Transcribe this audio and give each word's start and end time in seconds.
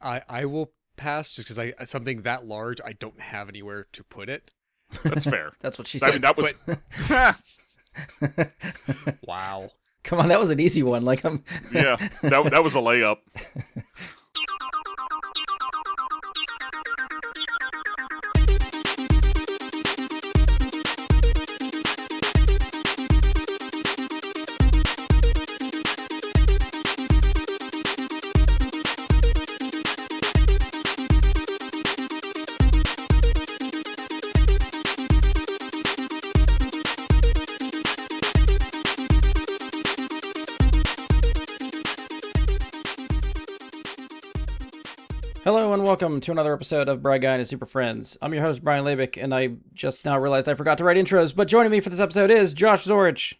I 0.00 0.22
I 0.28 0.44
will 0.44 0.72
pass 0.96 1.34
just 1.34 1.48
because 1.48 1.58
I 1.58 1.72
uh, 1.78 1.84
something 1.84 2.22
that 2.22 2.46
large 2.46 2.80
I 2.84 2.92
don't 2.92 3.20
have 3.20 3.48
anywhere 3.48 3.86
to 3.92 4.04
put 4.04 4.28
it. 4.28 4.52
That's 5.02 5.26
fair. 5.26 5.52
That's 5.60 5.78
what 5.78 5.86
she 5.86 5.98
I 6.00 6.06
said. 6.06 6.12
mean, 6.14 6.20
that 6.22 6.36
was. 6.36 6.54
Wow. 9.26 9.70
Come 10.04 10.20
on, 10.20 10.28
that 10.28 10.38
was 10.38 10.50
an 10.50 10.60
easy 10.60 10.82
one. 10.82 11.04
Like 11.04 11.24
I'm. 11.24 11.42
yeah, 11.72 11.96
that, 12.22 12.48
that 12.50 12.64
was 12.64 12.76
a 12.76 12.78
layup. 12.78 13.18
Welcome 46.00 46.20
to 46.20 46.30
another 46.30 46.54
episode 46.54 46.88
of 46.88 47.02
Bright 47.02 47.22
Guy 47.22 47.32
and 47.32 47.40
His 47.40 47.48
Super 47.48 47.66
Friends. 47.66 48.16
I'm 48.22 48.32
your 48.32 48.40
host 48.44 48.62
Brian 48.62 48.84
Labick, 48.84 49.20
and 49.20 49.34
I 49.34 49.54
just 49.74 50.04
now 50.04 50.16
realized 50.16 50.48
I 50.48 50.54
forgot 50.54 50.78
to 50.78 50.84
write 50.84 50.96
intros. 50.96 51.34
But 51.34 51.48
joining 51.48 51.72
me 51.72 51.80
for 51.80 51.88
this 51.90 51.98
episode 51.98 52.30
is 52.30 52.52
Josh 52.52 52.84
Zorich. 52.84 53.34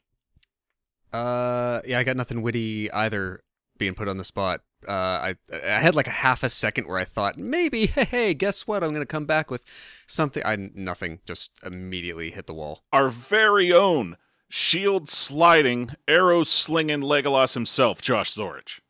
Uh, 1.12 1.80
yeah, 1.86 2.00
I 2.00 2.02
got 2.02 2.16
nothing 2.16 2.42
witty 2.42 2.90
either. 2.90 3.42
Being 3.76 3.94
put 3.94 4.08
on 4.08 4.16
the 4.16 4.24
spot. 4.24 4.62
Uh, 4.88 4.90
I 4.90 5.36
I 5.52 5.78
had 5.78 5.94
like 5.94 6.08
a 6.08 6.10
half 6.10 6.42
a 6.42 6.48
second 6.50 6.88
where 6.88 6.98
I 6.98 7.04
thought 7.04 7.38
maybe, 7.38 7.86
hey, 7.86 8.04
hey, 8.04 8.34
guess 8.34 8.66
what? 8.66 8.82
I'm 8.82 8.92
gonna 8.92 9.06
come 9.06 9.24
back 9.24 9.52
with 9.52 9.62
something. 10.08 10.42
I 10.44 10.56
nothing. 10.74 11.20
Just 11.26 11.52
immediately 11.64 12.32
hit 12.32 12.48
the 12.48 12.54
wall. 12.54 12.82
Our 12.92 13.08
very 13.08 13.72
own 13.72 14.16
shield 14.48 15.08
sliding, 15.08 15.92
arrow 16.08 16.42
slinging 16.42 17.02
Legolas 17.02 17.54
himself, 17.54 18.02
Josh 18.02 18.34
Zorich. 18.34 18.80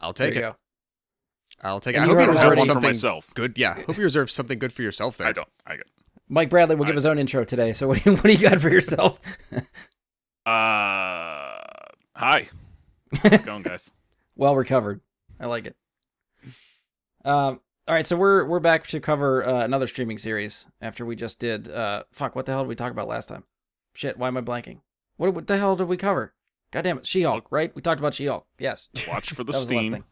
I'll 0.00 0.12
There 0.12 0.26
take 0.26 0.34
you 0.34 0.40
it. 0.40 0.50
go. 0.50 0.56
I'll 1.62 1.80
take 1.80 1.96
And 1.96 2.04
it. 2.04 2.06
I 2.06 2.08
hope 2.08 2.20
you 2.26 2.30
reserve 2.32 2.44
already- 2.46 2.60
for 2.62 2.66
something 2.66 2.88
myself. 2.88 3.34
good. 3.34 3.58
Yeah, 3.58 3.74
hope 3.82 3.96
you 3.96 4.02
reserve 4.04 4.30
something 4.30 4.58
good 4.58 4.72
for 4.72 4.82
yourself 4.82 5.16
there. 5.18 5.26
I 5.28 5.32
don't. 5.32 5.48
I 5.66 5.76
got. 5.76 5.86
Mike 6.28 6.50
Bradley 6.50 6.76
will 6.76 6.84
give 6.84 6.94
his 6.94 7.06
own 7.06 7.18
intro 7.18 7.42
today. 7.44 7.72
So 7.72 7.88
what 7.88 8.02
do 8.02 8.10
you, 8.10 8.16
what 8.16 8.24
do 8.24 8.32
you 8.32 8.38
got 8.48 8.60
for 8.60 8.70
yourself? 8.70 9.20
Uh, 10.46 11.60
hi. 12.16 12.48
How's 13.22 13.32
it 13.32 13.44
going, 13.44 13.62
guys? 13.62 13.90
well 14.36 14.56
recovered. 14.56 15.02
I 15.38 15.46
like 15.46 15.66
it. 15.66 15.76
Um. 17.24 17.60
All 17.86 17.94
right, 17.94 18.06
so 18.06 18.16
we're 18.16 18.44
we're 18.46 18.60
back 18.60 18.86
to 18.88 19.00
cover 19.00 19.46
uh, 19.46 19.62
another 19.64 19.86
streaming 19.86 20.16
series 20.18 20.66
after 20.80 21.04
we 21.06 21.16
just 21.16 21.38
did. 21.40 21.68
Uh, 21.70 22.04
fuck, 22.12 22.34
what 22.36 22.46
the 22.46 22.52
hell 22.52 22.62
did 22.62 22.68
we 22.68 22.74
talk 22.76 22.92
about 22.92 23.08
last 23.08 23.28
time? 23.28 23.44
Shit, 23.94 24.18
why 24.18 24.28
am 24.28 24.36
I 24.36 24.40
blanking? 24.42 24.80
What, 25.16 25.34
what 25.34 25.46
the 25.46 25.56
hell 25.58 25.74
did 25.76 25.88
we 25.88 25.96
cover? 25.96 26.34
God 26.70 26.82
damn 26.84 26.98
it, 26.98 27.06
She-Hulk, 27.06 27.46
right? 27.50 27.74
We 27.74 27.80
talked 27.82 27.98
about 27.98 28.14
She-Hulk. 28.14 28.46
Yes. 28.58 28.88
Watch 29.08 29.30
for 29.30 29.42
the 29.42 29.52
That 29.52 29.56
was 29.58 29.66
the 29.66 29.78
steam. 29.80 29.92
thing. 29.92 30.04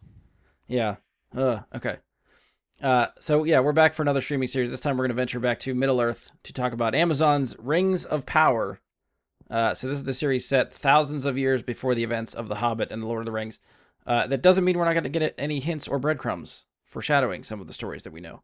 Yeah. 0.69 0.97
Uh, 1.37 1.61
okay. 1.75 1.99
Uh, 2.83 3.09
so 3.21 3.45
yeah, 3.45 3.61
we're 3.61 3.73
back 3.73 3.93
for 3.93 4.03
another 4.03 4.21
streaming 4.21 4.49
series. 4.49 4.71
This 4.71 4.81
time 4.81 4.97
we're 4.97 5.05
going 5.05 5.11
to 5.11 5.15
venture 5.15 5.41
back 5.41 5.61
to 5.61 5.75
Middle 5.75 6.01
Earth 6.01 6.31
to 6.45 6.53
talk 6.53 6.73
about 6.73 6.95
Amazon's 6.95 7.55
Rings 7.59 8.05
of 8.07 8.25
Power. 8.25 8.81
Uh, 9.51 9.75
so 9.75 9.87
this 9.87 9.97
is 9.97 10.05
the 10.05 10.15
series 10.15 10.47
set 10.47 10.73
thousands 10.73 11.25
of 11.25 11.39
years 11.39 11.63
before 11.63 11.95
the 11.95 12.05
events 12.05 12.35
of 12.35 12.49
The 12.49 12.57
Hobbit 12.57 12.91
and 12.91 13.03
The 13.03 13.07
Lord 13.07 13.21
of 13.21 13.27
the 13.27 13.33
Rings. 13.33 13.61
Uh, 14.07 14.27
that 14.27 14.43
doesn't 14.43 14.65
mean 14.65 14.79
we're 14.79 14.87
not 14.87 14.95
going 14.95 15.05
to 15.05 15.11
get 15.11 15.35
any 15.37 15.61
hints 15.61 15.87
or 15.87 15.99
breadcrumbs 15.99 16.67
foreshadowing 16.85 17.45
some 17.45 17.61
of 17.61 17.67
the 17.67 17.73
stories 17.73 18.03
that 18.05 18.13
we 18.13 18.21
know. 18.21 18.43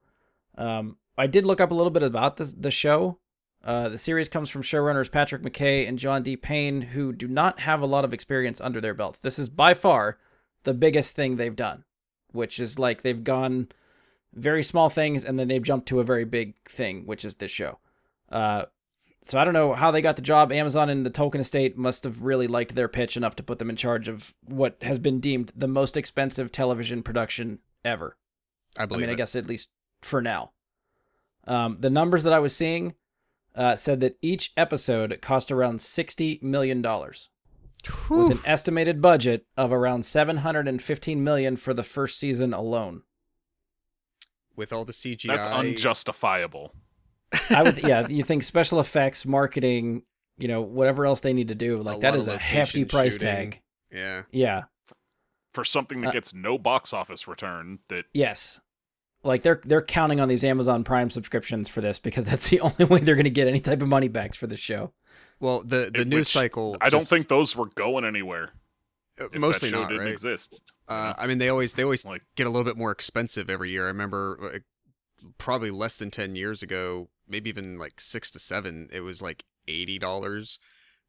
Um, 0.58 0.98
I 1.16 1.26
did 1.26 1.44
look 1.44 1.60
up 1.60 1.70
a 1.70 1.74
little 1.74 1.90
bit 1.90 2.02
about 2.02 2.36
this, 2.36 2.52
the 2.52 2.70
show. 2.70 3.18
Uh, 3.64 3.88
the 3.88 3.98
series 3.98 4.28
comes 4.28 4.50
from 4.50 4.62
showrunners 4.62 5.10
Patrick 5.10 5.42
McKay 5.42 5.88
and 5.88 5.98
John 5.98 6.22
D. 6.22 6.36
Payne, 6.36 6.82
who 6.82 7.12
do 7.12 7.28
not 7.28 7.60
have 7.60 7.80
a 7.80 7.86
lot 7.86 8.04
of 8.04 8.12
experience 8.12 8.60
under 8.60 8.80
their 8.80 8.94
belts. 8.94 9.20
This 9.20 9.38
is 9.38 9.48
by 9.48 9.74
far 9.74 10.18
the 10.64 10.74
biggest 10.74 11.14
thing 11.14 11.36
they've 11.36 11.54
done, 11.54 11.84
which 12.32 12.58
is 12.58 12.78
like 12.78 13.02
they've 13.02 13.24
gone 13.24 13.68
very 14.34 14.62
small 14.62 14.88
things 14.88 15.24
and 15.24 15.38
then 15.38 15.48
they've 15.48 15.62
jumped 15.62 15.88
to 15.88 16.00
a 16.00 16.04
very 16.04 16.24
big 16.24 16.54
thing, 16.68 17.06
which 17.06 17.24
is 17.24 17.36
this 17.36 17.50
show. 17.50 17.78
Uh, 18.30 18.64
so 19.24 19.38
I 19.38 19.44
don't 19.44 19.54
know 19.54 19.72
how 19.72 19.90
they 19.90 20.02
got 20.02 20.16
the 20.16 20.22
job. 20.22 20.50
Amazon 20.50 20.90
and 20.90 21.06
the 21.06 21.10
Tolkien 21.10 21.40
estate 21.40 21.76
must 21.76 22.04
have 22.04 22.22
really 22.22 22.48
liked 22.48 22.74
their 22.74 22.88
pitch 22.88 23.16
enough 23.16 23.36
to 23.36 23.42
put 23.42 23.58
them 23.58 23.70
in 23.70 23.76
charge 23.76 24.08
of 24.08 24.34
what 24.46 24.76
has 24.82 24.98
been 24.98 25.20
deemed 25.20 25.52
the 25.54 25.68
most 25.68 25.96
expensive 25.96 26.50
television 26.50 27.02
production 27.02 27.60
ever. 27.84 28.16
I 28.76 28.86
believe. 28.86 29.04
I 29.04 29.06
mean, 29.06 29.14
I 29.14 29.16
guess 29.16 29.36
at 29.36 29.46
least 29.46 29.70
for 30.02 30.20
now. 30.20 30.52
Um, 31.46 31.76
the 31.80 31.90
numbers 31.90 32.24
that 32.24 32.32
I 32.32 32.38
was 32.38 32.54
seeing 32.56 32.94
uh, 33.54 33.76
said 33.76 34.00
that 34.00 34.16
each 34.22 34.52
episode 34.56 35.18
cost 35.20 35.52
around 35.52 35.80
sixty 35.80 36.38
million 36.42 36.82
dollars, 36.82 37.28
with 38.08 38.30
an 38.32 38.40
estimated 38.44 39.00
budget 39.00 39.46
of 39.56 39.72
around 39.72 40.04
seven 40.04 40.38
hundred 40.38 40.68
and 40.68 40.80
fifteen 40.80 41.22
million 41.24 41.56
for 41.56 41.74
the 41.74 41.82
first 41.82 42.18
season 42.18 42.52
alone. 42.52 43.02
With 44.56 44.72
all 44.72 44.84
the 44.84 44.92
CGI, 44.92 45.26
That's 45.28 45.46
unjustifiable. 45.46 46.74
I 47.50 47.62
would, 47.62 47.82
yeah, 47.82 48.06
you 48.08 48.22
think 48.22 48.42
special 48.42 48.80
effects, 48.80 49.24
marketing, 49.24 50.02
you 50.38 50.46
know, 50.48 50.60
whatever 50.60 51.06
else 51.06 51.20
they 51.20 51.32
need 51.32 51.48
to 51.48 51.54
do, 51.54 51.78
like 51.80 51.98
A 51.98 52.00
that 52.00 52.10
lot 52.12 52.18
is 52.18 52.28
of 52.28 52.34
a 52.34 52.38
hefty 52.38 52.84
price 52.84 53.14
shooting. 53.14 53.28
tag. 53.28 53.60
Yeah. 53.90 54.22
Yeah. 54.30 54.62
For 55.54 55.64
something 55.64 56.00
that 56.02 56.08
Uh, 56.08 56.12
gets 56.12 56.34
no 56.34 56.58
box 56.58 56.92
office 56.92 57.26
return, 57.26 57.78
that 57.88 58.04
Yes. 58.12 58.60
Like 59.24 59.42
they're 59.42 59.60
they're 59.64 59.82
counting 59.82 60.18
on 60.20 60.28
these 60.28 60.42
Amazon 60.44 60.82
Prime 60.84 61.08
subscriptions 61.08 61.68
for 61.68 61.80
this 61.80 61.98
because 61.98 62.24
that's 62.26 62.48
the 62.50 62.60
only 62.60 62.84
way 62.84 63.00
they're 63.00 63.14
going 63.14 63.24
to 63.24 63.30
get 63.30 63.48
any 63.48 63.60
type 63.60 63.80
of 63.80 63.88
money 63.88 64.08
back 64.08 64.34
for 64.34 64.46
this 64.46 64.60
show. 64.60 64.92
Well, 65.42 65.62
the 65.62 65.90
the 65.94 66.04
news 66.06 66.28
cycle. 66.30 66.76
I 66.80 66.88
don't 66.88 67.06
think 67.06 67.28
those 67.28 67.54
were 67.54 67.66
going 67.66 68.04
anywhere. 68.04 68.50
uh, 69.20 69.26
If 69.32 69.34
mostly 69.40 69.68
that 69.70 69.76
show 69.76 69.82
not 69.82 69.88
didn't 69.90 70.04
right. 70.04 70.12
exist. 70.12 70.60
Uh, 70.88 71.12
I 71.18 71.26
mean, 71.26 71.38
they 71.38 71.48
always 71.50 71.72
they 71.74 71.82
always 71.82 72.04
Like 72.06 72.22
get 72.36 72.46
a 72.46 72.50
little 72.50 72.64
bit 72.64 72.76
more 72.78 72.90
expensive 72.92 73.50
every 73.50 73.70
year. 73.70 73.84
I 73.84 73.88
remember 73.88 74.38
like, 74.40 74.62
probably 75.38 75.70
less 75.70 75.98
than 75.98 76.10
ten 76.10 76.36
years 76.36 76.62
ago, 76.62 77.08
maybe 77.28 77.50
even 77.50 77.76
like 77.78 78.00
six 78.00 78.30
to 78.30 78.38
seven. 78.38 78.88
It 78.92 79.00
was 79.00 79.20
like 79.20 79.44
eighty 79.68 79.98
dollars 79.98 80.58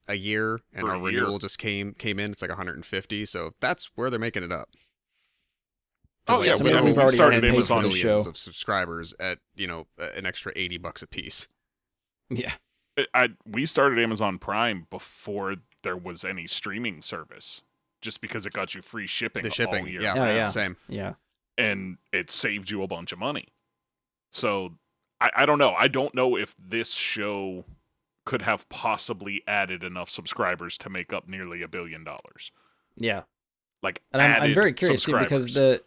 a 0.08 0.16
year, 0.16 0.60
and 0.74 0.88
our 0.90 0.96
a 0.96 0.98
year. 1.12 1.22
renewal 1.22 1.38
just 1.40 1.60
came 1.60 1.94
came 1.94 2.20
in. 2.20 2.32
It's 2.32 2.42
like 2.42 2.50
one 2.50 2.58
hundred 2.58 2.76
and 2.76 2.86
fifty. 2.86 3.26
So 3.26 3.54
that's 3.60 3.92
where 3.96 4.10
they're 4.10 4.20
making 4.20 4.44
it 4.44 4.52
up. 4.52 4.70
Oh, 6.28 6.40
To, 6.42 6.46
yeah, 6.48 6.54
like, 6.54 6.64
we- 6.64 6.70
literal 6.70 6.86
we've 6.86 6.98
already 6.98 7.16
started 7.16 7.42
tens 7.42 7.54
of 7.54 7.56
Amazon 7.72 7.78
millions 7.84 8.00
show. 8.24 8.30
of 8.30 8.38
subscribers 8.38 9.14
at 9.20 9.38
you 9.56 9.68
know 9.68 9.86
an 9.98 10.26
extra 10.26 10.52
eighty 10.56 10.78
bucks 10.78 11.02
a 11.04 11.08
piece. 11.08 11.48
Yeah. 12.30 12.54
I, 12.98 13.06
I 13.14 13.30
we 13.46 13.66
started 13.66 14.00
Amazon 14.00 14.38
Prime 14.38 14.88
before 14.90 15.56
there 15.84 15.98
was 15.98 16.24
any 16.24 16.48
streaming 16.48 17.02
service, 17.02 17.62
just 18.02 18.22
because 18.22 18.46
it 18.46 18.54
got 18.54 18.74
you 18.76 18.82
free 18.82 19.08
shipping. 19.08 19.44
The 19.44 19.50
shipping, 19.52 19.84
all 19.84 19.90
year 19.90 20.02
yeah, 20.02 20.14
Oh, 20.14 20.26
yeah. 20.26 20.46
same. 20.46 20.78
Yeah. 20.88 21.14
and 21.58 21.98
it 22.12 22.32
saved 22.32 22.70
you 22.72 22.82
a 22.84 22.88
bunch 22.88 23.12
of 23.12 23.20
money. 23.20 23.48
So 24.32 24.74
I, 25.22 25.30
I 25.38 25.46
don't 25.46 25.60
know. 25.60 25.74
I 25.74 25.88
don't 25.88 26.14
know 26.16 26.36
if 26.38 26.56
this 26.58 26.94
show 26.94 27.66
could 28.26 28.42
have 28.44 28.68
possibly 28.70 29.44
added 29.48 29.84
enough 29.84 30.10
subscribers 30.10 30.78
to 30.80 30.90
make 30.90 31.12
up 31.12 31.28
nearly 31.28 31.62
a 31.62 31.68
billion 31.68 32.04
dollars. 32.04 32.52
Yeah. 32.96 33.24
Like, 33.82 34.02
And 34.14 34.22
I'm, 34.22 34.42
I'm 34.42 34.54
very 34.54 34.72
curious 34.74 35.04
too 35.04 35.18
because 35.20 35.54
the 35.54 35.84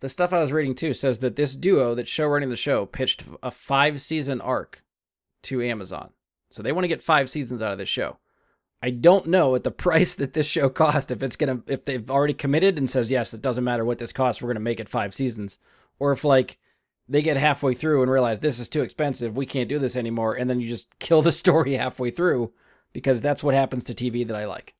the 0.00 0.08
stuff 0.08 0.32
I 0.32 0.40
was 0.40 0.52
reading 0.52 0.74
too 0.74 0.94
says 0.94 1.18
that 1.20 1.36
this 1.36 1.54
duo 1.54 1.94
that's 1.94 2.10
show 2.10 2.26
running 2.26 2.48
the 2.50 2.56
show 2.56 2.86
pitched 2.86 3.22
a 3.42 3.50
five 3.50 4.00
season 4.00 4.40
arc 4.40 4.82
to 5.42 5.62
Amazon. 5.62 6.10
So 6.54 6.62
they 6.62 6.70
want 6.70 6.84
to 6.84 6.88
get 6.88 7.02
five 7.02 7.28
seasons 7.28 7.60
out 7.62 7.72
of 7.72 7.78
this 7.78 7.88
show. 7.88 8.18
I 8.80 8.90
don't 8.90 9.26
know 9.26 9.56
at 9.56 9.64
the 9.64 9.70
price 9.86 10.14
that 10.14 10.34
this 10.34 10.48
show 10.48 10.68
cost 10.68 11.10
if 11.10 11.20
it's 11.20 11.34
gonna 11.34 11.62
if 11.66 11.84
they've 11.84 12.08
already 12.08 12.32
committed 12.34 12.78
and 12.78 12.88
says 12.88 13.10
yes, 13.10 13.34
it 13.34 13.42
doesn't 13.42 13.64
matter 13.64 13.84
what 13.84 13.98
this 13.98 14.12
costs, 14.12 14.40
we're 14.40 14.50
gonna 14.50 14.60
make 14.60 14.78
it 14.78 14.88
five 14.88 15.12
seasons, 15.12 15.58
or 15.98 16.12
if 16.12 16.22
like 16.22 16.58
they 17.08 17.22
get 17.22 17.36
halfway 17.36 17.74
through 17.74 18.02
and 18.02 18.10
realize 18.12 18.38
this 18.38 18.60
is 18.60 18.68
too 18.68 18.82
expensive, 18.82 19.36
we 19.36 19.46
can't 19.46 19.68
do 19.68 19.80
this 19.80 19.96
anymore, 19.96 20.34
and 20.34 20.48
then 20.48 20.60
you 20.60 20.68
just 20.68 20.96
kill 21.00 21.22
the 21.22 21.32
story 21.32 21.72
halfway 21.72 22.10
through 22.12 22.52
because 22.92 23.20
that's 23.20 23.42
what 23.42 23.54
happens 23.56 23.82
to 23.84 23.92
TV 23.94 24.24
that 24.24 24.36
I 24.36 24.44
like. 24.46 24.74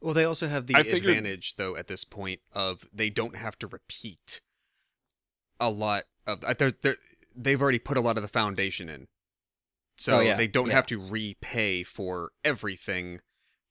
Well, 0.00 0.14
they 0.14 0.24
also 0.24 0.48
have 0.48 0.66
the 0.66 0.74
I 0.74 0.82
figured- 0.82 1.16
advantage, 1.16 1.54
though, 1.54 1.76
at 1.76 1.86
this 1.86 2.02
point 2.04 2.40
of 2.52 2.84
they 2.92 3.08
don't 3.10 3.36
have 3.36 3.56
to 3.60 3.68
repeat 3.68 4.40
a 5.60 5.70
lot 5.70 6.04
of. 6.26 6.42
uh, 6.42 6.54
They're, 6.58 6.72
they're, 6.82 6.96
they've 7.36 7.62
already 7.62 7.78
put 7.78 7.96
a 7.96 8.00
lot 8.00 8.16
of 8.16 8.22
the 8.24 8.28
foundation 8.28 8.88
in, 8.88 9.06
so 10.02 10.18
Oh, 10.18 10.20
yeah, 10.20 10.34
they 10.34 10.48
don't 10.48 10.68
yeah. 10.68 10.74
have 10.74 10.86
to 10.88 11.00
repay 11.00 11.82
for 11.84 12.32
everything 12.44 13.20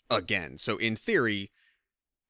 again. 0.09 0.57
So 0.57 0.77
in 0.77 0.95
theory, 0.95 1.51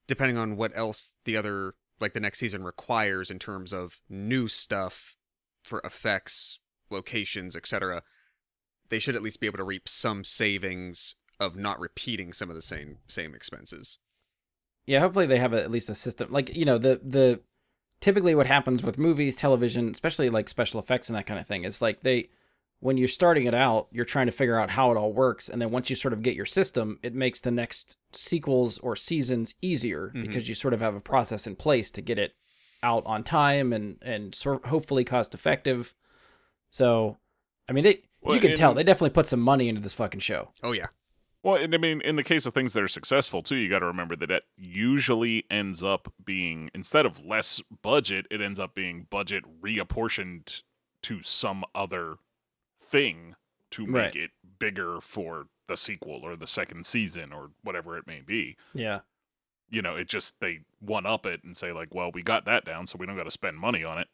depending 0.08 0.38
on 0.38 0.58
what 0.58 0.72
else 0.76 1.12
the 1.26 1.38
other 1.38 1.76
like 2.00 2.14
the 2.14 2.20
next 2.20 2.40
season 2.40 2.64
requires 2.64 3.30
in 3.30 3.38
terms 3.38 3.72
of 3.72 4.02
new 4.10 4.48
stuff 4.48 5.16
for 5.64 5.82
effects, 5.84 6.60
locations, 6.90 7.56
etc., 7.56 8.02
they 8.90 8.98
should 8.98 9.16
at 9.16 9.22
least 9.22 9.40
be 9.40 9.46
able 9.46 9.58
to 9.58 9.64
reap 9.64 9.88
some 9.88 10.24
savings 10.24 11.16
of 11.40 11.56
not 11.56 11.80
repeating 11.80 12.34
some 12.34 12.50
of 12.50 12.56
the 12.56 12.62
same 12.62 12.98
same 13.08 13.36
expenses. 13.36 14.00
Yeah, 14.88 15.00
hopefully 15.00 15.28
they 15.28 15.38
have 15.38 15.54
a, 15.54 15.62
at 15.62 15.72
least 15.72 15.90
a 15.90 15.96
system 15.96 16.32
like 16.32 16.56
you 16.56 16.66
know 16.66 16.78
the 16.80 17.00
the 17.04 17.42
typically 18.00 18.34
what 18.34 18.48
happens 18.48 18.82
with 18.84 18.98
movies, 18.98 19.36
television, 19.36 19.90
especially 19.90 20.30
like 20.32 20.50
special 20.50 20.80
effects 20.80 21.08
and 21.08 21.16
that 21.18 21.28
kind 21.28 21.40
of 21.40 21.46
thing, 21.48 21.64
is 21.66 21.82
like 21.84 22.02
they 22.02 22.30
when 22.82 22.98
you're 22.98 23.08
starting 23.08 23.46
it 23.46 23.54
out, 23.54 23.88
you're 23.92 24.04
trying 24.06 24.26
to 24.26 24.32
figure 24.32 24.60
out 24.60 24.70
how 24.72 24.92
it 24.92 24.98
all 24.98 25.14
works, 25.14 25.48
and 25.50 25.62
then 25.62 25.72
once 25.72 25.90
you 25.90 25.96
sort 25.96 26.14
of 26.14 26.22
get 26.22 26.36
your 26.36 26.46
system, 26.46 27.00
it 27.02 27.14
makes 27.16 27.40
the 27.40 27.52
next 27.52 27.98
sequels 28.12 28.78
or 28.80 28.96
seasons 28.96 29.56
easier 29.62 30.12
Mhm. 30.14 30.22
because 30.24 30.50
you 30.50 30.56
sort 30.56 30.74
of 30.74 30.82
have 30.82 30.96
a 30.96 31.00
process 31.02 31.48
in 31.48 31.56
place 31.56 31.90
to 31.92 32.02
get 32.02 32.20
it 32.20 32.34
out 32.84 33.04
on 33.06 33.24
time 33.24 33.72
and 33.72 33.98
and 34.02 34.34
sort 34.36 34.64
of 34.64 34.70
hopefully 34.70 35.04
cost 35.06 35.34
effective. 35.34 35.94
So, 36.72 37.18
I 37.70 37.74
mean, 37.74 37.84
they 37.84 38.02
Well, 38.22 38.36
you 38.36 38.42
can 38.42 38.56
tell 38.56 38.74
they 38.74 38.84
definitely 38.84 39.12
put 39.14 39.28
some 39.28 39.40
money 39.42 39.70
into 39.70 39.82
this 39.82 39.94
fucking 39.94 40.20
show. 40.22 40.52
Oh 40.64 40.72
yeah. 40.74 40.88
Well, 41.44 41.56
and 41.56 41.74
I 41.74 41.78
mean, 41.78 42.02
in 42.02 42.16
the 42.18 42.24
case 42.24 42.46
of 42.46 42.54
things 42.54 42.74
that 42.74 42.84
are 42.84 42.88
successful 42.88 43.42
too, 43.44 43.56
you 43.56 43.68
got 43.70 43.80
to 43.80 43.86
remember 43.88 44.16
that 44.16 44.30
it 44.32 44.44
usually 44.58 45.46
ends 45.50 45.84
up 45.84 46.14
being 46.24 46.70
instead 46.74 47.06
of 47.06 47.24
less 47.24 47.62
budget, 47.82 48.26
it 48.32 48.42
ends 48.42 48.60
up 48.60 48.74
being 48.76 49.08
budget 49.10 49.44
reapportioned 49.62 50.62
to 51.04 51.22
some 51.24 51.64
other 51.74 52.16
thing 52.92 53.36
to 53.72 53.86
make 53.88 53.96
Right. 53.96 54.16
it 54.16 54.32
bigger 54.60 55.00
for 55.02 55.48
the 55.68 55.78
sequel 55.78 56.20
or 56.24 56.36
the 56.36 56.46
second 56.48 56.86
season 56.86 57.32
or 57.32 57.52
whatever 57.64 57.98
it 57.98 58.06
may 58.06 58.22
be. 58.22 58.58
Yeah. 58.74 59.00
You 59.70 59.82
know, 59.82 59.96
it 59.96 60.10
just 60.10 60.40
they 60.42 60.60
one 60.80 61.06
up 61.06 61.26
it 61.26 61.44
and 61.44 61.56
say 61.56 61.72
like, 61.72 61.96
well, 61.96 62.12
we 62.12 62.22
got 62.22 62.44
that 62.46 62.66
down, 62.66 62.86
so 62.88 62.98
we 63.00 63.06
don't 63.06 63.16
got 63.16 63.24
to 63.24 63.32
spend 63.32 63.58
money 63.58 63.84
on 63.86 63.98
it. 63.98 64.10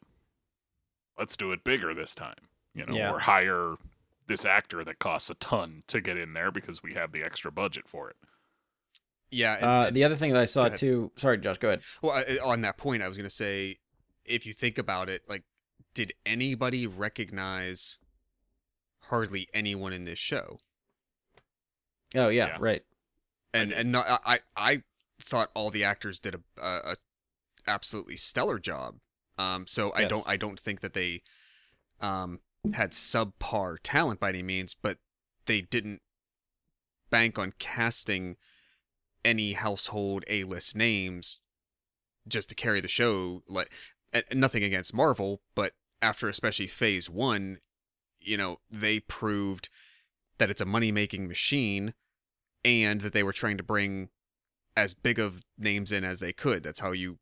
Let's 1.18 1.36
do 1.36 1.50
it 1.52 1.64
bigger 1.64 1.92
this 1.94 2.14
time. 2.14 2.36
You 2.74 2.86
know, 2.86 2.94
Yeah. 2.94 3.12
or 3.12 3.18
hire 3.18 3.74
this 4.28 4.44
actor 4.44 4.84
that 4.84 5.00
costs 5.00 5.30
a 5.30 5.34
ton 5.34 5.82
to 5.88 6.00
get 6.00 6.16
in 6.16 6.32
there 6.34 6.52
because 6.52 6.82
we 6.82 6.94
have 6.94 7.10
the 7.12 7.22
extra 7.24 7.50
budget 7.50 7.88
for 7.88 8.08
it. 8.10 8.16
Yeah. 9.30 9.54
and- 9.56 9.64
Uh, 9.64 9.84
and- 9.88 9.96
the 9.96 10.04
other 10.04 10.16
thing 10.16 10.32
that 10.32 10.40
I 10.40 10.44
saw 10.44 10.68
too. 10.68 11.10
Sorry, 11.16 11.38
Josh. 11.38 11.58
Go 11.58 11.68
ahead. 11.68 11.82
Well, 12.02 12.12
I- 12.12 12.38
on 12.38 12.60
that 12.60 12.76
point, 12.76 13.02
I 13.02 13.08
was 13.08 13.16
going 13.16 13.28
to 13.28 13.34
say, 13.34 13.78
if 14.24 14.46
you 14.46 14.52
think 14.54 14.78
about 14.78 15.08
it, 15.08 15.28
like, 15.28 15.42
did 15.94 16.12
anybody 16.24 16.86
recognize 16.86 17.98
hardly 19.08 19.48
anyone 19.52 19.92
in 19.92 20.04
this 20.04 20.18
show? 20.18 20.60
Oh 22.14 22.28
yeah, 22.28 22.48
Yeah. 22.48 22.58
right. 22.60 22.82
And 23.54 23.72
and 23.72 23.92
not, 23.92 24.06
I 24.08 24.18
I 24.34 24.40
I 24.56 24.82
thought 25.20 25.50
all 25.54 25.70
the 25.70 25.84
actors 25.84 26.20
did 26.20 26.34
a, 26.34 26.40
a, 26.62 26.92
a 26.92 26.96
absolutely 27.66 28.16
stellar 28.16 28.58
job. 28.58 28.96
Um, 29.36 29.66
so 29.66 29.92
I 29.94 30.00
Yes. 30.02 30.10
don't 30.10 30.28
I 30.28 30.36
don't 30.36 30.60
think 30.60 30.80
that 30.80 30.94
they 30.94 31.22
um 32.00 32.40
had 32.74 32.92
subpar 32.92 33.78
talent 33.82 34.20
by 34.20 34.30
any 34.30 34.42
means, 34.42 34.74
but 34.74 34.98
they 35.46 35.60
didn't 35.60 36.02
bank 37.10 37.38
on 37.38 37.52
casting 37.58 38.36
any 39.24 39.54
household 39.54 40.24
A 40.28 40.44
list 40.44 40.76
names 40.76 41.38
just 42.26 42.48
to 42.50 42.54
carry 42.54 42.80
the 42.80 42.88
show. 42.88 43.42
Like, 43.48 43.70
and 44.12 44.24
and 44.30 44.40
nothing 44.40 44.62
against 44.62 44.94
Marvel, 44.94 45.40
but 45.54 45.72
after 46.02 46.28
especially 46.28 46.66
Phase 46.66 47.08
One, 47.10 47.58
you 48.28 48.36
know, 48.36 48.58
they 48.70 49.00
proved 49.00 49.68
that 50.38 50.50
it's 50.50 50.60
a 50.60 50.66
money 50.66 50.92
making 50.92 51.26
machine, 51.26 51.94
and 52.64 53.00
that 53.00 53.12
they 53.12 53.22
were 53.22 53.32
trying 53.32 53.56
to 53.56 53.62
bring 53.62 54.08
as 54.76 54.94
big 54.94 55.18
of 55.18 55.44
names 55.56 55.90
in 55.90 56.04
as 56.04 56.20
they 56.20 56.32
could. 56.32 56.62
That's 56.62 56.80
how 56.80 56.92
you, 56.92 57.18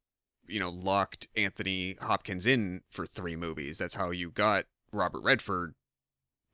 you 0.47 0.59
know, 0.59 0.71
locked 0.71 1.29
Anthony 1.37 1.97
Hopkins 2.01 2.47
in 2.47 2.83
for 2.91 3.07
three 3.07 3.37
movies. 3.37 3.79
That's 3.79 3.95
how 3.95 4.11
you 4.11 4.31
got 4.31 4.65
Robert 4.93 5.23
Redford 5.23 5.75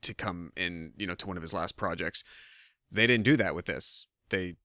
to 0.03 0.15
come 0.15 0.53
in, 0.57 0.93
you 0.97 1.07
know, 1.07 1.15
to 1.15 1.27
one 1.27 1.37
of 1.37 1.43
his 1.43 1.55
last 1.55 1.77
projects. 1.77 2.23
They 2.91 3.07
didn't 3.07 3.25
do 3.25 3.37
that 3.37 3.55
with 3.55 3.67
this. 3.67 4.07
They, 4.29 4.57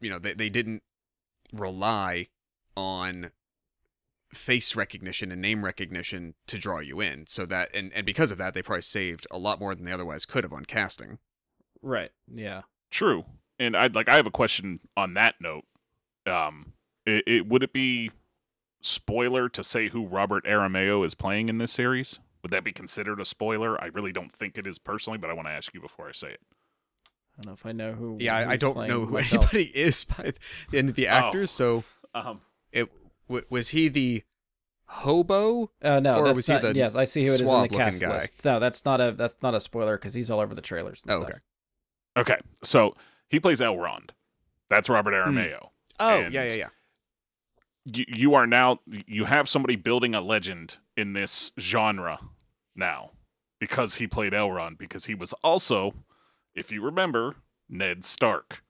you 0.00 0.10
know, 0.10 0.18
they, 0.18 0.34
they 0.34 0.48
didn't 0.48 0.82
rely 1.52 2.28
on 2.76 3.30
face 4.34 4.74
recognition 4.76 5.30
and 5.30 5.40
name 5.42 5.64
recognition 5.64 6.34
to 6.46 6.58
draw 6.58 6.78
you 6.78 7.00
in. 7.00 7.26
So 7.26 7.44
that, 7.46 7.68
and, 7.74 7.92
and 7.92 8.06
because 8.06 8.30
of 8.30 8.38
that, 8.38 8.54
they 8.54 8.62
probably 8.62 8.82
saved 8.82 9.26
a 9.30 9.38
lot 9.38 9.60
more 9.60 9.74
than 9.74 9.84
they 9.84 9.92
otherwise 9.92 10.24
could 10.26 10.44
have 10.44 10.52
on 10.52 10.64
casting. 10.64 11.18
Right. 11.82 12.10
Yeah. 12.32 12.62
True. 12.90 13.24
And 13.58 13.76
I'd 13.76 13.94
like 13.94 14.08
I 14.08 14.14
have 14.16 14.26
a 14.26 14.30
question 14.30 14.80
on 14.96 15.14
that 15.14 15.34
note. 15.40 15.64
Um 16.26 16.72
it, 17.06 17.24
it 17.26 17.46
would 17.48 17.62
it 17.62 17.72
be 17.72 18.10
spoiler 18.80 19.48
to 19.48 19.62
say 19.62 19.88
who 19.88 20.06
Robert 20.06 20.44
Aramayo 20.44 21.04
is 21.04 21.14
playing 21.14 21.48
in 21.48 21.58
this 21.58 21.72
series? 21.72 22.18
Would 22.42 22.50
that 22.52 22.64
be 22.64 22.72
considered 22.72 23.20
a 23.20 23.24
spoiler? 23.24 23.80
I 23.82 23.86
really 23.86 24.12
don't 24.12 24.32
think 24.32 24.58
it 24.58 24.66
is 24.66 24.78
personally, 24.78 25.18
but 25.18 25.30
I 25.30 25.32
want 25.32 25.46
to 25.48 25.52
ask 25.52 25.72
you 25.74 25.80
before 25.80 26.08
I 26.08 26.12
say 26.12 26.28
it. 26.28 26.40
I 27.38 27.42
don't 27.42 27.46
know 27.46 27.52
if 27.52 27.64
I 27.66 27.72
know 27.72 27.92
who. 27.92 28.16
Yeah, 28.20 28.36
I, 28.36 28.50
I 28.52 28.56
don't 28.56 28.76
know 28.88 29.04
who 29.06 29.12
myself. 29.12 29.54
anybody 29.54 29.78
is 29.78 30.04
by 30.04 30.32
the 30.70 30.78
end 30.78 30.88
of 30.90 30.96
the 30.96 31.06
Oh. 31.08 31.12
actors. 31.12 31.50
So 31.50 31.84
Um 32.14 32.40
it 32.72 32.90
w- 33.28 33.46
was 33.50 33.68
he 33.70 33.88
the 33.88 34.22
hobo? 34.86 35.70
Uh, 35.82 36.00
no, 36.00 36.16
Or 36.18 36.24
that's 36.24 36.36
was 36.36 36.46
he 36.46 36.52
not, 36.52 36.62
the 36.62 36.74
yes, 36.74 36.94
I 36.96 37.04
see 37.04 37.20
who 37.26 37.32
it 37.32 37.40
is 37.40 37.48
in 37.48 37.62
the 37.62 37.68
cast 37.68 38.00
guy? 38.00 38.14
list. 38.14 38.44
No, 38.44 38.58
that's 38.58 38.84
not 38.84 39.00
a 39.00 39.12
that's 39.12 39.38
not 39.42 39.54
a 39.54 39.60
spoiler 39.60 39.96
because 39.96 40.14
he's 40.14 40.30
all 40.30 40.40
over 40.40 40.54
the 40.54 40.62
trailers 40.62 41.02
and 41.04 41.12
Oh, 41.12 41.20
stuff. 41.20 41.30
okay. 41.30 41.38
okay. 42.34 42.40
So 42.62 42.94
he 43.28 43.40
plays 43.40 43.60
Elrond. 43.60 44.10
That's 44.70 44.88
Robert 44.88 45.12
Hmm. 45.12 45.36
Aramayo. 45.36 45.68
Oh, 46.00 46.20
And- 46.22 46.32
yeah, 46.34 46.44
yeah, 46.44 46.54
yeah. 46.54 46.68
you, 47.84 48.04
you 48.08 48.34
are 48.34 48.46
now 48.46 48.80
you 48.86 49.24
have 49.24 49.48
somebody 49.48 49.76
building 49.76 50.14
a 50.14 50.20
legend 50.20 50.76
in 50.96 51.12
this 51.14 51.52
genre 51.58 52.18
now 52.76 53.10
because 53.60 53.96
he 53.96 54.06
played 54.06 54.32
Elrond 54.32 54.78
because 54.78 55.06
he 55.06 55.14
was 55.14 55.32
also 55.44 55.92
if 56.54 56.70
you 56.70 56.82
remember 56.82 57.34
Ned 57.68 58.04
Stark 58.04 58.62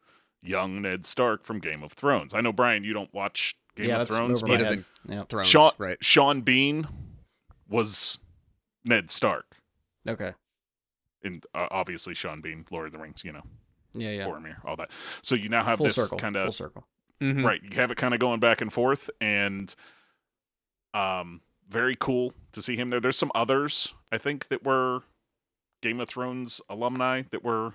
young 0.43 0.83
Ned 0.83 1.05
Stark 1.07 1.45
from 1.45 1.59
Game 1.61 1.83
of 1.83 1.93
Thrones 1.93 2.33
I 2.35 2.41
know 2.41 2.53
Brian 2.53 2.85
you 2.85 2.93
don't 2.93 3.13
watch 3.15 3.57
Game 3.77 3.89
yeah, 3.89 4.03
of 4.03 4.09
Thrones 4.09 4.41
He 4.43 4.57
doesn't- 4.57 4.79
head. 4.79 4.85
Yeah. 5.09 5.23
Thrones, 5.23 5.49
Sean, 5.49 5.73
right? 5.79 5.97
Sean 6.05 6.43
Bean 6.43 6.87
was 7.69 8.19
Ned 8.85 9.11
Stark 9.11 9.57
Okay. 10.07 10.33
and 11.25 11.45
uh, 11.55 11.69
obviously 11.71 12.15
Sean 12.15 12.41
Bean 12.41 12.65
Lord 12.71 12.87
of 12.87 12.93
the 12.93 12.99
Rings 12.99 13.23
you 13.25 13.33
know 13.33 13.43
Yeah. 13.95 14.11
Yeah. 14.11 14.27
Boromir 14.27 14.57
all 14.65 14.77
that 14.77 14.91
so 15.23 15.35
you 15.35 15.49
now 15.49 15.63
have 15.65 15.79
Full 15.79 15.87
this 15.87 15.97
circle. 15.97 16.19
kind 16.19 16.37
Full 16.37 16.49
of 16.49 16.55
circle. 16.55 16.87
Mhm. 17.23 17.45
right 17.45 17.63
you 17.63 17.71
have 17.77 17.91
it 17.91 17.97
kind 17.97 18.13
of 18.15 18.21
going 18.21 18.41
back 18.41 18.61
and 18.61 18.73
forth 18.73 19.09
and 19.21 19.75
um 20.95 21.41
very 21.69 21.95
cool 21.99 22.35
to 22.53 22.61
see 22.61 22.77
him 22.77 22.89
there 22.89 23.01
there's 23.01 23.17
some 23.17 23.33
others 23.35 23.95
i 24.11 24.19
think 24.19 24.49
that 24.49 24.63
were 24.65 25.03
game 25.81 26.01
of 26.01 26.09
thrones 26.09 26.61
alumni 26.69 27.23
that 27.31 27.43
were 27.43 27.73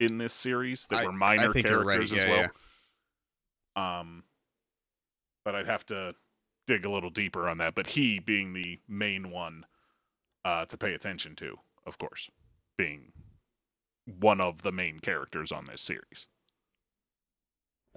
in 0.00 0.18
this 0.18 0.32
series 0.34 0.86
that 0.88 0.96
I- 1.00 1.04
were 1.06 1.12
minor 1.12 1.42
I 1.42 1.44
you're 1.54 1.62
characters 1.62 2.12
right. 2.12 2.20
as 2.20 2.26
Yeah, 2.28 2.48
well 3.76 4.00
um 4.00 4.22
but 5.46 5.54
i'd 5.54 5.66
have 5.66 5.86
to 5.86 6.14
dig 6.66 6.84
a 6.84 6.90
little 6.90 7.10
deeper 7.10 7.48
on 7.48 7.58
that 7.58 7.74
but 7.74 7.86
he 7.86 8.18
being 8.18 8.52
the 8.52 8.80
main 8.88 9.30
one 9.30 9.64
uh 10.44 10.66
to 10.66 10.76
pay 10.76 10.92
attention 10.94 11.34
to 11.36 11.56
of 11.86 11.96
course 11.98 12.28
being 12.76 13.12
one 14.20 14.40
of 14.40 14.62
the 14.62 14.72
main 14.72 14.98
characters 15.00 15.52
on 15.52 15.66
this 15.66 15.80
series 15.80 16.26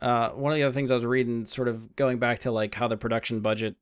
Uh, 0.01 0.29
one 0.29 0.53
of 0.53 0.57
the 0.57 0.63
other 0.63 0.73
things 0.73 0.91
I 0.91 0.95
was 0.95 1.03
reading, 1.05 1.45
sort 1.45 1.67
of 1.67 1.93
going 1.97 2.19
back 2.19 2.39
to 2.39 2.51
like 2.51 2.73
how 2.75 2.87
the 2.87 2.95
production 2.97 3.41
budget 3.41 3.75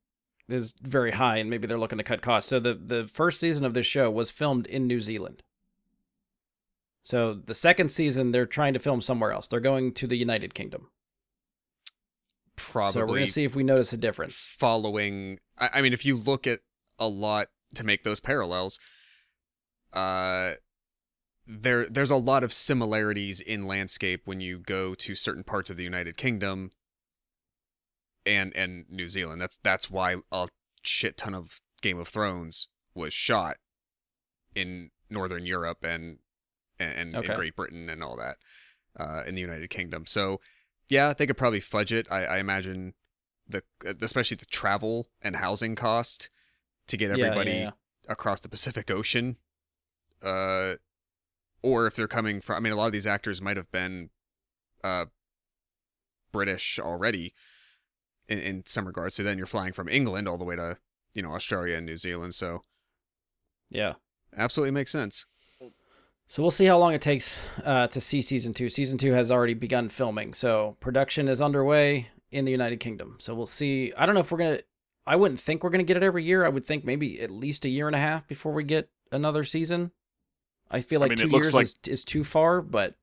is 0.49 0.73
very 0.81 1.11
high, 1.11 1.37
and 1.37 1.49
maybe 1.49 1.67
they're 1.67 1.77
looking 1.79 1.99
to 1.99 2.03
cut 2.03 2.21
costs. 2.23 2.49
So 2.49 2.59
the 2.59 2.73
the 2.73 3.05
first 3.07 3.39
season 3.39 3.65
of 3.65 3.73
this 3.75 3.85
show 3.85 4.09
was 4.09 4.31
filmed 4.31 4.65
in 4.65 4.87
New 4.87 4.99
Zealand. 4.99 5.43
So 7.03 7.33
the 7.35 7.53
second 7.53 7.89
season, 7.91 8.31
they're 8.31 8.45
trying 8.47 8.73
to 8.73 8.79
film 8.79 9.01
somewhere 9.01 9.31
else. 9.31 9.47
They're 9.47 9.59
going 9.59 9.93
to 9.93 10.07
the 10.07 10.17
United 10.17 10.53
Kingdom. 10.53 10.89
Probably 12.57 12.93
So 12.93 13.05
we're 13.05 13.13
gonna 13.19 13.27
see 13.27 13.43
if 13.45 13.55
we 13.55 13.63
notice 13.63 13.93
a 13.93 13.97
difference. 13.97 14.39
following. 14.39 15.39
I, 15.57 15.69
I 15.75 15.81
mean, 15.81 15.93
if 15.93 16.03
you 16.05 16.15
look 16.17 16.45
at 16.45 16.59
a 16.99 17.07
lot 17.07 17.47
to 17.75 17.83
make 17.83 18.03
those 18.03 18.19
parallels, 18.19 18.79
uh, 19.93 20.53
there 21.45 21.87
there's 21.87 22.11
a 22.11 22.17
lot 22.17 22.43
of 22.43 22.51
similarities 22.51 23.39
in 23.39 23.65
landscape 23.67 24.23
when 24.25 24.41
you 24.41 24.59
go 24.59 24.93
to 24.95 25.15
certain 25.15 25.43
parts 25.43 25.69
of 25.69 25.77
the 25.77 25.83
United 25.83 26.17
Kingdom 26.17 26.71
and 28.25 28.53
and 28.55 28.85
New 28.89 29.07
Zealand. 29.07 29.41
That's 29.41 29.57
that's 29.63 29.89
why 29.89 30.17
a 30.31 30.49
shit 30.81 31.17
ton 31.17 31.33
of 31.33 31.61
Game 31.81 31.99
of 31.99 32.07
Thrones 32.07 32.67
was 32.93 33.13
shot 33.13 33.57
in 34.55 34.89
Northern 35.09 35.45
Europe 35.45 35.83
and 35.83 36.17
and, 36.79 36.93
and 36.97 37.15
Okay. 37.17 37.29
in 37.29 37.35
Great 37.35 37.55
Britain 37.55 37.89
and 37.89 38.03
all 38.03 38.17
that 38.17 38.37
uh, 38.99 39.23
in 39.25 39.35
the 39.35 39.41
United 39.41 39.69
Kingdom. 39.69 40.05
So 40.05 40.41
yeah, 40.89 41.13
they 41.13 41.27
could 41.27 41.37
probably 41.37 41.59
fudge 41.59 41.91
it. 41.91 42.07
I, 42.11 42.25
I 42.25 42.37
imagine 42.37 42.93
the 43.47 43.63
especially 44.01 44.35
the 44.37 44.45
travel 44.45 45.09
and 45.21 45.37
housing 45.37 45.75
cost 45.75 46.29
to 46.87 46.97
get 46.97 47.11
Yeah, 47.11 47.15
yeah, 47.17 47.23
everybody 47.25 47.51
yeah. 47.61 47.71
across 48.07 48.39
the 48.39 48.49
Pacific 48.49 48.89
Ocean. 48.91 49.37
Uh, 50.21 50.75
or 51.61 51.87
if 51.87 51.95
they're 51.95 52.07
coming 52.07 52.41
from, 52.41 52.57
I 52.57 52.59
mean, 52.59 52.73
a 52.73 52.75
lot 52.75 52.87
of 52.87 52.93
these 52.93 53.07
actors 53.07 53.41
might 53.41 53.57
have 53.57 53.71
been 53.71 54.09
uh 54.83 55.05
British 56.31 56.79
already 56.79 57.33
in, 58.27 58.39
in 58.39 58.65
some 58.65 58.85
regards. 58.85 59.15
So 59.15 59.23
then 59.23 59.37
you're 59.37 59.47
flying 59.47 59.73
from 59.73 59.87
England 59.89 60.27
all 60.27 60.37
the 60.37 60.43
way 60.45 60.55
to 60.55 60.77
you 61.13 61.21
know 61.21 61.33
Australia 61.33 61.75
and 61.77 61.85
New 61.85 61.97
Zealand. 61.97 62.35
So 62.35 62.63
Yeah. 63.69 63.95
absolutely 64.35 64.71
makes 64.71 64.91
sense. 64.91 65.25
So 66.29 66.41
we'll 66.41 66.51
see 66.51 66.65
how 66.65 66.77
long 66.77 66.93
it 66.93 67.01
takes 67.01 67.41
uh, 67.63 67.87
to 67.87 68.01
see 68.01 68.21
season 68.21 68.53
two. 68.53 68.67
Season 68.69 68.97
two 68.97 69.13
has 69.13 69.31
already 69.31 69.53
begun 69.53 69.87
filming, 69.89 70.33
so 70.33 70.75
production 70.81 71.27
is 71.29 71.41
underway 71.41 72.09
in 72.31 72.43
the 72.43 72.51
United 72.51 72.81
Kingdom. 72.81 73.15
So 73.19 73.33
we'll 73.33 73.45
see. 73.45 73.93
I 73.97 74.05
don't 74.05 74.13
know 74.15 74.21
if 74.21 74.31
we're 74.31 74.37
gonna. 74.39 74.59
I 75.05 75.15
wouldn't 75.15 75.39
think 75.39 75.63
we're 75.63 75.69
going 75.69 75.79
to 75.85 75.87
get 75.87 75.95
it 75.95 76.03
every 76.03 76.25
year. 76.25 76.45
I 76.45 76.49
would 76.49 76.65
think 76.65 76.83
maybe 76.83 77.21
at 77.21 77.31
least 77.31 77.63
a 77.63 77.69
year 77.69 77.87
and 77.87 77.95
a 77.95 77.99
half 77.99 78.27
before 78.27 78.51
we 78.51 78.65
get 78.65 78.89
another 79.09 79.45
season. 79.45 79.91
I 80.69 80.81
feel 80.81 80.99
I 81.01 81.07
like 81.07 81.17
mean, 81.17 81.29
two 81.29 81.37
years 81.37 81.53
like- 81.53 81.63
is, 81.67 81.75
is 81.87 82.03
too 82.03 82.25
far, 82.25 82.61
but 82.61 82.95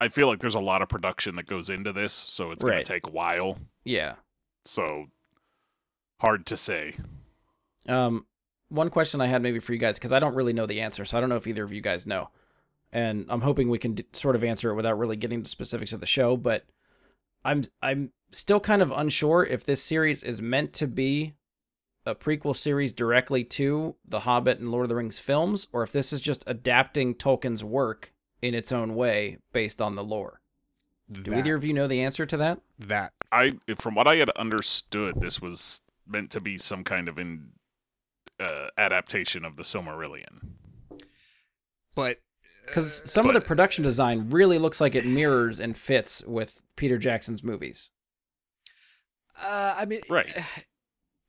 I 0.00 0.06
feel 0.08 0.28
like 0.28 0.38
there's 0.38 0.54
a 0.54 0.60
lot 0.60 0.80
of 0.80 0.88
production 0.88 1.34
that 1.34 1.46
goes 1.46 1.68
into 1.68 1.92
this, 1.92 2.12
so 2.12 2.52
it's 2.52 2.62
Right. 2.62 2.84
to 2.84 2.92
take 2.92 3.08
a 3.08 3.10
while. 3.10 3.58
yeah. 3.84 4.14
So 4.64 5.06
hard 6.20 6.46
to 6.46 6.56
say. 6.56 6.92
Um, 7.88 8.24
one 8.68 8.90
question 8.90 9.20
I 9.20 9.26
had 9.26 9.42
maybe 9.42 9.60
for 9.60 9.72
you 9.72 9.78
guys 9.78 9.98
because 9.98 10.12
I 10.12 10.18
don't 10.18 10.34
really 10.34 10.52
know 10.52 10.66
the 10.66 10.80
answer, 10.80 11.04
so 11.04 11.16
I 11.16 11.20
don't 11.20 11.30
know 11.30 11.36
if 11.36 11.46
either 11.46 11.64
of 11.64 11.72
you 11.72 11.80
guys 11.80 12.06
know, 12.06 12.30
and 12.92 13.26
I'm 13.28 13.40
hoping 13.40 13.68
we 13.68 13.78
can 13.78 13.94
d- 13.94 14.06
sort 14.12 14.36
of 14.36 14.44
answer 14.44 14.70
it 14.70 14.74
without 14.74 14.98
really 14.98 15.16
getting 15.16 15.38
into 15.38 15.50
specifics 15.50 15.92
of 15.92 16.00
the 16.00 16.06
show. 16.06 16.36
But 16.36 16.64
I'm 17.44 17.64
I'm 17.82 18.12
still 18.32 18.60
kind 18.60 18.82
of 18.82 18.92
unsure 18.92 19.44
if 19.44 19.64
this 19.64 19.82
series 19.82 20.22
is 20.22 20.42
meant 20.42 20.72
to 20.74 20.86
be 20.86 21.34
a 22.06 22.14
prequel 22.14 22.56
series 22.56 22.92
directly 22.92 23.44
to 23.44 23.94
The 24.06 24.20
Hobbit 24.20 24.58
and 24.58 24.70
Lord 24.70 24.84
of 24.84 24.88
the 24.88 24.96
Rings 24.96 25.18
films, 25.18 25.68
or 25.72 25.82
if 25.82 25.92
this 25.92 26.12
is 26.12 26.20
just 26.20 26.44
adapting 26.46 27.14
Tolkien's 27.14 27.62
work 27.62 28.12
in 28.40 28.54
its 28.54 28.72
own 28.72 28.94
way 28.94 29.38
based 29.52 29.82
on 29.82 29.94
the 29.94 30.04
lore. 30.04 30.40
Do 31.10 31.22
that, 31.22 31.38
either 31.38 31.54
of 31.54 31.64
you 31.64 31.72
know 31.72 31.86
the 31.86 32.02
answer 32.02 32.26
to 32.26 32.36
that? 32.36 32.60
that 32.78 33.12
I, 33.32 33.58
from 33.76 33.94
what 33.94 34.06
I 34.06 34.16
had 34.16 34.30
understood, 34.30 35.20
this 35.20 35.40
was 35.40 35.82
meant 36.06 36.30
to 36.30 36.40
be 36.40 36.56
some 36.56 36.84
kind 36.84 37.08
of 37.08 37.18
in 37.18 37.48
uh, 38.40 38.68
adaptation 38.76 39.44
of 39.44 39.56
the 39.56 39.62
Silmarillion. 39.62 40.40
but 41.94 42.18
Because 42.66 43.02
uh, 43.02 43.06
some 43.06 43.28
of 43.28 43.34
the 43.34 43.40
production 43.40 43.84
design 43.84 44.30
really 44.30 44.58
looks 44.58 44.80
like 44.80 44.94
it 44.94 45.06
mirrors 45.06 45.60
and 45.60 45.76
fits 45.76 46.24
with 46.26 46.62
Peter 46.76 46.98
Jackson's 46.98 47.42
movies. 47.42 47.90
Uh, 49.40 49.74
I 49.76 49.84
mean, 49.84 50.00
Right. 50.08 50.30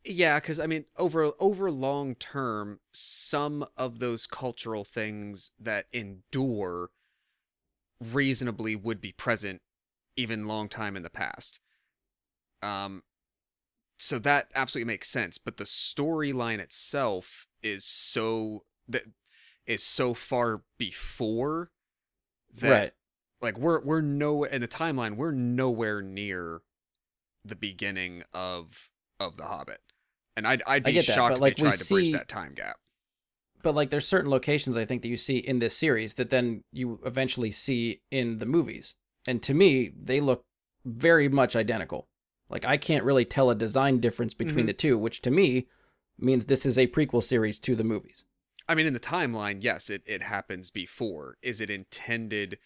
Yeah, 0.06 0.40
because 0.40 0.62
I 0.62 0.66
mean, 0.66 0.86
over 0.98 1.34
over 1.40 1.70
long 1.70 2.16
term, 2.16 2.80
some 2.94 3.66
of 3.76 4.00
those 4.00 4.28
cultural 4.28 4.86
things 4.86 5.52
that 5.60 5.88
endure 5.92 6.92
reasonably 8.00 8.78
would 8.78 9.02
be 9.02 9.12
present 9.12 9.62
even 10.16 10.48
long 10.48 10.70
time 10.70 10.96
in 10.96 11.04
the 11.04 11.10
past. 11.10 11.60
Um, 12.62 13.04
so 14.00 14.20
that 14.20 14.48
absolutely 14.56 14.88
makes 14.92 15.10
sense. 15.10 15.38
But 15.38 15.58
the 15.58 15.66
storyline 15.66 16.60
itself 16.60 17.48
is 17.62 17.86
so 17.86 18.64
that 18.88 19.04
is 19.66 19.84
so 19.84 20.14
far 20.14 20.62
before 20.78 21.70
that 22.54 22.70
right. 22.70 22.94
like 23.42 23.58
we're 23.60 23.82
we're 23.82 24.02
no 24.02 24.44
in 24.44 24.62
the 24.62 24.68
timeline 24.68 25.16
we're 25.16 25.32
nowhere 25.32 26.02
near 26.02 26.62
the 27.46 27.56
beginning 27.56 28.24
of 28.34 28.90
of 29.20 29.38
the 29.38 29.44
hobbit 29.46 29.82
and 30.36 30.48
i'd 30.48 30.64
i'd 30.66 30.84
I 30.88 30.90
be 30.90 30.94
get 30.94 31.06
that, 31.06 31.14
shocked 31.14 31.34
but, 31.34 31.42
like, 31.42 31.52
if 31.54 31.58
they 31.58 31.64
tried 31.64 31.78
to 31.78 31.94
bridge 31.94 32.12
that 32.14 32.28
time 32.28 32.54
gap 32.56 32.78
But 33.62 33.76
like 33.76 33.90
there's 33.90 34.08
certain 34.08 34.32
locations 34.32 34.78
I 34.78 34.86
think 34.86 35.02
that 35.02 35.10
you 35.10 35.18
see 35.18 35.38
in 35.38 35.60
this 35.60 35.76
series 35.78 36.16
that 36.16 36.30
then 36.30 36.64
you 36.72 37.00
eventually 37.06 37.52
see 37.52 38.02
in 38.10 38.40
the 38.40 38.46
movies. 38.46 38.96
And 39.28 39.44
to 39.44 39.54
me, 39.54 39.92
they 40.02 40.22
look 40.22 40.46
very 40.86 41.30
much 41.30 41.56
identical. 41.56 42.08
Like 42.50 42.66
I 42.66 42.78
can't 42.78 43.04
really 43.04 43.26
tell 43.26 43.50
a 43.50 43.56
design 43.56 44.00
difference 44.00 44.34
between 44.34 44.66
Mhm. 44.66 44.68
the 44.68 44.74
two, 44.74 44.98
which 44.98 45.22
to 45.22 45.32
me 45.32 45.68
means 46.18 46.46
this 46.48 46.66
is 46.66 46.78
a 46.78 46.88
prequel 46.88 47.24
series 47.24 47.60
to 47.60 47.76
the 47.76 47.84
movies. 47.84 48.26
i 48.68 48.76
mean 48.76 48.86
in 48.86 48.94
the 48.94 49.00
timeline 49.00 49.58
yes 49.64 49.90
it 49.90 50.04
it 50.06 50.22
happens 50.22 50.70
before 50.70 51.38
is 51.42 51.60
it 51.60 51.72
intended 51.72 52.60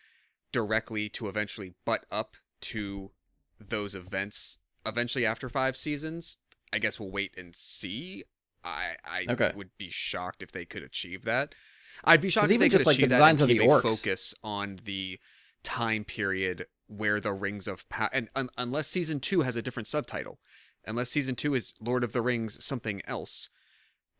directly 0.51 1.07
to 1.07 1.27
eventually 1.29 1.75
butt 1.85 2.05
up 2.11 2.35
to 2.59 3.11
those 3.57 3.95
events 3.95 4.57
eventually 4.85 5.25
after 5.25 5.47
five 5.47 5.77
seasons 5.77 6.35
i 6.73 6.77
guess 6.79 6.99
we'll 6.99 7.09
wait 7.11 7.33
and 7.37 7.55
see 7.55 8.23
i 8.65 8.95
i 9.05 9.25
Okay. 9.29 9.51
would 9.55 9.69
be 9.77 9.89
shocked 9.89 10.43
if 10.43 10.51
they 10.51 10.65
could 10.65 10.83
achieve 10.83 11.23
that 11.23 11.55
i'd 12.03 12.19
be 12.19 12.29
shocked 12.29 12.45
if 12.47 12.51
even 12.51 12.59
they 12.65 12.69
could 12.69 12.77
just, 12.79 12.85
like, 12.85 12.97
the 12.97 13.03
achieve 13.03 13.09
that 13.11 13.15
designs 13.19 13.39
and 13.41 13.49
of 13.51 13.57
the 13.57 13.63
orcs- 13.65 13.81
focus 13.83 14.35
on 14.43 14.79
the 14.83 15.17
time 15.63 16.03
period 16.03 16.65
where 16.87 17.19
the 17.19 17.33
rings 17.33 17.67
of 17.67 17.87
power 17.89 18.09
and 18.13 18.29
un- 18.35 18.49
unless 18.57 18.87
season 18.87 19.19
two 19.19 19.41
has 19.41 19.55
a 19.55 19.61
different 19.61 19.87
subtitle 19.87 20.39
unless 20.85 21.09
season 21.09 21.35
two 21.35 21.53
is 21.55 21.73
lord 21.81 22.03
of 22.03 22.11
the 22.13 22.21
rings 22.21 22.63
something 22.63 23.01
else 23.05 23.49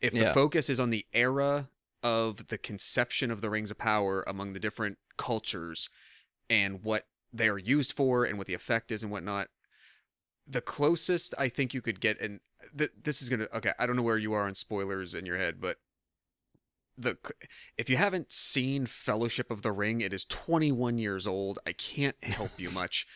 if 0.01 0.13
the 0.13 0.19
Yeah. 0.19 0.33
focus 0.33 0.69
is 0.69 0.79
on 0.79 0.89
the 0.89 1.05
era 1.13 1.69
of 2.01 2.47
the 2.47 2.57
conception 2.57 3.29
of 3.31 3.41
the 3.41 3.50
rings 3.50 3.71
of 3.71 3.77
power 3.77 4.23
among 4.27 4.53
the 4.53 4.59
different 4.59 4.97
cultures 5.17 5.89
and 6.50 6.83
what 6.83 7.05
they 7.31 7.47
are 7.47 7.57
used 7.57 7.93
for 7.93 8.23
and 8.25 8.38
what 8.38 8.47
the 8.47 8.53
effect 8.53 8.91
is 8.91 9.03
and 9.03 9.12
whatnot 9.12 9.47
the 10.47 10.62
closest 10.62 11.33
i 11.38 11.47
think 11.50 11.73
you 11.73 11.81
could 11.81 12.00
get 12.00 12.19
and 12.21 12.39
th- 12.77 12.91
this 13.03 13.21
is 13.21 13.29
gonna 13.29 13.47
okay 13.53 13.71
i 13.79 13.85
don't 13.85 13.95
know 13.95 14.01
where 14.01 14.17
you 14.17 14.33
are 14.33 14.45
on 14.47 14.55
spoilers 14.55 15.13
in 15.13 15.25
your 15.25 15.38
head 15.38 15.59
but 15.59 15.77
the 16.97 17.17
if 17.77 17.89
you 17.89 17.97
haven't 17.97 18.31
seen 18.31 18.85
fellowship 18.85 19.50
of 19.50 19.62
the 19.62 19.71
ring 19.71 20.01
it 20.01 20.13
is 20.13 20.25
21 20.25 20.97
years 20.97 21.25
old 21.25 21.59
i 21.65 21.71
can't 21.71 22.15
help 22.23 22.51
you 22.57 22.69
much 22.73 23.07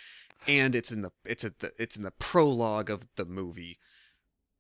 and 0.48 0.74
it's 0.74 0.92
in 0.92 1.02
the 1.02 1.12
it's 1.26 1.44
at 1.44 1.60
the 1.60 1.72
it's 1.78 1.96
in 1.96 2.04
the 2.04 2.12
prologue 2.12 2.90
of 2.90 3.08
the 3.16 3.26
movie 3.26 3.78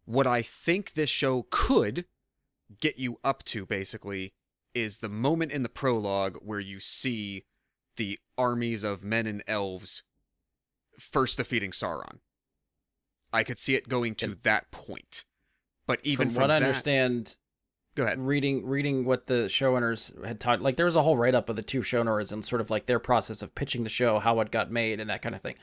what 0.05 0.27
i 0.27 0.41
think 0.41 0.93
this 0.93 1.09
show 1.09 1.47
could 1.49 2.05
get 2.79 2.99
you 2.99 3.19
up 3.23 3.43
to 3.43 3.65
basically 3.65 4.33
is 4.73 4.99
the 4.99 5.09
moment 5.09 5.51
in 5.51 5.63
the 5.63 5.69
prologue 5.69 6.37
where 6.41 6.59
you 6.59 6.79
see 6.79 7.45
the 7.95 8.19
armies 8.37 8.83
of 8.83 9.03
men 9.03 9.25
and 9.25 9.43
elves 9.47 10.03
first 10.99 11.37
defeating 11.37 11.71
Sauron. 11.71 12.19
I 13.33 13.43
could 13.43 13.59
see 13.59 13.75
it 13.75 13.89
going 13.89 14.15
to 14.15 14.35
that 14.43 14.71
point. 14.71 15.25
But 15.85 15.99
even 16.03 16.29
from, 16.29 16.35
from, 16.35 16.41
what 16.43 16.51
I 16.51 16.57
understand, 16.57 17.35
go 17.97 18.03
ahead. 18.03 18.19
reading 18.19 18.65
reading 18.65 19.03
what 19.05 19.25
the 19.25 19.45
showrunners 19.45 20.23
had 20.25 20.39
taught 20.39 20.61
like 20.61 20.77
there 20.77 20.85
was 20.85 20.95
a 20.95 21.01
whole 21.01 21.17
write 21.17 21.35
up 21.35 21.49
of 21.49 21.55
the 21.55 21.63
two 21.63 21.81
showrunners 21.81 22.31
and 22.31 22.45
sort 22.45 22.61
of 22.61 22.69
like 22.69 22.85
their 22.85 22.99
process 22.99 23.41
of 23.41 23.55
pitching 23.55 23.83
the 23.83 23.89
show 23.89 24.19
how 24.19 24.39
it 24.39 24.51
got 24.51 24.71
made 24.71 24.99
and 24.99 25.09
that 25.09 25.21
kind 25.21 25.35
of 25.35 25.41
thing. 25.41 25.55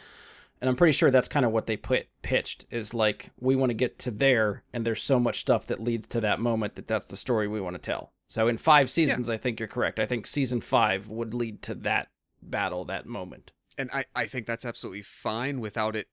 And 0.60 0.68
i'm 0.68 0.76
pretty 0.76 0.92
sure 0.92 1.10
that's 1.10 1.28
kind 1.28 1.46
of 1.46 1.52
what 1.52 1.66
they 1.66 1.76
put 1.76 2.08
pitched 2.22 2.66
is 2.70 2.92
like 2.92 3.30
we 3.40 3.54
want 3.54 3.70
to 3.70 3.74
get 3.74 3.98
to 4.00 4.10
there 4.10 4.64
and 4.72 4.84
there's 4.84 5.02
so 5.02 5.20
much 5.20 5.40
stuff 5.40 5.66
that 5.66 5.80
leads 5.80 6.06
to 6.08 6.20
that 6.20 6.40
moment 6.40 6.74
that 6.74 6.88
that's 6.88 7.06
the 7.06 7.16
story 7.16 7.48
we 7.48 7.60
want 7.60 7.74
to 7.76 7.82
tell. 7.82 8.12
So 8.28 8.48
in 8.48 8.56
five 8.56 8.90
seasons 8.90 9.30
i 9.30 9.36
think 9.36 9.60
you're 9.60 9.68
correct. 9.68 10.00
I 10.00 10.06
think 10.06 10.26
season 10.26 10.60
five 10.60 11.08
would 11.08 11.34
lead 11.34 11.62
to 11.62 11.74
that 11.76 12.08
battle 12.42 12.84
that 12.86 13.06
moment. 13.06 13.52
And 13.78 13.90
I, 13.92 14.04
I 14.14 14.26
think 14.26 14.46
that's 14.46 14.64
absolutely 14.64 15.02
fine 15.02 15.60
without 15.60 15.96
it 15.96 16.08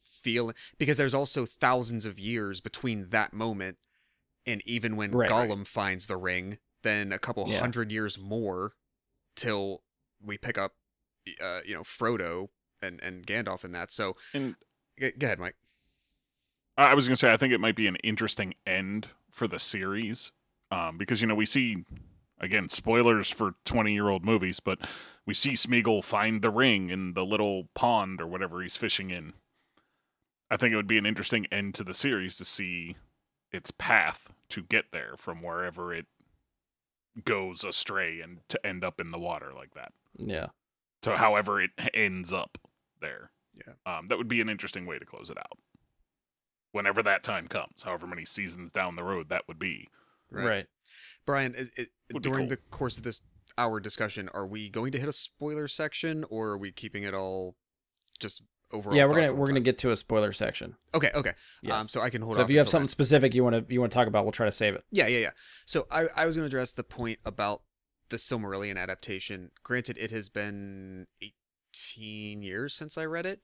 feeling 0.00 0.54
because 0.78 0.96
there's 0.96 1.14
also 1.14 1.46
thousands 1.46 2.04
of 2.04 2.18
years 2.18 2.60
between 2.60 3.08
that 3.10 3.32
moment 3.32 3.78
and 4.50 4.62
even 4.66 4.96
when 4.96 5.12
Right. 5.12 5.28
Gollum 5.30 5.66
finds 5.66 6.06
the 6.06 6.16
ring, 6.16 6.58
then 6.82 7.12
a 7.12 7.18
couple 7.18 7.48
Yeah. 7.48 7.60
hundred 7.60 7.90
years 7.92 8.18
more 8.18 8.74
till 9.36 9.82
we 10.20 10.36
pick 10.38 10.58
up, 10.58 10.74
uh, 11.40 11.60
you 11.64 11.74
know, 11.74 11.82
Frodo 11.82 12.48
and 12.82 13.00
and 13.00 13.26
Gandalf 13.26 13.64
in 13.64 13.72
that. 13.72 13.90
So 13.90 14.16
And 14.34 14.56
g- 14.98 15.12
go 15.12 15.26
ahead, 15.26 15.38
Mike. 15.38 15.56
I 16.76 16.86
I 16.88 16.94
was 16.94 17.06
going 17.06 17.14
to 17.14 17.18
say, 17.18 17.32
I 17.32 17.36
think 17.36 17.52
it 17.52 17.60
might 17.60 17.76
be 17.76 17.86
an 17.86 17.96
interesting 17.96 18.54
end 18.66 19.08
for 19.30 19.46
the 19.46 19.58
series 19.58 20.32
um, 20.70 20.98
because, 20.98 21.20
you 21.20 21.26
know, 21.26 21.34
we 21.34 21.46
see, 21.46 21.84
again, 22.38 22.68
spoilers 22.68 23.30
for 23.30 23.54
20 23.64 23.92
year 23.92 24.08
old 24.08 24.24
movies, 24.24 24.60
but 24.60 24.78
we 25.26 25.34
see 25.34 25.52
Smeagol 25.52 26.02
find 26.04 26.42
the 26.42 26.50
ring 26.50 26.90
in 26.90 27.14
the 27.14 27.24
little 27.24 27.68
pond 27.74 28.20
or 28.20 28.26
whatever 28.26 28.62
he's 28.62 28.76
fishing 28.76 29.10
in. 29.10 29.34
I 30.50 30.56
think 30.56 30.72
it 30.72 30.76
would 30.76 30.86
be 30.88 30.98
an 30.98 31.06
interesting 31.06 31.46
end 31.52 31.74
to 31.74 31.84
the 31.84 31.94
series 31.94 32.36
to 32.38 32.44
see 32.44 32.96
its 33.52 33.70
path 33.70 34.32
to 34.50 34.62
get 34.62 34.86
there 34.92 35.14
from 35.16 35.42
wherever 35.42 35.92
it 35.92 36.06
goes 37.24 37.64
astray 37.64 38.20
and 38.20 38.38
to 38.48 38.64
end 38.64 38.84
up 38.84 39.00
in 39.00 39.10
the 39.10 39.18
water 39.18 39.52
like 39.54 39.74
that. 39.74 39.92
yeah 40.16 40.46
To 41.02 41.16
however 41.16 41.60
it 41.60 41.70
ends 41.94 42.32
up 42.32 42.58
there. 43.00 43.30
Yeah. 43.66 43.74
Um, 43.98 44.08
that 44.08 44.18
would 44.18 44.28
be 44.28 44.40
an 44.40 44.48
interesting 44.48 44.86
way 44.86 44.98
to 44.98 45.04
close 45.04 45.30
it 45.30 45.38
out. 45.38 45.58
Whenever 46.72 47.02
that 47.02 47.22
time 47.24 47.48
comes, 47.48 47.82
however 47.84 48.06
many 48.06 48.24
seasons 48.24 48.70
down 48.70 48.94
the 48.96 49.02
road 49.02 49.28
that 49.28 49.48
would 49.48 49.58
be. 49.58 49.88
right, 50.30 50.66
Brian. 51.26 51.54
It, 51.56 51.68
it, 51.76 51.88
Would 52.12 52.22
during 52.22 52.46
cool. 52.46 52.50
the 52.50 52.56
course 52.70 52.96
of 52.96 53.02
this 53.02 53.22
hour 53.58 53.80
discussion, 53.80 54.28
are 54.32 54.46
we 54.46 54.70
going 54.70 54.92
to 54.92 54.98
hit 54.98 55.08
a 55.08 55.12
spoiler 55.12 55.66
section 55.66 56.24
or 56.30 56.50
are 56.50 56.58
we 56.58 56.70
keeping 56.70 57.02
it 57.02 57.12
all 57.12 57.56
just 58.20 58.42
overall? 58.72 58.96
yeah 58.96 59.04
we're 59.04 59.14
gonna 59.14 59.34
we're 59.34 59.46
gonna 59.46 59.60
get 59.60 59.78
to 59.78 59.90
a 59.90 59.96
spoiler 59.96 60.32
section 60.32 60.76
Okay, 60.94 61.10
okay. 61.14 61.32
yes. 61.62 61.72
Um, 61.82 61.88
so 61.88 62.00
I 62.00 62.10
can 62.10 62.22
hold 62.22 62.36
so 62.36 62.42
if 62.42 62.50
you 62.50 62.58
have 62.58 62.68
something 62.68 62.84
then. 62.84 62.88
specific 62.88 63.34
you 63.34 63.42
want 63.44 63.68
to 63.68 63.72
you 63.72 63.80
want 63.80 63.92
to 63.92 63.96
talk 63.96 64.08
about 64.08 64.24
we'll 64.24 64.32
try 64.32 64.46
to 64.46 64.52
save 64.52 64.74
it 64.74 64.84
Yeah, 64.90 65.06
yeah, 65.06 65.18
yeah. 65.18 65.30
So 65.66 65.86
I, 65.90 66.06
I 66.16 66.26
was 66.26 66.36
going 66.36 66.44
to 66.44 66.46
address 66.46 66.72
the 66.72 66.84
point 66.84 67.18
about 67.24 67.62
the 68.10 68.16
Silmarillion 68.16 68.76
adaptation. 68.76 69.50
Granted, 69.62 69.96
it 69.96 70.10
has 70.10 70.28
been 70.28 71.06
18 71.22 72.42
years 72.42 72.74
since 72.74 72.98
I 72.98 73.04
read 73.04 73.24
it. 73.24 73.42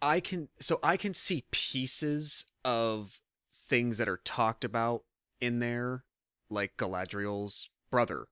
I 0.00 0.20
can 0.20 0.48
so 0.58 0.78
I 0.82 0.96
can 0.96 1.12
see 1.12 1.44
pieces 1.50 2.46
of 2.64 3.20
things 3.68 3.98
that 3.98 4.08
are 4.08 4.20
talked 4.24 4.64
about 4.64 5.02
in 5.40 5.58
there, 5.58 6.04
like 6.48 6.76
Galadriel's 6.76 7.68
brother, 7.90 8.26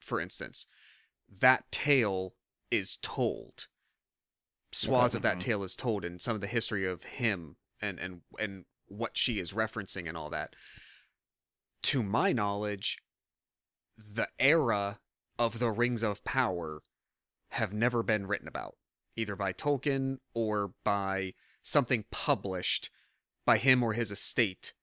for 0.00 0.20
instance. 0.20 0.66
That 1.28 1.70
tale 1.72 2.34
is 2.70 2.98
told. 3.02 3.66
Swaths 4.72 5.14
Okay. 5.14 5.18
of 5.18 5.22
that 5.22 5.36
Mhm. 5.38 5.40
tale 5.40 5.64
is 5.64 5.74
told, 5.76 6.04
and 6.04 6.20
some 6.20 6.34
of 6.34 6.40
the 6.40 6.46
history 6.46 6.84
of 6.86 7.02
him 7.04 7.56
and 7.80 7.98
and 7.98 8.22
and 8.38 8.66
what 8.86 9.16
she 9.16 9.38
is 9.38 9.52
referencing 9.52 10.08
and 10.08 10.16
all 10.16 10.30
that. 10.30 10.54
To 11.82 12.02
my 12.02 12.32
knowledge, 12.32 12.98
the 13.96 14.28
era 14.38 15.00
of 15.38 15.58
the 15.58 15.70
Rings 15.70 16.02
of 16.02 16.22
Power 16.24 16.82
have 17.50 17.72
never 17.72 18.02
been 18.02 18.26
written 18.26 18.46
about, 18.48 18.76
either 19.16 19.34
by 19.36 19.52
Tolkien 19.52 20.20
or 20.34 20.68
by 20.84 21.34
something 21.62 22.04
published 22.10 22.90
by 23.44 23.58
him 23.58 23.82
or 23.82 23.92
his 23.94 24.10
estate, 24.10 24.74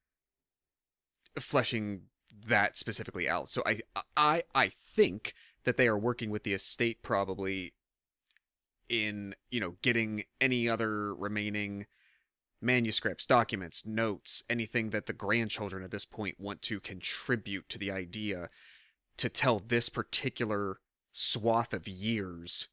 fleshing 1.40 2.10
that 2.30 2.78
specifically 2.78 3.28
out. 3.30 3.50
So 3.50 3.64
I 3.66 3.82
I 4.16 4.44
I 4.54 4.70
think 4.70 5.34
that 5.64 5.78
they 5.78 5.88
are 5.88 5.98
working 5.98 6.30
with 6.30 6.44
the 6.44 6.54
estate 6.54 7.02
probably 7.04 7.74
in 8.90 9.36
you 9.50 9.60
know 9.60 9.76
getting 9.82 10.24
any 10.40 10.68
other 10.68 11.14
remaining 11.14 11.86
manuscripts, 12.62 13.26
documents, 13.26 13.86
notes, 13.86 14.44
anything 14.50 14.90
that 14.90 15.06
the 15.06 15.14
grandchildren 15.14 15.84
at 15.84 15.92
this 15.92 16.06
point 16.06 16.40
want 16.40 16.62
to 16.64 16.80
contribute 16.80 17.70
to 17.70 17.78
the 17.78 17.92
idea 17.92 18.50
to 19.18 19.30
tell 19.30 19.60
this 19.60 19.90
particular 19.90 20.80
swath 21.12 21.74
of 21.74 21.88
years 21.88 22.68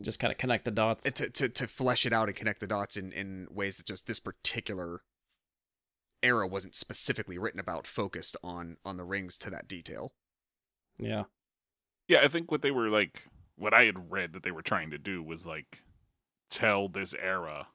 Just 0.00 0.18
kind 0.18 0.32
of 0.32 0.38
connect 0.38 0.64
the 0.64 0.70
dots. 0.70 1.04
to, 1.04 1.30
to, 1.30 1.48
to 1.48 1.66
flesh 1.66 2.06
it 2.06 2.12
out 2.12 2.28
and 2.28 2.36
connect 2.36 2.60
the 2.60 2.66
dots 2.66 2.96
in, 2.96 3.12
in 3.12 3.46
ways 3.50 3.76
that 3.76 3.86
just 3.86 4.06
this 4.06 4.20
particular 4.20 5.02
era 6.22 6.46
wasn't 6.46 6.74
specifically 6.74 7.38
written 7.38 7.60
about 7.60 7.86
focused 7.86 8.36
on 8.42 8.76
on 8.84 8.96
the 8.96 9.04
rings 9.04 9.36
to 9.36 9.50
that 9.50 9.68
detail 9.68 10.12
yeah. 10.98 11.24
Yeah, 12.08 12.20
I 12.22 12.28
think 12.28 12.50
what 12.50 12.62
they 12.62 12.70
were 12.70 12.88
like, 12.88 13.24
what 13.62 13.72
I 13.72 13.84
had 13.84 14.10
read 14.10 14.32
that 14.32 14.42
they 14.42 14.50
were 14.50 14.60
trying 14.60 14.90
to 14.90 14.98
do 14.98 15.22
was 15.22 15.46
like 15.46 15.84
tell 16.50 16.88
this 16.88 17.14
era 17.14 17.68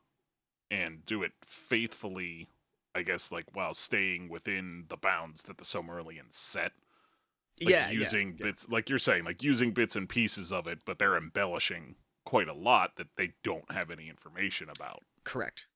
and 0.69 1.05
do 1.05 1.23
it 1.23 1.31
faithfully, 1.45 2.49
I 2.93 3.03
guess, 3.03 3.31
like 3.31 3.45
while 3.53 3.73
staying 3.73 4.27
within 4.27 4.83
the 4.89 4.97
bounds 4.97 5.43
that 5.43 5.57
the 5.57 5.63
Silmarillion 5.63 6.25
set. 6.29 6.73
Like 7.61 7.73
yeah 7.73 7.89
using 7.89 8.35
yeah, 8.37 8.47
bits, 8.47 8.67
like 8.69 8.89
you're 8.89 8.99
saying, 8.99 9.23
like 9.23 9.41
using 9.41 9.71
bits 9.71 9.95
and 9.95 10.09
pieces 10.09 10.51
of 10.51 10.67
it, 10.67 10.79
but 10.85 10.99
they're 10.99 11.15
embellishing 11.15 11.95
quite 12.25 12.49
a 12.49 12.53
lot 12.53 12.97
that 12.97 13.07
they 13.15 13.31
don't 13.43 13.71
have 13.71 13.89
any 13.89 14.09
information 14.09 14.67
about. 14.69 15.03
correct. 15.23 15.67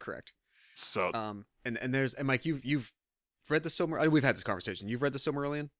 Correct. 0.00 0.32
So 0.74 1.12
um 1.14 1.46
and 1.64 1.78
and 1.78 1.94
there's 1.94 2.12
and 2.14 2.26
mike 2.26 2.44
you've 2.44 2.64
you've 2.64 2.92
read 3.48 3.62
the 3.62 3.68
Silmar- 3.68 4.10
we've 4.10 4.24
had 4.24 4.34
this 4.34 4.42
conversation. 4.42 4.88
You've 4.88 5.02
read 5.02 5.12
the 5.12 5.18
Silmarillion 5.18 5.70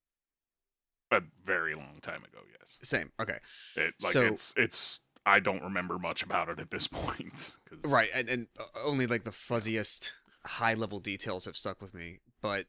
a 1.11 1.21
very 1.45 1.73
long 1.75 1.99
time 2.01 2.23
ago, 2.23 2.39
yes. 2.57 2.79
same 2.83 3.11
okay 3.19 3.37
It 3.75 3.93
like 4.01 4.13
So- 4.13 4.25
it's 4.25 4.53
it's 4.57 4.99
I 5.25 5.39
don't 5.39 5.61
remember 5.61 5.99
much 5.99 6.23
about 6.23 6.49
it 6.49 6.59
at 6.59 6.71
this 6.71 6.87
point. 6.87 7.55
'cause- 7.69 7.91
right 7.91 8.09
and, 8.13 8.29
and 8.29 8.47
uh, 8.59 8.63
only 8.83 9.05
like 9.07 9.23
the 9.23 9.31
fuzziest 9.31 10.11
high 10.45 10.73
level 10.73 10.99
details 10.99 11.45
have 11.45 11.55
stuck 11.57 11.81
with 11.81 11.93
me 11.93 12.19
but 12.41 12.65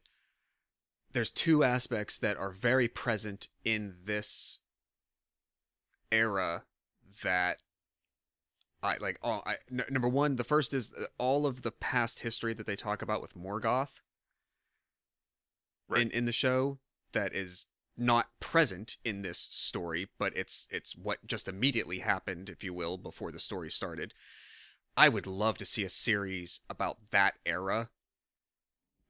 there's 1.13 1.31
two 1.31 1.63
aspects 1.63 2.17
that 2.17 2.37
are 2.37 2.51
very 2.51 2.87
present 2.87 3.47
in 3.63 3.95
this 4.03 4.59
era 6.11 6.63
that 7.23 7.61
I 8.81 8.97
like 8.97 9.17
all 9.23 9.41
I 9.45 9.57
n- 9.71 9.85
number 9.89 10.09
one 10.09 10.35
the 10.35 10.43
first 10.43 10.73
is 10.73 10.91
uh, 10.93 11.05
all 11.17 11.45
of 11.45 11.61
the 11.61 11.71
past 11.71 12.19
history 12.21 12.53
that 12.53 12.65
they 12.67 12.75
talk 12.75 13.01
about 13.01 13.21
with 13.21 13.35
Morgoth 13.35 14.01
Right. 15.87 16.01
in 16.03 16.11
in 16.11 16.25
the 16.25 16.31
show 16.31 16.79
that 17.13 17.33
is 17.33 17.67
not 17.95 18.27
present 18.39 18.97
in 19.05 19.21
this 19.21 19.37
story 19.51 20.09
but 20.17 20.35
it's 20.35 20.67
it's 20.71 20.95
what 20.95 21.25
just 21.27 21.47
immediately 21.47 21.99
happened 21.99 22.49
if 22.49 22.63
you 22.63 22.73
will 22.73 22.97
before 22.97 23.31
the 23.31 23.39
story 23.39 23.69
started. 23.69 24.13
I 24.95 25.09
would 25.09 25.25
love 25.25 25.57
to 25.57 25.65
see 25.65 25.83
a 25.83 25.89
series 25.89 26.61
about 26.69 26.97
that 27.11 27.35
era 27.45 27.89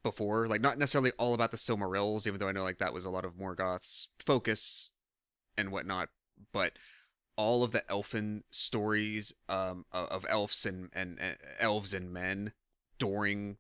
before, 0.02 0.48
like 0.48 0.62
not 0.62 0.78
necessarily 0.78 1.12
all 1.18 1.34
about 1.34 1.52
the 1.52 1.58
Silmarils, 1.58 2.28
even 2.28 2.40
though 2.40 2.48
I 2.48 2.52
know 2.52 2.64
like 2.64 2.78
that 2.78 2.94
was 2.94 3.06
a 3.06 3.10
lot 3.10 3.26
of 3.26 3.38
Morgoth's 3.38 4.10
focus 4.20 4.92
and 5.58 5.72
whatnot, 5.72 6.10
but 6.52 6.74
all 7.36 7.64
of 7.64 7.72
the 7.72 7.90
elfin 7.90 8.44
stories 8.52 9.34
um, 9.50 9.86
of, 9.92 10.26
elves 10.30 10.66
and, 10.66 10.90
and, 10.94 11.18
and 11.20 11.38
elves 11.60 11.94
and 11.94 12.14
men 12.14 12.54
during 13.00 13.58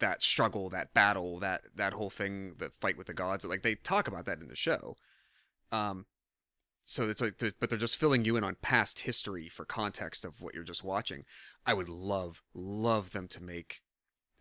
that 0.00 0.22
struggle, 0.22 0.68
that 0.70 0.92
battle, 0.92 1.38
that 1.38 1.62
that 1.74 1.92
whole 1.92 2.10
thing, 2.10 2.54
the 2.58 2.70
fight 2.70 2.98
with 2.98 3.06
the 3.06 3.14
gods. 3.14 3.44
Like 3.44 3.62
they 3.62 3.76
talk 3.76 4.08
about 4.08 4.26
that 4.26 4.40
in 4.40 4.48
the 4.48 4.56
show. 4.56 4.96
Um, 5.70 6.06
so 6.84 7.08
it's 7.08 7.22
like, 7.22 7.40
but 7.60 7.70
they're 7.70 7.78
just 7.78 7.96
filling 7.96 8.24
you 8.24 8.36
in 8.36 8.42
on 8.42 8.56
past 8.62 9.00
history 9.00 9.48
for 9.48 9.64
context 9.64 10.24
of 10.24 10.40
what 10.40 10.54
you're 10.54 10.64
just 10.64 10.82
watching. 10.82 11.24
I 11.64 11.74
would 11.74 11.88
love, 11.88 12.42
love 12.52 13.12
them 13.12 13.28
to 13.28 13.42
make 13.42 13.80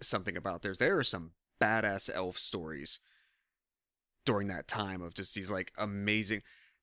something 0.01 0.35
about 0.35 0.63
theirs. 0.63 0.79
There 0.79 0.97
are 0.97 1.03
some 1.03 1.33
badass 1.61 2.09
elf 2.11 2.39
stories 2.39 2.99
during 4.25 4.47
that 4.47 4.67
time 4.67 5.01
of 5.01 5.13
just 5.13 5.35
these 5.35 5.51
like 5.51 5.71
amazing. 5.77 6.41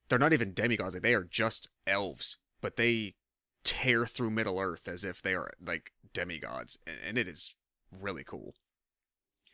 They're 0.09 0.19
not 0.19 0.33
even 0.33 0.55
demigods; 0.55 0.95
like 0.95 1.03
they 1.03 1.15
are 1.15 1.25
just 1.25 1.69
elves, 1.87 2.37
but 2.61 2.77
they 2.77 3.17
tear 3.65 4.07
through 4.07 4.31
Middle 4.31 4.61
Earth 4.61 4.87
as 4.87 5.05
if 5.05 5.21
they 5.21 5.35
are 5.35 5.51
like 5.61 5.91
demigods, 6.13 6.79
and, 6.87 6.97
and 7.05 7.19
it 7.19 7.27
is 7.27 7.55
really 7.91 8.23
cool. 8.23 8.55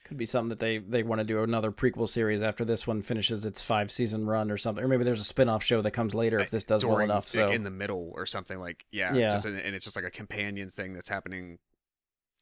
Could 0.04 0.16
be 0.16 0.26
something 0.26 0.48
that 0.50 0.58
they 0.58 0.78
they 0.78 1.02
want 1.02 1.20
to 1.20 1.24
do 1.24 1.42
another 1.42 1.70
prequel 1.70 2.08
series 2.08 2.42
after 2.42 2.64
this 2.64 2.86
one 2.86 3.02
finishes 3.02 3.44
its 3.44 3.62
five 3.62 3.90
season 3.92 4.26
run 4.26 4.50
or 4.50 4.56
something, 4.56 4.82
or 4.84 4.88
maybe 4.88 5.04
there's 5.04 5.20
a 5.20 5.24
spin 5.24 5.48
off 5.48 5.62
show 5.62 5.80
that 5.82 5.92
comes 5.92 6.14
later 6.14 6.38
if 6.40 6.50
this 6.50 6.64
does 6.64 6.84
well 6.84 6.96
During- 6.96 7.10
enough. 7.10 7.32
like, 7.34 7.44
So 7.44 7.50
in 7.50 7.62
the 7.62 7.70
middle 7.70 8.10
or 8.14 8.26
something 8.26 8.58
like 8.58 8.84
yeah, 8.90 9.14
Yeah. 9.14 9.30
Just, 9.30 9.46
and 9.46 9.58
and 9.58 9.74
it's 9.76 9.84
just 9.84 9.96
like 9.96 10.04
a 10.04 10.10
companion 10.10 10.70
thing 10.70 10.92
that's 10.94 11.08
happening 11.08 11.58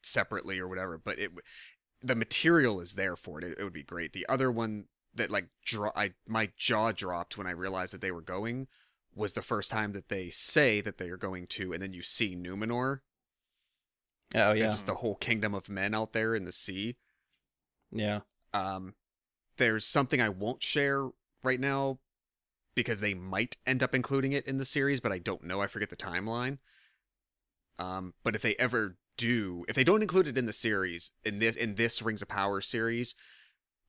separately 0.03 0.59
or 0.59 0.68
whatever. 0.68 0.99
But 0.99 1.18
it, 1.18 1.33
the 2.03 2.14
material 2.14 2.81
is 2.81 2.94
there 2.94 3.16
for 3.16 3.38
it. 3.38 3.44
It, 3.44 3.59
it 3.59 3.64
would 3.64 3.73
be 3.73 3.83
great. 3.83 4.12
The 4.12 4.27
other 4.29 4.51
one 4.51 4.87
that 5.14 5.31
like 5.31 5.49
draw, 5.64 5.90
I 5.94 6.12
my 6.27 6.51
jaw 6.57 6.92
dropped 6.92 7.37
when 7.37 7.46
I 7.46 7.51
realized 7.51 7.92
that 7.92 8.01
they 8.01 8.12
were 8.12 8.23
going 8.23 8.68
was 9.14 9.33
the 9.33 9.42
first 9.42 9.70
time 9.70 9.92
that 9.92 10.09
they 10.09 10.31
say 10.31 10.81
that 10.81 10.99
they 10.99 11.11
are 11.11 11.16
going 11.16 11.46
to, 11.49 11.73
and 11.73 11.83
then 11.83 11.92
you 11.92 12.03
see 12.03 12.37
Numenor 12.37 13.01
oh 14.35 14.51
and 14.51 14.59
yeah, 14.59 14.64
just 14.66 14.87
the 14.87 14.94
whole 14.96 15.16
kingdom 15.16 15.55
of 15.55 15.68
men 15.68 15.94
out 15.94 16.12
there 16.12 16.35
in 16.35 16.44
the 16.44 16.53
sea. 16.53 16.96
Yeah, 17.92 18.20
Um, 18.53 18.94
there's 19.57 19.85
something 19.85 20.20
I 20.20 20.29
won't 20.29 20.62
share 20.62 21.09
right 21.42 21.61
now 21.61 21.98
because 22.74 23.00
they 23.00 23.14
might 23.14 23.57
end 23.66 23.83
up 23.83 23.94
including 23.94 24.33
it 24.33 24.46
in 24.46 24.59
the 24.59 24.64
series, 24.64 25.00
but 25.00 25.12
I 25.12 25.18
don't 25.18 25.44
know. 25.44 25.61
I 25.61 25.66
forget 25.66 25.90
the 25.90 25.96
timeline. 25.96 26.59
Um, 27.79 28.14
but 28.22 28.35
if 28.35 28.42
they 28.42 28.55
ever 28.57 28.96
do, 29.16 29.64
if 29.68 29.74
they 29.74 29.85
don't 29.85 30.03
include 30.03 30.29
it 30.29 30.38
in 30.38 30.46
the 30.46 30.53
series 30.53 31.12
in 31.24 31.38
this 31.38 31.57
in 31.57 31.74
this 31.74 32.03
Rings 32.03 32.22
of 32.22 32.29
Power 32.29 32.61
series, 32.61 33.14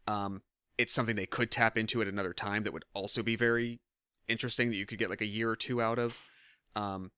um, 0.08 0.42
it's 0.78 0.94
something 0.94 1.16
they 1.16 1.26
could 1.26 1.52
tap 1.52 1.78
into 1.78 2.02
at 2.02 2.08
another 2.08 2.34
time 2.34 2.64
that 2.64 2.74
would 2.74 2.86
also 2.94 3.22
be 3.22 3.36
very 3.36 3.80
interesting 4.28 4.70
that 4.70 4.78
you 4.78 4.86
could 4.86 5.00
get 5.00 5.10
like 5.10 5.22
a 5.22 5.26
year 5.26 5.50
or 5.50 5.56
two 5.56 5.82
out 5.82 6.00
of. 6.00 6.30
Um, 6.76 7.12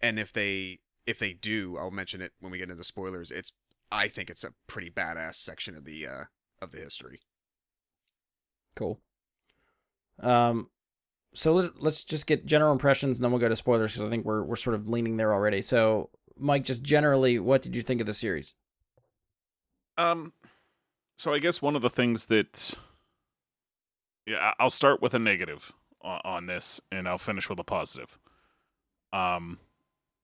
and 0.00 0.18
if 0.18 0.32
they 0.32 0.80
if 1.06 1.18
they 1.18 1.32
do, 1.32 1.76
I'll 1.78 1.90
mention 1.90 2.20
it 2.20 2.32
when 2.40 2.52
we 2.52 2.58
get 2.58 2.70
into 2.70 2.84
spoilers. 2.84 3.30
It's 3.30 3.52
I 3.92 4.08
think 4.08 4.30
it's 4.30 4.44
a 4.44 4.52
pretty 4.66 4.90
badass 4.90 5.34
section 5.36 5.76
of 5.76 5.84
the 5.84 6.06
uh 6.06 6.24
of 6.62 6.70
the 6.70 6.78
history. 6.78 7.20
cool. 8.76 9.00
Um, 10.20 10.68
so 11.34 11.54
let's 11.54 11.74
let's 11.78 12.04
just 12.04 12.26
get 12.26 12.44
general 12.46 12.72
impressions, 12.72 13.18
and 13.18 13.24
then 13.24 13.30
we'll 13.32 13.40
go 13.40 13.48
to 13.48 13.56
spoilers 13.56 13.92
because 13.92 14.06
I 14.06 14.10
think 14.10 14.24
we're 14.24 14.42
we're 14.42 14.56
sort 14.56 14.74
of 14.74 14.88
leaning 14.88 15.16
there 15.16 15.32
already. 15.32 15.62
So, 15.62 16.10
Mike, 16.36 16.64
just 16.64 16.82
generally, 16.82 17.38
what 17.38 17.62
did 17.62 17.74
you 17.74 17.82
think 17.82 18.00
of 18.00 18.06
the 18.06 18.14
series? 18.14 18.54
Um, 19.96 20.32
so 21.16 21.32
I 21.32 21.38
guess 21.38 21.60
one 21.62 21.76
of 21.76 21.82
the 21.82 21.90
things 21.90 22.26
that, 22.26 22.74
yeah, 24.26 24.38
I- 24.38 24.54
I'll 24.62 24.70
start 24.70 25.02
with 25.02 25.12
a 25.14 25.18
negative 25.18 25.72
on, 26.00 26.20
on 26.24 26.46
this, 26.46 26.80
and 26.90 27.06
I'll 27.08 27.18
finish 27.18 27.48
with 27.48 27.58
a 27.58 27.64
positive. 27.64 28.18
Um, 29.12 29.58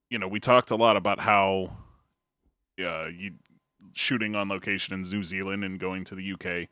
you 0.09 0.17
know, 0.19 0.27
we 0.27 0.39
talked 0.39 0.71
a 0.71 0.75
lot 0.75 0.97
about 0.97 1.19
how, 1.19 1.77
uh, 2.79 3.05
you 3.07 3.33
shooting 3.93 4.35
on 4.35 4.49
location 4.49 4.93
in 4.93 5.01
New 5.01 5.23
Zealand 5.23 5.63
and 5.63 5.79
going 5.79 6.03
to 6.05 6.15
the 6.15 6.33
UK. 6.33 6.67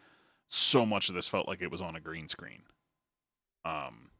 So 0.49 0.85
much 0.85 1.09
of 1.09 1.15
this 1.15 1.27
felt 1.27 1.47
like 1.47 1.61
it 1.61 1.71
was 1.71 1.81
on 1.81 1.95
a 1.95 1.99
green 1.99 2.27
screen. 2.27 2.63
Um, 3.63 4.11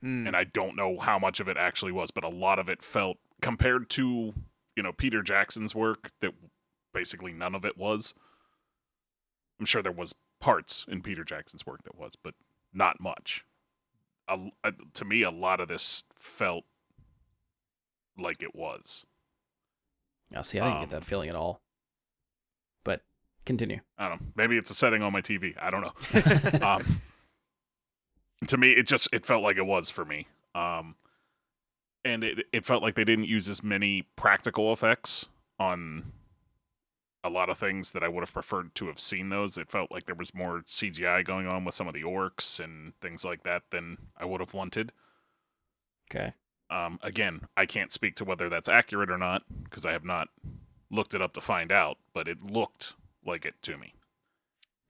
Hmm. 0.00 0.26
and 0.26 0.34
I 0.36 0.44
don't 0.44 0.74
know 0.74 0.98
how 0.98 1.18
much 1.18 1.38
of 1.38 1.46
it 1.46 1.56
actually 1.56 1.92
was, 1.92 2.10
but 2.10 2.24
a 2.24 2.28
lot 2.28 2.58
of 2.58 2.68
it 2.68 2.82
felt 2.82 3.18
compared 3.40 3.88
to 3.90 4.34
you 4.74 4.82
know 4.82 4.92
Peter 4.92 5.22
Jackson's 5.22 5.74
work 5.74 6.10
that 6.20 6.32
basically 6.92 7.32
none 7.32 7.54
of 7.54 7.64
it 7.64 7.76
was. 7.76 8.14
I'm 9.60 9.66
sure 9.66 9.80
there 9.82 9.92
was 9.92 10.14
parts 10.40 10.84
in 10.88 11.02
Peter 11.02 11.22
Jackson's 11.22 11.64
work 11.64 11.84
that 11.84 11.96
was, 11.96 12.16
but 12.16 12.34
not 12.72 12.98
much. 13.00 13.44
A, 14.26 14.48
a- 14.64 14.72
to 14.94 15.04
me, 15.04 15.22
a 15.22 15.30
lot 15.30 15.60
of 15.60 15.68
this 15.68 16.02
felt 16.18 16.64
like 18.18 18.42
it 18.42 18.54
was. 18.56 19.06
Oh, 20.34 20.42
see, 20.42 20.58
I 20.58 20.64
didn't 20.64 20.80
get 20.80 20.94
Um, 20.94 21.00
that 21.00 21.04
feeling 21.06 21.28
at 21.28 21.34
all. 21.36 21.61
But 22.84 23.02
continue. 23.44 23.80
I 23.98 24.08
don't 24.08 24.20
know. 24.20 24.26
Maybe 24.36 24.56
it's 24.56 24.70
a 24.70 24.74
setting 24.74 25.02
on 25.02 25.12
my 25.12 25.20
TV. 25.20 25.54
I 25.60 25.70
don't 25.70 25.82
know. 25.82 26.66
um, 26.66 27.00
to 28.48 28.56
me, 28.56 28.72
it 28.72 28.86
just 28.86 29.08
it 29.12 29.26
felt 29.26 29.42
like 29.42 29.56
it 29.56 29.66
was 29.66 29.90
for 29.90 30.04
me. 30.04 30.26
Um, 30.54 30.96
and 32.04 32.24
it 32.24 32.46
it 32.52 32.66
felt 32.66 32.82
like 32.82 32.94
they 32.94 33.04
didn't 33.04 33.26
use 33.26 33.48
as 33.48 33.62
many 33.62 34.06
practical 34.16 34.72
effects 34.72 35.26
on 35.58 36.12
a 37.24 37.30
lot 37.30 37.48
of 37.48 37.56
things 37.56 37.92
that 37.92 38.02
I 38.02 38.08
would 38.08 38.22
have 38.22 38.32
preferred 38.32 38.74
to 38.76 38.88
have 38.88 38.98
seen 38.98 39.28
those. 39.28 39.56
It 39.56 39.70
felt 39.70 39.92
like 39.92 40.06
there 40.06 40.16
was 40.16 40.34
more 40.34 40.62
CGI 40.66 41.24
going 41.24 41.46
on 41.46 41.64
with 41.64 41.74
some 41.74 41.86
of 41.86 41.94
the 41.94 42.02
orcs 42.02 42.58
and 42.58 42.92
things 43.00 43.24
like 43.24 43.44
that 43.44 43.62
than 43.70 43.96
I 44.16 44.24
would 44.24 44.40
have 44.40 44.54
wanted. 44.54 44.92
Okay. 46.10 46.32
Um, 46.68 46.98
again, 47.02 47.42
I 47.56 47.66
can't 47.66 47.92
speak 47.92 48.16
to 48.16 48.24
whether 48.24 48.48
that's 48.48 48.68
accurate 48.68 49.10
or 49.10 49.18
not 49.18 49.42
because 49.64 49.86
I 49.86 49.92
have 49.92 50.04
not 50.04 50.28
looked 50.92 51.14
it 51.14 51.22
up 51.22 51.32
to 51.32 51.40
find 51.40 51.72
out, 51.72 51.98
but 52.14 52.28
it 52.28 52.44
looked 52.44 52.94
like 53.26 53.44
it 53.44 53.54
to 53.62 53.76
me. 53.76 53.94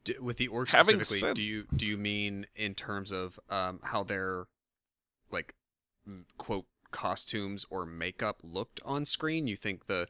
D- 0.04 0.18
with 0.20 0.36
the 0.36 0.48
orcs 0.48 0.72
Having 0.72 0.96
specifically, 0.96 1.20
said- 1.20 1.36
do 1.36 1.42
you 1.42 1.64
do 1.74 1.86
you 1.86 1.96
mean 1.96 2.46
in 2.56 2.74
terms 2.74 3.12
of 3.12 3.38
um, 3.48 3.80
how 3.84 4.02
their 4.02 4.46
like 5.30 5.54
quote 6.36 6.66
costumes 6.90 7.64
or 7.70 7.86
makeup 7.86 8.40
looked 8.42 8.80
on 8.84 9.06
screen? 9.06 9.46
You 9.46 9.56
think 9.56 9.86
the 9.86 10.08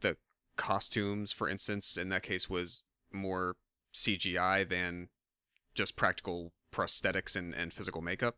the 0.00 0.18
costumes, 0.56 1.32
for 1.32 1.48
instance, 1.48 1.96
in 1.96 2.10
that 2.10 2.22
case, 2.22 2.48
was 2.50 2.82
more 3.10 3.56
CGI 3.94 4.68
than 4.68 5.08
just 5.74 5.96
practical 5.96 6.52
prosthetics 6.72 7.34
and, 7.34 7.54
and 7.54 7.72
physical 7.72 8.02
makeup? 8.02 8.36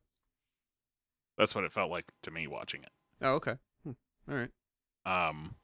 That's 1.37 1.55
what 1.55 1.65
it 1.65 1.73
felt 1.73 1.91
like 1.91 2.07
to 2.23 2.31
me 2.31 2.47
watching 2.47 2.83
it. 2.83 2.91
Oh, 3.21 3.33
okay. 3.35 3.57
Hmm. 3.85 3.91
All 4.31 4.37
right. 4.37 4.51
Um, 5.05 5.57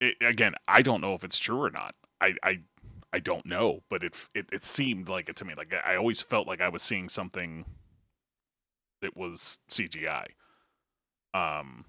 it, 0.00 0.16
again, 0.20 0.54
I 0.68 0.82
don't 0.82 1.00
know 1.00 1.14
if 1.14 1.24
it's 1.24 1.38
true 1.38 1.62
or 1.62 1.70
not. 1.70 1.94
I, 2.20 2.34
I, 2.42 2.60
I 3.12 3.18
don't 3.18 3.46
know, 3.46 3.82
but 3.88 4.02
it, 4.02 4.14
it 4.34 4.46
it 4.52 4.64
seemed 4.64 5.08
like 5.08 5.28
it 5.28 5.36
to 5.36 5.44
me. 5.44 5.54
Like 5.56 5.74
I 5.84 5.96
always 5.96 6.20
felt 6.20 6.46
like 6.46 6.60
I 6.60 6.68
was 6.68 6.82
seeing 6.82 7.08
something 7.08 7.64
that 9.00 9.16
was 9.16 9.58
CGI. 9.70 10.26
Um, 11.32 11.84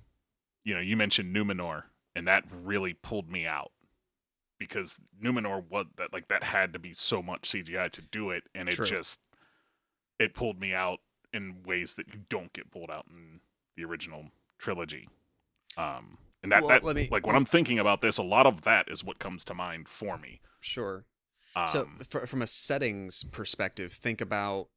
you 0.63 0.74
know, 0.74 0.82
you 0.82 0.96
mentioned 0.96 1.36
Numenor, 1.36 1.84
and 2.15 2.28
that 2.28 2.43
really 2.63 2.93
pulled 2.93 3.30
me 3.30 3.46
out 3.46 3.72
because 4.60 5.00
Numenor 5.22 5.63
was 5.70 5.86
that 5.98 6.13
like 6.13 6.28
that 6.30 6.43
had 6.43 6.74
to 6.74 6.80
be 6.80 6.93
so 6.93 7.22
much 7.22 7.52
CGI 7.52 7.89
to 7.91 8.02
do 8.02 8.32
it, 8.32 8.43
and 8.56 8.70
it 8.70 8.76
True. 8.76 8.86
just 8.86 9.20
it 10.20 10.34
pulled 10.34 10.60
me 10.60 10.74
out 10.74 11.00
in 11.34 11.58
ways 11.65 11.96
that 11.96 12.08
you 12.13 12.22
don't 12.30 12.54
get 12.54 12.72
pulled 12.72 12.89
out 12.89 13.06
in 13.10 13.39
the 13.76 13.84
original 13.84 14.26
trilogy. 14.60 15.08
Um, 15.78 16.17
and 16.43 16.52
that, 16.52 16.62
Well, 16.62 16.69
that 16.69 16.84
let 16.84 16.95
me- 16.95 17.10
like 17.12 17.26
when 17.26 17.36
I'm 17.36 17.45
thinking 17.45 17.80
about 17.80 18.02
this, 18.02 18.17
a 18.17 18.23
lot 18.23 18.45
of 18.45 18.62
that 18.62 18.89
is 18.89 19.04
what 19.04 19.19
comes 19.19 19.43
to 19.45 19.54
mind 19.54 19.88
for 19.89 20.17
me. 20.17 20.41
Sure. 20.60 21.06
Um, 21.56 21.67
so, 21.67 21.89
fr- 22.10 22.26
from 22.26 22.41
a 22.41 22.47
settings 22.47 23.23
perspective, 23.23 23.91
think 23.93 24.21
about 24.21 24.69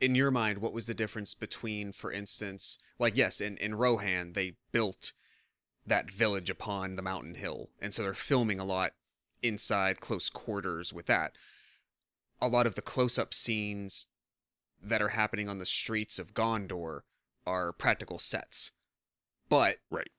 in 0.00 0.14
your 0.14 0.30
mind 0.30 0.58
what 0.58 0.72
was 0.72 0.86
the 0.86 0.94
difference 0.94 1.34
between, 1.34 1.92
for 1.92 2.10
instance, 2.12 2.78
like 2.98 3.16
yes, 3.16 3.40
in 3.40 3.56
in 3.58 3.74
Rohan 3.76 4.32
they 4.32 4.54
built 4.72 5.12
that 5.86 6.10
village 6.10 6.50
upon 6.50 6.96
the 6.96 7.02
mountain 7.02 7.34
hill, 7.34 7.70
and 7.80 7.92
so 7.94 8.02
they're 8.02 8.14
filming 8.14 8.58
a 8.60 8.64
lot 8.64 8.92
inside 9.42 10.00
close 10.00 10.30
quarters 10.30 10.92
with 10.92 11.06
that. 11.06 11.32
A 12.40 12.48
lot 12.48 12.66
of 12.66 12.74
the 12.76 12.82
close-up 12.82 13.32
scenes 13.34 14.06
that 14.80 15.02
are 15.02 15.08
happening 15.10 15.48
on 15.48 15.58
the 15.58 15.66
streets 15.66 16.18
of 16.18 16.34
Gondor 16.34 17.00
are 17.46 17.72
practical 17.72 18.18
sets, 18.18 18.70
but 19.48 19.78
Right. 19.90 20.10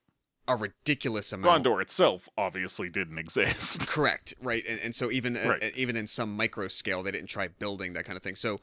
A 0.46 0.56
ridiculous 0.56 1.32
amount. 1.32 1.64
Gondor 1.64 1.80
itself 1.80 2.28
obviously 2.36 2.88
didn't 2.88 3.18
exist. 3.18 3.80
Correct, 3.88 4.34
right, 4.42 4.64
and, 4.68 4.80
and 4.80 4.94
so 4.94 5.10
even 5.10 5.36
uh, 5.36 5.54
even 5.74 5.96
in 5.96 6.06
some 6.06 6.36
micro 6.36 6.68
scale, 6.68 7.02
they 7.02 7.10
didn't 7.10 7.28
try 7.28 7.48
building 7.48 7.94
that 7.94 8.04
kind 8.04 8.16
of 8.16 8.22
thing. 8.22 8.36
So, 8.36 8.60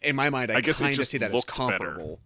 in 0.00 0.16
my 0.16 0.30
mind, 0.30 0.50
I, 0.50 0.56
I 0.56 0.60
guess 0.60 0.80
kind 0.80 0.90
of 0.90 0.96
just 0.96 1.10
see 1.10 1.18
that 1.18 1.34
as 1.34 1.44
better. 1.44 1.52
comparable. 1.52 2.20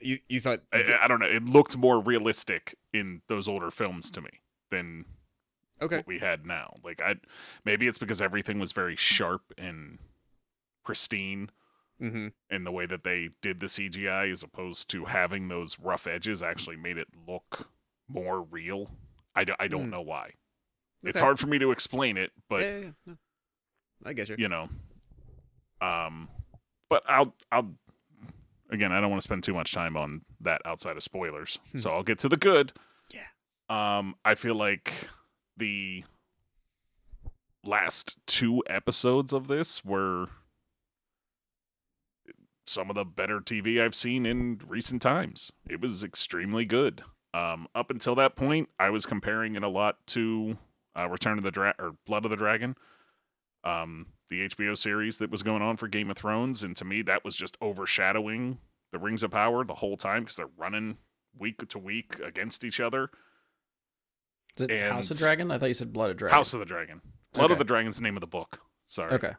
You 0.00 0.18
you 0.28 0.40
thought 0.40 0.60
I, 0.72 0.96
I 1.02 1.08
don't 1.08 1.20
know. 1.20 1.26
It 1.26 1.44
looked 1.44 1.76
more 1.76 2.00
realistic 2.00 2.76
in 2.92 3.22
those 3.28 3.48
older 3.48 3.70
films 3.70 4.10
to 4.12 4.20
me 4.20 4.30
than 4.70 5.04
okay, 5.82 5.96
what 5.96 6.06
we 6.06 6.18
had 6.18 6.46
now. 6.46 6.74
Like 6.84 7.02
I, 7.02 7.16
maybe 7.64 7.86
it's 7.86 7.98
because 7.98 8.22
everything 8.22 8.58
was 8.58 8.72
very 8.72 8.96
sharp 8.96 9.42
and 9.58 9.98
pristine 10.84 11.50
mm-hmm. 12.00 12.28
in 12.50 12.64
the 12.64 12.72
way 12.72 12.86
that 12.86 13.04
they 13.04 13.30
did 13.42 13.60
the 13.60 13.66
CGI, 13.66 14.30
as 14.32 14.42
opposed 14.42 14.88
to 14.90 15.04
having 15.04 15.48
those 15.48 15.78
rough 15.78 16.06
edges 16.06 16.42
actually 16.42 16.76
made 16.76 16.96
it 16.98 17.08
look 17.28 17.68
more 18.08 18.42
real. 18.42 18.90
I, 19.34 19.44
do, 19.44 19.54
I 19.60 19.68
don't 19.68 19.84
Hmm. 19.84 19.90
know 19.90 20.02
why. 20.02 20.32
It's 21.02 21.20
hard 21.20 21.38
for 21.38 21.46
me 21.46 21.58
to 21.60 21.70
explain 21.70 22.16
it, 22.18 22.30
but 22.48 22.60
yeah, 22.62 22.78
yeah, 22.78 22.84
yeah, 22.84 22.90
no. 23.06 23.16
I 24.04 24.12
get 24.12 24.28
you. 24.28 24.36
you 24.38 24.48
know 24.48 24.68
um 25.82 26.28
but 26.90 27.02
i'll 27.08 27.34
i'll 27.52 27.70
again 28.70 28.92
i 28.92 29.00
don't 29.00 29.08
want 29.08 29.18
to 29.20 29.24
spend 29.24 29.42
too 29.42 29.54
much 29.54 29.72
time 29.72 29.96
on 29.96 30.20
that 30.40 30.60
outside 30.66 30.94
of 30.96 31.02
spoilers 31.02 31.58
Hmm. 31.72 31.78
so 31.78 31.90
i'll 31.90 32.02
get 32.02 32.18
to 32.18 32.28
the 32.28 32.36
good 32.36 32.72
Yeah. 33.14 33.22
um 33.96 34.14
i 34.24 34.34
feel 34.34 34.54
like 34.54 34.92
the 35.56 36.04
last 37.64 38.16
two 38.26 38.62
episodes 38.68 39.32
of 39.32 39.48
this 39.48 39.84
were 39.84 40.28
some 42.66 42.88
of 42.90 42.96
the 42.96 43.04
better 43.04 43.40
tv 43.40 43.82
i've 43.82 43.94
seen 43.94 44.24
in 44.26 44.60
recent 44.66 45.00
times 45.02 45.50
it 45.68 45.80
was 45.80 46.02
extremely 46.02 46.64
good 46.64 47.02
um 47.34 47.66
up 47.74 47.90
until 47.90 48.14
that 48.14 48.36
point 48.36 48.68
i 48.78 48.90
was 48.90 49.06
comparing 49.06 49.54
it 49.56 49.62
a 49.62 49.68
lot 49.68 49.96
to 50.06 50.56
uh, 50.98 51.08
return 51.08 51.38
of 51.38 51.44
the 51.44 51.50
dra- 51.50 51.74
or 51.78 51.94
blood 52.06 52.24
of 52.24 52.30
the 52.30 52.36
dragon 52.36 52.76
um, 53.62 54.06
the 54.30 54.48
HBO 54.48 54.74
series 54.76 55.18
that 55.18 55.30
was 55.30 55.42
going 55.42 55.60
on 55.60 55.76
for 55.76 55.86
Game 55.86 56.10
of 56.10 56.16
Thrones, 56.16 56.62
and 56.62 56.74
to 56.78 56.84
me 56.86 57.02
that 57.02 57.26
was 57.26 57.36
just 57.36 57.58
overshadowing 57.60 58.56
the 58.90 58.98
Rings 58.98 59.22
of 59.22 59.32
Power 59.32 59.64
the 59.66 59.74
whole 59.74 59.98
time 59.98 60.22
because 60.22 60.36
they're 60.36 60.48
running 60.56 60.96
week 61.38 61.68
to 61.68 61.78
week 61.78 62.18
against 62.20 62.64
each 62.64 62.80
other. 62.80 63.10
Is 64.56 64.62
it 64.68 64.90
House 64.90 65.06
of 65.10 65.16
And- 65.16 65.18
Dragon? 65.20 65.50
I 65.50 65.58
thought 65.58 65.66
you 65.68 65.74
said 65.74 65.92
Blood 65.92 66.10
of 66.10 66.16
Dragon. 66.16 66.34
House 66.34 66.54
of 66.54 66.60
the 66.60 66.64
Dragon, 66.64 67.02
Blood 67.34 67.44
Okay. 67.46 67.52
of 67.52 67.58
the 67.58 67.64
Dragon's 67.64 67.96
the 67.96 68.02
name 68.02 68.16
of 68.16 68.22
the 68.22 68.26
book. 68.26 68.60
Sorry. 68.86 69.12
Okay. 69.12 69.32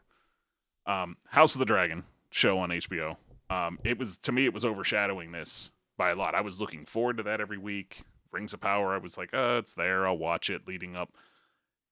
Um, 0.86 1.16
House 1.26 1.56
of 1.56 1.58
the 1.58 1.64
Dragon 1.64 2.04
show 2.32 2.58
on 2.58 2.70
HBO. 2.70 3.16
Um, 3.50 3.78
it 3.84 3.98
was 3.98 4.16
to 4.18 4.32
me 4.32 4.46
it 4.46 4.54
was 4.54 4.64
overshadowing 4.64 5.30
this 5.30 5.70
by 5.96 6.10
a 6.10 6.16
lot. 6.16 6.34
I 6.34 6.40
was 6.40 6.60
looking 6.60 6.86
forward 6.86 7.18
to 7.18 7.22
that 7.24 7.40
every 7.40 7.58
week. 7.58 8.02
Rings 8.32 8.54
of 8.54 8.60
Power, 8.60 8.94
I 8.94 8.98
was 8.98 9.18
like, 9.18 9.30
oh, 9.34 9.58
it's 9.58 9.74
there. 9.74 10.06
I'll 10.06 10.16
watch 10.16 10.48
it 10.48 10.66
leading 10.66 10.96
up. 10.96 11.10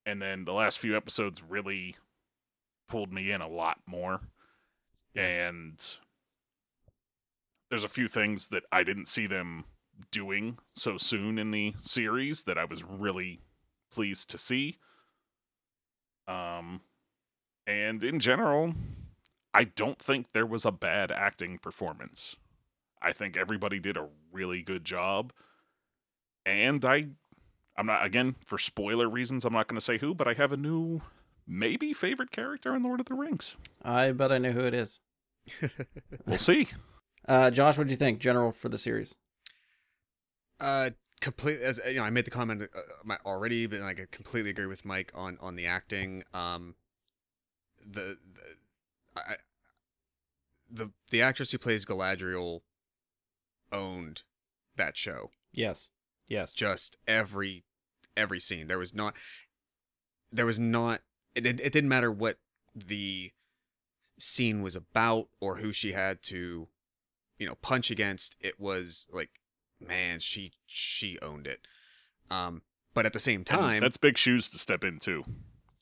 And 0.07 0.21
then 0.21 0.47
the 0.47 0.55
last 0.55 0.79
few 0.79 0.97
episodes 0.97 1.43
really 1.47 1.95
pulled 2.89 3.13
me 3.13 3.31
in 3.31 3.43
a 3.43 3.49
lot 3.49 3.79
more. 3.87 4.21
And 5.15 5.79
there's 7.69 7.85
a 7.85 7.89
few 7.89 8.09
things 8.09 8.49
that 8.49 8.63
I 8.73 8.83
didn't 8.83 9.07
see 9.07 9.27
them 9.27 9.65
doing 10.11 10.57
so 10.73 10.97
soon 10.97 11.39
in 11.39 11.51
the 11.51 11.75
series 11.83 12.43
that 12.45 12.57
I 12.57 12.65
was 12.65 12.83
really 12.83 13.41
pleased 13.93 14.31
to 14.31 14.39
see. 14.39 14.79
Um, 16.27 16.81
and 17.67 18.03
in 18.03 18.19
general, 18.19 18.75
I 19.53 19.65
don't 19.65 19.99
think 19.99 20.33
there 20.33 20.47
was 20.47 20.65
a 20.65 20.71
bad 20.71 21.11
acting 21.11 21.59
performance. 21.59 22.37
I 23.03 23.13
think 23.13 23.37
everybody 23.37 23.79
did 23.79 23.97
a 23.97 24.09
really 24.33 24.63
good 24.63 24.85
job. 24.85 25.33
And 26.47 26.85
I 26.85 27.09
I'm 27.77 27.87
not 27.87 28.05
again 28.05 28.37
for 28.45 28.59
spoiler 28.59 29.09
reasons 29.09 29.45
I'm 29.45 29.53
not 29.53 29.69
going 29.69 29.79
to 29.79 29.85
say 29.85 29.99
who, 29.99 30.15
but 30.15 30.29
I 30.29 30.35
have 30.35 30.53
a 30.53 30.57
new 30.57 31.01
maybe 31.47 31.93
favorite 31.93 32.31
character 32.31 32.75
in 32.75 32.83
Lord 32.83 33.01
of 33.01 33.07
the 33.07 33.15
Rings. 33.15 33.57
I 33.83 34.13
bet 34.13 34.33
I 34.33 34.39
know 34.39 34.53
who 34.53 34.61
it 34.61 34.75
is. 34.75 35.01
We'll 36.27 36.39
see. 36.39 36.69
Uh, 37.27 37.51
Josh, 37.51 37.79
what 37.79 37.87
do 37.87 37.91
you 37.91 37.97
think, 37.97 38.21
general 38.21 38.53
for 38.53 38.69
the 38.69 38.79
series? 38.79 39.17
Uh, 40.61 40.91
completely. 41.21 41.65
As 41.65 41.81
you 41.87 41.95
know, 41.95 42.05
I 42.05 42.11
made 42.11 42.25
the 42.25 42.31
comment 42.31 42.63
uh, 42.63 42.81
my, 43.05 43.17
already, 43.25 43.67
but 43.67 43.81
like 43.81 44.01
I 44.01 44.07
completely 44.11 44.51
agree 44.51 44.67
with 44.67 44.85
Mike 44.85 45.11
on 45.15 45.39
on 45.41 45.57
the 45.57 45.67
acting. 45.67 46.23
Um, 46.35 46.75
the, 47.85 48.19
the 48.35 48.41
I, 49.29 49.37
the 50.71 50.91
the 51.11 51.23
actress 51.23 51.51
who 51.53 51.59
plays 51.59 51.85
Galadriel 51.85 52.61
owned 53.73 54.23
that 54.77 54.97
show. 54.97 55.31
Yes. 55.53 55.89
Yes. 56.29 56.53
Just 56.53 56.97
every 57.07 57.65
every 58.17 58.41
scene. 58.41 58.69
There 58.69 58.79
was 58.79 58.95
not. 58.95 59.15
There 60.33 60.47
was 60.47 60.59
not. 60.59 61.01
It 61.35 61.47
it, 61.47 61.61
it 61.61 61.73
didn't 61.73 61.89
matter 61.89 62.11
what 62.13 62.39
the 62.75 63.33
scene 64.19 64.63
was 64.63 64.77
about 64.77 65.29
or 65.41 65.57
who 65.57 65.73
she 65.73 65.93
had 65.93 66.23
to, 66.23 66.69
you 67.39 67.47
know, 67.47 67.57
punch 67.57 67.91
against. 67.91 68.37
It 68.41 68.61
was 68.61 69.07
like, 69.11 69.41
man, 69.81 70.21
she 70.21 70.53
she 70.67 71.19
owned 71.21 71.47
it. 71.47 71.67
Um, 72.31 72.63
but 72.95 73.07
at 73.07 73.13
the 73.13 73.19
same 73.19 73.41
And 73.41 73.47
time, 73.47 73.81
that's 73.81 73.97
big 73.97 74.17
shoes 74.17 74.49
to 74.51 74.59
step 74.59 74.85
into, 74.85 75.25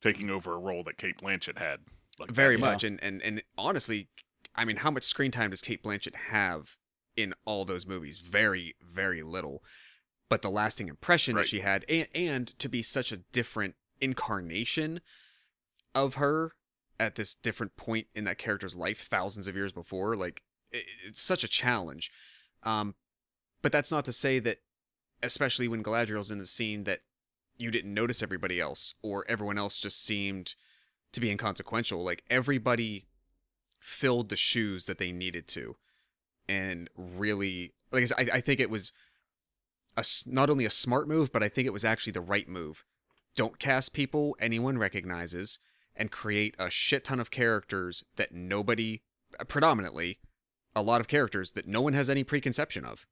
taking 0.00 0.30
over 0.30 0.54
a 0.54 0.58
role 0.58 0.82
that 0.84 0.96
Cate 0.96 1.18
Blanchett 1.18 1.58
had. 1.58 1.80
Like 2.18 2.30
very 2.30 2.56
much 2.56 2.84
and, 2.84 3.02
and 3.02 3.22
and 3.22 3.42
honestly 3.56 4.08
i 4.54 4.64
mean 4.64 4.76
how 4.76 4.90
much 4.90 5.04
screen 5.04 5.30
time 5.30 5.50
does 5.50 5.60
cate 5.62 5.82
blanchett 5.82 6.14
have 6.14 6.76
in 7.16 7.34
all 7.44 7.64
those 7.64 7.86
movies? 7.86 8.18
Very 8.18 8.74
very 8.80 9.22
little. 9.22 9.62
But 10.28 10.42
the 10.42 10.50
lasting 10.50 10.88
impression 10.88 11.34
Right. 11.34 11.42
that 11.42 11.48
she 11.48 11.60
had 11.60 11.84
and, 11.88 12.06
and 12.14 12.58
to 12.58 12.68
be 12.68 12.82
such 12.82 13.12
a 13.12 13.18
different 13.32 13.74
incarnation 14.00 15.00
of 15.94 16.14
her 16.14 16.52
at 17.00 17.14
this 17.16 17.34
different 17.34 17.76
point 17.76 18.06
in 18.14 18.24
that 18.24 18.38
character's 18.38 18.76
life 18.76 19.00
thousands 19.00 19.48
of 19.48 19.56
years 19.56 19.72
before 19.72 20.16
like 20.16 20.42
it, 20.70 20.84
it's 21.04 21.20
such 21.20 21.42
a 21.44 21.48
challenge. 21.48 22.10
Um 22.62 22.94
but 23.62 23.72
that's 23.72 23.90
not 23.90 24.04
to 24.04 24.12
say 24.12 24.38
that 24.38 24.58
especially 25.22 25.66
when 25.66 25.82
galadriel's 25.82 26.30
in 26.30 26.38
the 26.38 26.46
scene 26.46 26.84
that 26.84 27.00
you 27.56 27.72
didn't 27.72 27.92
notice 27.92 28.22
everybody 28.22 28.60
else 28.60 28.94
or 29.02 29.24
everyone 29.28 29.58
else 29.58 29.80
just 29.80 30.04
seemed 30.04 30.54
to 31.12 31.20
be 31.20 31.30
inconsequential. 31.30 32.02
Like 32.02 32.24
everybody 32.30 33.06
filled 33.78 34.28
the 34.28 34.36
shoes 34.36 34.86
that 34.86 34.98
they 34.98 35.12
needed 35.12 35.48
to, 35.48 35.76
and 36.48 36.90
really, 36.96 37.72
like 37.92 38.10
I, 38.16 38.36
I 38.36 38.40
think 38.40 38.60
it 38.60 38.70
was 38.70 38.92
a, 39.96 40.04
not 40.26 40.50
only 40.50 40.64
a 40.64 40.70
smart 40.70 41.08
move, 41.08 41.32
but 41.32 41.42
I 41.42 41.48
think 41.48 41.66
it 41.66 41.72
was 41.72 41.84
actually 41.84 42.12
the 42.12 42.20
right 42.20 42.48
move. 42.48 42.84
Don't 43.36 43.58
cast 43.58 43.92
people 43.92 44.36
anyone 44.40 44.78
recognizes, 44.78 45.58
and 45.98 46.10
create 46.10 46.54
a 46.58 46.70
shit 46.70 47.04
ton 47.04 47.20
of 47.20 47.30
characters 47.30 48.04
that 48.16 48.32
nobody, 48.32 49.02
predominantly, 49.48 50.18
a 50.74 50.82
lot 50.82 51.00
of 51.00 51.08
characters 51.08 51.50
that 51.50 51.66
no 51.66 51.80
one 51.80 51.92
has 51.92 52.08
any 52.08 52.22
preconception 52.22 52.84
of. 52.84 53.06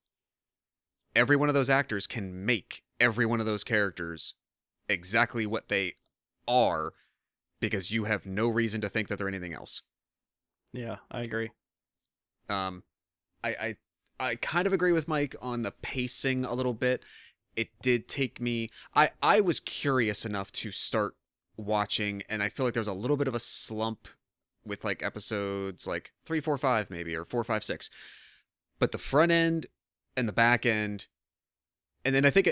Every 1.14 1.36
one 1.36 1.48
of 1.48 1.54
those 1.54 1.70
actors 1.70 2.06
can 2.06 2.46
make 2.46 2.82
every 3.00 3.26
one 3.26 3.40
of 3.40 3.46
those 3.46 3.64
characters 3.64 4.34
exactly 4.88 5.46
what 5.46 5.68
they 5.68 5.94
are 6.46 6.92
because 7.60 7.90
you 7.90 8.04
have 8.04 8.26
no 8.26 8.48
reason 8.48 8.80
to 8.80 8.88
think 8.88 9.08
that 9.08 9.18
they're 9.18 9.28
anything 9.28 9.54
else. 9.54 9.82
Yeah, 10.72 10.96
I 11.10 11.22
agree. 11.22 11.50
Um, 12.48 12.82
I 13.42 13.48
I 13.48 13.76
I 14.18 14.34
kind 14.36 14.66
of 14.66 14.72
agree 14.72 14.92
with 14.92 15.08
Mike 15.08 15.34
on 15.40 15.62
the 15.62 15.70
pacing 15.70 16.44
a 16.44 16.54
little 16.54 16.74
bit. 16.74 17.02
It 17.54 17.68
did 17.82 18.08
take 18.08 18.40
me. 18.40 18.70
I 18.94 19.10
I 19.22 19.40
was 19.40 19.60
curious 19.60 20.24
enough 20.24 20.52
to 20.52 20.70
start 20.70 21.14
watching, 21.56 22.22
and 22.28 22.42
I 22.42 22.48
feel 22.48 22.66
like 22.66 22.74
there 22.74 22.80
was 22.80 22.88
a 22.88 22.92
little 22.92 23.16
bit 23.16 23.28
of 23.28 23.34
a 23.34 23.40
slump 23.40 24.08
with 24.64 24.84
like 24.84 25.02
episodes 25.02 25.86
like 25.86 26.12
three, 26.24 26.40
four, 26.40 26.58
five, 26.58 26.90
maybe 26.90 27.14
or 27.14 27.24
four, 27.24 27.44
five, 27.44 27.64
six. 27.64 27.88
But 28.78 28.92
the 28.92 28.98
front 28.98 29.32
end 29.32 29.66
and 30.16 30.28
the 30.28 30.32
back 30.32 30.66
end, 30.66 31.06
and 32.04 32.14
then 32.14 32.26
I 32.26 32.30
think 32.30 32.50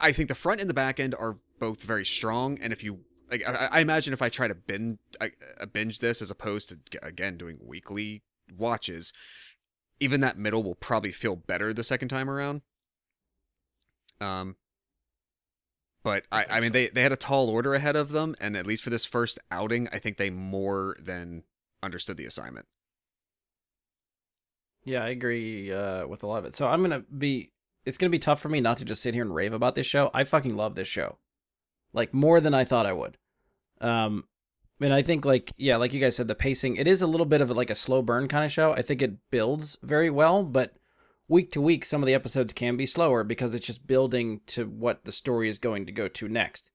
I 0.00 0.12
think 0.12 0.28
the 0.28 0.34
front 0.34 0.60
and 0.60 0.68
the 0.68 0.74
back 0.74 0.98
end 0.98 1.14
are 1.14 1.38
both 1.58 1.82
very 1.82 2.04
strong. 2.04 2.58
And 2.60 2.72
if 2.72 2.82
you 2.82 3.00
like, 3.30 3.48
I, 3.48 3.68
I 3.72 3.80
imagine 3.80 4.12
if 4.12 4.22
I 4.22 4.28
try 4.28 4.48
to 4.48 4.54
binge, 4.54 4.98
I, 5.20 5.30
binge 5.72 5.98
this 5.98 6.20
as 6.20 6.30
opposed 6.30 6.68
to 6.70 7.04
again 7.06 7.36
doing 7.36 7.58
weekly 7.62 8.22
watches, 8.56 9.12
even 10.00 10.20
that 10.22 10.38
middle 10.38 10.62
will 10.62 10.74
probably 10.74 11.12
feel 11.12 11.36
better 11.36 11.72
the 11.72 11.84
second 11.84 12.08
time 12.08 12.28
around. 12.28 12.62
Um, 14.20 14.56
but 16.02 16.24
I, 16.32 16.42
I, 16.42 16.46
I 16.50 16.60
mean, 16.60 16.70
so. 16.70 16.72
they, 16.72 16.88
they 16.88 17.02
had 17.02 17.12
a 17.12 17.16
tall 17.16 17.48
order 17.50 17.74
ahead 17.74 17.96
of 17.96 18.10
them, 18.10 18.34
and 18.40 18.56
at 18.56 18.66
least 18.66 18.82
for 18.82 18.90
this 18.90 19.04
first 19.04 19.38
outing, 19.50 19.88
I 19.92 19.98
think 19.98 20.16
they 20.16 20.30
more 20.30 20.96
than 21.00 21.44
understood 21.82 22.16
the 22.16 22.24
assignment. 22.24 22.66
Yeah, 24.84 25.04
I 25.04 25.08
agree 25.08 25.72
uh, 25.72 26.06
with 26.06 26.22
a 26.22 26.26
lot 26.26 26.38
of 26.38 26.46
it. 26.46 26.56
So 26.56 26.66
I'm 26.66 26.82
gonna 26.82 27.00
be. 27.00 27.52
It's 27.84 27.96
gonna 27.98 28.10
be 28.10 28.18
tough 28.18 28.40
for 28.40 28.48
me 28.48 28.60
not 28.60 28.76
to 28.78 28.84
just 28.84 29.02
sit 29.02 29.14
here 29.14 29.22
and 29.22 29.34
rave 29.34 29.52
about 29.52 29.74
this 29.74 29.86
show. 29.86 30.10
I 30.12 30.24
fucking 30.24 30.56
love 30.56 30.74
this 30.74 30.88
show, 30.88 31.18
like 31.92 32.14
more 32.14 32.40
than 32.40 32.54
I 32.54 32.64
thought 32.64 32.86
I 32.86 32.92
would. 32.92 33.16
Um, 33.80 34.24
and 34.80 34.92
I 34.92 35.02
think 35.02 35.24
like 35.24 35.52
yeah, 35.56 35.76
like 35.76 35.92
you 35.92 36.00
guys 36.00 36.16
said, 36.16 36.28
the 36.28 36.34
pacing 36.34 36.76
it 36.76 36.86
is 36.86 37.02
a 37.02 37.06
little 37.06 37.26
bit 37.26 37.40
of 37.40 37.50
like 37.50 37.70
a 37.70 37.74
slow 37.74 38.02
burn 38.02 38.28
kind 38.28 38.44
of 38.44 38.52
show. 38.52 38.72
I 38.72 38.82
think 38.82 39.02
it 39.02 39.30
builds 39.30 39.78
very 39.82 40.10
well, 40.10 40.42
but 40.42 40.74
week 41.28 41.52
to 41.52 41.60
week, 41.60 41.84
some 41.84 42.02
of 42.02 42.06
the 42.06 42.14
episodes 42.14 42.52
can 42.52 42.76
be 42.76 42.86
slower 42.86 43.22
because 43.22 43.54
it's 43.54 43.66
just 43.66 43.86
building 43.86 44.40
to 44.46 44.66
what 44.66 45.04
the 45.04 45.12
story 45.12 45.48
is 45.48 45.58
going 45.58 45.86
to 45.86 45.92
go 45.92 46.08
to 46.08 46.28
next. 46.28 46.70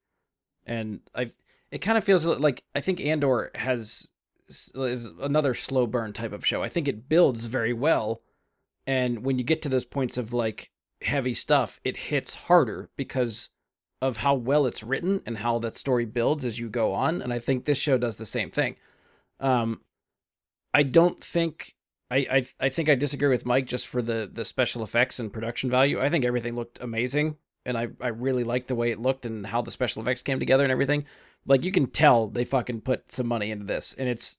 And 0.66 1.02
I, 1.14 1.28
it 1.72 1.80
kind 1.80 1.98
of 1.98 2.04
feels 2.04 2.26
like 2.26 2.64
I 2.74 2.82
think 2.82 3.02
Andor 3.02 3.52
has 3.56 4.10
is 4.48 5.12
another 5.20 5.54
slow 5.54 5.88
burn 5.88 6.14
type 6.14 6.32
of 6.32 6.46
show. 6.46 6.64
I 6.64 6.70
think 6.70 6.88
it 6.88 7.10
builds 7.10 7.48
very 7.48 7.74
well, 7.74 8.22
and 8.88 9.26
when 9.26 9.38
you 9.38 9.44
get 9.44 9.62
to 9.64 9.70
those 9.70 9.86
points 9.86 10.18
of 10.18 10.34
like 10.34 10.72
heavy 11.02 11.34
stuff, 11.34 11.80
it 11.84 11.98
hits 11.98 12.34
harder 12.34 12.90
because 12.96 13.50
of 14.06 14.18
how 14.18 14.36
well 14.36 14.66
it's 14.66 14.84
written 14.84 15.22
and 15.26 15.40
how 15.40 15.60
that 15.60 15.76
story 15.76 16.06
builds 16.06 16.46
as 16.46 16.60
you 16.60 16.70
go 16.70 16.94
on. 16.94 17.22
And 17.22 17.34
I 17.34 17.40
think 17.40 17.66
this 17.66 17.78
show 17.78 17.98
does 17.98 18.18
the 18.18 18.26
same 18.26 18.52
thing. 18.52 18.76
Um, 19.40 19.82
I 20.74 20.84
don't 20.84 21.24
think 21.24 21.76
I, 22.12 22.18
I 22.18 22.46
I 22.60 22.70
think 22.70 22.90
I 22.90 22.96
disagree 22.96 23.30
with 23.30 23.46
Mike 23.46 23.66
just 23.66 23.88
for 23.88 24.02
the 24.02 24.30
the 24.32 24.46
special 24.46 24.84
effects 24.84 25.20
and 25.20 25.34
production 25.34 25.70
value. 25.70 26.00
I 26.00 26.10
think 26.10 26.24
everything 26.24 26.56
looked 26.56 26.80
amazing, 26.82 27.38
and 27.66 27.78
I 27.78 27.88
I 28.00 28.10
really 28.10 28.44
liked 28.44 28.68
the 28.68 28.76
way 28.76 28.92
it 28.92 29.00
looked 29.00 29.26
and 29.26 29.48
how 29.48 29.62
the 29.62 29.72
special 29.72 30.02
effects 30.02 30.22
came 30.22 30.40
together 30.40 30.64
and 30.64 30.72
everything. 30.72 31.06
Like 31.46 31.64
you 31.64 31.72
can 31.72 31.88
tell 31.88 32.28
they 32.28 32.46
fucking 32.46 32.82
put 32.82 33.12
some 33.12 33.28
money 33.28 33.52
into 33.52 33.66
this, 33.66 33.96
and 33.98 34.08
it's 34.08 34.38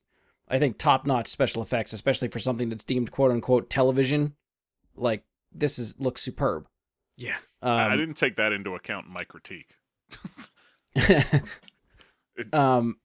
I 0.49 0.59
think 0.59 0.79
top 0.79 1.07
notch 1.07 1.29
special 1.29 1.63
effects, 1.63 1.93
especially 1.93 2.29
for 2.29 2.39
something 2.39 2.69
that's 2.69 2.85
deemed 2.85 3.11
quote 3.11 3.33
unquote 3.33 3.69
television. 3.69 4.35
Like 4.95 5.25
this 5.53 5.79
is 5.79 5.99
looks 5.99 6.23
superb. 6.23 6.69
Yeah, 7.17 7.37
um, 7.67 7.93
I 7.93 7.97
didn't 7.97 8.17
take 8.17 8.37
that 8.37 8.53
into 8.53 8.75
account 8.75 9.07
in 9.07 9.13
my 9.13 9.25
critique. 9.25 9.77
um, 12.53 12.97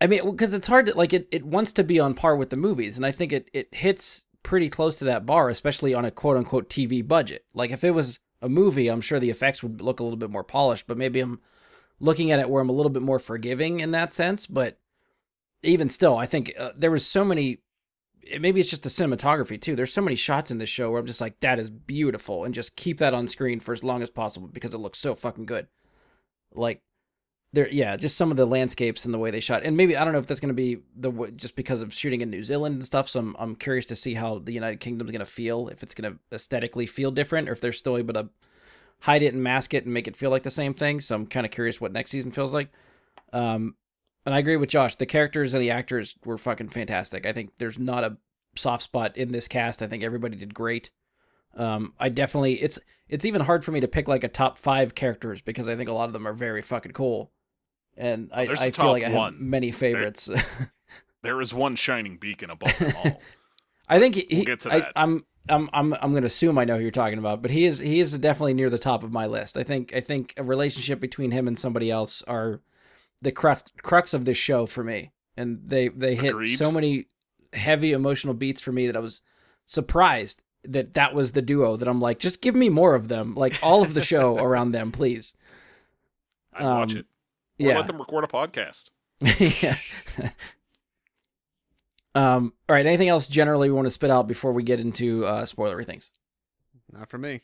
I 0.00 0.06
mean, 0.06 0.30
because 0.30 0.54
it's 0.54 0.66
hard 0.66 0.86
to 0.86 0.96
like 0.96 1.12
it. 1.12 1.28
It 1.32 1.44
wants 1.44 1.72
to 1.72 1.84
be 1.84 1.98
on 1.98 2.14
par 2.14 2.36
with 2.36 2.50
the 2.50 2.56
movies, 2.56 2.96
and 2.96 3.04
I 3.04 3.10
think 3.10 3.32
it 3.32 3.50
it 3.52 3.74
hits 3.74 4.26
pretty 4.42 4.68
close 4.68 4.98
to 4.98 5.04
that 5.04 5.26
bar, 5.26 5.48
especially 5.48 5.94
on 5.94 6.04
a 6.04 6.10
quote 6.10 6.36
unquote 6.36 6.70
TV 6.70 7.06
budget. 7.06 7.44
Like 7.54 7.70
if 7.70 7.82
it 7.82 7.90
was 7.90 8.20
a 8.40 8.48
movie, 8.48 8.88
I'm 8.88 9.00
sure 9.00 9.18
the 9.18 9.30
effects 9.30 9.62
would 9.62 9.80
look 9.80 10.00
a 10.00 10.04
little 10.04 10.16
bit 10.16 10.30
more 10.30 10.44
polished, 10.44 10.86
but 10.86 10.96
maybe 10.96 11.20
I'm 11.20 11.40
looking 12.00 12.30
at 12.30 12.38
it 12.38 12.48
where 12.48 12.62
I'm 12.62 12.68
a 12.68 12.74
little 12.74 12.90
bit 12.90 13.02
more 13.02 13.18
forgiving 13.18 13.80
in 13.80 13.90
that 13.90 14.12
sense. 14.12 14.46
But 14.46 14.78
even 15.62 15.88
still, 15.88 16.16
I 16.16 16.26
think 16.26 16.52
uh, 16.58 16.70
there 16.76 16.90
was 16.90 17.06
so 17.06 17.24
many. 17.24 17.58
Maybe 18.38 18.60
it's 18.60 18.70
just 18.70 18.82
the 18.82 18.88
cinematography 18.88 19.60
too. 19.60 19.76
There's 19.76 19.92
so 19.92 20.02
many 20.02 20.16
shots 20.16 20.50
in 20.50 20.58
this 20.58 20.68
show 20.68 20.90
where 20.90 21.00
I'm 21.00 21.06
just 21.06 21.20
like, 21.20 21.40
that 21.40 21.58
is 21.58 21.70
beautiful, 21.70 22.44
and 22.44 22.54
just 22.54 22.76
keep 22.76 22.98
that 22.98 23.14
on 23.14 23.28
screen 23.28 23.60
for 23.60 23.72
as 23.72 23.84
long 23.84 24.02
as 24.02 24.10
possible 24.10 24.48
because 24.48 24.74
it 24.74 24.78
looks 24.78 24.98
so 24.98 25.14
fucking 25.14 25.46
good. 25.46 25.68
Like 26.54 26.82
there 27.52 27.68
yeah 27.70 27.96
just 27.96 28.16
some 28.16 28.30
of 28.30 28.36
the 28.36 28.46
landscapes 28.46 29.04
and 29.04 29.14
the 29.14 29.18
way 29.18 29.30
they 29.30 29.40
shot 29.40 29.62
and 29.64 29.76
maybe 29.76 29.96
i 29.96 30.04
don't 30.04 30.12
know 30.12 30.18
if 30.18 30.26
that's 30.26 30.40
going 30.40 30.54
to 30.54 30.54
be 30.54 30.78
the 30.96 31.32
just 31.36 31.56
because 31.56 31.80
of 31.82 31.94
shooting 31.94 32.20
in 32.20 32.30
new 32.30 32.42
zealand 32.42 32.74
and 32.74 32.84
stuff 32.84 33.08
so 33.08 33.20
i'm, 33.20 33.36
I'm 33.38 33.56
curious 33.56 33.86
to 33.86 33.96
see 33.96 34.14
how 34.14 34.38
the 34.38 34.52
united 34.52 34.80
kingdom's 34.80 35.10
going 35.10 35.20
to 35.20 35.26
feel 35.26 35.68
if 35.68 35.82
it's 35.82 35.94
going 35.94 36.12
to 36.12 36.18
aesthetically 36.34 36.86
feel 36.86 37.10
different 37.10 37.48
or 37.48 37.52
if 37.52 37.60
they're 37.60 37.72
still 37.72 37.96
able 37.96 38.14
to 38.14 38.28
hide 39.00 39.22
it 39.22 39.32
and 39.32 39.42
mask 39.42 39.72
it 39.72 39.84
and 39.84 39.94
make 39.94 40.08
it 40.08 40.16
feel 40.16 40.30
like 40.30 40.42
the 40.42 40.50
same 40.50 40.74
thing 40.74 41.00
so 41.00 41.14
i'm 41.14 41.26
kind 41.26 41.46
of 41.46 41.52
curious 41.52 41.80
what 41.80 41.92
next 41.92 42.10
season 42.10 42.30
feels 42.30 42.52
like 42.52 42.70
um 43.32 43.74
and 44.28 44.34
i 44.34 44.38
agree 44.38 44.56
with 44.56 44.68
josh 44.68 44.96
the 44.96 45.06
characters 45.06 45.54
and 45.54 45.62
the 45.62 45.70
actors 45.70 46.16
were 46.24 46.38
fucking 46.38 46.68
fantastic 46.68 47.26
i 47.26 47.32
think 47.32 47.50
there's 47.58 47.78
not 47.78 48.04
a 48.04 48.16
soft 48.56 48.82
spot 48.82 49.16
in 49.16 49.32
this 49.32 49.48
cast 49.48 49.82
i 49.82 49.86
think 49.86 50.02
everybody 50.02 50.36
did 50.36 50.54
great 50.54 50.90
um 51.56 51.92
i 51.98 52.08
definitely 52.08 52.54
it's 52.54 52.78
it's 53.08 53.24
even 53.24 53.40
hard 53.40 53.64
for 53.64 53.72
me 53.72 53.80
to 53.80 53.88
pick 53.88 54.06
like 54.06 54.24
a 54.24 54.28
top 54.28 54.58
five 54.58 54.94
characters 54.94 55.40
because 55.40 55.68
I 55.68 55.76
think 55.76 55.88
a 55.88 55.92
lot 55.92 56.08
of 56.08 56.12
them 56.12 56.26
are 56.26 56.34
very 56.34 56.62
fucking 56.62 56.92
cool 56.92 57.32
and 57.96 58.30
I, 58.32 58.42
I 58.42 58.70
feel 58.70 58.92
like 58.92 59.02
I 59.02 59.08
have 59.08 59.34
many 59.34 59.72
favorites. 59.72 60.26
There, 60.26 60.44
there 61.22 61.40
is 61.40 61.52
one 61.52 61.74
shining 61.74 62.16
beacon 62.16 62.50
above 62.50 62.78
them 62.78 62.92
all. 63.04 63.20
I 63.88 63.98
think 63.98 64.14
he, 64.14 64.26
we'll 64.30 64.44
get 64.44 64.60
to 64.60 64.68
that. 64.68 64.92
I, 64.94 65.02
I'm 65.02 65.24
I'm 65.48 65.68
I'm 65.72 65.94
I'm 65.94 66.10
going 66.10 66.22
to 66.22 66.28
assume 66.28 66.58
I 66.58 66.64
know 66.64 66.76
who 66.76 66.82
you're 66.82 66.90
talking 66.90 67.18
about, 67.18 67.42
but 67.42 67.50
he 67.50 67.64
is 67.64 67.78
he 67.78 68.00
is 68.00 68.16
definitely 68.18 68.54
near 68.54 68.70
the 68.70 68.78
top 68.78 69.02
of 69.02 69.10
my 69.10 69.26
list. 69.26 69.56
I 69.56 69.64
think 69.64 69.94
I 69.94 70.00
think 70.00 70.34
a 70.36 70.44
relationship 70.44 71.00
between 71.00 71.30
him 71.30 71.48
and 71.48 71.58
somebody 71.58 71.90
else 71.90 72.22
are 72.22 72.60
the 73.22 73.32
crux 73.32 73.64
crux 73.82 74.14
of 74.14 74.24
this 74.24 74.38
show 74.38 74.66
for 74.66 74.84
me, 74.84 75.12
and 75.36 75.60
they 75.64 75.88
they 75.88 76.14
hit 76.14 76.30
Agreed. 76.30 76.56
so 76.56 76.70
many 76.70 77.06
heavy 77.52 77.92
emotional 77.92 78.34
beats 78.34 78.60
for 78.60 78.72
me 78.72 78.86
that 78.86 78.96
I 78.96 79.00
was 79.00 79.22
surprised 79.66 80.42
that 80.64 80.94
that 80.94 81.14
was 81.14 81.32
the 81.32 81.42
duo 81.42 81.76
that 81.76 81.88
I'm 81.88 82.00
like, 82.00 82.18
just 82.18 82.42
give 82.42 82.54
me 82.54 82.68
more 82.68 82.94
of 82.94 83.08
them, 83.08 83.34
like 83.34 83.58
all 83.62 83.82
of 83.82 83.94
the 83.94 84.02
show 84.02 84.36
around 84.44 84.72
them, 84.72 84.92
please. 84.92 85.34
I 86.52 86.64
um, 86.64 86.78
watch 86.78 86.94
it. 86.94 87.06
Or 87.60 87.68
yeah. 87.68 87.76
let 87.76 87.86
them 87.86 87.98
record 87.98 88.24
a 88.24 88.28
podcast. 88.28 88.90
yeah. 89.62 89.76
um. 92.14 92.52
All 92.68 92.74
right. 92.74 92.86
Anything 92.86 93.08
else 93.08 93.26
generally 93.26 93.68
we 93.68 93.74
want 93.74 93.86
to 93.86 93.90
spit 93.90 94.10
out 94.10 94.28
before 94.28 94.52
we 94.52 94.62
get 94.62 94.80
into 94.80 95.24
uh, 95.24 95.44
spoilery 95.44 95.84
things? 95.84 96.12
Not 96.92 97.10
for 97.10 97.18
me. 97.18 97.42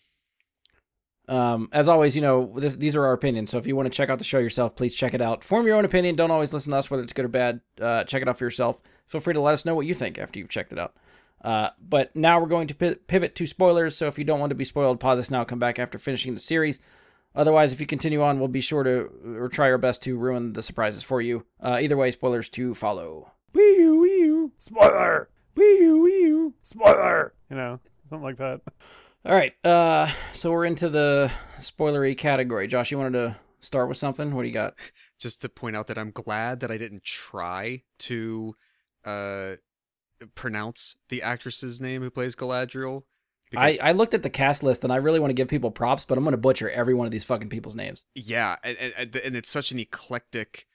Um, 1.26 1.68
as 1.72 1.88
always, 1.88 2.14
you 2.14 2.22
know, 2.22 2.52
this, 2.56 2.76
these 2.76 2.96
are 2.96 3.04
our 3.04 3.12
opinions. 3.12 3.50
So 3.50 3.58
if 3.58 3.66
you 3.66 3.74
want 3.76 3.86
to 3.86 3.96
check 3.96 4.10
out 4.10 4.18
the 4.18 4.24
show 4.24 4.38
yourself, 4.38 4.76
please 4.76 4.94
check 4.94 5.14
it 5.14 5.22
out. 5.22 5.42
Form 5.42 5.66
your 5.66 5.76
own 5.76 5.84
opinion. 5.84 6.16
Don't 6.16 6.30
always 6.30 6.52
listen 6.52 6.72
to 6.72 6.78
us, 6.78 6.90
whether 6.90 7.02
it's 7.02 7.12
good 7.12 7.24
or 7.24 7.28
bad. 7.28 7.60
Uh, 7.80 8.04
check 8.04 8.20
it 8.22 8.28
out 8.28 8.38
for 8.38 8.44
yourself. 8.44 8.82
Feel 9.06 9.20
free 9.20 9.34
to 9.34 9.40
let 9.40 9.54
us 9.54 9.64
know 9.64 9.74
what 9.74 9.86
you 9.86 9.94
think 9.94 10.18
after 10.18 10.38
you've 10.38 10.50
checked 10.50 10.72
it 10.72 10.78
out. 10.78 10.94
Uh, 11.42 11.70
but 11.80 12.14
now 12.16 12.40
we're 12.40 12.46
going 12.46 12.66
to 12.66 12.74
pivot 12.74 13.34
to 13.36 13.46
spoilers. 13.46 13.96
So 13.96 14.06
if 14.06 14.18
you 14.18 14.24
don't 14.24 14.40
want 14.40 14.50
to 14.50 14.56
be 14.56 14.64
spoiled, 14.64 15.00
pause 15.00 15.18
this 15.18 15.30
now. 15.30 15.44
Come 15.44 15.58
back 15.58 15.78
after 15.78 15.98
finishing 15.98 16.34
the 16.34 16.40
series. 16.40 16.80
Otherwise, 17.34 17.72
if 17.72 17.80
you 17.80 17.86
continue 17.86 18.22
on, 18.22 18.38
we'll 18.38 18.48
be 18.48 18.60
sure 18.60 18.84
to 18.84 19.10
or 19.38 19.48
try 19.48 19.70
our 19.70 19.78
best 19.78 20.02
to 20.02 20.16
ruin 20.16 20.52
the 20.52 20.62
surprises 20.62 21.02
for 21.02 21.20
you. 21.20 21.44
Uh, 21.60 21.78
either 21.80 21.96
way, 21.96 22.10
spoilers 22.10 22.48
to 22.50 22.74
follow. 22.74 23.32
Spoiler. 24.58 25.28
Spoiler. 26.62 27.34
You 27.50 27.56
know, 27.56 27.80
something 28.08 28.24
like 28.24 28.38
that. 28.38 28.60
All 29.24 29.34
right. 29.34 29.54
Uh, 29.64 30.10
so 30.32 30.50
we're 30.50 30.66
into 30.66 30.88
the 30.88 31.30
spoilery 31.58 32.16
category. 32.16 32.66
Josh, 32.66 32.90
you 32.90 32.98
wanted 32.98 33.18
to 33.18 33.36
start 33.60 33.88
with 33.88 33.96
something? 33.96 34.34
What 34.34 34.42
do 34.42 34.48
you 34.48 34.54
got? 34.54 34.74
Just 35.18 35.40
to 35.42 35.48
point 35.48 35.76
out 35.76 35.86
that 35.86 35.98
I'm 35.98 36.10
glad 36.10 36.60
that 36.60 36.70
I 36.70 36.78
didn't 36.78 37.04
try 37.04 37.82
to 38.00 38.54
uh 39.04 39.54
pronounce 40.34 40.96
the 41.10 41.22
actress's 41.22 41.80
name 41.80 42.00
who 42.00 42.10
plays 42.10 42.34
Galadriel 42.34 43.02
I, 43.56 43.78
I 43.82 43.92
looked 43.92 44.14
at 44.14 44.22
the 44.22 44.30
cast 44.30 44.62
list 44.62 44.84
and 44.84 44.92
I 44.92 44.96
really 44.96 45.20
want 45.20 45.30
to 45.30 45.34
give 45.34 45.48
people 45.48 45.70
props, 45.70 46.04
but 46.04 46.18
I'm 46.18 46.24
going 46.24 46.32
to 46.32 46.38
butcher 46.38 46.70
every 46.70 46.94
one 46.94 47.06
of 47.06 47.12
these 47.12 47.24
fucking 47.24 47.48
people's 47.48 47.76
names. 47.76 48.04
yeah, 48.14 48.56
and, 48.62 48.76
and 48.96 49.16
and 49.16 49.36
it's 49.36 49.50
such 49.50 49.72
an 49.72 49.78
eclectic, 49.78 50.66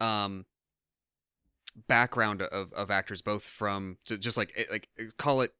um, 0.00 0.46
background 1.88 2.42
of 2.42 2.72
of 2.72 2.90
actors, 2.90 3.22
both 3.22 3.42
from 3.42 3.98
just 4.04 4.36
like 4.36 4.68
like 4.70 4.88
call 5.16 5.40
it 5.40 5.52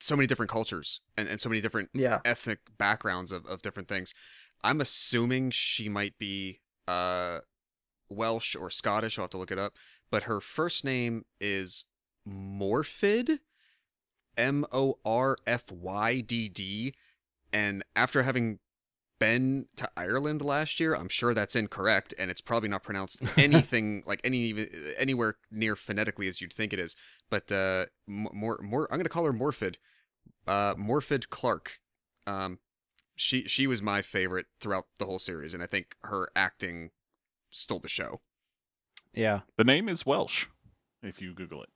so 0.00 0.16
many 0.16 0.26
different 0.26 0.50
cultures 0.50 1.00
and 1.16 1.28
and 1.28 1.40
so 1.40 1.48
many 1.48 1.60
different 1.60 1.90
Yeah. 1.92 2.20
ethnic 2.24 2.60
backgrounds 2.78 3.32
of, 3.32 3.44
of 3.46 3.62
different 3.62 3.88
things. 3.88 4.14
I'm 4.62 4.80
assuming 4.80 5.50
she 5.50 5.88
might 5.88 6.18
be 6.18 6.60
uh 6.86 7.40
Welsh 8.08 8.56
or 8.56 8.70
Scottish. 8.70 9.18
I'll 9.18 9.24
have 9.24 9.30
to 9.30 9.38
look 9.38 9.50
it 9.50 9.58
up. 9.58 9.74
But 10.10 10.22
her 10.24 10.40
first 10.40 10.84
name 10.84 11.24
is 11.40 11.84
Morfydd, 12.26 13.40
M 14.36 14.64
O 14.72 14.98
R 15.04 15.36
F 15.46 15.70
Y 15.70 16.20
D 16.20 16.48
D. 16.48 16.94
And 17.52 17.82
after 17.96 18.22
having 18.22 18.58
been 19.18 19.66
to 19.76 19.88
Ireland 19.96 20.42
last 20.42 20.80
year, 20.80 20.94
I'm 20.94 21.08
sure 21.08 21.34
that's 21.34 21.56
incorrect, 21.56 22.14
and 22.18 22.30
it's 22.30 22.40
probably 22.40 22.68
not 22.68 22.82
pronounced 22.82 23.22
anything 23.38 24.02
like 24.06 24.20
any 24.24 24.38
even 24.38 24.68
anywhere 24.96 25.36
near 25.50 25.76
phonetically 25.76 26.28
as 26.28 26.40
you'd 26.40 26.52
think 26.52 26.72
it 26.72 26.78
is. 26.78 26.96
But 27.30 27.50
uh, 27.52 27.86
more 28.06 28.58
more, 28.62 28.88
I'm 28.90 28.98
gonna 28.98 29.08
call 29.08 29.24
her 29.24 29.32
Morfydd, 29.32 29.76
uh, 30.46 30.74
Morfydd 30.74 31.28
Clark. 31.28 31.78
Um, 32.26 32.58
she 33.16 33.44
she 33.44 33.66
was 33.66 33.82
my 33.82 34.02
favorite 34.02 34.46
throughout 34.60 34.86
the 34.98 35.06
whole 35.06 35.18
series, 35.18 35.54
and 35.54 35.62
I 35.62 35.66
think 35.66 35.96
her 36.02 36.28
acting 36.36 36.90
stole 37.50 37.80
the 37.80 37.88
show. 37.88 38.20
Yeah. 39.14 39.40
The 39.56 39.64
name 39.64 39.88
is 39.88 40.06
Welsh, 40.06 40.46
if 41.02 41.20
you 41.20 41.34
Google 41.34 41.62
it. 41.62 41.70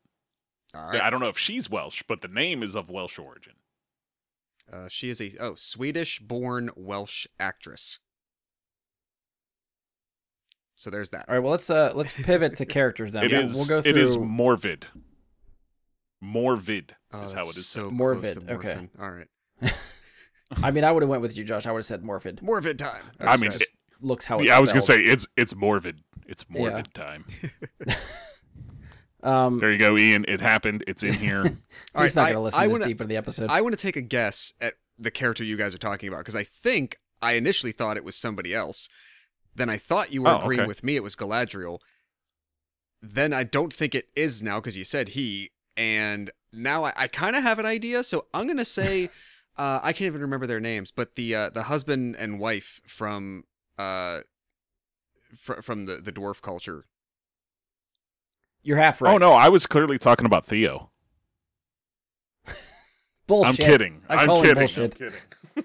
All 0.75 0.87
right, 0.87 0.97
Yeah, 0.97 1.07
I 1.07 1.11
don't 1.11 1.21
know 1.21 1.29
if 1.29 1.39
she's 1.39 1.69
Welsh, 1.69 2.03
but 2.07 2.21
the 2.21 2.29
name 2.29 2.63
is 2.63 2.75
of 2.75 2.89
Welsh 2.89 3.19
origin. 3.19 3.55
Uh, 4.70 4.88
she 4.88 5.09
is 5.09 5.20
a 5.20 5.33
oh 5.40 5.55
Swedish-born 5.55 6.70
Welsh 6.77 7.27
actress. 7.40 7.98
So 10.77 10.90
there's 10.90 11.11
that. 11.11 11.27
All 11.29 11.35
right. 11.37 11.40
Well, 11.42 11.53
let's 11.53 11.70
uh 11.70 11.92
let's 11.94 12.12
pivot 12.12 12.57
to 12.57 12.66
characters 12.66 13.12
now. 13.12 13.20
It 13.25 13.31
We'll- 13.33 13.40
is. 13.42 13.55
We'll 13.55 13.66
go 13.66 13.83
through. 13.83 13.90
It 13.90 13.96
is 13.98 14.16
Morvid. 14.16 14.85
Morvid 16.22 16.90
Oh, 17.12 17.22
is 17.22 17.33
how 17.33 17.40
it 17.40 17.44
that's 17.46 17.57
is. 17.59 17.66
So 17.66 17.90
Morvid, 17.90 18.35
close 18.46 18.51
okay. 18.59 18.88
All 19.01 19.11
right. 19.11 19.29
I 20.62 20.70
mean, 20.70 20.85
I 20.85 20.92
would 20.92 21.03
have 21.03 21.11
went 21.11 21.22
with 21.22 21.37
you, 21.37 21.44
Josh. 21.44 21.66
I 21.66 21.72
would 21.72 21.79
have 21.79 21.87
said 21.87 22.03
Morphid. 22.03 22.40
Morvid 22.42 22.79
time. 22.79 23.03
I 23.20 23.37
mean, 23.37 23.51
Just 23.51 23.70
looks 24.01 24.25
how 24.25 24.38
it's 24.40 24.48
yeah, 24.48 24.57
I 24.57 24.61
was 24.61 24.70
gonna 24.70 24.83
say 24.83 24.98
it's 25.01 25.27
it's 25.37 25.55
Morvid. 25.55 25.98
It's 26.27 26.44
Morvid 26.44 26.87
Yeah. 26.96 27.05
time. 27.05 27.25
Um, 29.23 29.59
There 29.61 29.71
you 29.71 29.79
go, 29.79 29.97
Ian. 29.97 30.25
It 30.29 30.41
happened. 30.41 30.83
It's 30.87 31.03
in 31.03 31.13
here. 31.15 31.43
All 31.95 32.03
he's 32.03 32.15
right, 32.17 32.17
not 32.17 32.23
going 32.25 32.35
to 32.35 32.41
listen 32.41 32.61
I 32.61 32.65
this 32.67 32.73
wanna- 32.73 32.85
deep 32.87 33.01
into 33.01 33.09
the 33.09 33.17
episode. 33.17 33.51
I 33.51 33.61
want 33.61 33.73
to 33.73 33.81
take 33.81 33.97
a 33.97 34.01
guess 34.03 34.53
at 34.61 34.75
the 34.99 35.11
character 35.11 35.45
you 35.45 35.57
guys 35.57 35.75
are 35.75 35.79
talking 35.79 36.09
about 36.09 36.19
because 36.19 36.37
I 36.37 36.45
think 36.45 36.99
I 37.21 37.33
initially 37.35 37.73
thought 37.73 37.97
it 37.97 38.05
was 38.05 38.17
somebody 38.17 38.55
else. 38.55 38.89
Then 39.55 39.69
I 39.71 39.77
thought 39.79 40.13
you 40.13 40.23
were 40.23 40.31
Oh, 40.31 40.39
agreeing 40.39 40.61
okay. 40.63 40.67
with 40.69 40.83
me 40.83 40.97
it 40.97 41.03
was 41.03 41.15
Galadriel. 41.17 41.79
Then 43.01 43.33
I 43.33 43.45
don't 43.45 43.73
think 43.73 43.95
it 43.95 44.09
is 44.15 44.43
now 44.43 44.61
because 44.61 44.77
you 44.77 44.85
said 44.85 45.11
he, 45.11 45.51
and 45.77 46.31
now 46.53 46.85
I, 46.85 46.93
I 46.97 47.09
kind 47.09 47.35
of 47.35 47.43
have 47.43 47.59
an 47.59 47.67
idea. 47.67 48.03
So 48.05 48.27
I'm 48.33 48.47
gonna 48.47 48.65
say 48.65 49.09
uh, 49.57 49.81
I 49.83 49.93
can't 49.93 50.07
even 50.07 50.21
remember 50.21 50.47
their 50.47 50.61
names, 50.61 50.91
but 50.91 51.17
the 51.17 51.35
uh, 51.35 51.51
the 51.51 51.65
husband 51.65 52.17
and 52.19 52.39
wife 52.39 52.81
from 52.87 53.45
uh 53.79 54.21
fr- 55.37 55.63
from 55.63 55.87
the 55.87 55.97
the 55.97 56.13
dwarf 56.13 56.41
culture. 56.41 56.85
You're 58.62 58.77
half 58.79 59.01
right. 59.03 59.14
Oh 59.14 59.18
no, 59.18 59.33
I 59.33 59.48
was 59.48 59.66
clearly 59.66 59.98
talking 59.98 60.27
about 60.27 60.44
Theo. 60.46 60.90
Bullshit. 63.27 63.48
I'm 63.48 63.57
kidding. 63.57 64.03
I 64.09 64.14
I'm 64.16 64.29
kidding. 64.42 64.55
bullshit. 64.55 64.94
I'm 65.01 65.11
kidding. 65.11 65.20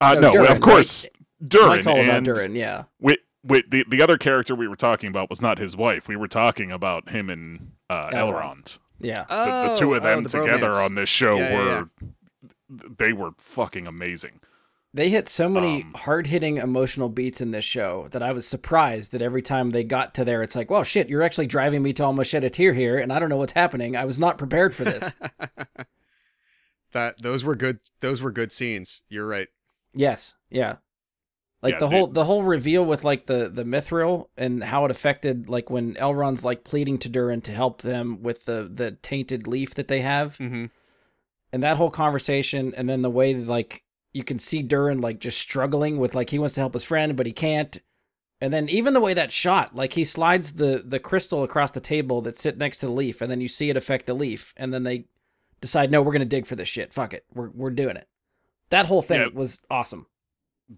uh, 0.00 0.14
No, 0.14 0.20
no, 0.20 0.32
Durin, 0.32 0.52
of 0.52 0.60
course, 0.60 1.06
Durin. 1.46 1.68
Mike's 1.68 1.86
all 1.86 2.00
about 2.00 2.14
and 2.16 2.24
Durin, 2.26 2.54
yeah. 2.54 2.84
With, 3.00 3.18
with 3.44 3.70
the 3.70 3.84
the 3.88 4.02
other 4.02 4.18
character 4.18 4.54
we 4.54 4.68
were 4.68 4.76
talking 4.76 5.08
about 5.08 5.28
was 5.30 5.42
not 5.42 5.58
his 5.58 5.76
wife. 5.76 6.08
We 6.08 6.16
were 6.16 6.28
talking 6.28 6.70
about 6.70 7.08
him 7.08 7.28
and 7.30 7.72
uh, 7.90 8.10
Elrond. 8.10 8.32
Elrond. 8.32 8.78
Yeah. 9.00 9.24
The, 9.28 9.70
the 9.70 9.76
two 9.76 9.94
of 9.94 10.04
Oh, 10.04 10.06
them 10.06 10.18
oh, 10.18 10.22
the 10.22 10.28
together 10.28 10.70
bromance. 10.70 10.84
on 10.84 10.94
this 10.94 11.08
show 11.08 11.34
Yeah, 11.36 11.50
yeah, 11.50 11.80
were 11.80 11.88
they 12.98 13.12
were 13.12 13.32
fucking 13.38 13.86
amazing. 13.86 14.40
They 14.94 15.08
hit 15.08 15.26
so 15.28 15.48
many 15.48 15.82
Um, 15.84 15.94
hard 15.94 16.26
hitting 16.26 16.58
emotional 16.58 17.08
beats 17.08 17.40
in 17.40 17.50
this 17.50 17.64
show 17.64 18.08
that 18.10 18.22
I 18.22 18.32
was 18.32 18.46
surprised 18.46 19.12
that 19.12 19.22
every 19.22 19.40
time 19.40 19.70
they 19.70 19.84
got 19.84 20.14
to 20.16 20.24
there, 20.24 20.42
it's 20.42 20.54
like, 20.54 20.70
well, 20.70 20.84
shit, 20.84 21.08
you're 21.08 21.22
actually 21.22 21.46
driving 21.46 21.82
me 21.82 21.94
to 21.94 22.04
almost 22.04 22.30
shed 22.30 22.44
a 22.44 22.50
tear 22.50 22.74
here, 22.74 22.98
and 22.98 23.10
I 23.10 23.18
don't 23.18 23.30
know 23.30 23.38
what's 23.38 23.52
happening. 23.52 23.96
I 23.96 24.04
was 24.04 24.18
not 24.18 24.36
prepared 24.36 24.74
for 24.76 24.84
this. 24.84 25.14
that 26.92 27.22
those 27.22 27.44
were 27.44 27.56
good. 27.56 27.78
Those 28.00 28.20
were 28.20 28.30
good 28.30 28.52
scenes. 28.52 29.02
You're 29.08 29.26
right. 29.26 29.48
yes. 29.94 30.34
Yeah. 30.50 30.76
Like 31.62 31.74
Yeah, 31.74 31.78
the 31.78 31.86
they- 31.86 31.96
whole 31.98 32.06
the 32.08 32.24
whole 32.24 32.42
reveal 32.42 32.84
with 32.84 33.04
like 33.04 33.26
the 33.26 33.48
the 33.48 33.62
mithril 33.64 34.26
and 34.36 34.64
how 34.64 34.84
it 34.84 34.90
affected 34.90 35.48
like 35.48 35.70
when 35.70 35.94
Elrond's 35.94 36.44
like 36.44 36.64
pleading 36.64 36.98
to 36.98 37.08
Durin 37.08 37.40
to 37.42 37.52
help 37.52 37.82
them 37.82 38.20
with 38.22 38.46
the 38.46 38.68
the 38.70 38.90
tainted 39.00 39.46
leaf 39.46 39.72
that 39.76 39.86
they 39.88 40.00
have 40.00 40.36
Mm-hmm. 40.38 40.66
and 41.52 41.62
that 41.62 41.76
whole 41.76 41.90
conversation 41.90 42.74
and 42.76 42.88
then 42.88 43.02
the 43.02 43.10
way 43.10 43.32
like 43.34 43.84
you 44.12 44.24
can 44.24 44.38
see 44.38 44.62
Durin 44.62 45.00
like 45.00 45.18
just 45.18 45.38
struggling 45.38 45.98
with 45.98 46.14
like 46.14 46.30
he 46.30 46.38
wants 46.38 46.54
to 46.56 46.60
help 46.60 46.74
his 46.74 46.84
friend 46.84 47.16
but 47.16 47.26
he 47.26 47.32
can't. 47.32 47.78
And 48.40 48.52
then 48.52 48.68
even 48.68 48.92
the 48.94 49.00
way 49.00 49.14
that 49.14 49.30
shot 49.32 49.74
like 49.74 49.92
he 49.92 50.04
slides 50.04 50.54
the 50.54 50.82
the 50.84 50.98
crystal 50.98 51.42
across 51.44 51.70
the 51.70 51.80
table 51.80 52.20
that 52.22 52.36
sit 52.38 52.58
next 52.58 52.78
to 52.78 52.86
the 52.86 52.92
leaf 52.92 53.20
and 53.22 53.30
then 53.30 53.40
you 53.40 53.48
see 53.48 53.70
it 53.70 53.76
affect 53.76 54.06
the 54.06 54.14
leaf 54.14 54.52
and 54.56 54.72
then 54.74 54.82
they 54.82 55.06
decide 55.60 55.90
no 55.90 56.02
we're 56.02 56.12
gonna 56.12 56.24
dig 56.24 56.46
for 56.46 56.56
this 56.56 56.68
shit. 56.68 56.92
Fuck 56.92 57.14
it. 57.14 57.24
We're 57.34 57.50
we're 57.50 57.70
doing 57.70 57.96
it. 57.96 58.08
That 58.70 58.86
whole 58.86 59.02
thing 59.02 59.20
Yeah. 59.20 59.28
was 59.32 59.60
awesome. 59.70 60.06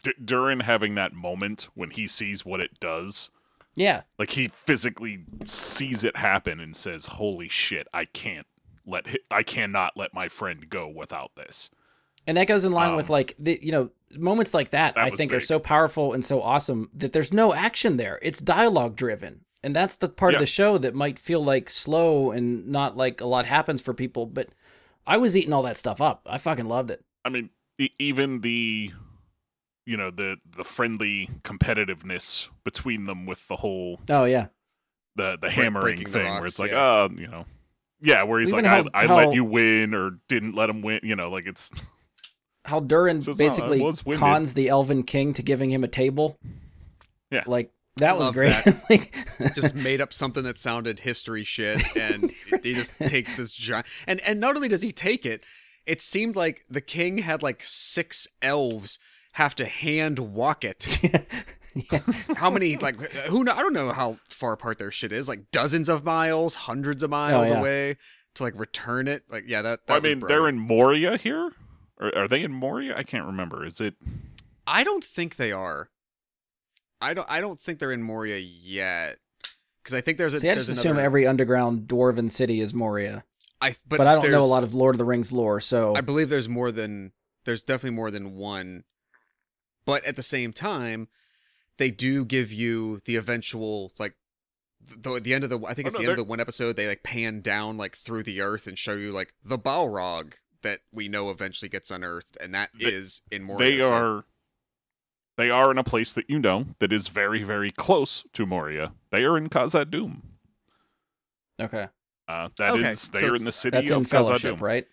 D- 0.02 0.12
Durin 0.24 0.60
having 0.60 0.94
that 0.96 1.12
moment 1.12 1.68
when 1.74 1.90
he 1.90 2.06
sees 2.06 2.44
what 2.44 2.60
it 2.60 2.78
does, 2.80 3.30
yeah. 3.76 4.02
Like 4.18 4.30
he 4.30 4.48
physically 4.48 5.24
sees 5.44 6.04
it 6.04 6.16
happen 6.16 6.60
and 6.60 6.74
says, 6.76 7.06
"Holy 7.06 7.48
shit, 7.48 7.86
I 7.94 8.04
can't 8.04 8.46
let 8.86 9.06
hi- 9.06 9.18
I 9.30 9.42
cannot 9.42 9.96
let 9.96 10.12
my 10.14 10.28
friend 10.28 10.68
go 10.68 10.88
without 10.88 11.32
this." 11.36 11.70
And 12.26 12.36
that 12.36 12.46
goes 12.46 12.64
in 12.64 12.72
line 12.72 12.96
with 12.96 13.10
Um, 13.10 13.12
like 13.14 13.34
the 13.38 13.58
you 13.62 13.72
know 13.72 13.90
moments 14.16 14.54
like 14.54 14.70
that, 14.70 14.94
That 14.94 15.00
I 15.04 15.10
was 15.10 15.18
think 15.18 15.32
are 15.32 15.40
so 15.40 15.58
powerful 15.58 16.12
and 16.12 16.24
so 16.24 16.40
awesome 16.40 16.90
that 16.94 17.12
there's 17.12 17.32
no 17.32 17.52
action 17.54 17.96
there. 17.96 18.18
It's 18.22 18.40
dialogue 18.40 18.96
driven. 18.96 19.40
And 19.62 19.74
that's 19.74 19.96
the 19.96 20.08
part 20.10 20.34
of 20.34 20.40
the 20.40 20.46
show 20.46 20.76
that 20.78 20.94
might 20.94 21.18
feel 21.18 21.42
like 21.42 21.70
slow 21.70 22.30
and 22.30 22.68
not 22.68 22.96
like 22.98 23.20
a 23.22 23.26
lot 23.26 23.46
happens 23.46 23.80
for 23.80 23.94
people, 23.94 24.26
but 24.26 24.48
I 25.06 25.16
was 25.16 25.34
eating 25.36 25.52
all 25.54 25.62
that 25.62 25.78
stuff 25.78 26.00
up. 26.02 26.26
I 26.30 26.36
fucking 26.38 26.66
loved 26.66 26.90
it. 26.90 27.02
I 27.24 27.30
mean, 27.30 27.48
even 27.98 28.40
the 28.42 28.90
you 29.86 29.96
know 29.96 30.10
the 30.10 30.36
the 30.56 30.64
friendly 30.64 31.28
competitiveness 31.42 32.48
between 32.64 33.06
them 33.06 33.26
with 33.26 33.46
the 33.48 33.56
whole 33.56 34.00
Oh 34.08 34.24
yeah. 34.24 34.46
the 35.16 35.36
the 35.40 35.50
hammering 35.50 35.96
breaking 35.96 36.04
the 36.12 36.18
thing 36.18 36.32
where 36.34 36.44
it's 36.44 36.58
like, 36.58 36.70
yeah. 36.70 37.02
uh, 37.04 37.08
you 37.16 37.26
know, 37.28 37.44
yeah, 38.00 38.22
where 38.22 38.40
he's 38.40 38.50
Even 38.52 38.64
like, 38.64 38.84
how- 38.84 38.90
I, 38.98 39.04
I 39.04 39.06
how- 39.06 39.16
let 39.16 39.34
you 39.34 39.44
win 39.44 39.94
or 39.94 40.18
didn't 40.28 40.54
let 40.54 40.68
him 40.70 40.82
win, 40.82 41.00
you 41.02 41.16
know, 41.16 41.30
like 41.30 41.46
it's 41.46 41.70
How 42.64 42.80
Durin 42.80 43.20
Says, 43.20 43.38
uh, 43.38 43.44
basically 43.44 43.80
was 43.80 44.02
cons 44.14 44.54
the 44.54 44.68
Elven 44.68 45.02
King 45.02 45.34
to 45.34 45.42
giving 45.42 45.70
him 45.70 45.84
a 45.84 45.88
table. 45.88 46.38
Yeah. 47.30 47.44
Like 47.46 47.70
that 47.96 48.16
was 48.16 48.26
Love 48.26 48.34
great. 48.34 48.52
that. 48.64 48.84
Like- 48.90 49.54
just 49.54 49.74
made 49.74 50.00
up 50.00 50.12
something 50.12 50.44
that 50.44 50.58
sounded 50.58 51.00
history 51.00 51.44
shit 51.44 51.82
and 51.96 52.32
he 52.62 52.74
just 52.74 52.98
takes 52.98 53.36
this 53.36 53.52
giant 53.52 53.86
and 54.06 54.20
and 54.20 54.40
not 54.40 54.56
only 54.56 54.68
does 54.68 54.82
he 54.82 54.92
take 54.92 55.26
it 55.26 55.46
it 55.86 56.00
seemed 56.00 56.36
like 56.36 56.64
the 56.70 56.80
king 56.80 57.18
had 57.18 57.42
like 57.42 57.62
six 57.62 58.26
elves 58.42 58.98
have 59.32 59.54
to 59.56 59.64
hand 59.66 60.18
walk 60.18 60.64
it 60.64 60.98
yeah. 61.92 62.00
how 62.36 62.50
many 62.50 62.76
like 62.76 63.00
who 63.28 63.42
know 63.42 63.52
i 63.52 63.58
don't 63.58 63.72
know 63.72 63.92
how 63.92 64.18
far 64.28 64.52
apart 64.52 64.78
their 64.78 64.90
shit 64.92 65.12
is 65.12 65.28
like 65.28 65.50
dozens 65.50 65.88
of 65.88 66.04
miles 66.04 66.54
hundreds 66.54 67.02
of 67.02 67.10
miles 67.10 67.48
oh, 67.48 67.54
yeah. 67.54 67.60
away 67.60 67.96
to 68.34 68.42
like 68.42 68.58
return 68.58 69.08
it 69.08 69.22
like 69.28 69.44
yeah 69.46 69.62
that, 69.62 69.86
that 69.86 69.94
I 69.94 69.98
was 69.98 70.02
mean, 70.02 70.20
they're 70.26 70.48
in 70.48 70.58
Moria 70.58 71.16
here, 71.16 71.52
or 72.00 72.16
are 72.16 72.28
they 72.28 72.42
in 72.42 72.52
Moria? 72.52 72.96
I 72.96 73.02
can't 73.02 73.26
remember. 73.26 73.64
Is 73.64 73.80
it? 73.80 73.94
i 74.66 74.82
don't 74.82 75.04
think 75.04 75.36
they 75.36 75.52
are 75.52 75.90
i 76.98 77.12
don't 77.12 77.30
i 77.30 77.38
don't 77.38 77.60
think 77.60 77.78
they're 77.78 77.92
in 77.92 78.02
moria 78.02 78.38
yet 78.38 79.16
because 79.82 79.92
i 79.94 80.00
think 80.00 80.16
there's 80.16 80.32
a 80.32 80.40
See, 80.40 80.48
I 80.48 80.54
there's 80.54 80.68
just 80.68 80.78
assume 80.78 80.92
another- 80.92 81.04
every 81.04 81.26
underground 81.26 81.86
dwarven 81.86 82.30
city 82.30 82.60
is 82.60 82.72
Moria. 82.72 83.24
I, 83.60 83.76
but, 83.86 83.98
But, 83.98 84.06
I 84.06 84.14
don't 84.14 84.30
know 84.30 84.40
a 84.40 84.44
lot 84.44 84.62
of 84.64 84.74
Lord 84.74 84.94
of 84.94 84.98
the 84.98 85.04
Rings 85.04 85.32
lore, 85.32 85.60
so 85.60 85.94
I 85.94 86.00
believe 86.00 86.28
there's 86.30 86.48
more 86.48 86.72
than 86.72 87.12
there's 87.44 87.62
definitely 87.62 87.96
more 87.96 88.10
than 88.10 88.34
one. 88.36 88.84
But 89.86 90.02
at 90.06 90.16
the 90.16 90.22
same 90.22 90.52
time, 90.54 91.08
they 91.78 91.90
do 91.90 92.24
give 92.24 92.50
you 92.52 93.00
the 93.04 93.16
eventual 93.16 93.92
like 93.98 94.14
the 94.80 95.20
the 95.20 95.34
end 95.34 95.44
of 95.44 95.50
the 95.50 95.58
I 95.66 95.74
think 95.74 95.86
Oh, 95.86 95.88
it's 95.88 95.94
no, 95.94 95.98
the 95.98 96.04
end 96.04 96.10
of 96.12 96.16
they're- 96.16 96.24
the 96.24 96.28
one 96.28 96.40
episode 96.40 96.76
they 96.76 96.88
like 96.88 97.02
pan 97.02 97.40
down 97.42 97.76
like 97.76 97.96
through 97.96 98.22
the 98.22 98.40
earth 98.40 98.66
and 98.66 98.78
show 98.78 98.94
you 98.94 99.12
like 99.12 99.34
the 99.44 99.58
Balrog 99.58 100.34
that 100.64 100.80
we 100.92 101.08
know 101.08 101.30
eventually 101.30 101.68
gets 101.68 101.90
unearthed 101.90 102.36
and 102.42 102.52
that 102.54 102.70
is 102.78 103.22
They- 103.30 103.36
in 103.36 103.44
Moria. 103.44 103.70
they 103.70 103.78
so- 103.78 103.94
are. 103.94 104.24
They 105.36 105.50
are 105.50 105.70
in 105.72 105.78
a 105.78 105.84
place 105.84 106.12
that 106.12 106.30
you 106.30 106.38
know 106.38 106.66
that 106.78 106.92
is 106.92 107.08
very, 107.08 107.42
very 107.42 107.70
close 107.70 108.24
to 108.34 108.46
Moria. 108.46 108.92
They 109.10 109.24
are 109.24 109.36
in 109.36 109.48
Khazad 109.48 109.90
okay. 111.60 111.88
Uh, 112.28 112.48
that 112.56 112.78
is, 112.78 113.10
Okay, 113.10 113.18
they 113.20 113.26
so 113.26 113.32
are 113.32 113.36
in 113.36 113.44
the 113.44 113.52
city 113.52 113.76
That's 113.76 113.90
of 113.90 113.96
in 113.98 114.04
Khazad 114.04 114.08
Fellowship, 114.08 114.60
right? 114.60 114.86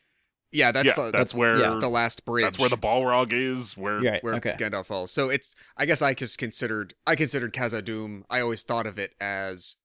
Yeah, 0.51 0.71
that's 0.71 0.87
yeah, 0.87 0.93
the 0.95 1.01
that's, 1.03 1.11
that's- 1.33 1.35
where 1.35 1.57
yeah. 1.59 1.77
the 1.79 1.87
last 1.89 2.25
bridge. 2.25 2.43
that's 2.43 2.57
where 2.59 2.69
the 2.69 2.77
Balrog 2.77 3.31
is. 3.33 3.77
Where 3.77 3.99
Right. 4.01 4.23
where 4.23 4.33
okay. 4.35 4.55
Gandalf 4.59 4.87
falls. 4.87 5.11
So 5.11 5.29
it's 5.29 5.55
I 5.77 5.85
guess 5.85 6.01
I 6.01 6.13
just 6.13 6.37
considered 6.39 6.93
I 7.07 7.15
considered 7.15 7.53
Khazad-dûm. 7.53 8.23
I 8.29 8.41
always 8.41 8.63
thought 8.63 8.85
of 8.87 8.97
it 8.99 9.13
as 9.21 9.77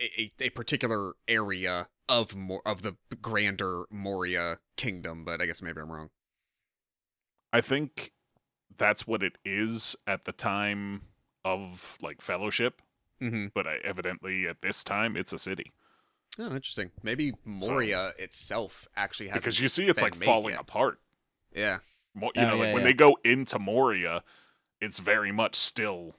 a, 0.00 0.20
a, 0.20 0.32
a 0.40 0.48
particular 0.50 1.14
area 1.26 1.88
of 2.10 2.36
more 2.36 2.60
of 2.66 2.82
the 2.82 2.96
grander 3.22 3.84
Moria 3.90 4.58
kingdom, 4.76 5.24
but 5.24 5.40
I 5.40 5.46
guess 5.46 5.62
maybe 5.62 5.80
I'm 5.80 5.90
wrong. 5.90 6.10
I 7.52 7.60
think 7.60 8.12
that's 8.76 9.06
what 9.06 9.22
it 9.22 9.38
is 9.44 9.96
at 10.06 10.24
the 10.24 10.32
time 10.32 11.02
of 11.44 11.96
like 12.02 12.20
Fellowship, 12.20 12.82
Mm-hmm. 13.22 13.48
but 13.54 13.66
I, 13.66 13.76
evidently 13.84 14.46
at 14.46 14.62
this 14.62 14.82
time 14.82 15.14
it's 15.14 15.34
a 15.34 15.38
city 15.38 15.72
Oh, 16.38 16.46
interesting. 16.54 16.90
Maybe 17.02 17.34
Moria 17.44 18.12
itself 18.18 18.88
actually 18.96 19.28
has 19.28 19.40
because 19.40 19.60
you 19.60 19.68
see 19.68 19.86
it's 19.88 20.00
like 20.00 20.14
falling 20.14 20.52
yet. 20.52 20.60
apart. 20.60 20.98
yeah. 21.54 21.78
Mo- 22.14 22.30
You 22.34 22.42
Oh, 22.42 22.48
know, 22.50 22.56
like 22.56 22.68
yeah, 22.68 22.74
when 22.74 22.84
they 22.84 22.92
go 22.94 23.18
into 23.24 23.58
Moria, 23.58 24.22
it's 24.80 24.98
very 25.00 25.32
much 25.32 25.54
still 25.56 26.14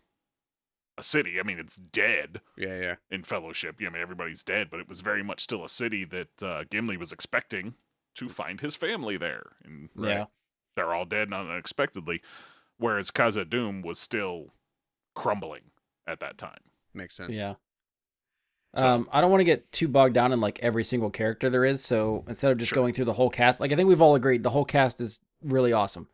a 0.98 1.04
city. 1.04 1.40
I 1.40 1.44
mean, 1.44 1.58
it's 1.60 1.76
dead 1.78 2.42
Yeah, 2.58 2.80
yeah. 2.80 2.96
in 3.10 3.24
Fellowship. 3.24 3.80
Yeah, 3.80 3.88
I 3.88 3.92
mean, 3.92 4.02
everybody's 4.02 4.44
dead, 4.44 4.70
but 4.70 4.80
it 4.80 4.88
was 4.90 5.02
very 5.02 5.24
much 5.24 5.42
still 5.42 5.64
a 5.64 5.70
city 5.70 6.04
that 6.06 6.44
uh, 6.44 6.64
Gimli 6.70 6.98
was 6.98 7.12
expecting 7.12 7.76
to 8.16 8.28
find 8.30 8.60
his 8.62 8.76
family 8.76 9.18
there, 9.18 9.54
and 9.64 9.90
Yeah. 9.98 10.26
they're 10.76 10.94
all 10.94 11.06
dead 11.06 11.32
unexpectedly. 11.34 12.22
Whereas 12.78 13.10
Khazad-dûm 13.12 13.84
was 13.86 14.00
still 14.00 14.54
crumbling 15.16 15.72
at 16.08 16.20
that 16.20 16.38
time. 16.38 16.60
Makes 16.94 17.16
sense. 17.16 17.38
Yeah. 17.38 17.56
So- 18.76 18.88
Um, 18.88 19.10
I 19.12 19.22
don't 19.22 19.30
want 19.32 19.42
to 19.42 19.46
get 19.46 19.72
too 19.72 19.88
bogged 19.88 20.14
down 20.14 20.32
in 20.32 20.40
like 20.42 20.60
every 20.60 20.84
single 20.84 21.10
character 21.12 21.50
there 21.50 21.66
is. 21.66 21.84
So 21.84 22.24
instead 22.28 22.52
of 22.52 22.58
just 22.58 22.70
Sure. 22.70 22.76
going 22.78 22.94
through 22.94 23.06
the 23.06 23.14
whole 23.14 23.30
cast, 23.30 23.60
like 23.60 23.72
I 23.72 23.76
think 23.76 23.88
we've 23.90 24.02
all 24.02 24.16
agreed 24.16 24.44
the 24.44 24.50
whole 24.50 24.66
cast 24.66 25.00
is 25.02 25.20
really 25.42 25.74
awesome. 25.74 26.08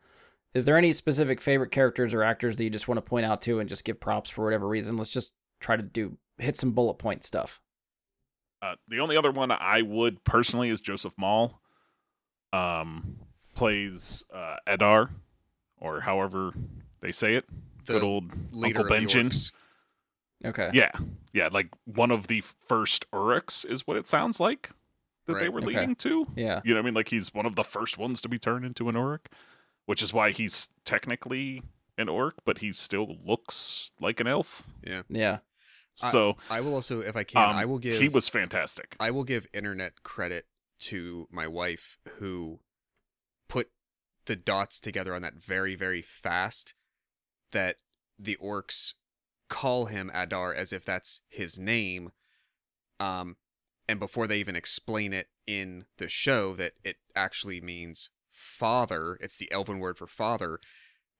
Is 0.54 0.64
there 0.64 0.76
any 0.76 0.92
specific 0.92 1.40
favorite 1.40 1.70
characters 1.70 2.14
or 2.14 2.22
actors 2.22 2.56
that 2.56 2.64
you 2.64 2.70
just 2.70 2.88
want 2.88 2.96
to 3.02 3.08
point 3.08 3.26
out 3.26 3.42
to 3.42 3.60
and 3.60 3.68
just 3.68 3.84
give 3.84 4.00
props 4.00 4.30
for 4.30 4.44
whatever 4.44 4.66
reason? 4.66 4.96
Let's 4.96 5.10
just 5.10 5.34
try 5.60 5.76
to 5.76 5.82
do 5.82 6.16
hit 6.38 6.56
some 6.58 6.72
bullet 6.72 6.94
point 6.94 7.24
stuff. 7.24 7.60
Uh, 8.62 8.74
the 8.88 9.00
only 9.00 9.16
other 9.16 9.30
one 9.30 9.50
I 9.52 9.82
would 9.82 10.24
personally 10.24 10.70
is 10.70 10.80
Joseph 10.80 11.12
Mawle. 11.20 11.54
Um, 12.52 13.16
plays 13.54 14.24
uh, 14.34 14.56
Edar, 14.66 15.10
or 15.80 16.00
however 16.00 16.52
they 17.00 17.12
say 17.12 17.34
it. 17.34 17.44
The 17.84 17.94
Good 17.94 18.02
old 18.02 18.32
Leader 18.52 18.80
Uncle 18.80 18.94
of 18.96 19.00
the 19.00 19.06
Benjen. 19.06 19.26
orcs. 19.30 19.52
Okay. 20.44 20.70
Yeah, 20.72 20.90
yeah, 21.32 21.48
like 21.52 21.68
one 21.84 22.10
of 22.10 22.28
the 22.28 22.40
first 22.66 23.10
Uruks 23.12 23.64
is 23.68 23.86
what 23.86 23.96
it 23.96 24.06
sounds 24.06 24.38
like 24.40 24.70
that 25.26 25.40
they 25.40 25.48
were 25.48 25.58
Okay. 25.58 25.66
leading 25.68 25.94
to. 25.96 26.26
Yeah. 26.36 26.60
You 26.64 26.74
know 26.74 26.78
what 26.80 26.84
I 26.84 26.86
mean? 26.86 26.94
Like 26.94 27.08
he's 27.08 27.34
one 27.34 27.44
of 27.46 27.54
the 27.56 27.64
first 27.64 27.98
ones 27.98 28.20
to 28.22 28.28
be 28.28 28.38
turned 28.38 28.64
into 28.64 28.88
an 28.88 28.94
Uruk, 28.94 29.28
which 29.88 30.02
is 30.02 30.12
why 30.12 30.30
he's 30.30 30.68
technically 30.84 31.62
an 31.96 32.10
orc, 32.10 32.34
but 32.44 32.58
he 32.58 32.74
still 32.74 33.16
looks 33.24 33.90
like 33.98 34.20
an 34.20 34.26
elf. 34.26 34.66
Yeah. 34.86 35.00
Yeah. 35.08 35.38
So 35.94 36.36
I 36.50 36.60
will 36.60 36.74
also, 36.74 37.00
if 37.00 37.16
I 37.16 37.24
can, 37.24 37.48
um, 37.48 37.56
I 37.56 37.64
will 37.64 37.78
give 37.78 37.98
he 37.98 38.10
was 38.10 38.28
fantastic. 38.28 38.96
I 39.00 39.10
will 39.10 39.24
give 39.24 39.46
internet 39.54 40.02
credit 40.02 40.44
to 40.80 41.26
my 41.30 41.46
wife 41.46 41.98
who 42.18 42.60
put 43.48 43.70
the 44.26 44.36
dots 44.36 44.78
together 44.78 45.14
on 45.14 45.22
that 45.22 45.42
very, 45.42 45.74
very 45.74 46.02
fast 46.02 46.74
that 47.52 47.76
the 48.18 48.36
orcs 48.44 48.92
call 49.48 49.86
him 49.86 50.10
Adar 50.12 50.52
as 50.52 50.70
if 50.70 50.84
that's 50.84 51.22
his 51.30 51.58
name. 51.58 52.12
Um, 53.00 53.36
and 53.88 53.98
before 53.98 54.26
they 54.26 54.38
even 54.38 54.54
explain 54.54 55.14
it 55.14 55.28
in 55.46 55.86
the 55.96 56.10
show 56.10 56.54
that 56.56 56.74
it 56.84 56.96
actually 57.16 57.62
means 57.62 58.10
father, 58.38 59.18
it's 59.20 59.36
the 59.36 59.50
elven 59.52 59.78
word 59.80 59.98
for 59.98 60.06
father. 60.06 60.58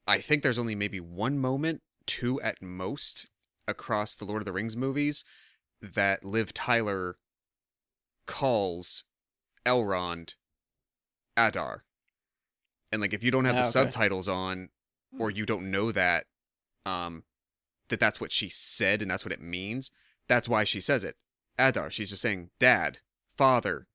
I 0.06 0.18
think 0.18 0.42
there's 0.42 0.58
only 0.58 0.74
maybe 0.74 1.00
one 1.00 1.38
moment, 1.38 1.82
two 2.06 2.40
at 2.40 2.62
most, 2.62 3.26
across 3.66 4.14
the 4.14 4.24
Lord 4.24 4.40
of 4.42 4.46
the 4.46 4.52
Rings 4.52 4.76
movies 4.76 5.24
that 5.82 6.24
Liv 6.24 6.54
Tyler 6.54 7.16
calls 8.26 9.04
Elrond 9.66 10.34
Adar. 11.36 11.84
And 12.90 13.00
like 13.02 13.12
if 13.12 13.22
you 13.22 13.30
don't 13.30 13.44
have 13.44 13.54
Ah, 13.56 13.58
the 13.58 13.64
okay. 13.64 13.70
subtitles 13.70 14.28
on 14.28 14.70
or 15.18 15.30
you 15.30 15.44
don't 15.46 15.70
know 15.70 15.92
that 15.92 16.24
um 16.86 17.24
that 17.88 18.00
that's 18.00 18.20
what 18.20 18.32
she 18.32 18.48
said 18.48 19.02
and 19.02 19.10
that's 19.10 19.24
what 19.24 19.32
it 19.32 19.40
means, 19.40 19.90
that's 20.28 20.48
why 20.48 20.64
she 20.64 20.80
says 20.80 21.04
it. 21.04 21.16
Adar, 21.58 21.90
she's 21.90 22.10
just 22.10 22.22
saying 22.22 22.50
dad, 22.58 22.98
father. 23.36 23.86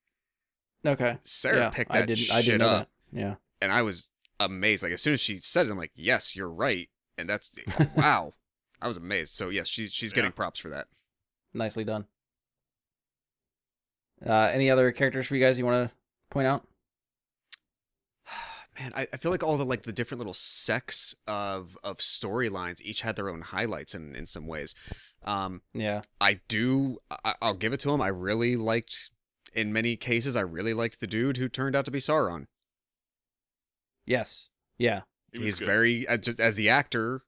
Okay. 0.85 1.17
Sarah 1.23 1.57
yeah. 1.57 1.69
picked 1.69 1.91
I 1.91 1.99
that 2.01 2.07
didn't. 2.07 2.19
shit 2.19 2.35
I 2.35 2.41
didn't 2.41 2.59
know 2.59 2.67
up 2.67 2.79
that. 2.79 2.89
Yeah. 3.13 3.35
and 3.61 3.71
I 3.71 3.81
was 3.83 4.09
amazed. 4.39 4.83
Like 4.83 4.91
as 4.91 5.01
soon 5.01 5.13
as 5.13 5.21
she 5.21 5.37
said 5.37 5.67
it, 5.67 5.71
I'm 5.71 5.77
like, 5.77 5.91
"Yes, 5.95 6.35
you're 6.35 6.51
right," 6.51 6.89
and 7.17 7.29
that's 7.29 7.51
wow. 7.95 8.33
I 8.81 8.87
was 8.87 8.97
amazed. 8.97 9.33
So 9.35 9.49
yes, 9.49 9.67
she's 9.67 9.93
she's 9.93 10.11
getting 10.13 10.31
Yeah. 10.31 10.35
props 10.35 10.59
for 10.59 10.69
that. 10.69 10.87
Nicely 11.53 11.83
done. 11.83 12.05
Uh, 14.25 14.49
any 14.53 14.69
other 14.69 14.91
characters 14.91 15.27
for 15.27 15.35
you 15.35 15.43
guys 15.43 15.59
you 15.59 15.65
want 15.65 15.89
to 15.89 15.95
point 16.29 16.47
out? 16.47 16.65
Man, 18.79 18.91
I, 18.95 19.07
I 19.13 19.17
feel 19.17 19.31
like 19.31 19.43
all 19.43 19.57
the 19.57 19.65
like 19.65 19.83
the 19.83 19.91
different 19.93 20.19
little 20.19 20.33
sects 20.33 21.15
of 21.27 21.77
of 21.83 21.97
storylines 21.97 22.81
each 22.81 23.01
had 23.01 23.15
their 23.15 23.29
own 23.29 23.41
highlights 23.41 23.93
in 23.95 24.15
in 24.15 24.25
some 24.25 24.47
ways. 24.47 24.73
Um, 25.23 25.61
Yeah. 25.73 26.01
I 26.19 26.39
do. 26.47 26.97
I, 27.23 27.35
I'll 27.41 27.53
give 27.53 27.73
it 27.73 27.79
to 27.81 27.91
him. 27.91 28.01
I 28.01 28.07
really 28.09 28.55
liked. 28.55 29.09
In 29.55 29.71
many 29.71 29.95
cases, 29.95 30.35
I 30.35 30.41
really 30.41 30.73
liked 30.73 30.99
the 30.99 31.05
dude 31.05 31.37
who 31.37 31.47
turned 31.47 31.75
out 31.75 31.85
to 31.85 31.91
be 31.91 31.99
Sauron. 31.99 32.47
Yes. 34.05 34.49
Yeah. 34.77 35.01
He 35.31 35.39
was 35.39 35.45
He's 35.45 35.59
good. 35.59 35.65
very 35.65 36.07
uh, 36.07 36.17
just 36.17 36.39
as 36.39 36.55
the 36.55 36.69
actor, 36.69 37.21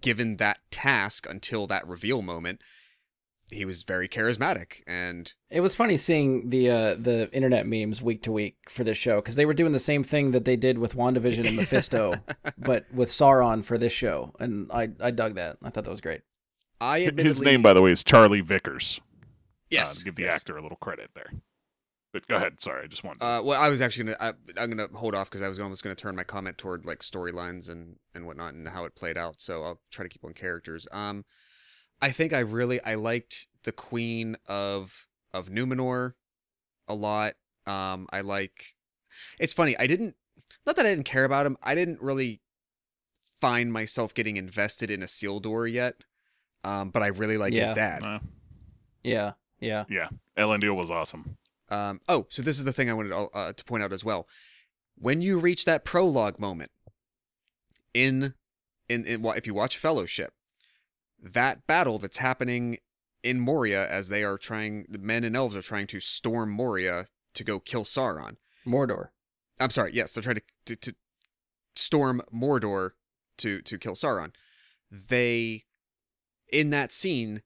given 0.00 0.36
that 0.36 0.58
task 0.70 1.26
until 1.28 1.66
that 1.66 1.86
reveal 1.86 2.22
moment, 2.22 2.60
he 3.50 3.64
was 3.64 3.84
very 3.84 4.08
charismatic 4.08 4.82
and 4.86 5.32
It 5.50 5.60
was 5.60 5.74
funny 5.74 5.96
seeing 5.96 6.50
the 6.50 6.68
uh, 6.68 6.94
the 6.94 7.30
internet 7.32 7.66
memes 7.66 8.02
week 8.02 8.22
to 8.24 8.32
week 8.32 8.56
for 8.68 8.84
this 8.84 8.98
show 8.98 9.16
because 9.16 9.36
they 9.36 9.46
were 9.46 9.54
doing 9.54 9.72
the 9.72 9.78
same 9.78 10.02
thing 10.02 10.32
that 10.32 10.44
they 10.44 10.56
did 10.56 10.78
with 10.78 10.96
WandaVision 10.96 11.46
and 11.46 11.56
Mephisto, 11.56 12.16
but 12.58 12.84
with 12.92 13.08
Sauron 13.08 13.64
for 13.64 13.78
this 13.78 13.92
show, 13.92 14.34
and 14.40 14.70
I 14.72 14.88
I 15.00 15.10
dug 15.10 15.36
that. 15.36 15.58
I 15.62 15.70
thought 15.70 15.84
that 15.84 15.90
was 15.90 16.00
great. 16.00 16.22
I 16.80 17.10
His 17.16 17.40
name, 17.40 17.62
by 17.62 17.72
the 17.72 17.80
way, 17.80 17.90
is 17.90 18.04
Charlie 18.04 18.42
Vickers. 18.42 19.00
yes, 19.70 20.00
uh, 20.00 20.04
give 20.04 20.16
the 20.16 20.24
yes. 20.24 20.34
actor 20.34 20.56
a 20.56 20.62
little 20.62 20.76
credit 20.76 21.10
there. 21.14 21.32
But 22.16 22.28
go 22.28 22.36
ahead. 22.36 22.62
Sorry, 22.62 22.82
I 22.82 22.86
just 22.86 23.04
wanted. 23.04 23.20
To... 23.20 23.26
Uh, 23.26 23.42
well, 23.42 23.62
I 23.62 23.68
was 23.68 23.82
actually 23.82 24.04
gonna. 24.04 24.16
I, 24.18 24.32
I'm 24.58 24.70
gonna 24.70 24.88
hold 24.94 25.14
off 25.14 25.28
because 25.28 25.42
I 25.42 25.48
was 25.48 25.60
almost 25.60 25.82
gonna 25.82 25.94
turn 25.94 26.16
my 26.16 26.24
comment 26.24 26.56
toward 26.56 26.86
like 26.86 27.00
storylines 27.00 27.68
and 27.68 27.96
and 28.14 28.24
whatnot 28.24 28.54
and 28.54 28.66
how 28.66 28.86
it 28.86 28.96
played 28.96 29.18
out. 29.18 29.42
So 29.42 29.62
I'll 29.62 29.80
try 29.90 30.02
to 30.02 30.08
keep 30.08 30.24
on 30.24 30.32
characters. 30.32 30.88
Um, 30.92 31.26
I 32.00 32.08
think 32.08 32.32
I 32.32 32.38
really 32.38 32.82
I 32.82 32.94
liked 32.94 33.48
the 33.64 33.72
Queen 33.72 34.38
of 34.48 35.06
of 35.34 35.50
Numenor 35.50 36.14
a 36.88 36.94
lot. 36.94 37.34
Um, 37.66 38.06
I 38.10 38.22
like. 38.22 38.76
It's 39.38 39.52
funny. 39.52 39.76
I 39.76 39.86
didn't. 39.86 40.14
Not 40.66 40.76
that 40.76 40.86
I 40.86 40.88
didn't 40.88 41.04
care 41.04 41.24
about 41.24 41.44
him. 41.44 41.58
I 41.62 41.74
didn't 41.74 42.00
really 42.00 42.40
find 43.42 43.70
myself 43.70 44.14
getting 44.14 44.38
invested 44.38 44.90
in 44.90 45.02
a 45.02 45.06
Isildur 45.06 45.70
yet. 45.70 45.96
Um, 46.64 46.88
but 46.88 47.02
I 47.02 47.08
really 47.08 47.36
like 47.36 47.52
his 47.52 47.74
dad. 47.74 48.02
Uh, 48.02 48.20
Yeah. 49.02 49.32
Yeah. 49.60 49.84
yeah, 49.88 50.08
Elendil 50.36 50.76
was 50.76 50.90
awesome. 50.90 51.36
Um, 51.68 52.00
oh, 52.08 52.26
so 52.28 52.42
this 52.42 52.58
is 52.58 52.64
the 52.64 52.72
thing 52.72 52.88
I 52.88 52.94
wanted 52.94 53.10
to, 53.10 53.28
uh, 53.34 53.52
to 53.52 53.64
point 53.64 53.82
out 53.82 53.92
as 53.92 54.04
well. 54.04 54.28
When 54.96 55.20
you 55.20 55.38
reach 55.38 55.64
that 55.64 55.84
prologue 55.84 56.38
moment 56.38 56.70
in, 57.92 58.34
in 58.88 59.04
in 59.04 59.24
if 59.24 59.46
you 59.46 59.54
watch 59.54 59.76
Fellowship, 59.76 60.32
that 61.20 61.66
battle 61.66 61.98
that's 61.98 62.18
happening 62.18 62.78
in 63.22 63.40
Moria 63.40 63.88
as 63.88 64.08
they 64.08 64.22
are 64.22 64.38
trying, 64.38 64.86
the 64.88 64.98
men 64.98 65.24
and 65.24 65.36
elves 65.36 65.56
are 65.56 65.62
trying 65.62 65.86
to 65.88 66.00
storm 66.00 66.50
Moria 66.50 67.06
to 67.34 67.44
go 67.44 67.58
kill 67.58 67.84
Sauron. 67.84 68.36
Mordor. 68.66 69.08
I'm 69.58 69.70
sorry, 69.70 69.92
yes, 69.94 70.14
they're 70.14 70.22
trying 70.22 70.36
to 70.36 70.42
to, 70.66 70.76
to 70.76 70.94
storm 71.74 72.22
Mordor 72.32 72.90
to 73.38 73.60
to 73.62 73.78
kill 73.78 73.94
Sauron. 73.94 74.32
They 74.90 75.64
in 76.48 76.70
that 76.70 76.92
scene, 76.92 77.42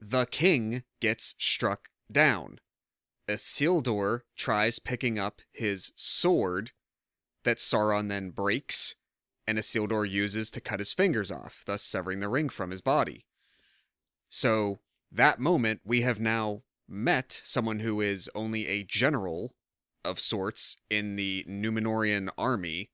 the 0.00 0.26
king 0.26 0.84
gets 1.00 1.34
struck 1.38 1.88
down. 2.10 2.58
Isildur 3.30 4.22
tries 4.36 4.78
picking 4.78 5.18
up 5.18 5.40
his 5.52 5.92
sword 5.96 6.72
that 7.44 7.58
Sauron 7.58 8.08
then 8.08 8.30
breaks, 8.30 8.96
and 9.46 9.58
Isildur 9.58 10.08
uses 10.08 10.50
to 10.50 10.60
cut 10.60 10.80
his 10.80 10.92
fingers 10.92 11.30
off, 11.30 11.62
thus 11.66 11.82
severing 11.82 12.20
the 12.20 12.28
ring 12.28 12.48
from 12.48 12.70
his 12.70 12.80
body. 12.80 13.26
So, 14.28 14.80
that 15.10 15.40
moment, 15.40 15.80
we 15.84 16.02
have 16.02 16.20
now 16.20 16.62
met 16.88 17.40
someone 17.44 17.80
who 17.80 18.00
is 18.00 18.28
only 18.34 18.66
a 18.66 18.84
general 18.84 19.54
of 20.04 20.20
sorts 20.20 20.76
in 20.88 21.16
the 21.16 21.44
Numenorian 21.48 22.28
army, 22.36 22.90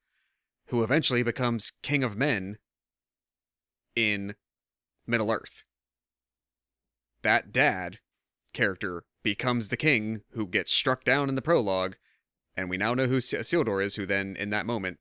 who 0.67 0.83
eventually 0.83 1.23
becomes 1.23 1.73
king 1.83 2.03
of 2.03 2.17
men 2.17 2.59
in 3.95 4.35
Middle 5.07 5.31
Earth. 5.31 5.65
That 7.23 7.53
dad 7.53 7.99
character 8.53 9.05
becomes 9.27 9.71
the 9.71 9.77
king 9.77 10.23
who 10.35 10.47
gets 10.47 10.71
struck 10.73 11.03
down 11.03 11.29
in 11.29 11.35
the 11.35 11.43
prologue 11.43 11.97
and 12.57 12.71
we 12.71 12.77
now 12.77 12.95
know 12.95 13.07
who 13.07 13.17
Isildur 13.17 13.83
is, 13.85 13.97
who 13.97 14.07
then 14.07 14.37
in 14.39 14.51
that 14.51 14.67
moment 14.67 14.99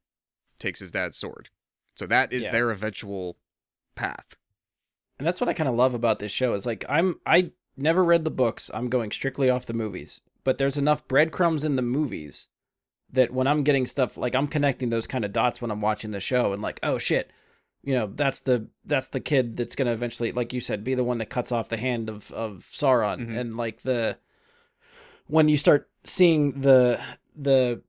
takes 0.58 0.80
his 0.80 0.92
dad's 0.92 1.16
sword. 1.16 1.50
So 1.96 2.08
that 2.08 2.34
is 2.34 2.44
Yeah. 2.46 2.52
their 2.52 2.72
eventual 2.72 3.38
path. 3.96 4.36
and 5.20 5.26
that's 5.28 5.40
what 5.40 5.48
I 5.48 5.54
kind 5.54 5.70
of 5.70 5.76
love 5.76 5.94
about 5.94 6.18
this 6.20 6.32
show 6.32 6.56
is 6.56 6.66
like 6.66 6.84
I'm 6.90 7.20
I 7.26 7.52
never 7.78 8.04
read 8.04 8.26
the 8.26 8.32
books. 8.32 8.72
I'm 8.74 8.90
going 8.90 9.12
strictly 9.12 9.48
off 9.50 9.68
the 9.68 9.74
movies, 9.74 10.22
but 10.44 10.58
there's 10.58 10.76
enough 10.78 11.08
breadcrumbs 11.08 11.64
in 11.64 11.76
the 11.76 11.82
movies 11.84 12.50
that 13.12 13.32
when 13.32 13.46
I'm 13.48 13.64
getting 13.64 13.86
stuff 13.86 14.18
like 14.18 14.34
I'm 14.34 14.48
connecting 14.48 14.90
those 14.90 15.06
kind 15.08 15.24
of 15.24 15.32
dots 15.32 15.62
when 15.62 15.70
I'm 15.72 15.82
watching 15.82 16.10
the 16.12 16.20
show 16.20 16.52
and 16.52 16.62
like 16.64 16.80
oh 16.82 16.98
shit, 16.98 17.30
you 17.86 17.94
know 17.94 18.12
that's 18.16 18.42
the 18.42 18.68
that's 18.86 19.10
the 19.10 19.20
kid 19.22 19.56
that's 19.56 19.76
gonna 19.76 19.94
eventually 19.94 20.32
like 20.34 20.52
you 20.54 20.60
said 20.60 20.84
be 20.84 20.96
the 20.96 21.04
one 21.04 21.20
that 21.20 21.28
cuts 21.30 21.52
off 21.52 21.70
the 21.70 21.78
hand 21.78 22.10
of 22.10 22.32
of 22.34 22.58
Sauron. 22.60 23.28
Mhm. 23.30 23.38
and 23.38 23.56
like 23.58 23.82
the 23.84 24.18
when 25.28 25.48
you 25.50 25.58
start 25.58 25.90
seeing 26.04 26.60
the 26.62 27.00
the 27.36 27.82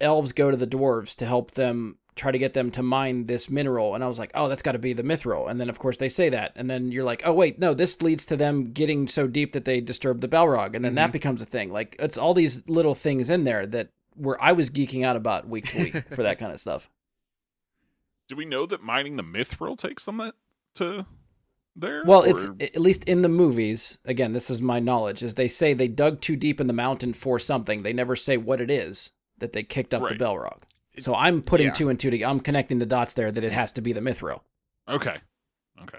elves 0.00 0.32
go 0.32 0.50
to 0.50 0.56
the 0.56 0.66
dwarves 0.66 1.14
to 1.16 1.26
help 1.26 1.52
them 1.52 1.96
try 2.16 2.30
to 2.30 2.38
get 2.38 2.52
them 2.52 2.70
to 2.70 2.82
mine 2.82 3.26
this 3.26 3.50
mineral 3.50 3.94
and 3.94 4.04
i 4.04 4.06
was 4.08 4.18
like 4.20 4.30
oh 4.34 4.48
that's 4.48 4.62
got 4.62 4.72
to 4.72 4.78
be 4.78 4.92
the 4.92 5.02
mithril. 5.02 5.48
And 5.50 5.60
then 5.60 5.68
of 5.68 5.78
course 5.78 5.96
they 5.96 6.08
say 6.08 6.28
that 6.30 6.52
and 6.56 6.68
then 6.70 6.92
you're 6.92 7.04
like 7.04 7.22
oh 7.24 7.32
wait 7.32 7.58
no 7.58 7.74
this 7.74 8.02
leads 8.02 8.24
to 8.26 8.36
them 8.36 8.72
getting 8.72 9.08
so 9.08 9.26
deep 9.26 9.52
that 9.52 9.64
they 9.64 9.80
disturb 9.80 10.20
the 10.20 10.28
balrog. 10.28 10.74
And 10.76 10.84
then 10.84 10.94
that 10.96 11.10
Mhm. 11.10 11.12
becomes 11.12 11.42
a 11.42 11.46
thing. 11.46 11.72
Like 11.72 11.96
it's 11.98 12.18
all 12.18 12.34
these 12.34 12.68
little 12.68 12.94
things 12.94 13.30
in 13.30 13.44
there 13.44 13.66
that 13.66 13.88
where 14.16 14.40
i 14.42 14.52
was 14.52 14.70
geeking 14.70 15.04
out 15.04 15.16
about 15.16 15.48
week 15.48 15.66
to 15.70 15.78
week 15.78 15.96
for 16.14 16.22
that 16.22 16.38
kind 16.38 16.52
of 16.52 16.60
stuff 16.60 16.88
Do 18.28 18.36
we 18.36 18.44
know 18.44 18.66
that 18.66 18.82
mining 18.82 19.16
the 19.16 19.22
mithril 19.22 19.76
takes 19.76 20.04
them 20.04 20.16
that 20.18 20.34
to 20.76 21.06
there? 21.76 22.02
well 22.06 22.22
it's 22.22 22.46
at 22.60 22.80
least 22.80 23.04
in 23.04 23.22
the 23.22 23.28
movies 23.28 23.98
again 24.04 24.32
this 24.32 24.48
is 24.48 24.62
my 24.62 24.78
knowledge 24.78 25.22
is 25.22 25.34
they 25.34 25.48
say 25.48 25.72
they 25.72 25.88
dug 25.88 26.20
too 26.20 26.36
deep 26.36 26.60
in 26.60 26.66
the 26.68 26.72
mountain 26.72 27.12
for 27.12 27.38
something 27.38 27.82
they 27.82 27.92
never 27.92 28.14
say 28.16 28.36
what 28.36 28.60
it 28.60 28.70
is 28.70 29.12
that 29.38 29.52
they 29.52 29.62
kicked 29.64 29.92
up 29.92 30.02
Right. 30.02 30.16
the 30.16 30.24
balrog 30.24 30.62
so 30.98 31.14
i'm 31.16 31.42
putting 31.42 31.66
Yeah. 31.66 31.72
two 31.72 31.88
and 31.88 31.98
two 31.98 32.10
together 32.10 32.30
i'm 32.30 32.38
connecting 32.40 32.78
the 32.78 32.86
dots 32.86 33.14
there 33.14 33.32
that 33.32 33.42
it 33.44 33.50
has 33.52 33.72
to 33.72 33.80
be 33.80 33.92
the 33.92 34.00
mithril 34.00 34.40
okay. 34.88 35.16
Okay. 35.82 35.98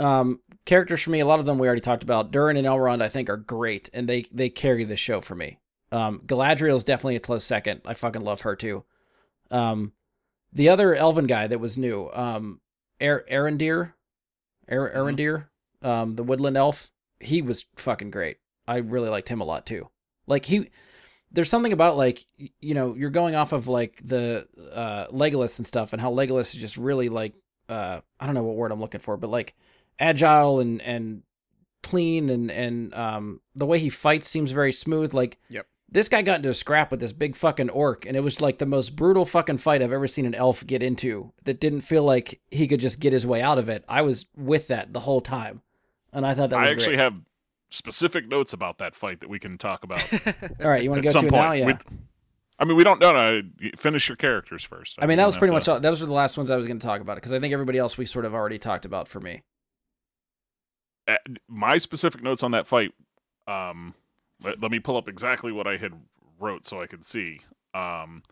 Um, 0.00 0.40
characters 0.64 1.02
for 1.02 1.10
me, 1.10 1.20
a 1.20 1.26
lot 1.26 1.38
of 1.38 1.46
them 1.46 1.58
we 1.58 1.66
already 1.66 1.80
talked 1.80 2.02
about. 2.02 2.32
Durin 2.32 2.56
and 2.56 2.66
Elrond, 2.66 3.02
I 3.02 3.08
think, 3.08 3.30
are 3.30 3.36
great, 3.36 3.88
and 3.92 4.08
they 4.08 4.22
they 4.32 4.48
carry 4.48 4.84
the 4.84 4.96
show 4.96 5.20
for 5.20 5.34
me. 5.34 5.58
Um, 5.92 6.20
Galadriel 6.26 6.74
is 6.76 6.84
definitely 6.84 7.16
a 7.16 7.20
close 7.20 7.44
second. 7.44 7.82
I 7.84 7.94
fucking 7.94 8.22
love 8.22 8.40
her 8.40 8.56
too. 8.56 8.84
Um, 9.52 9.92
the 10.52 10.68
other 10.68 10.94
Elven 10.94 11.26
guy 11.26 11.46
that 11.46 11.60
was 11.60 11.78
new, 11.78 12.10
um, 12.12 12.60
er- 13.02 13.24
Arondir, 13.30 13.92
er- 14.70 14.90
Mhm. 14.90 14.96
Arondir, 14.96 15.46
um, 15.86 16.16
the 16.16 16.22
Woodland 16.22 16.56
Elf, 16.56 16.90
he 17.20 17.42
was 17.42 17.66
fucking 17.76 18.10
great. 18.10 18.38
I 18.66 18.78
really 18.78 19.08
liked 19.08 19.28
him 19.28 19.40
a 19.40 19.44
lot 19.44 19.66
too. 19.66 19.88
Like 20.26 20.44
he, 20.46 20.70
there's 21.30 21.48
something 21.48 21.72
about 21.72 21.96
like 21.96 22.26
you 22.60 22.74
know 22.74 22.94
you're 22.94 23.10
going 23.10 23.34
off 23.34 23.52
of 23.52 23.66
like 23.68 24.00
the 24.04 24.46
uh, 24.72 25.06
Legolas 25.08 25.58
and 25.58 25.66
stuff, 25.66 25.92
and 25.92 26.00
how 26.02 26.10
Legolas 26.12 26.54
is 26.54 26.60
just 26.60 26.76
really 26.76 27.08
like 27.08 27.34
uh, 27.68 28.00
I 28.20 28.26
don't 28.26 28.34
know 28.34 28.42
what 28.42 28.56
word 28.56 28.72
I'm 28.72 28.80
looking 28.80 29.00
for, 29.00 29.16
but 29.16 29.30
like 29.30 29.54
agile 29.98 30.60
and 30.60 30.80
and 30.82 31.22
clean 31.82 32.30
and 32.30 32.50
and 32.50 32.94
um 32.94 33.40
the 33.56 33.66
way 33.66 33.78
he 33.80 33.88
fights 33.88 34.28
seems 34.28 34.52
very 34.52 34.72
smooth 34.72 35.12
like 35.12 35.36
Yep. 35.50 35.66
This 35.92 36.08
guy 36.08 36.22
got 36.22 36.36
into 36.36 36.48
a 36.48 36.54
scrap 36.54 36.90
with 36.90 37.00
this 37.00 37.12
big 37.12 37.36
fucking 37.36 37.70
orc 37.70 38.06
and 38.06 38.16
it 38.16 38.20
was 38.20 38.40
like 38.40 38.58
the 38.58 38.66
most 38.66 38.96
brutal 38.96 39.24
fucking 39.24 39.58
fight 39.58 39.82
i've 39.82 39.92
ever 39.92 40.06
seen 40.06 40.26
an 40.26 40.34
elf 40.34 40.66
get 40.66 40.82
into 40.82 41.32
that 41.44 41.60
didn't 41.60 41.82
feel 41.82 42.02
like 42.02 42.40
he 42.50 42.66
could 42.66 42.80
just 42.80 42.98
get 42.98 43.12
his 43.12 43.26
way 43.26 43.40
out 43.42 43.58
of 43.58 43.68
it 43.68 43.84
i 43.88 44.02
was 44.02 44.26
with 44.36 44.68
that 44.68 44.92
the 44.92 45.00
whole 45.00 45.20
time 45.20 45.62
and 46.12 46.26
i 46.26 46.34
thought 46.34 46.50
that 46.50 46.58
was 46.58 46.68
I 46.68 46.72
actually 46.72 46.96
great. 46.96 47.00
have 47.00 47.14
specific 47.70 48.26
notes 48.28 48.52
about 48.52 48.78
that 48.78 48.94
fight 48.94 49.20
that 49.20 49.28
we 49.28 49.38
can 49.38 49.58
talk 49.58 49.84
about 49.84 50.02
all 50.62 50.68
right 50.68 50.82
you 50.82 50.90
want 50.90 51.02
to 51.02 51.08
go 51.12 51.20
to 51.20 51.26
it 51.26 51.32
now 51.32 51.52
yeah 51.52 51.78
I 52.58 52.64
mean, 52.64 52.76
we 52.76 52.84
don't. 52.84 53.00
No, 53.00 53.12
no. 53.12 53.42
Finish 53.76 54.08
your 54.08 54.14
characters 54.14 54.62
first. 54.62 54.96
i 55.02 55.06
mean 55.06 55.18
that 55.18 55.26
was 55.26 55.36
pretty 55.36 55.50
to- 55.50 55.54
much 55.56 55.68
all 55.68 55.80
those 55.80 56.00
were 56.00 56.06
the 56.06 56.12
last 56.12 56.36
ones 56.36 56.48
i 56.50 56.56
was 56.56 56.66
going 56.66 56.78
to 56.78 56.86
talk 56.86 57.00
about 57.00 57.16
because 57.16 57.32
i 57.32 57.40
think 57.40 57.52
everybody 57.52 57.78
else 57.78 57.98
we 57.98 58.06
sort 58.06 58.24
of 58.24 58.34
already 58.34 58.58
talked 58.58 58.84
about 58.84 59.08
for 59.08 59.20
me 59.20 59.42
uh, 61.08 61.16
my 61.48 61.78
specific 61.78 62.22
notes 62.22 62.42
on 62.42 62.52
that 62.52 62.66
fight. 62.66 62.92
Um, 63.46 63.94
let, 64.44 64.60
let 64.60 64.70
me 64.70 64.78
pull 64.78 64.96
up 64.96 65.08
exactly 65.08 65.52
what 65.52 65.66
I 65.66 65.76
had 65.76 65.92
wrote 66.38 66.66
so 66.66 66.80
I 66.80 66.86
could 66.86 67.04
see. 67.04 67.40
Um, 67.74 68.22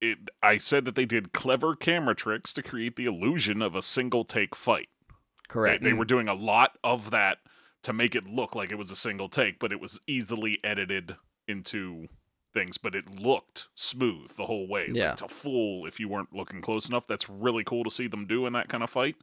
it. 0.00 0.18
I 0.42 0.58
said 0.58 0.84
that 0.84 0.94
they 0.94 1.04
did 1.04 1.32
clever 1.32 1.74
camera 1.74 2.14
tricks 2.14 2.52
to 2.54 2.62
create 2.62 2.96
the 2.96 3.06
illusion 3.06 3.62
of 3.62 3.74
a 3.74 3.82
single 3.82 4.24
take 4.24 4.54
fight. 4.54 4.88
They, 5.08 5.14
correct 5.48 5.84
they 5.84 5.92
were 5.92 6.04
doing 6.04 6.28
a 6.28 6.34
lot 6.34 6.78
of 6.82 7.10
that 7.10 7.38
to 7.82 7.92
make 7.92 8.14
it 8.16 8.26
look 8.26 8.54
like 8.54 8.72
it 8.72 8.78
was 8.78 8.90
a 8.90 8.96
single 8.96 9.28
take, 9.28 9.58
but 9.58 9.72
it 9.72 9.80
was 9.80 10.00
easily 10.06 10.58
edited 10.64 11.16
into 11.46 12.08
things. 12.52 12.78
But 12.78 12.94
it 12.94 13.20
looked 13.20 13.68
smooth 13.74 14.34
the 14.36 14.46
whole 14.46 14.66
way. 14.66 14.88
Yeah. 14.92 15.10
Like, 15.10 15.16
to 15.18 15.28
fool 15.28 15.86
if 15.86 16.00
you 16.00 16.08
weren't 16.08 16.34
looking 16.34 16.60
close 16.60 16.88
enough. 16.88 17.06
That's 17.06 17.28
really 17.28 17.64
cool 17.64 17.84
to 17.84 17.90
see 17.90 18.08
them 18.08 18.26
do 18.26 18.46
in 18.46 18.54
that 18.54 18.68
kind 18.68 18.82
of 18.82 18.90
fight. 18.90 19.16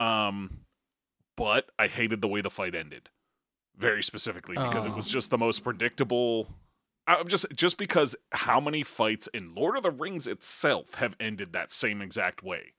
Um, 0.00 0.60
but 1.36 1.70
I 1.78 1.86
hated 1.86 2.20
the 2.20 2.28
way 2.28 2.40
the 2.40 2.50
fight 2.50 2.74
ended, 2.74 3.08
very 3.76 4.02
specifically 4.02 4.56
because 4.56 4.86
it 4.86 4.94
was 4.94 5.06
Oh. 5.06 5.10
just 5.10 5.30
the 5.30 5.38
most 5.38 5.62
predictable. 5.62 6.48
I'm 7.06 7.28
just 7.28 7.46
just 7.54 7.78
because 7.78 8.16
how 8.32 8.58
many 8.60 8.82
fights 8.82 9.28
in 9.32 9.54
Lord 9.54 9.76
of 9.76 9.82
the 9.82 9.90
Rings 9.90 10.26
itself 10.26 10.94
have 10.94 11.14
ended 11.20 11.52
that 11.52 11.70
same 11.70 12.02
exact 12.02 12.42
way 12.42 12.72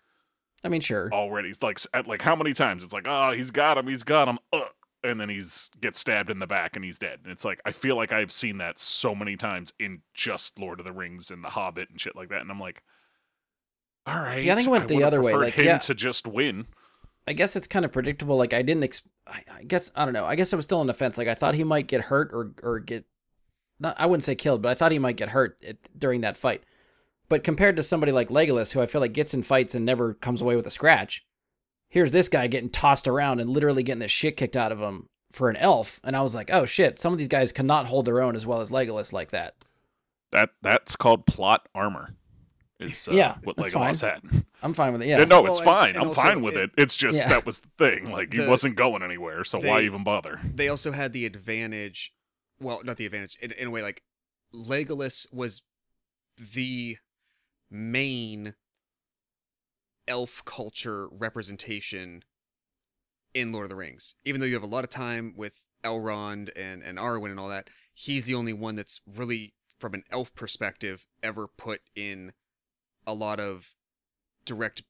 i 0.63 0.69
mean 0.69 0.81
sure 0.81 1.09
already. 1.13 1.53
Like 1.61 1.79
at 1.93 2.07
like 2.07 2.21
how 2.21 2.35
many 2.35 2.53
times 2.53 2.83
it's 2.83 2.93
like, 2.93 3.07
oh, 3.07 3.31
he's 3.31 3.51
got 3.51 3.77
him, 3.77 3.87
he's 3.87 4.03
got 4.03 4.27
him, 4.27 4.39
uh, 4.51 4.65
and 5.03 5.21
then 5.21 5.29
he's 5.29 5.69
gets 5.79 5.99
stabbed 5.99 6.29
in 6.29 6.39
the 6.39 6.47
back 6.47 6.75
and 6.75 6.83
he's 6.83 6.99
dead. 6.99 7.19
And 7.23 7.31
it's 7.31 7.45
like 7.45 7.61
I 7.65 7.71
feel 7.71 7.95
like 7.95 8.11
I've 8.11 8.31
seen 8.31 8.57
that 8.57 8.79
so 8.79 9.15
many 9.15 9.37
times 9.37 9.71
in 9.79 10.01
just 10.13 10.59
Lord 10.59 10.79
of 10.79 10.85
the 10.85 10.91
Rings 10.91 11.31
and 11.31 11.43
The 11.43 11.49
Hobbit 11.49 11.89
and 11.89 12.01
shit 12.01 12.15
like 12.15 12.29
that. 12.29 12.41
And 12.41 12.51
I'm 12.51 12.59
like, 12.59 12.81
all 14.05 14.15
right. 14.15 14.37
See, 14.37 14.51
I 14.51 14.55
think 14.55 14.67
it 14.67 14.71
went 14.71 14.87
the 14.87 15.03
other 15.03 15.21
way, 15.21 15.33
like, 15.35 15.53
him 15.53 15.65
yeah. 15.65 15.77
to 15.79 15.93
just 15.93 16.25
win. 16.25 16.67
I 17.27 17.33
guess 17.33 17.55
it's 17.55 17.67
kind 17.67 17.85
of 17.85 17.91
predictable. 17.91 18.37
Like 18.37 18.53
I 18.53 18.61
didn't. 18.61 18.83
Ex- 18.83 19.03
I, 19.27 19.43
I 19.53 19.63
guess 19.63 19.91
I 19.95 20.05
don't 20.05 20.13
know. 20.13 20.25
I 20.25 20.35
guess 20.35 20.53
I 20.53 20.55
was 20.55 20.65
still 20.65 20.79
on 20.79 20.87
the 20.87 20.93
fence. 20.93 21.17
Like 21.17 21.27
I 21.27 21.35
thought 21.35 21.55
he 21.55 21.63
might 21.63 21.87
get 21.87 22.01
hurt 22.01 22.31
or 22.33 22.53
or 22.63 22.79
get. 22.79 23.05
Not, 23.79 23.95
I 23.99 24.07
wouldn't 24.07 24.23
say 24.23 24.33
killed, 24.33 24.61
but 24.61 24.69
I 24.69 24.73
thought 24.73 24.91
he 24.91 24.97
might 24.97 25.17
get 25.17 25.29
hurt 25.29 25.59
at, 25.67 25.77
during 25.97 26.21
that 26.21 26.37
fight. 26.37 26.63
But 27.29 27.43
compared 27.43 27.75
to 27.75 27.83
somebody 27.83 28.11
like 28.11 28.29
Legolas, 28.29 28.71
who 28.71 28.81
I 28.81 28.85
feel 28.85 29.01
like 29.01 29.13
gets 29.13 29.33
in 29.33 29.43
fights 29.43 29.75
and 29.75 29.85
never 29.85 30.13
comes 30.15 30.41
away 30.41 30.55
with 30.55 30.65
a 30.65 30.71
scratch, 30.71 31.25
here's 31.89 32.11
this 32.11 32.29
guy 32.29 32.47
getting 32.47 32.69
tossed 32.69 33.07
around 33.07 33.39
and 33.39 33.49
literally 33.49 33.83
getting 33.83 33.99
the 33.99 34.07
shit 34.07 34.37
kicked 34.37 34.55
out 34.55 34.71
of 34.71 34.79
him 34.79 35.09
for 35.31 35.49
an 35.49 35.57
elf. 35.57 35.99
And 36.03 36.15
I 36.15 36.21
was 36.21 36.33
like, 36.33 36.49
oh 36.51 36.65
shit, 36.65 36.99
some 36.99 37.11
of 37.11 37.19
these 37.19 37.27
guys 37.27 37.51
cannot 37.51 37.87
hold 37.87 38.05
their 38.05 38.21
own 38.21 38.35
as 38.35 38.45
well 38.45 38.61
as 38.61 38.71
Legolas 38.71 39.13
like 39.13 39.31
that. 39.31 39.55
That 40.31 40.49
that's 40.61 40.95
called 40.95 41.25
plot 41.25 41.67
armor. 41.75 42.15
Is 42.79 43.07
uh, 43.07 43.11
Yeah, 43.11 43.35
what 43.43 43.57
Legolas 43.57 44.01
had. 44.01 44.45
I'm 44.63 44.73
fine 44.73 44.91
with 44.93 45.01
it. 45.03 45.07
Yeah, 45.07 45.19
Yeah. 45.19 45.25
no, 45.25 45.41
Well, 45.43 45.51
it's 45.51 45.59
fine. 45.61 45.89
and 45.89 45.97
I'm 45.99 46.07
also 46.07 46.21
fine 46.21 46.41
with 46.41 46.55
it- 46.55 46.71
it. 46.75 46.81
It's 46.81 46.95
just 46.95 47.19
Yeah. 47.19 47.27
that 47.29 47.45
was 47.45 47.59
the 47.61 47.69
thing. 47.77 48.05
Like 48.11 48.33
he 48.33 48.39
wasn't 48.45 48.75
going 48.75 49.03
anywhere, 49.03 49.43
so 49.43 49.59
why 49.59 49.81
even 49.81 50.03
bother? 50.03 50.39
they 50.43 50.67
also 50.67 50.91
had 50.91 51.13
the 51.13 51.25
advantage 51.25 52.13
well 52.59 52.81
not 52.83 52.97
the 52.97 53.05
advantage 53.05 53.37
in, 53.39 53.51
in 53.51 53.67
a 53.67 53.69
way 53.69 53.83
like 53.83 54.01
legolas 54.51 55.31
was 55.31 55.61
the 56.37 56.97
main 57.69 58.55
elf 60.07 60.41
culture 60.45 61.07
representation 61.09 62.23
in 63.33 63.51
lord 63.51 63.65
of 63.65 63.69
the 63.69 63.75
rings 63.75 64.15
even 64.25 64.39
though 64.39 64.47
you 64.47 64.53
have 64.55 64.63
a 64.63 64.67
lot 64.67 64.83
of 64.83 64.89
time 64.89 65.33
with 65.35 65.65
elrond 65.83 66.49
and 66.55 66.81
and 66.81 66.97
arwen 66.97 67.29
and 67.29 67.39
all 67.39 67.49
that 67.49 67.69
he's 67.93 68.25
the 68.25 68.33
only 68.33 68.53
one 68.53 68.75
that's 68.75 69.01
really 69.05 69.53
from 69.79 69.93
an 69.93 70.03
elf 70.09 70.33
perspective 70.33 71.05
ever 71.21 71.47
put 71.47 71.81
in 71.95 72.33
a 73.05 73.13
lot 73.13 73.39
of 73.39 73.75
direct 74.47 74.81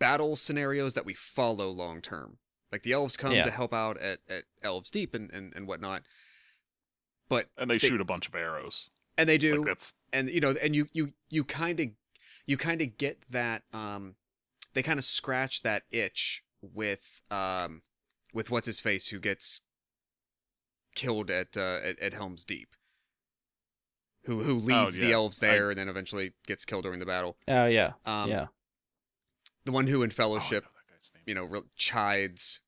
battle 0.00 0.34
scenarios 0.36 0.94
that 0.94 1.06
we 1.06 1.14
follow 1.14 1.70
long 1.70 2.00
term 2.00 2.38
like 2.72 2.82
the 2.82 2.92
elves 2.92 3.16
come 3.16 3.32
Yeah. 3.32 3.44
to 3.44 3.50
help 3.52 3.72
out 3.72 3.96
at, 3.98 4.18
at 4.28 4.42
Helm's 4.64 4.90
Deep 4.90 5.14
and, 5.14 5.30
and 5.30 5.54
and 5.54 5.68
whatnot 5.68 6.02
but 7.28 7.48
And 7.56 7.70
they, 7.70 7.78
They- 7.78 7.88
shoot 7.88 8.00
a 8.00 8.04
bunch 8.04 8.26
of 8.28 8.34
arrows. 8.34 8.88
and 9.16 9.28
they 9.28 9.38
do 9.38 9.58
Like 9.58 9.66
that's 9.66 9.94
and 10.12 10.28
you 10.28 10.40
know 10.40 10.54
and 10.60 10.74
you 10.74 10.88
you 10.92 11.12
you 11.28 11.44
kind 11.44 11.78
of 11.80 11.88
you 12.46 12.56
kind 12.56 12.82
of 12.82 12.98
get 12.98 13.22
that 13.30 13.62
um 13.72 14.16
they 14.74 14.82
kind 14.82 14.98
of 14.98 15.04
scratch 15.04 15.62
that 15.62 15.84
itch 15.92 16.42
with 16.60 17.22
um 17.30 17.82
with 18.32 18.50
what's 18.50 18.66
his 18.66 18.80
face 18.80 19.08
who 19.08 19.20
gets 19.20 19.60
killed 20.94 21.30
at 21.30 21.56
uh 21.56 21.78
at, 21.84 21.98
at 22.00 22.12
Helm's 22.14 22.44
Deep 22.44 22.74
who 24.26 24.40
who 24.42 24.54
leads 24.58 24.96
the 24.96 25.08
yeah. 25.08 25.14
elves 25.14 25.42
I- 25.42 25.46
there 25.48 25.70
and 25.70 25.78
then 25.78 25.88
eventually 25.88 26.32
gets 26.46 26.64
killed 26.64 26.84
during 26.84 26.98
the 27.00 27.06
battle 27.06 27.36
Oh 27.48 27.66
yeah. 27.66 27.92
um 28.06 28.28
yeah. 28.30 28.46
the 29.64 29.72
one 29.72 29.86
who 29.86 30.02
in 30.02 30.10
oh, 30.10 30.14
fellowship 30.14 30.64
know 30.64 30.70
that 30.74 30.94
guy's 30.94 31.12
name. 31.14 31.22
you 31.26 31.34
know 31.34 31.44
re- 31.44 31.68
chides 31.76 32.60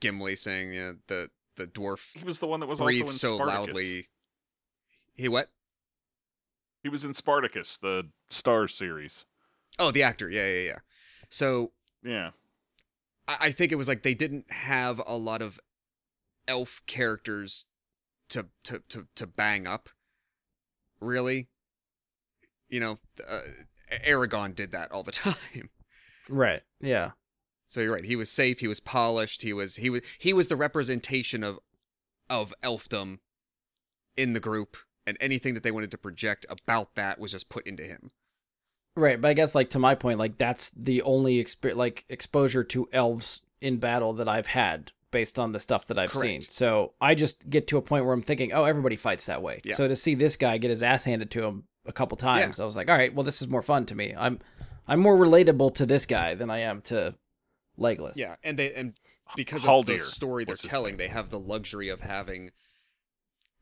Gimli 0.00 0.36
saying 0.36 0.72
you 0.72 0.80
know 0.80 0.96
the 1.08 1.30
the 1.56 1.66
dwarf 1.66 2.16
He 2.16 2.24
was 2.24 2.38
the 2.38 2.46
one 2.46 2.60
that 2.60 2.66
was 2.66 2.80
also 2.80 2.90
in 2.94 3.00
breathes 3.02 3.20
so 3.20 3.36
Spartacus. 3.36 3.66
loudly 3.74 4.08
he 5.14 5.28
what 5.28 5.50
He 6.82 6.88
was 6.88 7.04
in 7.04 7.14
Spartacus, 7.14 7.76
the 7.78 8.08
Starz 8.30 8.70
series. 8.72 9.24
oh 9.78 9.90
the 9.90 10.02
actor 10.02 10.28
yeah 10.30 10.46
yeah 10.46 10.60
yeah 10.66 10.78
so 11.30 11.72
Yeah. 12.04 12.30
I, 13.26 13.36
I 13.40 13.50
think 13.52 13.72
it 13.72 13.76
was 13.76 13.88
like 13.88 14.02
they 14.02 14.14
didn't 14.14 14.50
have 14.50 15.00
a 15.06 15.16
lot 15.16 15.42
of 15.42 15.58
elf 16.46 16.80
characters 16.86 17.66
to 18.30 18.46
to 18.64 18.82
to 18.90 19.06
to 19.16 19.26
bang 19.26 19.66
up. 19.66 19.88
Really, 21.00 21.48
you 22.68 22.80
know, 22.80 22.98
uh, 23.28 23.40
Aragorn 24.06 24.54
did 24.54 24.72
that 24.72 24.92
all 24.92 25.02
the 25.02 25.12
time. 25.12 25.70
Right. 26.28 26.62
Yeah. 26.80 27.12
So 27.66 27.80
you're 27.80 27.94
right. 27.94 28.04
He 28.04 28.16
was 28.16 28.30
safe. 28.30 28.60
He 28.60 28.68
was 28.68 28.80
polished. 28.80 29.42
He 29.42 29.52
was 29.52 29.76
he 29.76 29.90
was 29.90 30.02
he 30.18 30.32
was 30.32 30.48
the 30.48 30.56
representation 30.56 31.44
of 31.44 31.58
of 32.30 32.54
elfdom 32.62 33.18
in 34.16 34.32
the 34.32 34.40
group, 34.40 34.76
and 35.06 35.16
anything 35.20 35.54
that 35.54 35.62
they 35.62 35.70
wanted 35.70 35.90
to 35.90 35.98
project 35.98 36.46
about 36.48 36.94
that 36.94 37.18
was 37.18 37.32
just 37.32 37.48
put 37.48 37.66
into 37.66 37.84
him. 37.84 38.10
Right, 38.96 39.20
but 39.20 39.28
I 39.28 39.34
guess 39.34 39.54
like 39.54 39.70
to 39.70 39.78
my 39.78 39.94
point, 39.94 40.18
like 40.18 40.38
that's 40.38 40.70
the 40.70 41.02
only 41.02 41.42
exp- 41.42 41.76
like 41.76 42.04
exposure 42.08 42.64
to 42.64 42.88
elves 42.92 43.42
in 43.60 43.76
battle 43.76 44.12
that 44.14 44.28
I've 44.28 44.48
had 44.48 44.92
based 45.10 45.38
on 45.38 45.52
the 45.52 45.60
stuff 45.60 45.86
that 45.86 45.98
I've 45.98 46.12
seen. 46.12 46.42
So 46.42 46.92
I 47.00 47.14
just 47.14 47.48
get 47.48 47.66
to 47.68 47.78
a 47.78 47.82
point 47.82 48.04
where 48.04 48.14
I'm 48.14 48.22
thinking, 48.22 48.52
oh, 48.52 48.64
everybody 48.64 48.96
fights 48.96 49.26
that 49.26 49.42
way. 49.42 49.60
Yeah. 49.64 49.74
So 49.74 49.88
to 49.88 49.96
see 49.96 50.14
this 50.14 50.36
guy 50.36 50.58
get 50.58 50.70
his 50.70 50.82
ass 50.82 51.04
handed 51.04 51.30
to 51.32 51.44
him 51.44 51.64
a 51.86 51.92
couple 51.92 52.16
times, 52.16 52.60
I 52.60 52.64
was 52.64 52.76
like, 52.76 52.90
all 52.90 52.96
right, 52.96 53.14
well, 53.14 53.24
this 53.24 53.40
is 53.40 53.48
more 53.48 53.62
fun 53.62 53.86
to 53.86 53.94
me. 53.94 54.14
I'm 54.16 54.38
I'm 54.86 55.00
more 55.00 55.16
relatable 55.16 55.74
to 55.76 55.86
this 55.86 56.06
guy 56.06 56.34
than 56.34 56.50
I 56.50 56.58
am 56.60 56.80
to 56.82 57.14
Legolas. 57.78 58.16
Yeah, 58.16 58.36
and 58.42 58.58
they 58.58 58.72
and 58.74 58.94
because 59.36 59.62
of 59.62 59.68
Haldir 59.68 59.98
the 59.98 60.00
story 60.00 60.44
they're 60.44 60.56
telling, 60.56 60.96
they 60.96 61.08
have 61.08 61.30
the 61.30 61.38
luxury 61.38 61.88
of 61.88 62.00
having 62.00 62.50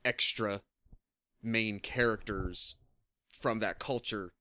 extra 0.05 0.63
main 1.43 1.81
characters 1.81 2.77
from 3.31 3.61
that 3.61 3.79
culture 3.79 4.33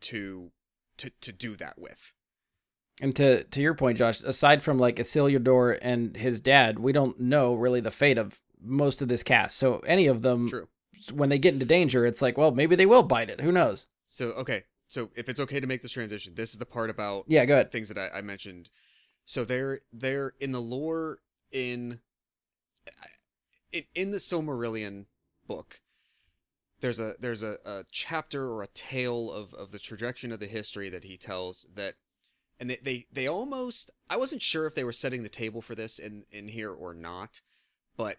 to 0.00 0.52
to 0.98 1.10
to 1.20 1.32
do 1.32 1.56
that 1.56 1.78
with. 1.78 2.12
And 3.02 3.14
to 3.16 3.44
to 3.44 3.60
your 3.60 3.74
point, 3.74 3.98
Josh, 3.98 4.20
aside 4.22 4.62
from 4.62 4.78
like 4.78 4.96
Isildur 4.96 5.78
and 5.80 6.16
his 6.16 6.40
dad, 6.40 6.78
we 6.78 6.92
don't 6.92 7.18
know 7.20 7.54
really 7.54 7.80
the 7.80 7.90
fate 7.90 8.18
of 8.18 8.40
most 8.62 9.00
of 9.02 9.08
this 9.08 9.22
cast. 9.22 9.56
So 9.56 9.78
any 9.80 10.06
of 10.06 10.22
them, 10.22 10.48
True. 10.48 10.68
when 11.12 11.28
they 11.30 11.38
get 11.38 11.54
into 11.54 11.66
danger, 11.66 12.04
it's 12.04 12.20
like, 12.22 12.36
well, 12.36 12.50
maybe 12.52 12.76
they 12.76 12.86
will 12.86 13.02
bite 13.02 13.30
it. 13.30 13.40
Who 13.40 13.52
knows? 13.52 13.86
So 14.06 14.28
okay, 14.30 14.64
so 14.86 15.10
if 15.14 15.28
it's 15.28 15.40
okay 15.40 15.60
to 15.60 15.66
make 15.66 15.82
this 15.82 15.92
transition, 15.92 16.34
this 16.34 16.52
is 16.52 16.58
the 16.58 16.66
part 16.66 16.90
about 16.90 17.24
Yeah, 17.26 17.44
go 17.44 17.54
ahead. 17.54 17.72
things 17.72 17.88
that 17.88 17.98
I, 17.98 18.18
I 18.18 18.20
mentioned. 18.20 18.68
So 19.24 19.44
they're 19.44 19.80
they're 19.92 20.34
in 20.40 20.52
the 20.52 20.60
lore 20.60 21.20
in 21.52 22.00
in, 23.72 23.84
in 23.94 24.10
the 24.10 24.18
Silmarillion 24.18 25.06
book. 25.46 25.80
There's 26.80 26.98
a 26.98 27.14
there's 27.20 27.42
a, 27.42 27.58
a 27.64 27.84
chapter 27.90 28.50
or 28.50 28.62
a 28.62 28.68
tale 28.68 29.30
of, 29.30 29.52
of 29.54 29.70
the 29.70 29.78
trajectory 29.78 30.30
of 30.32 30.40
the 30.40 30.46
history 30.46 30.88
that 30.90 31.04
he 31.04 31.16
tells 31.16 31.66
that 31.74 31.94
and 32.60 32.68
they, 32.68 32.78
they 32.82 33.06
they 33.10 33.26
almost 33.26 33.90
I 34.08 34.16
wasn't 34.18 34.42
sure 34.42 34.66
if 34.66 34.74
they 34.74 34.84
were 34.84 34.92
setting 34.92 35.22
the 35.22 35.28
table 35.28 35.62
for 35.62 35.74
this 35.74 35.98
in, 35.98 36.24
in 36.30 36.48
here 36.48 36.70
or 36.70 36.92
not, 36.94 37.40
but 37.96 38.18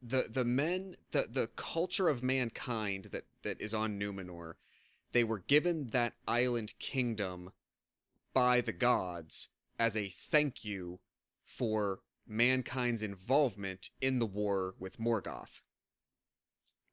the 0.00 0.26
the 0.30 0.44
men 0.44 0.96
the 1.12 1.28
the 1.30 1.48
culture 1.54 2.08
of 2.08 2.22
mankind 2.22 3.10
that, 3.12 3.26
that 3.42 3.60
is 3.60 3.74
on 3.74 4.00
Numenor, 4.00 4.54
they 5.12 5.22
were 5.22 5.40
given 5.40 5.88
that 5.88 6.14
island 6.26 6.72
kingdom 6.78 7.50
by 8.32 8.62
the 8.62 8.72
gods 8.72 9.50
as 9.78 9.96
a 9.96 10.08
thank 10.08 10.64
you 10.64 10.98
for 11.44 12.00
mankind's 12.26 13.02
involvement 13.02 13.90
in 14.00 14.18
the 14.18 14.26
war 14.26 14.74
with 14.78 14.98
Morgoth. 14.98 15.60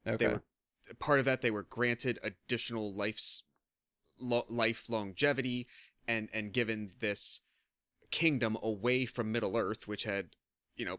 Okay. 0.06 0.18
They 0.18 0.28
were 0.28 0.44
part 1.00 1.20
of 1.20 1.26
that. 1.26 1.42
They 1.42 1.52
were 1.52 1.64
granted 1.64 2.20
additional 2.24 2.94
life's 2.94 3.44
lo- 4.20 4.46
life 4.50 4.90
longevity 4.90 5.68
and 6.08 6.30
and 6.34 6.54
given 6.54 6.92
this 7.00 7.42
kingdom 8.12 8.58
away 8.62 9.06
from 9.06 9.32
Middle 9.32 9.58
Earth, 9.58 9.88
which 9.88 10.04
had 10.04 10.36
you 10.76 10.86
know 10.86 10.98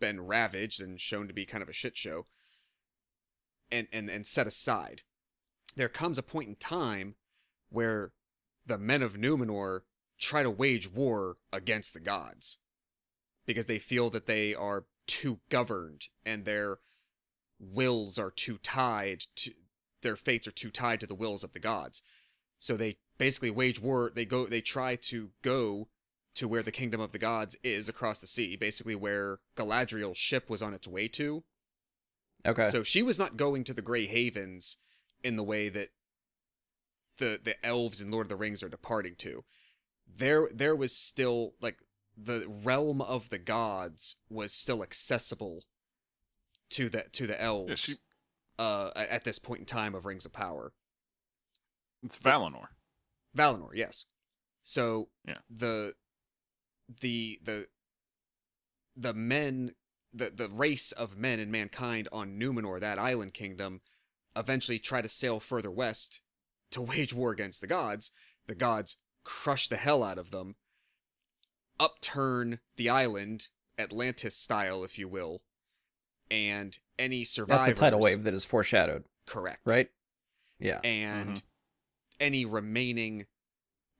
been 0.00 0.20
ravaged 0.20 0.80
and 0.80 1.00
shown 1.00 1.28
to 1.28 1.34
be 1.34 1.46
kind 1.46 1.62
of 1.62 1.68
a 1.68 1.72
shit 1.72 1.96
show, 1.96 2.26
and 3.70 3.88
and 3.92 4.08
and 4.10 4.26
set 4.26 4.46
aside. 4.46 5.02
There 5.74 5.88
comes 5.88 6.18
a 6.18 6.22
point 6.22 6.48
in 6.48 6.56
time 6.56 7.14
where 7.70 8.12
the 8.66 8.78
men 8.78 9.02
of 9.02 9.14
Numenor 9.14 9.82
try 10.18 10.42
to 10.42 10.50
wage 10.50 10.90
war 10.90 11.36
against 11.52 11.94
the 11.94 12.00
gods 12.00 12.58
because 13.46 13.66
they 13.66 13.78
feel 13.78 14.10
that 14.10 14.26
they 14.26 14.54
are 14.54 14.84
too 15.06 15.40
governed 15.48 16.08
and 16.24 16.44
their 16.44 16.78
wills 17.58 18.18
are 18.18 18.30
too 18.30 18.58
tied 18.58 19.24
to 19.36 19.52
their 20.02 20.16
fates 20.16 20.46
are 20.46 20.52
too 20.52 20.70
tied 20.70 21.00
to 21.00 21.06
the 21.06 21.14
wills 21.14 21.44
of 21.44 21.52
the 21.52 21.60
gods. 21.60 22.02
So 22.58 22.76
they 22.76 22.98
basically 23.22 23.50
wage 23.50 23.80
war. 23.80 24.10
They 24.12 24.24
go. 24.24 24.46
They 24.46 24.60
try 24.60 24.96
to 24.96 25.30
go 25.42 25.88
to 26.34 26.48
where 26.48 26.62
the 26.62 26.72
kingdom 26.72 27.00
of 27.00 27.12
the 27.12 27.18
gods 27.18 27.56
is 27.62 27.88
across 27.88 28.18
the 28.18 28.26
sea, 28.26 28.56
basically 28.56 28.96
where 28.96 29.38
Galadriel's 29.56 30.18
ship 30.18 30.50
was 30.50 30.60
on 30.60 30.74
its 30.74 30.88
way 30.88 31.06
to. 31.08 31.44
Okay. 32.44 32.64
So 32.64 32.82
she 32.82 33.02
was 33.02 33.18
not 33.18 33.36
going 33.36 33.62
to 33.64 33.74
the 33.74 33.82
Grey 33.82 34.06
Havens 34.06 34.78
in 35.22 35.36
the 35.36 35.44
way 35.44 35.68
that 35.68 35.90
the 37.18 37.38
the 37.42 37.64
elves 37.64 38.00
in 38.00 38.10
Lord 38.10 38.26
of 38.26 38.30
the 38.30 38.36
Rings 38.36 38.62
are 38.62 38.68
departing 38.68 39.14
to. 39.18 39.44
There 40.04 40.48
there 40.52 40.74
was 40.74 40.96
still 40.96 41.54
like 41.60 41.78
the 42.16 42.44
realm 42.64 43.00
of 43.00 43.30
the 43.30 43.38
gods 43.38 44.16
was 44.28 44.52
still 44.52 44.82
accessible 44.82 45.62
to 46.70 46.88
the 46.88 47.04
to 47.12 47.28
the 47.28 47.40
elves 47.40 47.68
Yeah, 47.68 47.76
she, 47.76 47.94
uh 48.58 48.90
at 48.96 49.22
this 49.24 49.38
point 49.38 49.60
in 49.60 49.66
time 49.66 49.94
of 49.94 50.06
Rings 50.06 50.26
of 50.26 50.32
Power. 50.32 50.72
it's 52.02 52.16
Valinor. 52.16 52.66
Valinor, 53.36 53.74
yes. 53.74 54.04
So 54.62 55.08
Yeah. 55.26 55.38
the 55.48 55.94
the 57.00 57.40
the 57.42 57.68
the 58.96 59.14
men 59.14 59.74
the 60.12 60.30
the 60.30 60.48
race 60.48 60.92
of 60.92 61.16
men 61.16 61.38
and 61.40 61.50
mankind 61.50 62.08
on 62.12 62.38
Numenor, 62.38 62.78
that 62.80 62.98
island 62.98 63.32
kingdom, 63.34 63.80
eventually 64.36 64.78
try 64.78 65.00
to 65.00 65.08
sail 65.08 65.40
further 65.40 65.70
west 65.70 66.20
to 66.70 66.82
wage 66.82 67.12
war 67.14 67.30
against 67.30 67.60
the 67.60 67.66
gods. 67.66 68.10
The 68.46 68.54
gods 68.54 68.96
crush 69.24 69.68
the 69.68 69.76
hell 69.76 70.02
out 70.02 70.18
of 70.18 70.30
them, 70.30 70.56
upturn 71.80 72.60
the 72.76 72.90
island, 72.90 73.48
Atlantis 73.78 74.36
style, 74.36 74.84
if 74.84 74.98
you 74.98 75.08
will, 75.08 75.42
and 76.30 76.78
any 76.98 77.24
survivors. 77.24 77.66
That's 77.66 77.78
the 77.78 77.80
tidal 77.80 78.00
wave 78.00 78.24
that 78.24 78.34
is 78.34 78.44
foreshadowed, 78.44 79.04
Correct. 79.26 79.60
right? 79.64 79.90
Yeah. 80.58 80.80
and 80.84 81.38
Mhm. 81.38 81.42
Any 82.22 82.46
remaining 82.46 83.26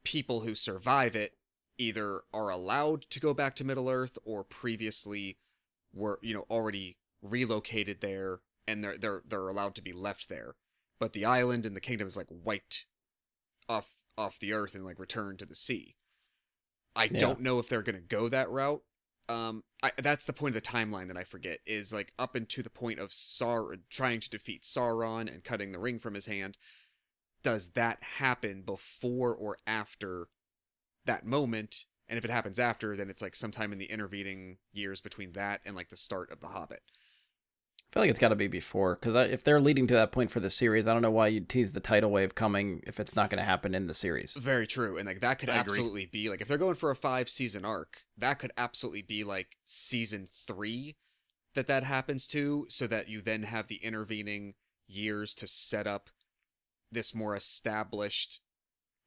people 0.05 0.41
who 0.41 0.55
survive 0.55 1.17
it 1.17 1.35
either 1.79 2.23
are 2.33 2.51
allowed 2.51 3.03
to 3.11 3.21
go 3.21 3.35
back 3.35 3.55
to 3.57 3.65
Middle 3.65 3.91
Earth 3.91 4.19
or 4.25 4.45
previously 4.45 5.39
were 5.93 6.19
you 6.23 6.35
know 6.35 6.47
already 6.51 6.97
relocated 7.23 8.01
there 8.01 8.41
and 8.67 8.83
they're 8.83 8.99
they're 8.99 9.23
they're 9.27 9.49
allowed 9.49 9.75
to 9.77 9.83
be 9.83 9.93
left 9.93 10.29
there. 10.29 10.55
But 11.01 11.13
the 11.13 11.25
island 11.25 11.67
and 11.67 11.77
the 11.77 11.81
kingdom 11.81 12.07
is 12.07 12.17
like 12.17 12.29
wiped 12.31 12.87
off 13.69 13.89
off 14.19 14.39
the 14.39 14.53
earth 14.53 14.75
and 14.75 14.85
like 14.85 14.99
returned 14.99 15.39
to 15.41 15.47
the 15.47 15.55
sea. 15.55 15.97
I 16.95 17.09
Yeah. 17.09 17.19
don't 17.19 17.41
know 17.41 17.59
if 17.59 17.69
they're 17.69 17.83
gonna 17.83 18.01
go 18.01 18.29
that 18.29 18.51
route. 18.51 18.83
Um, 19.29 19.65
I, 19.83 19.93
that's 19.97 20.27
the 20.27 20.33
point 20.33 20.57
of 20.57 20.63
the 20.63 20.69
timeline 20.69 21.09
that 21.09 21.17
I 21.17 21.25
forget 21.25 21.61
is 21.65 21.93
like 21.93 22.13
up 22.19 22.37
into 22.37 22.63
the 22.63 22.71
point 22.71 22.99
of 22.99 23.15
Sar 23.15 23.77
trying 23.89 24.21
to 24.21 24.31
defeat 24.31 24.63
Sauron 24.63 25.33
and 25.33 25.45
cutting 25.45 25.73
the 25.73 25.79
ring 25.79 25.99
from 25.99 26.15
his 26.15 26.27
hand. 26.27 26.59
Does 27.43 27.71
that 27.71 28.03
happen 28.03 28.63
before 28.63 29.35
or 29.35 29.57
after 29.67 30.29
that 31.07 31.27
moment? 31.27 31.85
And 32.09 32.19
if 32.19 32.25
it 32.25 32.31
happens 32.31 32.59
after, 32.59 32.97
then 32.97 33.11
it's 33.11 33.23
like 33.23 33.35
sometime 33.35 33.73
in 33.73 33.79
the 33.79 33.87
intervening 33.87 34.59
years 34.73 35.01
between 35.01 35.33
that 35.33 35.61
and 35.65 35.75
like 35.75 35.89
the 35.89 35.97
start 35.97 36.31
of 36.31 36.41
The 36.41 36.49
Hobbit. 36.49 36.83
I 37.91 37.95
feel 37.95 38.03
like 38.05 38.11
it's 38.11 38.19
got 38.19 38.31
to 38.31 38.37
be 38.37 38.49
before 38.49 38.95
because 38.95 39.15
if 39.31 39.45
they're 39.45 39.61
leading 39.61 39.87
to 39.89 39.95
that 39.95 40.13
point 40.13 40.31
for 40.31 40.41
the 40.41 40.49
series, 40.49 40.89
I 40.89 40.95
don't 40.95 41.03
know 41.03 41.11
why 41.11 41.27
you'd 41.27 41.51
tease 41.51 41.73
the 41.73 41.81
tidal 41.81 42.11
wave 42.11 42.35
coming 42.35 42.83
if 42.87 42.99
it's 42.99 43.15
not 43.15 43.29
going 43.29 43.39
to 43.39 43.45
happen 43.45 43.75
in 43.75 43.87
the 43.87 43.93
series. 43.93 44.33
Very 44.33 44.67
true. 44.67 44.97
And 44.97 45.07
like 45.07 45.21
that 45.21 45.39
could 45.39 45.51
I 45.51 45.59
agree. 45.59 45.73
absolutely 45.73 46.07
be 46.07 46.31
like 46.31 46.41
if 46.41 46.49
they're 46.49 46.57
going 46.57 46.75
for 46.75 46.91
a 46.91 46.97
five 46.97 47.29
season 47.29 47.67
arc, 47.67 47.99
that 48.17 48.39
could 48.39 48.53
absolutely 48.57 49.03
be 49.03 49.25
like 49.25 49.59
season 49.65 50.27
three 50.47 50.97
that 51.55 51.67
that 51.67 51.85
happens 51.85 52.27
to, 52.29 52.67
so 52.71 52.87
that 52.87 53.09
you 53.09 53.21
then 53.21 53.43
have 53.43 53.69
the 53.69 53.77
intervening 53.77 54.55
years 54.87 55.35
to 55.35 55.47
set 55.47 55.87
up 55.87 56.09
this 56.93 57.15
more 57.15 57.35
established 57.35 58.41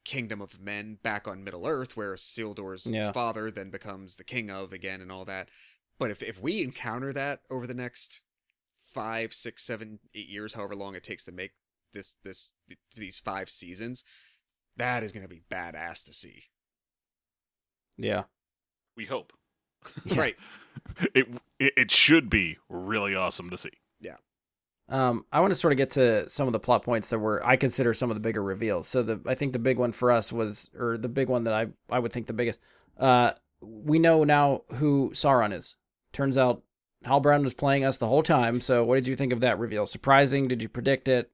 kingdom 0.04 0.42
of 0.42 0.60
men 0.60 0.98
back 1.02 1.28
on 1.28 1.44
Middle 1.44 1.66
Earth, 1.66 1.96
where 1.96 2.14
Isildur's 2.16 2.86
Yeah. 2.86 3.12
father 3.12 3.50
then 3.50 3.70
becomes 3.70 4.16
the 4.16 4.24
king 4.24 4.52
of 4.52 4.74
again 4.74 5.02
and 5.02 5.12
all 5.12 5.26
that. 5.26 5.50
But 5.98 6.12
if 6.12 6.22
if 6.22 6.40
we 6.42 6.62
encounter 6.62 7.14
that 7.14 7.42
over 7.50 7.66
the 7.66 7.74
next 7.74 8.22
five, 8.84 9.34
six, 9.34 9.64
seven, 9.64 10.00
eight 10.14 10.28
years, 10.28 10.54
however 10.54 10.76
long 10.76 10.96
it 10.96 11.04
takes 11.04 11.24
to 11.26 11.32
make 11.32 11.54
this 11.94 12.16
this 12.24 12.52
these 12.96 13.18
five 13.18 13.50
seasons, 13.50 14.04
that 14.78 15.04
is 15.04 15.12
going 15.12 15.24
to 15.24 15.30
be 15.30 15.42
badass 15.50 16.04
to 16.06 16.14
see. 16.14 16.44
Yeah. 17.98 18.24
We 18.98 19.06
hope. 19.06 19.34
Yeah. 20.06 20.20
Right. 20.20 20.36
It, 21.16 21.28
it 21.60 21.74
it 21.78 21.92
should 21.92 22.30
be 22.30 22.58
really 22.70 23.16
awesome 23.16 23.50
to 23.50 23.58
see. 23.58 23.72
Um, 24.88 25.26
I 25.32 25.40
want 25.40 25.52
to 25.52 25.56
sort 25.56 25.74
of 25.74 25.78
get 25.78 25.90
to 25.92 26.30
some 26.30 26.48
of 26.48 26.54
the 26.54 26.60
plot 26.60 26.84
points 26.84 27.10
that 27.10 27.18
were 27.18 27.46
I 27.46 27.56
consider 27.56 27.94
some 27.94 28.12
of 28.12 28.16
the 28.16 28.22
bigger 28.22 28.44
reveals. 28.44 28.88
So 28.88 29.02
the 29.02 29.20
I 29.26 29.34
think 29.36 29.54
the 29.54 29.60
big 29.60 29.80
one 29.80 29.92
for 29.92 30.12
us 30.12 30.32
was, 30.32 30.70
or 30.78 30.98
the 30.98 31.10
big 31.10 31.28
one 31.28 31.46
that 31.46 31.54
I 31.54 31.68
I 31.90 32.00
would 32.00 32.14
think 32.14 32.28
the 32.28 32.34
biggest. 32.34 32.60
Uh, 33.00 33.32
we 33.62 34.00
know 34.00 34.24
now 34.24 34.62
who 34.76 35.12
Sauron 35.14 35.54
is. 35.54 35.76
Turns 36.14 36.38
out 36.38 36.62
Halbrand 37.06 37.44
was 37.44 37.54
playing 37.54 37.84
us 37.84 37.98
the 37.98 38.08
whole 38.08 38.24
time. 38.24 38.60
So, 38.62 38.84
what 38.84 38.96
did 38.96 39.08
you 39.08 39.16
think 39.16 39.34
of 39.34 39.42
that 39.42 39.60
reveal? 39.60 39.86
Surprising? 39.86 40.48
Did 40.48 40.62
you 40.62 40.70
predict 40.70 41.08
it? 41.08 41.32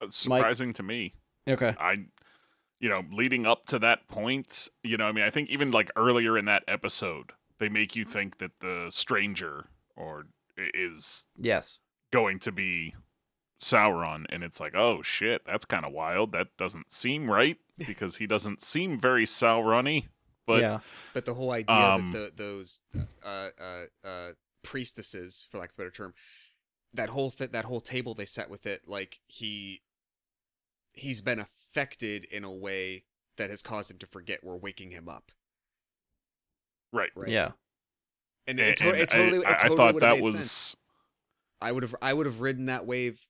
It's 0.00 0.16
surprising 0.16 0.72
to 0.74 0.82
me. 0.82 1.14
Okay. 1.48 1.74
I, 1.78 1.96
you 2.80 2.88
know, 2.88 3.02
leading 3.12 3.46
up 3.46 3.66
to 3.66 3.78
that 3.80 4.08
point, 4.08 4.68
you 4.82 4.96
know, 4.96 5.04
I 5.04 5.12
mean, 5.12 5.24
I 5.24 5.30
think 5.30 5.50
even 5.50 5.70
like 5.70 5.90
earlier 5.96 6.38
in 6.38 6.46
that 6.46 6.64
episode, 6.66 7.32
they 7.58 7.68
make 7.68 7.94
you 7.96 8.04
think 8.04 8.38
that 8.38 8.52
the 8.60 8.86
stranger 8.88 9.66
or 9.96 10.26
is 10.56 11.26
Yes. 11.36 11.80
going 12.10 12.38
to 12.40 12.52
be 12.52 12.94
Sauron, 13.60 14.24
and 14.30 14.42
it's 14.42 14.58
like, 14.60 14.74
oh 14.74 15.02
shit, 15.02 15.42
that's 15.46 15.64
kind 15.64 15.84
of 15.84 15.92
wild. 15.92 16.32
That 16.32 16.48
doesn't 16.56 16.90
seem 16.90 17.30
right 17.30 17.58
because 17.78 18.16
he 18.16 18.26
doesn't 18.26 18.62
seem 18.62 18.98
very 18.98 19.24
Sauron-y. 19.24 20.08
But 20.46 20.60
yeah. 20.62 20.80
But 21.14 21.26
the 21.26 21.34
whole 21.34 21.52
idea 21.52 21.76
Um, 21.76 22.10
that 22.12 22.36
the, 22.36 22.42
those 22.44 22.80
uh, 23.24 23.48
uh, 23.60 23.84
uh, 24.06 24.32
priestesses, 24.62 25.46
for 25.50 25.58
lack 25.58 25.70
of 25.70 25.74
a 25.74 25.78
better 25.78 25.90
term, 25.90 26.14
that 26.94 27.10
whole 27.10 27.30
th- 27.30 27.52
that 27.52 27.66
whole 27.66 27.80
table 27.80 28.14
they 28.14 28.24
set 28.24 28.50
with 28.50 28.66
it, 28.66 28.88
like 28.88 29.20
he 29.28 29.82
he's 30.92 31.20
been 31.20 31.38
affected 31.38 32.24
in 32.24 32.42
a 32.44 32.50
way 32.50 33.04
that 33.36 33.48
has 33.50 33.62
caused 33.62 33.90
him 33.90 33.98
to 33.98 34.06
forget 34.06 34.42
we're 34.42 34.56
waking 34.56 34.90
him 34.90 35.08
up. 35.08 35.30
right, 36.92 37.10
Right. 37.14 37.28
Yeah. 37.28 37.52
And, 38.46 38.58
And, 38.58 38.70
it, 38.70 38.76
to- 38.78 38.88
and 38.90 38.98
it 38.98 39.10
totally, 39.10 39.44
I, 39.44 39.52
it 39.52 39.56
I 39.64 39.68
thought 39.68 39.94
would 39.94 40.02
have 40.02 40.16
that 40.16 40.16
made 40.16 40.22
was 40.22 40.34
sense. 40.34 40.76
I 41.60 41.72
would 41.72 41.82
have 41.82 41.94
I 42.00 42.12
would 42.12 42.26
have 42.26 42.40
ridden 42.40 42.66
that 42.66 42.86
wave 42.86 43.26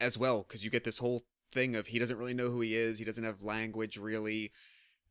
as 0.00 0.16
well 0.18 0.44
because 0.46 0.64
you 0.64 0.70
get 0.70 0.84
this 0.84 0.98
whole 0.98 1.22
thing 1.52 1.76
of 1.76 1.86
he 1.86 1.98
doesn't 1.98 2.16
really 2.16 2.34
know 2.34 2.48
who 2.50 2.60
he 2.60 2.74
is. 2.74 2.98
He 2.98 3.04
doesn't 3.04 3.24
have 3.24 3.42
language 3.42 3.98
really. 3.98 4.52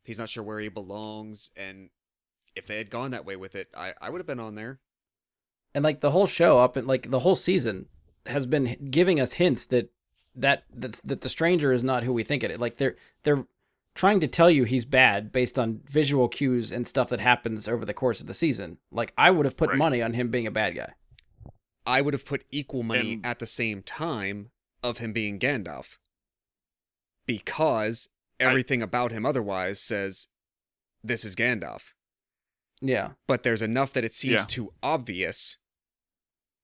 He's 0.03 0.19
not 0.19 0.29
sure 0.29 0.43
where 0.43 0.59
he 0.59 0.69
belongs. 0.69 1.51
And 1.55 1.89
if 2.55 2.67
they 2.67 2.77
had 2.77 2.89
gone 2.89 3.11
that 3.11 3.25
way 3.25 3.35
with 3.35 3.55
it, 3.55 3.67
I 3.77 3.93
I 4.01 4.09
would 4.09 4.19
have 4.19 4.27
been 4.27 4.39
on 4.39 4.55
there. 4.55 4.79
And 5.73 5.83
like 5.83 6.01
the 6.01 6.11
whole 6.11 6.27
show 6.27 6.59
up 6.59 6.75
and 6.75 6.87
like 6.87 7.11
the 7.11 7.19
whole 7.19 7.35
season 7.35 7.87
has 8.25 8.47
been 8.47 8.89
giving 8.89 9.19
us 9.19 9.33
hints 9.33 9.65
that 9.67 9.91
that 10.35 10.63
that, 10.73 10.93
that 11.03 11.21
the 11.21 11.29
stranger 11.29 11.71
is 11.71 11.83
not 11.83 12.03
who 12.03 12.13
we 12.13 12.23
think 12.23 12.43
it 12.43 12.51
is. 12.51 12.59
Like 12.59 12.77
they're 12.77 12.95
they're 13.23 13.45
trying 13.95 14.19
to 14.19 14.27
tell 14.27 14.51
you 14.51 14.65
he's 14.65 14.85
bad 14.85 15.31
based 15.31 15.57
on 15.57 15.81
visual 15.85 16.27
cues 16.27 16.71
and 16.71 16.85
stuff 16.87 17.09
that 17.09 17.19
happens 17.21 17.67
over 17.67 17.85
the 17.85 17.93
course 17.93 18.19
of 18.21 18.27
the 18.27 18.33
season. 18.33 18.77
Like 18.91 19.13
I 19.17 19.31
would 19.31 19.45
have 19.45 19.57
put 19.57 19.69
Right. 19.69 19.77
money 19.77 20.01
on 20.01 20.13
him 20.13 20.29
being 20.29 20.45
a 20.47 20.51
bad 20.51 20.75
guy. 20.75 20.93
I 21.85 22.01
would 22.01 22.13
have 22.13 22.25
put 22.25 22.43
equal 22.51 22.83
money 22.83 23.13
And- 23.13 23.25
at 23.25 23.39
the 23.39 23.45
same 23.47 23.81
time 23.83 24.51
of 24.83 24.97
him 24.97 25.13
being 25.13 25.39
Gandalf. 25.39 25.97
Because 27.25 28.09
everything 28.39 28.81
about 28.81 29.11
him 29.11 29.25
otherwise 29.25 29.81
says 29.81 30.27
this 31.03 31.23
is 31.23 31.35
Gandalf. 31.35 31.93
Yeah. 32.81 33.13
But 33.27 33.43
there's 33.43 33.61
enough 33.61 33.93
that 33.93 34.03
it 34.03 34.13
seems 34.13 34.41
Yeah. 34.41 34.45
too 34.45 34.73
obvious 34.83 35.57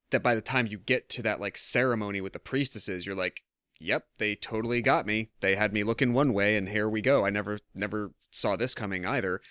that 0.10 0.22
by 0.22 0.36
the 0.36 0.42
time 0.42 0.68
you 0.68 0.78
get 0.78 1.08
to 1.10 1.22
that 1.24 1.40
like 1.40 1.56
ceremony 1.58 2.20
with 2.20 2.34
the 2.34 2.40
priestesses, 2.40 3.06
you're 3.06 3.16
like, 3.16 3.44
Yep, 3.82 4.06
they 4.20 4.36
totally 4.36 4.82
got 4.82 5.08
me. 5.08 5.30
They 5.40 5.56
had 5.56 5.74
me 5.74 5.84
looking 5.84 6.14
one 6.14 6.34
way 6.34 6.56
and 6.56 6.70
here 6.70 6.88
we 6.88 7.02
go. 7.02 7.26
I 7.26 7.32
never 7.32 7.60
never 7.74 8.12
saw 8.30 8.56
this 8.56 8.76
coming 8.76 9.06
either. 9.06 9.42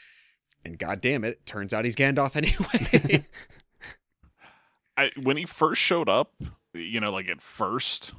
And 0.65 0.79
god 0.79 1.01
damn 1.01 1.25
it, 1.25 1.45
turns 1.47 1.73
out 1.75 1.85
he's 1.85 1.97
Gandalf 1.97 2.37
anyway. 2.37 3.25
I 4.97 5.11
when 5.21 5.37
he 5.37 5.47
first 5.47 5.81
showed 5.81 6.09
up, 6.09 6.33
you 6.75 7.01
know, 7.01 7.11
like 7.11 7.29
at 7.29 7.41
first, 7.43 8.15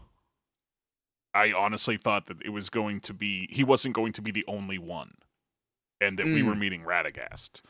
I 1.33 1.53
honestly 1.53 1.97
thought 1.97 2.27
that 2.27 2.41
it 2.43 2.49
was 2.49 2.69
going 2.69 2.99
to 3.01 3.13
be 3.13 3.47
he 3.49 3.63
wasn't 3.63 3.95
going 3.95 4.11
to 4.13 4.21
be 4.21 4.31
the 4.31 4.45
only 4.47 4.77
one, 4.77 5.13
and 6.01 6.19
that 6.19 6.25
we 6.25 6.41
Mm. 6.41 6.47
were 6.47 6.55
meeting 6.55 6.81
Radagast, 6.81 7.61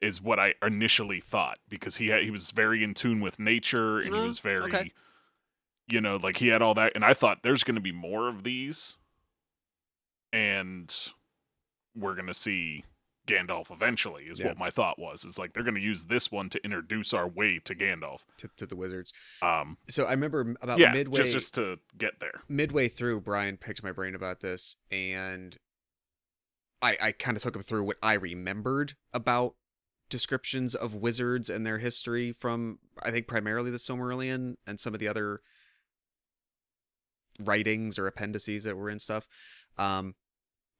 is 0.00 0.20
what 0.20 0.40
I 0.40 0.54
initially 0.62 1.20
thought 1.20 1.58
because 1.68 1.96
he 1.96 2.08
had, 2.08 2.22
he 2.24 2.30
was 2.30 2.50
very 2.50 2.82
in 2.82 2.94
tune 2.94 3.20
with 3.20 3.38
nature 3.38 3.98
and 3.98 4.08
he 4.08 4.20
Oh, 4.20 4.26
was 4.26 4.38
very, 4.40 4.74
okay. 4.74 4.92
You 5.88 6.00
know, 6.00 6.16
like 6.16 6.38
he 6.38 6.48
had 6.48 6.62
all 6.62 6.74
that, 6.74 6.92
and 6.94 7.04
I 7.04 7.14
thought 7.14 7.42
there's 7.42 7.64
going 7.64 7.74
to 7.76 7.80
be 7.80 7.92
more 7.92 8.28
of 8.28 8.42
these, 8.42 8.96
and 10.32 10.94
we're 11.94 12.14
going 12.14 12.26
to 12.26 12.34
see. 12.34 12.84
Gandalf 13.26 13.72
eventually 13.72 14.26
is 14.26 14.38
Yeah. 14.38 14.46
what 14.46 14.56
my 14.58 14.70
thought 14.70 15.00
was. 15.00 15.24
Is 15.24 15.36
like 15.36 15.52
they're 15.52 15.64
going 15.64 15.74
to 15.74 15.80
use 15.80 16.04
this 16.04 16.30
one 16.30 16.48
to 16.50 16.64
introduce 16.64 17.12
our 17.12 17.26
way 17.26 17.58
to 17.64 17.74
Gandalf. 17.74 18.20
to, 18.36 18.48
to 18.56 18.66
the 18.66 18.76
wizards. 18.76 19.12
Um, 19.42 19.78
So 19.88 20.04
I 20.04 20.12
remember 20.12 20.54
about 20.60 20.78
yeah, 20.78 20.92
midway 20.92 21.16
just 21.22 21.32
just 21.32 21.54
to 21.56 21.80
get 21.98 22.20
there. 22.20 22.42
midway 22.48 22.86
through, 22.86 23.22
Brian 23.22 23.56
picked 23.56 23.82
my 23.82 23.90
brain 23.90 24.14
about 24.14 24.42
this, 24.42 24.76
and 24.92 25.56
I 26.80 26.96
I 27.02 27.10
kind 27.10 27.36
of 27.36 27.42
took 27.42 27.56
him 27.56 27.62
through 27.62 27.82
what 27.82 27.96
I 28.00 28.12
remembered 28.12 28.94
about 29.12 29.56
descriptions 30.08 30.76
of 30.76 30.94
wizards 30.94 31.50
and 31.50 31.66
their 31.66 31.78
history 31.78 32.30
from 32.30 32.78
I 33.02 33.10
think 33.10 33.26
primarily 33.26 33.72
the 33.72 33.78
Silmarillion 33.78 34.54
and 34.68 34.78
some 34.78 34.94
of 34.94 35.00
the 35.00 35.08
other 35.08 35.40
writings 37.40 37.98
or 37.98 38.06
appendices 38.06 38.64
that 38.64 38.76
were 38.76 38.90
in 38.90 38.98
stuff. 38.98 39.26
Um, 39.78 40.14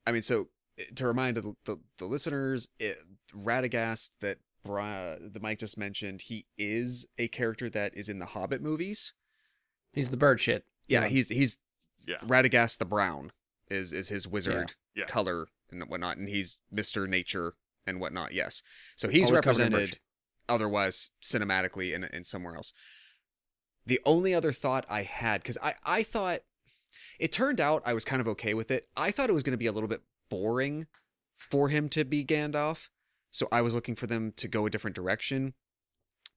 I 0.07 0.13
mean, 0.13 0.23
so 0.23 0.49
eh, 0.79 0.85
to 0.97 1.07
remind 1.07 1.37
the 1.37 1.55
the, 1.65 1.77
the 1.99 2.07
listeners, 2.07 2.69
it, 2.79 2.97
Radagast 3.35 4.11
that 4.21 4.39
Bri- 4.65 5.29
the 5.33 5.41
Mike 5.41 5.59
just 5.59 5.79
mentioned, 5.79 6.23
he 6.23 6.47
is 6.59 7.07
a 7.19 7.29
character 7.29 7.69
that 7.71 7.97
is 7.97 8.09
in 8.09 8.19
the 8.19 8.27
Hobbit 8.27 8.61
movies. 8.63 9.13
He's 9.93 10.11
the 10.11 10.17
bird 10.17 10.41
shit. 10.41 10.65
Yeah, 10.89 11.03
Yeah. 11.03 11.09
he's 11.09 11.29
he's 11.29 11.59
Yeah. 12.07 12.19
Radagast 12.23 12.79
the 12.79 12.85
Brown 12.85 13.33
is 13.69 13.93
is 13.93 14.09
his 14.09 14.27
wizard 14.29 14.75
Yeah. 14.95 15.05
color 15.07 15.49
and 15.71 15.83
whatnot, 15.89 16.17
and 16.17 16.29
he's 16.29 16.59
Mister 16.71 17.07
Nature 17.07 17.55
and 17.87 18.01
whatnot. 18.01 18.33
Yes, 18.33 18.63
so 18.97 19.09
he's 19.09 19.27
Always 19.27 19.41
represented 19.41 19.99
otherwise 20.49 21.11
cinematically 21.23 21.95
in 21.95 22.05
in 22.05 22.25
somewhere 22.25 22.55
else. 22.57 22.73
The 23.87 24.01
only 24.05 24.35
other 24.35 24.53
thought 24.53 24.85
I 24.89 25.03
had, 25.03 25.43
because 25.43 25.59
I 25.63 25.75
I 25.85 26.03
thought 26.03 26.41
it 27.19 27.33
turned 27.33 27.61
out 27.61 27.83
I 27.87 27.95
was 27.95 28.05
kind 28.05 28.21
of 28.21 28.29
okay 28.29 28.55
with 28.55 28.71
it. 28.71 28.89
I 28.97 29.11
thought 29.11 29.31
it 29.31 29.35
was 29.35 29.43
going 29.43 29.53
to 29.53 29.59
be 29.59 29.67
a 29.67 29.73
little 29.73 29.89
bit 29.89 30.03
boring 30.29 30.87
for 31.37 31.69
him 31.69 31.89
to 31.91 32.05
be 32.05 32.25
Gandalf, 32.25 32.89
so 33.31 33.49
I 33.53 33.61
was 33.61 33.75
looking 33.75 33.95
for 33.95 34.07
them 34.07 34.33
to 34.37 34.49
go 34.49 34.67
a 34.67 34.71
different 34.71 34.97
direction. 34.97 35.55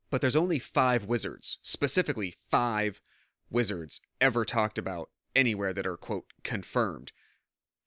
But 0.09 0.21
there's 0.21 0.35
only 0.35 0.59
five 0.59 1.05
wizards, 1.05 1.59
specifically 1.61 2.35
five 2.49 3.01
wizards 3.49 4.01
ever 4.19 4.45
talked 4.45 4.77
about 4.77 5.09
anywhere 5.35 5.73
that 5.73 5.87
are 5.87 5.97
quote 5.97 6.25
confirmed. 6.43 7.11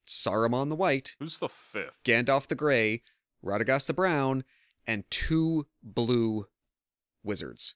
Saruman 0.06 0.68
the 0.68 0.76
White, 0.76 1.16
Who's 1.18 1.38
the 1.38 1.48
fifth? 1.48 2.00
Gandalf 2.04 2.48
the 2.48 2.54
Grey, 2.54 3.02
Radagast 3.44 3.86
the 3.86 3.94
Brown, 3.94 4.44
and 4.86 5.04
two 5.10 5.66
blue 5.82 6.46
wizards. 7.22 7.74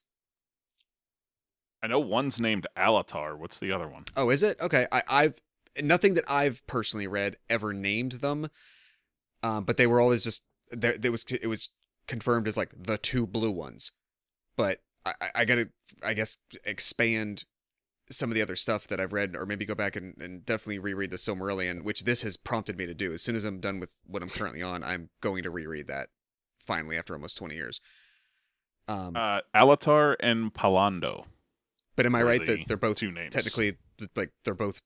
I 1.81 1.87
know 1.87 1.99
one's 1.99 2.39
named 2.39 2.65
Alatar. 2.75 3.37
What's 3.37 3.59
the 3.59 3.71
other 3.71 3.87
one? 3.87 4.05
Oh, 4.15 4.29
is 4.29 4.43
it? 4.43 4.59
Okay. 4.59 4.87
I, 4.91 5.03
I've 5.07 5.41
nothing 5.81 6.15
that 6.15 6.25
I've 6.29 6.65
personally 6.67 7.07
read 7.07 7.37
ever 7.49 7.73
named 7.73 8.13
them, 8.13 8.49
um, 9.43 9.63
but 9.63 9.77
they 9.77 9.87
were 9.87 9.99
always 10.01 10.23
just 10.23 10.41
there. 10.71 10.97
There 10.97 11.11
was 11.11 11.23
it 11.29 11.47
was 11.47 11.69
confirmed 12.07 12.47
as 12.47 12.57
like 12.57 12.73
the 12.75 12.97
two 12.97 13.27
blue 13.27 13.51
ones, 13.51 13.91
but 14.55 14.81
I, 15.05 15.13
I- 15.21 15.31
I 15.35 15.45
gotta 15.45 15.69
I 16.03 16.13
guess 16.13 16.37
expand 16.63 17.45
some 18.09 18.29
of 18.31 18.35
the 18.35 18.41
other 18.41 18.55
stuff 18.55 18.87
that 18.87 18.99
I've 19.01 19.11
read, 19.13 19.35
or 19.35 19.45
maybe 19.45 19.65
go 19.65 19.75
back 19.75 19.95
and, 19.97 20.15
and 20.19 20.45
definitely 20.45 20.79
reread 20.79 21.11
the 21.11 21.17
Silmarillion, 21.17 21.83
which 21.83 22.05
this 22.05 22.21
has 22.21 22.37
prompted 22.37 22.77
me 22.77 22.85
to 22.85 22.93
do. 22.93 23.11
As 23.11 23.21
soon 23.21 23.35
as 23.35 23.43
I'm 23.43 23.59
done 23.59 23.79
with 23.81 23.89
what 24.05 24.23
I'm 24.23 24.29
currently 24.29 24.61
on, 24.63 24.81
I'm 24.81 25.09
going 25.19 25.43
to 25.43 25.49
reread 25.49 25.87
that 25.87 26.07
finally 26.57 26.97
after 26.97 27.13
almost 27.13 27.35
20 27.37 27.55
years. 27.55 27.81
Um, 28.87 29.17
Uh, 29.17 29.41
Alatar 29.53 30.15
and 30.21 30.53
Pallando. 30.53 31.25
But 31.97 32.05
am 32.05 32.15
I 32.15 32.21
right 32.21 32.45
that 32.45 32.67
they're 32.67 32.77
both 32.77 32.97
two 32.97 33.11
names. 33.11 33.33
technically 33.33 33.75
like 34.15 34.31
they're 34.45 34.53
both 34.53 34.81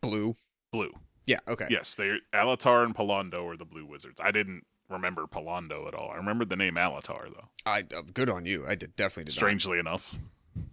blue? 0.00 0.36
Blue. 0.72 0.92
Yeah. 1.26 1.40
Okay. 1.48 1.66
Yes, 1.68 1.96
they 1.96 2.18
Alatar 2.32 2.84
and 2.84 2.94
Pallando 2.94 3.44
are 3.44 3.56
the 3.56 3.64
blue 3.64 3.84
wizards. 3.84 4.20
I 4.22 4.30
didn't 4.30 4.64
remember 4.88 5.26
Pallando 5.26 5.88
at 5.88 5.94
all. 5.94 6.10
I 6.10 6.16
remember 6.16 6.44
the 6.44 6.56
name 6.56 6.76
Alatar 6.76 7.28
though. 7.34 7.48
I 7.66 7.80
uh, 7.80 8.02
good 8.14 8.30
on 8.30 8.46
you. 8.46 8.64
I 8.66 8.76
did 8.76 8.94
definitely 8.94 9.24
did 9.24 9.34
not. 9.34 9.40
Strangely 9.40 9.80
enough. 9.80 10.14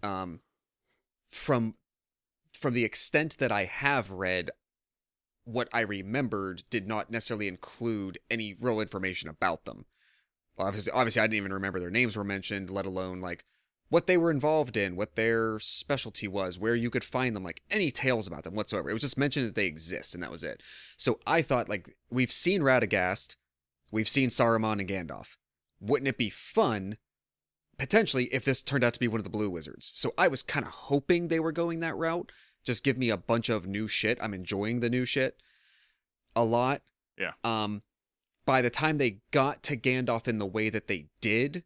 Um, 0.03 0.39
from 1.31 1.73
from 2.53 2.75
the 2.75 2.85
extent 2.85 3.39
that 3.39 3.51
I 3.51 3.63
have 3.63 4.11
read, 4.11 4.51
what 5.45 5.67
I 5.73 5.81
remembered 5.81 6.63
did 6.69 6.87
not 6.87 7.09
necessarily 7.09 7.47
include 7.47 8.19
any 8.29 8.53
real 8.61 8.79
information 8.79 9.29
about 9.29 9.65
them. 9.65 9.85
Obviously, 10.59 10.91
obviously, 10.91 11.21
I 11.21 11.25
didn't 11.25 11.37
even 11.37 11.53
remember 11.53 11.79
their 11.79 11.89
names 11.89 12.15
were 12.15 12.23
mentioned, 12.23 12.69
let 12.69 12.85
alone 12.85 13.19
like 13.19 13.45
what 13.93 14.07
they 14.07 14.17
were 14.17 14.31
involved 14.31 14.75
in, 14.75 14.95
what 14.95 15.15
their 15.15 15.59
specialty 15.59 16.27
was, 16.27 16.57
where 16.57 16.73
you 16.73 16.89
could 16.89 17.03
find 17.03 17.35
them, 17.35 17.43
like 17.43 17.61
any 17.69 17.91
tales 17.91 18.25
about 18.25 18.43
them 18.43 18.55
whatsoever. 18.55 18.89
It 18.89 18.93
was 18.93 19.03
just 19.03 19.19
mentioned 19.19 19.45
that 19.45 19.53
they 19.53 19.67
exist, 19.67 20.15
and 20.15 20.23
that 20.23 20.31
was 20.31 20.43
it. 20.43 20.63
So 20.97 21.19
I 21.27 21.43
thought, 21.43 21.69
like, 21.69 21.95
we've 22.09 22.31
seen 22.31 22.63
Radagast, 22.63 23.35
we've 23.91 24.09
seen 24.09 24.29
Saruman 24.29 24.79
and 24.79 24.89
Gandalf. 24.89 25.35
Wouldn't 25.79 26.07
it 26.07 26.17
be 26.17 26.31
fun, 26.31 26.97
potentially, 27.77 28.33
if 28.33 28.43
this 28.43 28.63
turned 28.63 28.83
out 28.83 28.95
to 28.95 28.99
be 28.99 29.07
one 29.07 29.19
of 29.19 29.25
the 29.25 29.29
Blue 29.29 29.51
Wizards? 29.51 29.91
So 29.93 30.15
I 30.17 30.27
was 30.27 30.41
kind 30.41 30.65
of 30.65 30.71
hoping 30.71 31.27
they 31.27 31.39
were 31.39 31.51
going 31.51 31.79
that 31.81 31.95
route. 31.95 32.31
Just 32.63 32.83
give 32.83 32.97
me 32.97 33.11
a 33.11 33.17
bunch 33.17 33.47
of 33.49 33.67
new 33.67 33.87
shit. 33.87 34.17
I'm 34.19 34.33
enjoying 34.33 34.79
the 34.79 34.89
new 34.89 35.05
shit 35.05 35.37
a 36.35 36.43
lot. 36.43 36.81
Yeah. 37.15 37.33
Um, 37.43 37.83
by 38.43 38.63
the 38.63 38.71
time 38.71 38.97
they 38.97 39.19
got 39.29 39.61
to 39.63 39.77
Gandalf 39.77 40.27
in 40.27 40.39
the 40.39 40.47
way 40.47 40.71
that 40.71 40.87
they 40.87 41.09
did, 41.21 41.63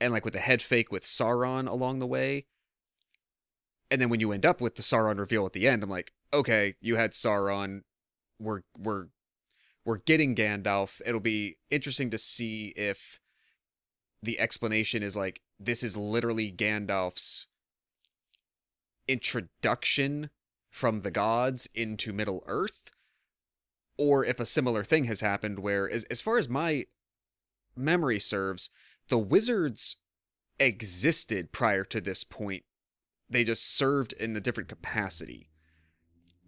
and 0.00 0.12
like 0.12 0.24
with 0.24 0.34
the 0.34 0.40
head 0.40 0.62
fake 0.62 0.90
with 0.90 1.04
Sauron 1.04 1.68
along 1.68 1.98
the 1.98 2.06
way. 2.06 2.46
And 3.90 4.00
then 4.00 4.08
when 4.08 4.20
you 4.20 4.32
end 4.32 4.46
up 4.46 4.60
with 4.60 4.76
the 4.76 4.82
Sauron 4.82 5.18
reveal 5.18 5.46
at 5.46 5.52
the 5.52 5.68
end, 5.68 5.82
I'm 5.82 5.90
like, 5.90 6.12
okay, 6.32 6.74
you 6.80 6.96
had 6.96 7.12
Sauron. 7.12 7.82
We're 8.40 8.62
we're 8.78 9.06
we're 9.84 9.98
getting 9.98 10.34
Gandalf. 10.34 11.00
It'll 11.06 11.20
be 11.20 11.58
interesting 11.70 12.10
to 12.10 12.18
see 12.18 12.72
if 12.76 13.20
the 14.22 14.40
explanation 14.40 15.02
is 15.02 15.16
like 15.16 15.42
this 15.60 15.82
is 15.82 15.96
literally 15.96 16.50
Gandalf's 16.50 17.46
introduction 19.06 20.30
from 20.70 21.02
the 21.02 21.10
gods 21.10 21.68
into 21.74 22.12
Middle 22.12 22.42
Earth, 22.46 22.90
or 23.96 24.24
if 24.24 24.40
a 24.40 24.46
similar 24.46 24.82
thing 24.82 25.04
has 25.04 25.20
happened 25.20 25.60
where, 25.60 25.88
as, 25.88 26.04
as 26.04 26.20
far 26.20 26.38
as 26.38 26.48
my 26.48 26.86
memory 27.76 28.18
serves, 28.18 28.70
the 29.08 29.18
wizards 29.18 29.96
existed 30.58 31.52
prior 31.52 31.84
to 31.84 32.00
this 32.00 32.24
point. 32.24 32.64
They 33.28 33.44
just 33.44 33.76
served 33.76 34.12
in 34.14 34.36
a 34.36 34.40
different 34.40 34.68
capacity. 34.68 35.50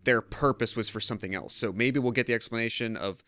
Their 0.05 0.21
purpose 0.21 0.77
was 0.77 0.89
for 0.89 1.01
something 1.01 1.35
else. 1.35 1.55
So 1.55 1.73
maybe 1.73 1.99
we'll 1.99 2.13
get 2.13 2.27
the 2.27 2.35
explanation 2.35 2.97
of 2.97 3.25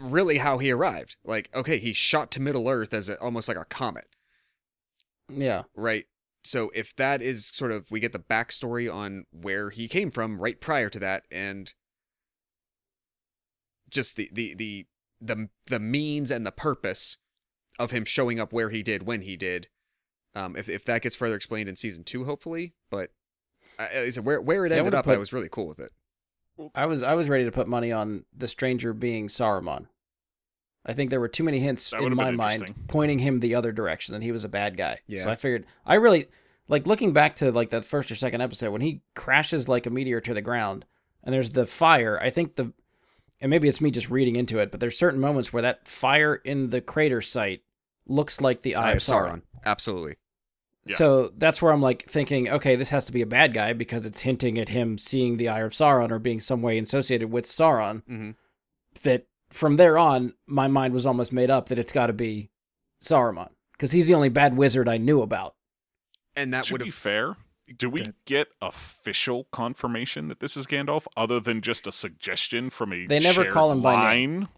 really 0.00 0.38
how 0.38 0.58
he 0.58 0.70
arrived. 0.70 1.16
Like, 1.24 1.50
okay, 1.54 1.78
he 1.78 1.92
shot 1.92 2.30
to 2.32 2.40
Middle 2.40 2.68
Earth 2.68 2.94
as 2.94 3.08
a, 3.08 3.18
almost 3.20 3.48
like 3.48 3.56
a 3.56 3.64
comet, 3.64 4.06
Yeah. 5.28 5.64
right? 5.74 6.06
So 6.44 6.70
if 6.74 6.94
that 6.96 7.22
is 7.22 7.46
sort 7.46 7.72
of 7.72 7.90
we 7.90 8.00
get 8.00 8.12
the 8.12 8.18
backstory 8.18 8.92
on 8.92 9.26
where 9.30 9.70
he 9.70 9.86
came 9.88 10.10
from 10.10 10.38
right 10.38 10.60
prior 10.60 10.88
to 10.90 10.98
that, 10.98 11.24
and 11.30 11.72
just 13.90 14.16
the 14.16 14.28
the 14.32 14.54
the 14.54 14.86
the 15.22 15.48
the 15.66 15.80
means 15.80 16.30
and 16.30 16.46
the 16.46 16.52
purpose 16.52 17.16
of 17.78 17.90
him 17.90 18.04
showing 18.04 18.40
up 18.40 18.52
where 18.52 18.70
he 18.70 18.82
did 18.82 19.06
when 19.06 19.22
he 19.22 19.36
did. 19.36 19.68
Um, 20.34 20.56
if 20.56 20.68
if 20.68 20.84
that 20.86 21.02
gets 21.02 21.16
further 21.16 21.36
explained 21.36 21.68
in 21.68 21.76
season 21.76 22.04
two, 22.04 22.24
hopefully, 22.24 22.74
but 22.90 23.10
I, 23.78 24.00
I 24.00 24.10
said 24.10 24.24
where 24.24 24.40
where 24.40 24.64
it 24.64 24.70
See, 24.70 24.76
I 24.76 24.78
ended 24.78 24.94
would've 24.94 25.06
up, 25.06 25.14
I 25.14 25.18
was 25.18 25.32
really 25.32 25.48
cool 25.50 25.66
with 25.66 25.80
it. 25.80 25.92
I 26.74 26.86
was 26.86 27.02
I 27.02 27.14
was 27.14 27.28
ready 27.28 27.44
to 27.44 27.52
put 27.52 27.68
money 27.68 27.92
on 27.92 28.24
the 28.36 28.48
stranger 28.48 28.92
being 28.92 29.28
Saruman. 29.28 29.86
I 30.84 30.94
think 30.94 31.10
there 31.10 31.20
were 31.20 31.28
too 31.28 31.44
many 31.44 31.60
hints 31.60 31.90
That 31.90 32.02
in 32.02 32.14
my 32.16 32.32
mind 32.32 32.74
pointing 32.88 33.20
him 33.20 33.40
the 33.40 33.54
other 33.54 33.72
direction, 33.72 34.14
that 34.14 34.22
he 34.22 34.32
was 34.32 34.44
a 34.44 34.48
bad 34.48 34.76
guy. 34.76 34.98
Yeah. 35.06 35.22
So 35.22 35.30
I 35.30 35.36
figured 35.36 35.66
I 35.86 35.94
really 35.94 36.26
like 36.68 36.86
looking 36.86 37.12
back 37.12 37.36
to 37.36 37.52
like 37.52 37.70
that 37.70 37.84
first 37.84 38.10
or 38.10 38.14
second 38.14 38.40
episode 38.40 38.70
when 38.70 38.80
he 38.80 39.02
crashes 39.14 39.68
like 39.68 39.86
a 39.86 39.90
meteor 39.90 40.20
to 40.20 40.34
the 40.34 40.42
ground, 40.42 40.84
and 41.22 41.32
there's 41.32 41.50
the 41.50 41.66
fire. 41.66 42.18
I 42.20 42.30
think 42.30 42.56
the 42.56 42.72
and 43.42 43.50
maybe 43.50 43.68
it's 43.68 43.80
me 43.80 43.90
just 43.90 44.08
reading 44.08 44.36
into 44.36 44.58
it, 44.58 44.70
but 44.70 44.80
there's 44.80 44.96
certain 44.96 45.20
moments 45.20 45.52
where 45.52 45.62
that 45.62 45.86
fire 45.86 46.36
in 46.36 46.70
the 46.70 46.80
crater 46.80 47.20
site 47.20 47.60
looks 48.06 48.40
like 48.40 48.62
the 48.62 48.76
Eye, 48.76 48.92
of 48.92 48.98
Sauron. 48.98 49.42
absolutely. 49.64 50.14
Yeah. 50.86 50.96
So 50.96 51.32
that's 51.36 51.60
where 51.62 51.72
I'm 51.72 51.82
like 51.82 52.08
thinking, 52.08 52.48
okay, 52.48 52.74
this 52.76 52.88
has 52.90 53.04
to 53.04 53.12
be 53.12 53.22
a 53.22 53.26
bad 53.26 53.52
guy 53.54 53.72
because 53.72 54.04
it's 54.06 54.20
hinting 54.22 54.58
at 54.58 54.68
him 54.68 54.98
seeing 54.98 55.36
the 55.36 55.48
Eye 55.48 55.60
of 55.60 55.72
Sauron 55.72 56.10
or 56.10 56.18
being 56.18 56.40
some 56.40 56.62
way 56.62 56.78
associated 56.78 57.30
with 57.30 57.44
Sauron. 57.44 58.02
hmm 58.06 58.30
That 59.04 59.26
from 59.50 59.76
there 59.76 59.98
on, 59.98 60.32
my 60.46 60.66
mind 60.66 60.94
was 60.94 61.04
almost 61.06 61.32
made 61.32 61.50
up 61.50 61.68
that 61.68 61.78
it's 61.78 61.92
got 61.92 62.06
to 62.06 62.12
be 62.12 62.50
Saruman 63.02 63.50
because 63.72 63.92
he's 63.92 64.06
the 64.06 64.14
only 64.14 64.28
bad 64.28 64.56
wizard 64.56 64.88
I 64.88 64.96
knew 64.96 65.22
about. 65.22 65.54
And 66.34 66.52
that 66.54 66.70
would 66.72 66.82
be 66.82 66.90
fair, 66.90 67.36
do 67.78 67.90
we 67.90 68.00
ahead. 68.02 68.14
get 68.24 68.48
official 68.60 69.44
confirmation 69.52 70.28
that 70.28 70.40
this 70.40 70.56
is 70.56 70.66
Gandalf, 70.66 71.06
other 71.16 71.40
than 71.40 71.60
just 71.60 71.86
a 71.86 71.92
suggestion 71.92 72.70
from 72.70 72.92
a 72.92 73.06
They 73.06 73.18
never 73.18 73.50
call 73.50 73.72
him 73.72 73.82
by 73.82 73.94
line? 73.94 74.48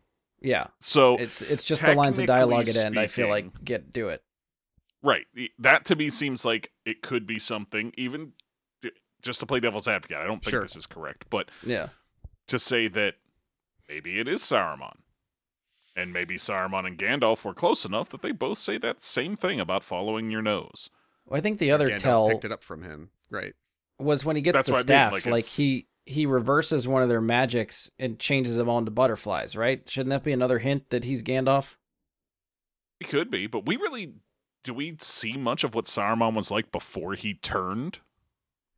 Yeah, 0.41 0.67
So 0.79 1.17
it's 1.17 1.41
it's 1.41 1.65
just 1.65 1.81
the 1.81 1.95
lines 1.95 2.19
of 2.19 2.27
dialogue 2.27 2.69
at 2.69 2.77
end. 2.77 2.99
I 2.99 3.07
feel 3.07 3.29
like 3.29 3.65
get 3.65 3.93
do 3.93 4.09
it. 4.09 4.23
Right. 5.03 5.27
That 5.59 5.85
to 5.87 5.97
me 5.97 6.11
seems 6.11 6.45
like 6.45 6.71
it 6.85 7.03
could 7.03 7.27
be 7.27 7.39
something, 7.39 7.93
even 7.97 8.33
just 9.23 9.41
to 9.41 9.47
play 9.47 9.61
devil's 9.61 9.89
advocate. 9.89 10.19
I 10.19 10.27
don't 10.27 10.45
think 10.45 10.51
Sure. 10.51 10.61
this 10.63 10.77
is 10.77 10.85
correct, 10.87 11.25
but 11.31 11.51
Yeah, 11.63 11.89
to 12.49 12.59
say 12.59 12.89
that 12.89 13.15
maybe 13.89 14.19
it 14.19 14.29
is 14.29 14.43
Saruman. 14.43 14.97
And 15.97 16.13
maybe 16.13 16.35
Saruman 16.37 16.87
and 16.87 16.99
Gandalf 16.99 17.45
were 17.45 17.55
close 17.55 17.85
enough 17.85 18.09
that 18.11 18.21
they 18.21 18.33
both 18.33 18.59
say 18.59 18.79
that 18.79 19.03
same 19.03 19.37
thing 19.37 19.61
about 19.61 19.85
following 19.85 20.29
your 20.31 20.43
nose. 20.43 20.91
Well, 21.27 21.39
I 21.39 21.41
think 21.41 21.59
the 21.59 21.71
other 21.71 21.91
Gandalf 21.91 21.99
tell 21.99 22.29
picked 22.29 22.45
it 22.45 22.53
up 22.53 22.63
from 22.63 22.83
him, 22.83 23.11
right? 23.31 23.55
was 23.99 24.25
when 24.25 24.35
he 24.37 24.43
gets 24.43 24.57
That's 24.59 24.67
the 24.67 24.73
what 24.73 24.77
I 24.79 24.81
mean, 24.81 24.87
staff. 24.87 25.13
like, 25.13 25.27
Like, 25.27 25.45
he 25.47 25.87
he 26.07 26.27
reverses 26.27 26.87
one 26.87 27.03
of 27.03 27.09
their 27.09 27.21
magics 27.23 27.91
and 27.99 28.19
changes 28.19 28.57
them 28.57 28.69
all 28.69 28.79
into 28.79 28.91
butterflies. 28.91 29.57
Right? 29.57 29.89
Shouldn't 29.89 30.11
that 30.11 30.25
be 30.25 30.33
another 30.33 30.59
hint 30.59 30.91
that 30.91 31.05
he's 31.05 31.23
Gandalf? 31.23 31.77
It 33.01 33.09
could 33.09 33.31
be, 33.31 33.47
but 33.47 33.67
we 33.67 33.77
really 33.77 34.15
do 34.63 34.73
we 34.75 34.97
see 35.01 35.37
much 35.37 35.63
of 35.65 35.75
what 35.75 35.85
Saruman 35.85 36.35
was 36.35 36.51
like 36.51 36.73
before 36.73 37.15
he 37.15 37.35
turned? 37.35 37.99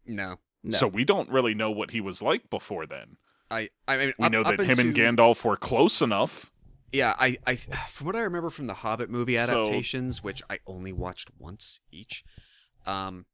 No, 0.04 0.36
No. 0.64 0.76
So 0.76 0.86
we 0.88 1.04
don't 1.04 1.28
really 1.30 1.54
know 1.54 1.70
what 1.70 1.90
he 1.92 2.00
was 2.00 2.20
like 2.22 2.48
before 2.50 2.86
then. 2.86 3.16
I 3.50 3.70
I 3.88 3.96
mean 3.96 4.12
We 4.18 4.26
up- 4.26 4.32
know 4.32 4.42
that 4.44 4.58
him 4.60 4.78
and 4.78 4.94
Gandalf 4.94 5.44
were 5.44 5.56
close 5.56 6.02
enough. 6.02 6.50
Yeah, 6.92 7.14
I, 7.18 7.36
I, 7.46 7.56
from 7.56 8.06
what 8.06 8.16
I 8.16 8.20
remember 8.20 8.50
from 8.50 8.66
the 8.66 8.74
Hobbit 8.74 9.10
movie 9.10 9.36
So- 9.36 9.42
adaptations, 9.62 10.22
which 10.22 10.42
I 10.48 10.60
only 10.66 10.92
watched 10.92 11.30
once 11.38 11.80
each, 11.90 12.24
um, 12.86 13.26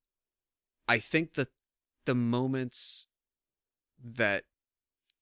I 0.88 0.98
think 0.98 1.34
that 1.34 1.48
the 2.05 2.14
moments 2.14 3.07
that 4.03 4.44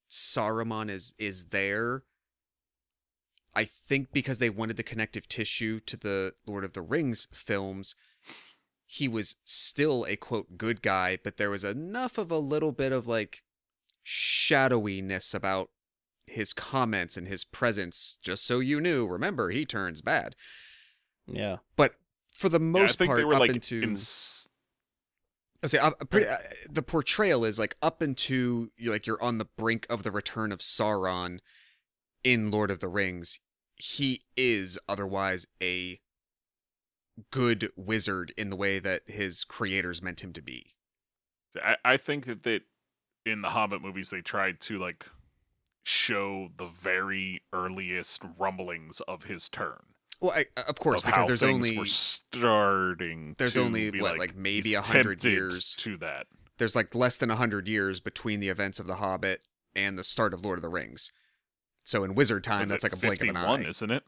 Saruman 0.09 0.89
is 0.89 1.13
is 1.17 1.45
there, 1.45 2.03
I 3.53 3.65
think 3.65 4.11
because 4.11 4.39
they 4.39 4.49
wanted 4.49 4.77
the 4.77 4.83
connective 4.83 5.27
tissue 5.27 5.79
to 5.81 5.97
the 5.97 6.33
Lord 6.45 6.63
of 6.63 6.73
the 6.73 6.81
Rings 6.81 7.27
films, 7.33 7.95
he 8.85 9.07
was 9.07 9.35
still 9.45 10.05
a 10.05 10.15
quote 10.15 10.57
good 10.57 10.81
guy, 10.81 11.17
but 11.23 11.37
there 11.37 11.51
was 11.51 11.63
enough 11.63 12.17
of 12.17 12.31
a 12.31 12.37
little 12.39 12.71
bit 12.71 12.91
of 12.91 13.07
like 13.07 13.43
shadowiness 14.03 15.33
about 15.33 15.69
his 16.27 16.53
comments 16.53 17.17
and 17.17 17.27
his 17.27 17.43
presence, 17.43 18.17
just 18.23 18.45
so 18.45 18.59
you 18.59 18.79
knew, 18.81 19.07
remember, 19.07 19.49
he 19.49 19.65
turns 19.65 20.01
bad. 20.01 20.35
yeah. 21.27 21.57
But 21.75 21.95
for 22.33 22.49
the 22.49 22.59
Yeah, 22.59 22.65
I 22.65 22.69
most 22.83 22.97
think 22.97 23.09
part, 23.09 23.17
they 23.19 23.25
were 23.25 23.33
up 23.35 23.39
like 23.41 23.51
into 23.51 23.81
in 23.81 23.91
s- 23.93 24.47
I 25.63 25.67
say 25.67 25.77
up, 25.77 26.09
pretty, 26.09 26.25
uh, 26.27 26.37
the 26.69 26.81
portrayal 26.81 27.45
is 27.45 27.59
like 27.59 27.75
up 27.83 28.01
into 28.01 28.71
like 28.83 29.05
you're 29.05 29.21
on 29.21 29.37
the 29.37 29.45
brink 29.57 29.85
of 29.89 30.01
the 30.03 30.11
return 30.11 30.51
of 30.51 30.59
Sauron 30.59 31.39
in 32.23 32.49
Lord 32.49 32.71
of 32.71 32.79
the 32.79 32.87
Rings. 32.87 33.39
He 33.75 34.23
is 34.35 34.79
otherwise 34.89 35.45
a 35.61 35.99
good 37.29 37.71
wizard 37.75 38.33
in 38.37 38.49
the 38.49 38.55
way 38.55 38.79
that 38.79 39.03
his 39.05 39.43
creators 39.43 40.01
meant 40.01 40.21
him 40.21 40.33
to 40.33 40.41
be. 40.41 40.73
I, 41.63 41.75
I 41.85 41.97
think 41.97 42.25
that 42.25 42.43
that 42.43 42.61
in 43.25 43.41
the 43.41 43.49
Hobbit 43.49 43.81
movies 43.83 44.09
they 44.09 44.21
tried 44.21 44.59
to 44.61 44.79
like 44.79 45.05
show 45.83 46.49
the 46.57 46.67
very 46.67 47.41
earliest 47.53 48.21
rumblings 48.37 49.01
of 49.07 49.23
his 49.23 49.49
turn. 49.49 49.79
Well, 50.19 50.31
I, 50.35 50.45
of 50.67 50.75
course, 50.77 51.01
of 51.01 51.05
because 51.07 51.27
there's 51.27 51.41
only 51.43 51.77
were 51.77 51.85
starting. 51.85 53.35
there's 53.39 53.57
only, 53.57 53.89
what, 53.99 54.19
like, 54.19 54.35
maybe 54.35 54.73
a 54.75 54.79
100 54.81 55.23
years. 55.23 55.75
to 55.79 55.97
that. 55.97 56.27
there's 56.57 56.75
like 56.75 56.93
less 56.93 57.17
than 57.17 57.29
a 57.31 57.33
100 57.33 57.67
years 57.67 57.99
between 57.99 58.39
the 58.39 58.49
events 58.49 58.79
of 58.79 58.85
the 58.87 58.95
Hobbit 58.95 59.41
and 59.75 59.97
the 59.97 60.03
start 60.03 60.33
of 60.33 60.43
Lord 60.45 60.59
of 60.59 60.61
the 60.61 60.69
Rings. 60.69 61.11
So 61.85 62.03
in 62.03 62.13
wizard 62.13 62.43
time, 62.43 62.61
Was 62.61 62.69
that's 62.69 62.83
like 62.83 62.93
a 62.93 62.97
blink 62.97 63.23
of 63.23 63.29
an 63.29 63.37
eye. 63.37 63.63
isn't 63.67 63.89
it? 63.89 64.03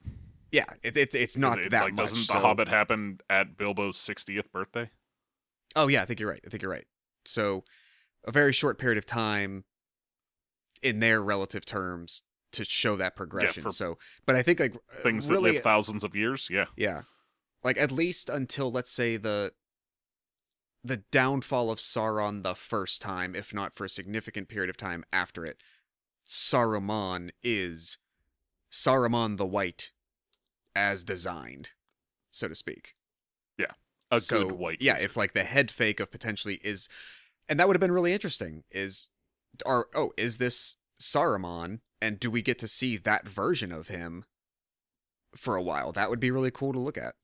Yeah, 0.51 0.65
it, 0.83 0.95
it, 0.95 1.15
it's 1.15 1.35
not 1.35 1.57
It- 1.57 1.71
that 1.71 1.85
like, 1.85 1.93
much. 1.93 2.09
Doesn't 2.11 2.23
so- 2.25 2.33
the 2.35 2.39
Hobbit 2.41 2.67
happen 2.67 3.19
at 3.29 3.57
Bilbo's 3.57 3.97
60th 3.97 4.51
birthday? 4.51 4.91
Oh 5.75 5.87
yeah, 5.87 6.03
I 6.03 6.05
think 6.05 6.19
you're 6.19 6.29
right. 6.29 6.41
I 6.45 6.49
think 6.49 6.61
you're 6.61 6.71
right. 6.71 6.85
So 7.25 7.63
a 8.25 8.31
very 8.31 8.53
short 8.53 8.77
period 8.77 8.99
of 8.99 9.07
time 9.07 9.63
in 10.83 10.99
their 10.99 11.21
relative 11.21 11.65
terms 11.65 12.23
to 12.51 12.65
show 12.65 12.95
that 12.97 13.15
progression. 13.15 13.63
for 13.63 13.71
so, 13.71 13.97
but 14.25 14.35
I 14.35 14.43
think 14.43 14.59
like 14.59 14.75
uh, 14.75 15.03
Things 15.03 15.29
really, 15.29 15.51
that 15.51 15.55
live 15.55 15.63
thousands 15.63 16.03
of 16.03 16.15
years. 16.15 16.49
Yeah. 16.51 16.65
yeah, 16.77 17.01
like 17.63 17.77
at 17.77 17.91
least 17.91 18.29
until 18.29 18.71
let's 18.71 18.91
say 18.91 19.17
the 19.17 19.53
the 20.83 20.97
downfall 20.97 21.71
of 21.71 21.79
Sauron 21.79 22.43
the 22.43 22.55
first 22.55 23.01
time, 23.01 23.35
if 23.35 23.53
not 23.53 23.73
for 23.73 23.85
a 23.85 23.89
significant 23.89 24.49
period 24.49 24.69
of 24.69 24.77
time 24.77 25.05
after 25.13 25.45
it, 25.45 25.57
Saruman 26.27 27.29
is 27.41 27.97
Saruman 28.71 29.37
the 29.37 29.45
White 29.45 29.91
as 30.75 31.03
designed, 31.03 31.69
so 32.31 32.47
to 32.47 32.55
speak 32.55 32.95
Yeah. 33.57 33.71
A 34.11 34.19
so, 34.19 34.49
good 34.49 34.59
white. 34.59 34.81
Yeah, 34.81 34.97
if 34.99 35.17
like 35.17 35.33
the 35.33 35.43
head 35.43 35.71
fake 35.71 35.99
of 35.99 36.11
potentially 36.11 36.59
is, 36.63 36.87
and 37.49 37.59
that 37.59 37.67
would 37.67 37.75
have 37.75 37.81
been 37.81 37.91
really 37.91 38.13
interesting. 38.13 38.63
Is, 38.71 39.09
are 39.65 39.87
oh, 39.95 40.11
is 40.17 40.37
this 40.37 40.77
Saruman, 41.01 41.79
and 42.01 42.19
do 42.19 42.29
we 42.31 42.41
get 42.41 42.59
to 42.59 42.67
see 42.67 42.97
that 42.97 43.27
version 43.27 43.71
of 43.71 43.87
him 43.87 44.23
for 45.35 45.55
a 45.55 45.61
while? 45.63 45.91
That 45.91 46.09
would 46.09 46.19
be 46.19 46.31
really 46.31 46.51
cool 46.51 46.73
to 46.73 46.79
look 46.79 46.97
at. 46.97 47.15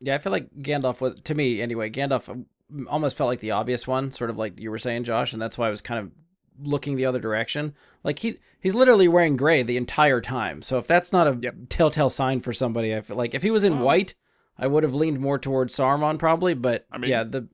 Yeah, 0.00 0.14
I 0.14 0.18
feel 0.18 0.32
like 0.32 0.50
Gandalf 0.60 1.00
was 1.00 1.20
to 1.20 1.34
me 1.34 1.60
anyway. 1.62 1.90
Gandalf 1.90 2.28
um, 2.28 2.46
almost 2.88 3.16
felt 3.16 3.28
like 3.28 3.40
the 3.40 3.52
obvious 3.52 3.86
one, 3.86 4.10
sort 4.12 4.30
of 4.30 4.36
like 4.36 4.58
you 4.60 4.70
were 4.70 4.78
saying, 4.78 5.04
Josh, 5.04 5.32
and 5.32 5.40
that's 5.40 5.56
why 5.56 5.68
I 5.68 5.70
was 5.70 5.80
kind 5.80 6.00
of 6.00 6.12
looking 6.60 6.96
the 6.96 7.06
other 7.06 7.20
direction. 7.20 7.74
Like 8.02 8.18
he 8.18 8.36
he's 8.60 8.74
literally 8.74 9.08
wearing 9.08 9.36
gray 9.36 9.62
the 9.62 9.76
entire 9.76 10.20
time. 10.20 10.62
So 10.62 10.78
if 10.78 10.86
that's 10.86 11.12
not 11.12 11.26
a 11.26 11.38
Yep. 11.40 11.54
telltale 11.68 12.10
sign 12.10 12.40
for 12.40 12.52
somebody, 12.52 12.94
I 12.94 13.00
feel 13.00 13.16
like 13.16 13.34
if 13.34 13.42
he 13.42 13.50
was 13.50 13.64
in 13.64 13.76
Well- 13.76 13.86
white, 13.86 14.14
I 14.58 14.66
would 14.66 14.82
have 14.82 14.94
leaned 14.94 15.20
more 15.20 15.38
towards 15.38 15.74
Saruman 15.74 16.18
probably. 16.18 16.54
But 16.54 16.86
I 16.92 16.98
mean, 16.98 17.10
yeah, 17.10 17.24
the 17.24 17.48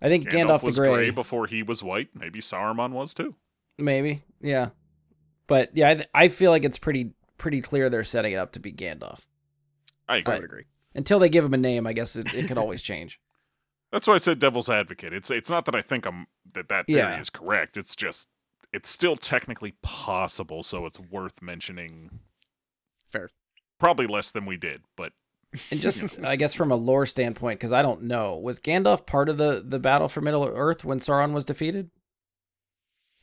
I 0.00 0.08
think 0.08 0.28
Gandalf, 0.28 0.32
Gandalf, 0.60 0.62
was 0.62 0.76
the 0.76 0.82
gray, 0.82 0.92
gray 0.94 1.10
before 1.10 1.46
he 1.46 1.62
was 1.62 1.82
white. 1.82 2.08
Maybe 2.14 2.40
Saruman 2.40 2.90
was 2.92 3.14
too. 3.14 3.34
maybe 3.78 4.22
yeah. 4.40 4.70
But 5.46 5.70
yeah, 5.74 5.90
I, 5.90 5.94
th- 5.94 6.08
I 6.14 6.28
feel 6.28 6.50
like 6.50 6.64
it's 6.64 6.78
pretty 6.78 7.12
pretty 7.38 7.60
clear 7.60 7.88
they're 7.88 8.04
setting 8.04 8.32
it 8.32 8.36
up 8.36 8.52
to 8.52 8.60
be 8.60 8.72
Gandalf. 8.72 9.26
I 10.08 10.16
agree. 10.16 10.36
agree. 10.36 10.64
Until 10.94 11.18
they 11.18 11.28
give 11.28 11.44
him 11.44 11.54
a 11.54 11.58
name, 11.58 11.86
I 11.86 11.92
guess 11.92 12.16
it, 12.16 12.32
it 12.34 12.46
could 12.48 12.58
always 12.58 12.82
change. 12.82 13.20
That's 13.92 14.06
why 14.08 14.14
I 14.14 14.18
said 14.18 14.38
devil's 14.38 14.68
advocate. 14.68 15.12
It's 15.12 15.30
it's 15.30 15.48
not 15.50 15.64
that 15.66 15.74
I 15.74 15.82
think 15.82 16.06
I'm 16.06 16.26
that 16.54 16.68
that 16.68 16.86
theory 16.86 16.98
Yeah. 17.00 17.20
is 17.20 17.30
correct. 17.30 17.76
It's 17.76 17.94
just 17.96 18.28
it's 18.72 18.90
still 18.90 19.16
technically 19.16 19.74
possible, 19.82 20.62
so 20.62 20.84
it's 20.86 20.98
worth 20.98 21.40
mentioning. 21.40 22.20
Fair. 23.12 23.30
Probably 23.78 24.06
less 24.06 24.30
than 24.32 24.44
we 24.46 24.56
did, 24.56 24.82
but 24.96 25.12
And 25.70 25.80
just, 25.80 26.18
I 26.24 26.36
guess, 26.36 26.54
from 26.54 26.70
a 26.70 26.76
lore 26.76 27.06
standpoint, 27.06 27.60
because 27.60 27.72
I 27.72 27.82
don't 27.82 28.02
know, 28.02 28.36
was 28.36 28.60
Gandalf 28.60 29.06
part 29.06 29.28
of 29.28 29.38
the 29.38 29.62
the 29.64 29.78
battle 29.78 30.08
for 30.08 30.20
Middle 30.20 30.44
Earth 30.44 30.84
when 30.84 31.00
Sauron 31.00 31.32
was 31.32 31.44
defeated? 31.44 31.90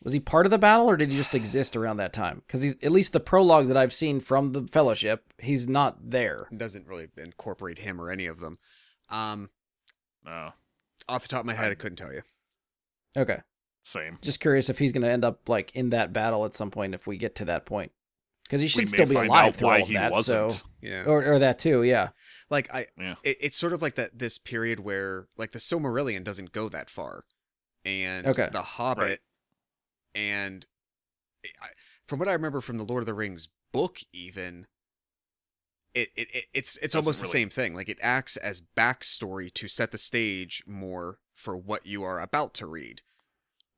Was 0.04 0.12
he 0.12 0.20
part 0.20 0.46
of 0.46 0.50
the 0.50 0.58
battle, 0.58 0.90
or 0.90 0.98
did 0.98 1.12
he 1.12 1.18
just 1.18 1.34
exist 1.34 1.78
around 1.78 1.98
that 1.98 2.12
time? 2.12 2.42
Because 2.46 2.62
he's 2.62 2.76
at 2.84 2.92
least 2.92 3.14
the 3.14 3.22
prologue 3.22 3.70
that 3.70 3.78
I've 3.78 3.94
seen 3.94 4.20
from 4.20 4.52
the 4.52 4.68
Fellowship, 4.68 5.34
he's 5.38 5.68
not 5.68 6.12
there. 6.12 6.48
Doesn't 6.56 6.88
really 6.88 7.08
incorporate 7.18 7.80
him 7.80 8.02
or 8.02 8.10
any 8.10 8.26
of 8.26 8.42
them. 8.42 8.58
Um, 9.10 9.50
no, 10.26 10.52
off 11.08 11.22
the 11.22 11.30
top 11.30 11.42
of 11.42 11.46
my 11.46 11.54
head, 11.54 11.72
I 11.72 11.76
couldn't 11.76 11.96
tell 11.96 12.12
you. 12.12 12.22
Okay, 13.16 13.38
same. 13.84 14.18
just 14.22 14.42
curious 14.42 14.70
if 14.70 14.80
he's 14.80 14.92
going 14.92 15.04
to 15.04 15.10
end 15.12 15.24
up 15.24 15.48
like 15.48 15.74
in 15.74 15.92
that 15.92 16.12
battle 16.12 16.44
at 16.46 16.54
some 16.54 16.72
point 16.72 16.96
if 16.96 17.08
we 17.08 17.18
get 17.18 17.36
to 17.36 17.46
that 17.46 17.66
point, 17.66 17.94
because 18.44 18.62
he 18.62 18.68
should 18.68 18.90
still 18.90 19.06
be 19.08 19.16
alive 19.16 19.48
out 19.50 19.56
through 19.56 19.68
why 19.68 19.76
all 19.78 19.82
of 19.84 19.88
he 19.88 19.94
that. 19.96 20.12
wasn't. 20.12 20.52
So, 20.52 20.58
Yeah. 20.82 21.04
or 21.06 21.24
or 21.26 21.40
that 21.40 21.60
too, 21.60 21.84
yeah, 21.84 22.10
like 22.50 22.74
I, 22.74 22.88
Yeah. 22.98 23.16
it, 23.24 23.38
it's 23.42 23.58
sort 23.58 23.74
of 23.74 23.82
like 23.82 23.96
that 23.96 24.18
this 24.20 24.38
period 24.38 24.80
where 24.82 25.28
like 25.38 25.52
the 25.52 25.60
Silmarillion 25.60 26.24
doesn't 26.24 26.52
go 26.52 26.70
that 26.70 26.90
far, 26.90 27.26
and 27.86 28.26
Okay. 28.28 28.50
the 28.52 28.62
Hobbit, 28.62 29.04
Right. 29.04 29.20
and 30.16 30.66
eh, 31.44 31.50
I, 31.62 31.68
from 32.08 32.20
what 32.20 32.28
I 32.28 32.34
remember 32.34 32.62
from 32.62 32.78
the 32.78 32.84
Lord 32.84 33.02
of 33.02 33.06
the 33.08 33.14
Rings 33.14 33.48
book, 33.72 34.00
even 34.12 34.68
it, 35.94 36.10
it, 36.16 36.28
it 36.34 36.46
it's 36.54 36.76
it's 36.78 36.94
Doesn't 36.94 37.00
almost 37.08 37.20
the 37.22 37.24
really- 37.26 37.32
same 37.32 37.50
thing. 37.50 37.74
Like 37.76 37.88
it 37.90 38.00
acts 38.02 38.36
as 38.38 38.62
backstory 38.62 39.54
to 39.54 39.68
set 39.68 39.92
the 39.92 39.98
stage 39.98 40.64
more 40.66 41.20
for 41.34 41.56
what 41.56 41.86
you 41.86 42.04
are 42.04 42.20
about 42.20 42.54
to 42.56 42.68
read. 42.68 43.02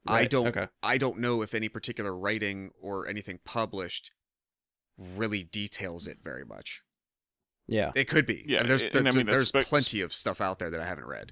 I 0.07 0.25
don't 0.25 0.47
Okay, 0.47 0.67
I 0.83 0.97
don't 0.99 1.17
know 1.19 1.41
if 1.41 1.53
any 1.55 1.67
particular 1.67 2.15
writing 2.15 2.71
or 2.79 3.07
anything 3.07 3.39
published 3.43 4.11
really 4.97 5.43
details 5.43 6.07
it 6.07 6.19
very 6.23 6.45
much. 6.45 6.81
yeah, 7.67 7.91
It 7.95 8.05
could 8.07 8.25
be. 8.25 8.43
Yeah, 8.47 8.59
and 8.61 8.69
there's 8.69 8.83
and 8.83 8.95
I 8.95 9.01
there's, 9.01 9.15
mean, 9.15 9.25
there's 9.25 9.41
expect- 9.43 9.69
plenty 9.69 10.01
of 10.01 10.13
stuff 10.13 10.39
out 10.41 10.59
there 10.59 10.69
that 10.69 10.79
I 10.79 10.85
haven't 10.85 11.05
read. 11.07 11.31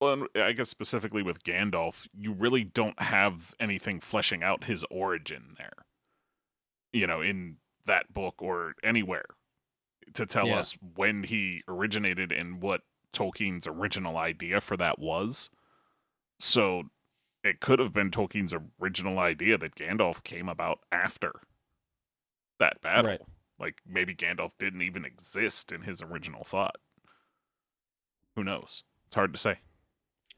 Well, 0.00 0.12
and 0.12 0.28
I 0.42 0.52
guess 0.52 0.68
specifically 0.68 1.22
with 1.22 1.42
Gandalf, 1.42 2.06
you 2.12 2.32
really 2.32 2.64
don't 2.64 3.00
have 3.00 3.54
anything 3.58 3.98
fleshing 4.00 4.42
out 4.42 4.64
his 4.64 4.84
origin 4.90 5.54
there. 5.56 5.86
You 6.92 7.06
know, 7.06 7.20
in 7.22 7.56
that 7.86 8.12
book 8.12 8.42
or 8.42 8.74
anywhere 8.82 9.24
to 10.14 10.26
tell 10.26 10.48
Yeah. 10.48 10.58
us 10.58 10.72
when 10.94 11.22
he 11.24 11.62
originated 11.68 12.30
and 12.32 12.60
what 12.60 12.82
Tolkien's 13.12 13.66
original 13.66 14.18
idea 14.18 14.60
for 14.60 14.76
that 14.76 14.98
was. 14.98 15.48
So 16.38 16.90
it 17.42 17.60
could 17.60 17.78
have 17.78 17.92
been 17.92 18.10
Tolkien's 18.10 18.54
original 18.80 19.18
idea 19.18 19.56
that 19.58 19.74
Gandalf 19.76 20.22
came 20.22 20.48
about 20.48 20.80
after 20.92 21.40
that 22.58 22.80
battle. 22.82 23.10
Right. 23.10 23.20
Like 23.58 23.76
maybe 23.86 24.14
Gandalf 24.14 24.52
didn't 24.58 24.82
even 24.82 25.04
exist 25.04 25.72
in 25.72 25.82
his 25.82 26.02
original 26.02 26.44
thought. 26.44 26.76
Who 28.34 28.44
knows? 28.44 28.82
It's 29.06 29.14
hard 29.14 29.32
to 29.32 29.38
say. 29.38 29.58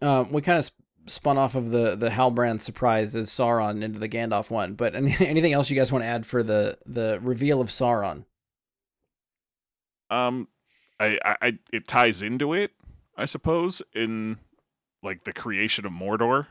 Um, 0.01 0.31
we 0.31 0.43
kind 0.43 0.59
of 0.59 0.65
sp- 0.71 0.79
spun 1.07 1.39
off 1.39 1.55
of 1.55 1.71
the 1.71 1.97
the 1.97 2.11
Halbrand 2.11 2.61
surprise 2.61 3.17
as 3.17 3.29
Sauron 3.29 3.83
into 3.83 3.99
the 3.99 4.09
Gandalf 4.09 4.51
one, 4.51 4.75
but 4.75 4.95
any, 4.95 5.17
anything 5.21 5.53
else 5.53 5.69
you 5.69 5.77
guys 5.77 5.91
want 5.91 6.03
to 6.03 6.09
add 6.09 6.27
for 6.27 6.43
the 6.43 6.79
the 6.87 7.19
reveal 7.23 7.61
of 7.61 7.69
Sauron? 7.69 8.25
Um, 10.11 10.49
I, 11.01 11.19
I, 11.25 11.37
I 11.43 11.59
it 11.73 11.87
ties 11.87 12.23
into 12.23 12.55
it, 12.55 12.73
I 13.17 13.25
suppose, 13.25 13.83
in 13.95 14.39
like 15.03 15.25
the 15.25 15.33
creation 15.33 15.85
of 15.87 15.93
Mordor. 15.93 16.47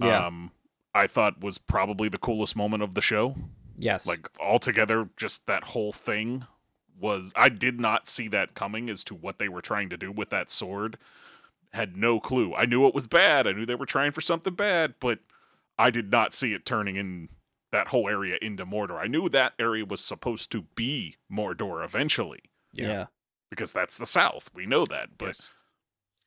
Yeah. 0.00 0.26
Um, 0.26 0.50
I 0.94 1.06
thought 1.06 1.40
was 1.40 1.58
probably 1.58 2.08
the 2.08 2.18
coolest 2.18 2.56
moment 2.56 2.82
of 2.82 2.94
the 2.94 3.00
show. 3.00 3.34
Yes. 3.76 4.06
Like 4.06 4.28
altogether, 4.40 5.08
just 5.16 5.46
that 5.46 5.64
whole 5.64 5.92
thing 5.92 6.46
was. 6.98 7.32
I 7.36 7.48
did 7.48 7.80
not 7.80 8.08
see 8.08 8.28
that 8.28 8.54
coming 8.54 8.88
as 8.90 9.04
to 9.04 9.14
what 9.14 9.38
they 9.38 9.48
were 9.48 9.62
trying 9.62 9.88
to 9.90 9.96
do 9.96 10.10
with 10.10 10.30
that 10.30 10.50
sword. 10.50 10.98
Had 11.72 11.96
no 11.96 12.20
clue. 12.20 12.54
I 12.54 12.64
knew 12.64 12.86
it 12.86 12.94
was 12.94 13.06
bad. 13.06 13.46
I 13.46 13.52
knew 13.52 13.66
they 13.66 13.74
were 13.74 13.86
trying 13.86 14.12
for 14.12 14.20
something 14.20 14.54
bad, 14.54 14.94
but 15.00 15.18
I 15.78 15.90
did 15.90 16.10
not 16.10 16.32
see 16.32 16.54
it 16.54 16.64
turning 16.64 16.96
in 16.96 17.28
that 17.72 17.88
whole 17.88 18.08
area 18.08 18.38
into 18.40 18.64
Mordor. 18.64 18.98
I 18.98 19.06
knew 19.06 19.28
that 19.28 19.52
area 19.58 19.84
was 19.84 20.00
supposed 20.00 20.50
to 20.52 20.62
be 20.74 21.16
Mordor 21.30 21.84
eventually 21.84 22.40
yeah. 22.72 23.06
because 23.50 23.72
that's 23.72 23.98
the 23.98 24.06
South. 24.06 24.50
We 24.54 24.66
know 24.66 24.86
that, 24.86 25.18
but 25.18 25.26
Yes. 25.26 25.52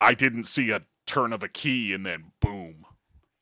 I 0.01 0.13
didn't 0.13 0.43
see 0.45 0.69
a 0.71 0.83
turn 1.05 1.33
of 1.33 1.43
a 1.43 1.47
key 1.47 1.93
and 1.93 2.05
then 2.05 2.31
boom. 2.39 2.85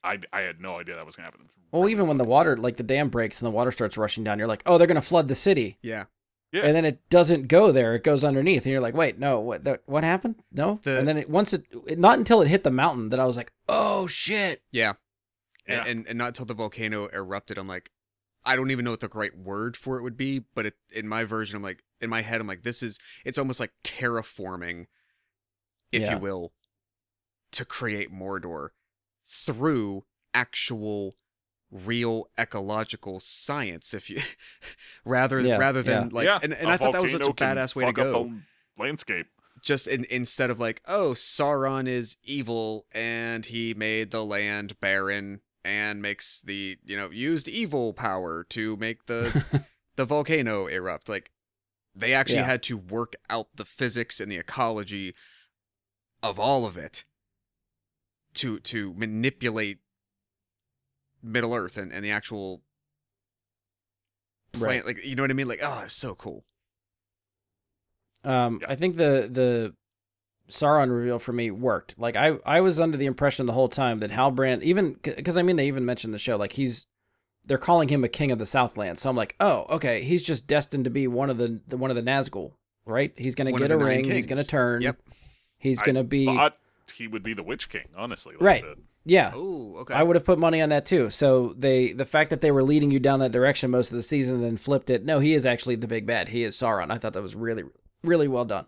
I, 0.07 0.19
I 0.33 0.41
had 0.41 0.59
no 0.61 0.77
idea 0.79 0.95
that 0.95 1.05
was 1.05 1.15
gonna 1.15 1.25
happen. 1.27 1.49
Well, 1.71 1.89
even 1.89 2.07
when 2.07 2.17
the 2.17 2.23
water, 2.23 2.55
like 2.57 2.77
the 2.77 2.83
dam 2.83 3.09
breaks 3.09 3.41
and 3.41 3.45
the 3.47 3.51
water 3.51 3.71
starts 3.71 3.97
rushing 3.97 4.23
down, 4.23 4.39
you're 4.39 4.47
like, 4.47 4.63
oh, 4.65 4.77
they're 4.77 4.87
gonna 4.87 5.01
flood 5.01 5.27
the 5.27 5.35
city, 5.35 5.77
Yeah. 5.81 6.05
Yeah. 6.53 6.61
and 6.63 6.73
then 6.75 6.85
it 6.85 7.09
doesn't 7.09 7.49
go 7.49 7.71
there; 7.73 7.93
it 7.95 8.03
goes 8.05 8.23
underneath, 8.23 8.63
and 8.63 8.71
you're 8.71 8.81
like, 8.81 8.95
wait, 8.95 9.19
no, 9.19 9.39
what? 9.41 9.65
That, 9.65 9.81
what 9.85 10.03
happened? 10.05 10.35
No, 10.51 10.79
The- 10.83 10.97
and 10.99 11.07
then 11.07 11.17
it 11.17 11.29
once 11.29 11.51
it, 11.53 11.65
it, 11.87 11.99
not 11.99 12.17
until 12.17 12.41
it 12.41 12.47
hit 12.47 12.63
the 12.63 12.71
mountain 12.71 13.09
that 13.09 13.19
I 13.19 13.25
was 13.25 13.35
like, 13.37 13.51
oh 13.67 14.07
shit, 14.07 14.61
Yeah. 14.71 14.93
Yeah. 15.67 15.79
And, 15.81 15.89
and 15.89 16.07
and 16.07 16.17
not 16.17 16.27
until 16.27 16.45
the 16.45 16.53
volcano 16.53 17.07
erupted, 17.07 17.57
I'm 17.57 17.67
like, 17.67 17.91
I 18.45 18.55
don't 18.55 18.71
even 18.71 18.85
know 18.85 18.91
what 18.91 19.01
the 19.01 19.09
right 19.13 19.37
word 19.37 19.75
for 19.75 19.97
it 19.97 20.03
would 20.03 20.15
be, 20.15 20.45
but 20.55 20.65
it, 20.67 20.75
in 20.93 21.05
my 21.09 21.25
version, 21.25 21.57
I'm 21.57 21.63
like, 21.63 21.83
in 21.99 22.09
my 22.09 22.21
head, 22.21 22.39
I'm 22.39 22.47
like, 22.47 22.63
this 22.63 22.81
is, 22.81 22.97
it's 23.25 23.37
almost 23.37 23.59
like 23.59 23.73
terraforming, 23.83 24.85
if 25.91 26.03
Yeah. 26.03 26.13
you 26.13 26.19
will, 26.19 26.53
to 27.51 27.65
create 27.65 28.09
Mordor 28.13 28.69
through 29.27 30.03
actual 30.33 31.15
real 31.69 32.29
ecological 32.39 33.19
science 33.19 33.93
if 33.93 34.09
you 34.09 34.19
rather 35.05 35.41
Yeah, 35.41 35.57
rather 35.57 35.83
than 35.83 36.03
yeah. 36.05 36.09
like 36.13 36.25
yeah, 36.25 36.39
and, 36.41 36.53
and 36.53 36.69
I 36.69 36.77
thought 36.77 36.93
that 36.93 37.01
was 37.01 37.11
such 37.11 37.21
a 37.27 37.33
badass 37.33 37.75
way 37.75 37.85
to 37.85 37.91
go 37.91 38.31
landscape. 38.77 39.27
just 39.61 39.87
in, 39.87 40.05
instead 40.09 40.49
of 40.49 40.59
like, 40.59 40.81
oh, 40.87 41.09
Sauron 41.11 41.87
is 41.87 42.15
evil 42.23 42.85
and 42.93 43.45
he 43.45 43.73
made 43.73 44.11
the 44.11 44.23
land 44.23 44.79
barren 44.79 45.41
and 45.65 46.01
makes 46.01 46.39
the 46.39 46.77
you 46.85 46.95
know 46.95 47.09
used 47.11 47.49
evil 47.49 47.91
power 47.91 48.45
to 48.51 48.77
make 48.77 49.07
the 49.07 49.43
the 49.97 50.05
volcano 50.05 50.67
erupt. 50.67 51.09
Like 51.09 51.31
they 51.93 52.13
actually 52.13 52.37
Yeah. 52.39 52.45
had 52.45 52.63
to 52.63 52.77
work 52.77 53.15
out 53.29 53.47
the 53.55 53.65
physics 53.65 54.21
and 54.21 54.31
the 54.31 54.37
ecology 54.37 55.15
of 56.23 56.39
all 56.39 56.65
of 56.65 56.77
it 56.77 57.03
to 58.37 58.59
to 58.59 58.93
manipulate 58.93 59.79
Middle 61.21 61.53
Earth 61.53 61.77
and, 61.77 61.91
and 61.91 62.03
the 62.03 62.11
actual 62.11 62.61
plant. 64.53 64.85
Like 64.85 65.05
you 65.05 65.15
know 65.15 65.23
what 65.23 65.31
I 65.31 65.35
mean? 65.35 65.47
Like 65.47 65.59
oh, 65.61 65.81
it's 65.85 65.95
so 65.95 66.15
cool. 66.15 66.45
Um, 68.23 68.59
Yeah. 68.61 68.67
I 68.71 68.75
think 68.75 68.97
the 68.97 69.29
the 69.31 69.73
Sauron 70.49 70.91
reveal 70.91 71.19
for 71.19 71.33
me 71.33 71.51
worked. 71.51 71.95
Like 71.97 72.15
I 72.15 72.37
I 72.45 72.61
was 72.61 72.79
under 72.79 72.97
the 72.97 73.05
impression 73.05 73.45
the 73.45 73.53
whole 73.53 73.69
time 73.69 73.99
that 73.99 74.11
Halbrand, 74.11 74.63
even 74.63 74.97
because 75.03 75.37
I 75.37 75.41
mean 75.41 75.55
they 75.55 75.67
even 75.67 75.85
mentioned 75.85 76.13
the 76.13 76.19
show, 76.19 76.37
like 76.37 76.53
he's 76.53 76.87
they're 77.45 77.57
calling 77.57 77.89
him 77.89 78.03
a 78.03 78.09
king 78.09 78.31
of 78.31 78.39
the 78.39 78.45
Southland. 78.45 78.99
So 78.99 79.09
I'm 79.09 79.15
like, 79.15 79.35
oh, 79.39 79.65
okay, 79.69 80.03
he's 80.03 80.23
just 80.23 80.47
destined 80.47 80.83
to 80.83 80.89
be 80.89 81.07
one 81.07 81.29
of 81.29 81.37
the, 81.37 81.61
the 81.67 81.77
one 81.77 81.89
of 81.89 81.95
the 81.95 82.03
Nazgul, 82.03 82.53
right? 82.85 83.13
He's 83.17 83.35
gonna 83.35 83.51
One 83.51 83.61
get 83.61 83.71
a 83.71 83.75
the 83.75 83.79
nine 83.79 83.87
ring. 83.87 84.05
He's 84.05 84.25
gonna 84.25 84.43
turn. 84.43 84.81
Yep. 84.81 84.97
He's 85.57 85.81
I 85.81 85.85
gonna 85.85 86.03
be 86.03 86.25
Thought 86.25 86.57
he 86.91 87.07
would 87.07 87.23
be 87.23 87.33
the 87.33 87.43
Witch 87.43 87.69
King, 87.69 87.87
honestly. 87.95 88.33
Like 88.35 88.41
Right. 88.41 88.63
the- 88.63 88.77
yeah. 89.05 89.31
Oh, 89.33 89.75
okay. 89.79 89.93
I 89.93 90.03
would 90.03 90.15
have 90.15 90.25
put 90.25 90.37
money 90.37 90.61
on 90.61 90.69
that 90.69 90.85
too. 90.85 91.09
So 91.09 91.53
they 91.57 91.93
the 91.93 92.05
fact 92.05 92.29
that 92.29 92.41
they 92.41 92.51
were 92.51 92.63
leading 92.63 92.91
you 92.91 92.99
down 92.99 93.19
that 93.19 93.31
direction 93.31 93.71
most 93.71 93.89
of 93.91 93.95
the 93.95 94.03
season 94.03 94.35
and 94.35 94.43
then 94.43 94.57
flipped 94.57 94.89
it. 94.89 95.05
No, 95.05 95.19
he 95.19 95.33
is 95.33 95.45
actually 95.45 95.75
the 95.75 95.87
big 95.87 96.05
bad. 96.05 96.27
He 96.29 96.43
is 96.43 96.55
Sauron. 96.57 96.91
I 96.91 96.97
thought 96.97 97.13
that 97.13 97.23
was 97.23 97.35
really 97.35 97.63
really 98.03 98.27
well 98.27 98.45
done. 98.45 98.65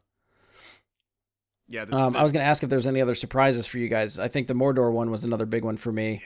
yeah. 1.68 1.86
The, 1.86 1.96
Um, 1.98 2.14
the- 2.14 2.20
I 2.20 2.24
was 2.24 2.32
going 2.32 2.44
to 2.44 2.50
ask 2.50 2.64
if 2.64 2.70
there's 2.70 2.88
any 2.88 3.02
other 3.02 3.16
surprises 3.16 3.68
for 3.68 3.78
you 3.80 3.88
guys. 3.90 4.18
I 4.18 4.28
think 4.28 4.48
the 4.48 4.54
Mordor 4.54 4.92
one 4.92 5.12
was 5.12 5.24
another 5.24 5.46
big 5.46 5.64
one 5.64 5.78
for 5.78 5.92
me. 5.92 6.24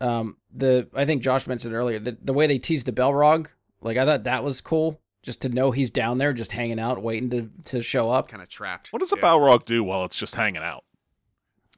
Yeah. 0.00 0.18
Um, 0.18 0.36
the 0.52 0.88
I 0.94 1.04
think 1.04 1.22
Josh 1.22 1.46
mentioned 1.46 1.74
earlier 1.74 1.98
the 2.00 2.16
the 2.20 2.32
way 2.32 2.46
they 2.46 2.58
teased 2.58 2.86
the 2.86 2.92
Balrog, 2.92 3.46
like 3.80 3.96
I 3.96 4.04
thought 4.04 4.24
that 4.24 4.42
was 4.44 4.60
cool. 4.60 5.00
Just 5.22 5.42
to 5.42 5.48
know 5.48 5.70
he's 5.70 5.90
down 5.90 6.18
there, 6.18 6.32
just 6.32 6.52
hanging 6.52 6.80
out, 6.80 7.00
waiting 7.02 7.30
to 7.30 7.50
to 7.64 7.82
show 7.82 8.10
up. 8.10 8.28
kind 8.28 8.42
of 8.42 8.48
trapped. 8.48 8.92
What 8.92 9.00
does 9.00 9.12
a 9.12 9.16
Yeah. 9.16 9.22
Balrog 9.22 9.64
do 9.64 9.84
while 9.84 10.04
it's 10.04 10.16
just 10.16 10.34
hanging 10.34 10.62
out? 10.62 10.84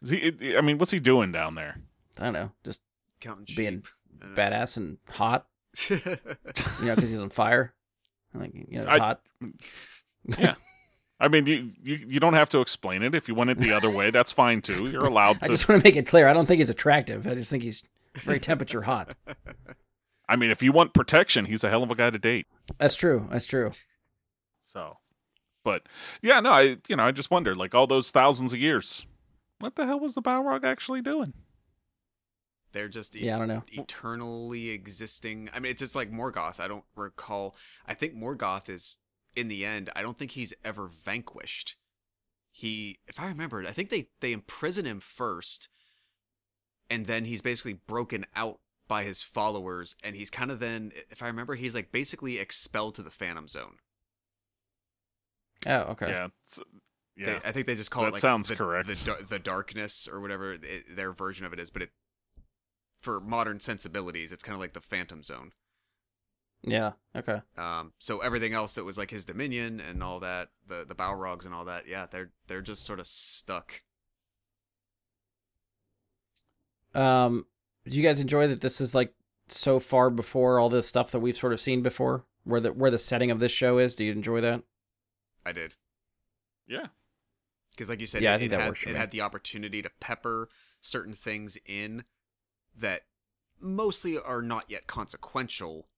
Is 0.02 0.10
he, 0.10 0.56
I 0.56 0.60
mean, 0.62 0.78
what's 0.78 0.90
he 0.90 0.98
doing 1.00 1.30
down 1.32 1.54
there? 1.54 1.76
I 2.18 2.24
don't 2.24 2.32
know, 2.32 2.50
just 2.64 2.80
Counting 3.20 3.46
sheep. 3.46 3.56
Being 3.56 3.82
I 4.22 4.26
don't 4.26 4.34
badass 4.34 4.76
and 4.76 4.98
hot. 5.10 5.46
You 5.90 5.98
know, 6.86 6.94
because 6.94 7.10
he's 7.10 7.20
on 7.20 7.30
fire. 7.30 7.74
Like 8.32 8.52
you 8.54 8.78
know, 8.78 8.84
it's 8.84 8.92
I- 8.94 8.98
hot. 8.98 9.20
Yeah. 10.38 10.54
I 11.20 11.28
mean, 11.28 11.46
you, 11.46 11.70
you 11.82 11.96
you 12.08 12.20
don't 12.20 12.34
have 12.34 12.48
to 12.50 12.60
explain 12.60 13.02
it. 13.02 13.14
If 13.14 13.28
you 13.28 13.34
want 13.34 13.50
it 13.50 13.58
the 13.58 13.72
other 13.72 13.88
way, 13.90 14.10
that's 14.10 14.32
fine 14.32 14.62
too. 14.62 14.86
You're 14.90 15.04
allowed 15.06 15.34
to. 15.42 15.44
I 15.44 15.48
just 15.48 15.68
want 15.68 15.80
to 15.82 15.86
make 15.86 15.96
it 15.96 16.06
clear. 16.06 16.26
I 16.28 16.32
don't 16.32 16.46
think 16.46 16.58
he's 16.58 16.70
attractive. 16.70 17.26
I 17.26 17.34
just 17.34 17.50
think 17.50 17.62
he's 17.62 17.82
very 18.16 18.40
temperature 18.40 18.82
hot. 18.82 19.14
I 20.28 20.36
mean, 20.36 20.50
if 20.50 20.62
you 20.62 20.72
want 20.72 20.94
protection, 20.94 21.44
he's 21.46 21.64
a 21.64 21.70
hell 21.70 21.82
of 21.82 21.90
a 21.90 21.94
guy 21.94 22.10
to 22.10 22.18
date. 22.18 22.46
That's 22.78 22.96
true. 22.96 23.28
That's 23.30 23.46
true. 23.46 23.72
So, 24.64 24.98
but 25.64 25.82
yeah, 26.22 26.40
no, 26.40 26.50
I 26.50 26.76
you 26.88 26.96
know 26.96 27.04
I 27.04 27.10
just 27.12 27.30
wondered, 27.30 27.56
like 27.56 27.74
all 27.74 27.86
those 27.86 28.10
thousands 28.10 28.52
of 28.52 28.58
years, 28.58 29.06
what 29.58 29.76
the 29.76 29.86
hell 29.86 30.00
was 30.00 30.14
the 30.14 30.22
Balrog 30.22 30.64
actually 30.64 31.02
doing? 31.02 31.32
They're 32.72 32.88
just 32.88 33.14
e- 33.14 33.26
Yeah, 33.26 33.36
I 33.36 33.38
don't 33.38 33.48
know. 33.48 33.62
eternally 33.72 34.70
existing. 34.70 35.48
I 35.54 35.60
mean, 35.60 35.70
it's 35.70 35.80
just 35.80 35.94
like 35.94 36.10
Morgoth. 36.10 36.58
I 36.58 36.66
don't 36.68 36.84
recall. 36.96 37.54
I 37.86 37.94
think 37.94 38.16
Morgoth 38.16 38.68
is 38.68 38.96
in 39.36 39.46
the 39.48 39.64
end. 39.64 39.90
I 39.94 40.02
don't 40.02 40.18
think 40.18 40.32
he's 40.32 40.52
ever 40.64 40.88
vanquished. 40.88 41.76
He, 42.50 42.98
if 43.06 43.20
I 43.20 43.26
remember, 43.26 43.60
I 43.66 43.72
think 43.72 43.90
they 43.90 44.08
they 44.20 44.32
imprison 44.32 44.86
him 44.86 45.00
first, 45.00 45.68
and 46.90 47.06
then 47.06 47.24
he's 47.26 47.42
basically 47.42 47.74
broken 47.74 48.26
out 48.34 48.58
by 48.88 49.02
his 49.04 49.22
followers, 49.22 49.96
and 50.04 50.14
he's 50.16 50.30
kind 50.30 50.50
of 50.50 50.60
then, 50.60 50.92
if 51.10 51.22
I 51.22 51.26
remember, 51.26 51.54
he's 51.54 51.74
like 51.74 51.90
basically 51.92 52.38
expelled 52.38 52.94
to 52.96 53.02
the 53.02 53.10
Phantom 53.10 53.48
Zone. 53.48 53.76
Oh, 55.66 55.80
okay. 55.92 56.08
Yeah, 56.08 56.28
it's, 56.44 56.60
They- 57.16 57.22
yeah. 57.24 57.40
I 57.44 57.52
think 57.52 57.66
they 57.66 57.74
just 57.74 57.90
call 57.90 58.02
That 58.02 58.08
it 58.10 58.12
like 58.14 58.20
sounds 58.20 58.48
the, 58.48 58.56
correct. 58.56 58.88
The, 58.88 59.24
the 59.28 59.38
darkness 59.38 60.08
or 60.10 60.20
whatever 60.20 60.54
it, 60.54 60.96
their 60.96 61.12
version 61.12 61.46
of 61.46 61.52
it 61.52 61.58
is, 61.60 61.70
but 61.70 61.82
it 61.82 61.90
for 63.00 63.20
modern 63.20 63.60
sensibilities, 63.60 64.32
it's 64.32 64.42
kind 64.42 64.54
of 64.54 64.60
like 64.60 64.72
the 64.72 64.80
Phantom 64.80 65.22
Zone. 65.22 65.52
Yeah. 66.62 66.92
Okay. 67.14 67.40
Um, 67.58 67.92
so 67.98 68.20
everything 68.20 68.54
else 68.54 68.74
that 68.74 68.84
was 68.84 68.96
like 68.96 69.10
his 69.10 69.24
dominion 69.26 69.80
and 69.80 70.02
all 70.02 70.20
that, 70.20 70.48
the 70.66 70.84
the 70.88 70.94
Balrogs 70.94 71.44
and 71.44 71.54
all 71.54 71.66
that, 71.66 71.86
yeah, 71.86 72.06
they're 72.10 72.30
they're 72.46 72.62
just 72.62 72.84
sort 72.84 72.98
of 73.00 73.06
stuck. 73.06 73.82
Um, 76.94 77.46
do 77.86 77.96
you 77.96 78.02
guys 78.02 78.20
enjoy 78.20 78.46
that 78.48 78.60
this 78.60 78.80
is 78.80 78.94
like 78.94 79.14
so 79.48 79.78
far 79.78 80.10
before 80.10 80.58
all 80.58 80.68
this 80.68 80.86
stuff 80.86 81.10
that 81.12 81.20
we've 81.20 81.36
sort 81.36 81.52
of 81.52 81.60
seen 81.60 81.82
before? 81.82 82.24
Where 82.44 82.60
the 82.60 82.72
where 82.72 82.90
the 82.90 82.98
setting 82.98 83.30
of 83.30 83.40
this 83.40 83.52
show 83.52 83.78
is? 83.78 83.94
Do 83.94 84.04
you 84.04 84.12
enjoy 84.12 84.40
that? 84.42 84.62
I 85.44 85.52
did 85.52 85.76
yeah. 86.66 86.86
because, 87.72 87.88
like 87.88 88.00
you 88.00 88.06
said, 88.06 88.22
Yeah, 88.22 88.32
I 88.32 88.36
it, 88.36 88.38
think 88.38 88.52
it 88.52 88.56
that 88.56 88.60
had 88.60 88.68
works 88.68 88.86
it 88.86 88.96
had 88.96 89.10
the 89.10 89.20
opportunity 89.20 89.82
to 89.82 89.90
pepper 90.00 90.48
certain 90.80 91.14
things 91.14 91.58
in 91.66 92.04
that 92.76 93.02
mostly 93.60 94.18
are 94.18 94.42
not 94.42 94.64
yet 94.70 94.86
consequential. 94.86 95.88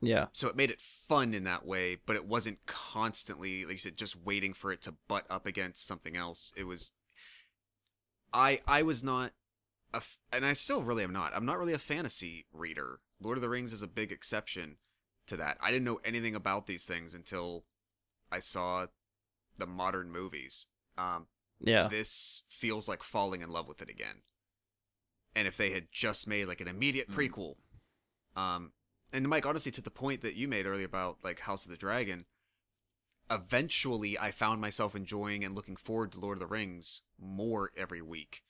Yeah. 0.00 0.26
So 0.32 0.48
it 0.48 0.56
made 0.56 0.70
it 0.70 0.80
fun 0.80 1.34
in 1.34 1.44
that 1.44 1.66
way, 1.66 1.96
but 2.06 2.14
it 2.16 2.26
wasn't 2.26 2.64
constantly, 2.66 3.64
like 3.64 3.74
you 3.74 3.78
said, 3.78 3.96
just 3.96 4.16
waiting 4.16 4.52
for 4.54 4.70
it 4.70 4.80
to 4.82 4.94
butt 5.08 5.24
up 5.28 5.46
against 5.46 5.86
something 5.86 6.16
else. 6.16 6.52
It 6.56 6.64
was. 6.64 6.92
I 8.32 8.60
I 8.66 8.82
was 8.82 9.02
not 9.02 9.32
a, 9.92 9.96
f- 9.98 10.18
and 10.32 10.44
I 10.44 10.52
still 10.52 10.82
really 10.82 11.04
am 11.04 11.12
not. 11.12 11.32
I'm 11.34 11.46
not 11.46 11.58
really 11.58 11.72
a 11.72 11.78
fantasy 11.78 12.46
reader. 12.52 13.00
Lord 13.20 13.38
of 13.38 13.42
the 13.42 13.48
Rings 13.48 13.72
is 13.72 13.82
a 13.82 13.86
big 13.88 14.12
exception 14.12 14.76
to 15.26 15.36
that. 15.36 15.58
I 15.60 15.70
didn't 15.70 15.84
know 15.84 16.00
anything 16.04 16.34
about 16.34 16.66
these 16.66 16.84
things 16.84 17.14
until 17.14 17.64
I 18.30 18.38
saw 18.38 18.86
the 19.56 19.66
modern 19.66 20.10
movies. 20.12 20.66
Um, 20.96 21.26
Yeah. 21.60 21.88
this 21.88 22.42
feels 22.48 22.88
like 22.88 23.02
falling 23.02 23.40
in 23.42 23.50
love 23.50 23.66
with 23.68 23.82
it 23.82 23.88
again. 23.90 24.22
And 25.34 25.46
if 25.48 25.56
they 25.56 25.70
had 25.70 25.88
just 25.92 26.26
made 26.26 26.46
like 26.46 26.60
an 26.60 26.68
immediate 26.68 27.10
Mm. 27.10 27.14
prequel, 27.14 27.56
um, 28.36 28.72
and 29.12 29.28
Mike, 29.28 29.46
honestly, 29.46 29.72
to 29.72 29.80
the 29.82 29.90
point 29.90 30.20
that 30.22 30.34
you 30.34 30.48
made 30.48 30.66
earlier 30.66 30.86
about 30.86 31.18
like 31.24 31.40
House 31.40 31.64
of 31.64 31.70
the 31.70 31.76
Dragon, 31.76 32.26
eventually 33.30 34.18
I 34.18 34.30
found 34.30 34.60
myself 34.60 34.94
enjoying 34.94 35.44
and 35.44 35.54
looking 35.54 35.76
forward 35.76 36.12
to 36.12 36.20
Lord 36.20 36.36
of 36.36 36.40
the 36.40 36.46
Rings 36.46 37.02
more 37.18 37.72
every 37.76 38.02
week. 38.02 38.42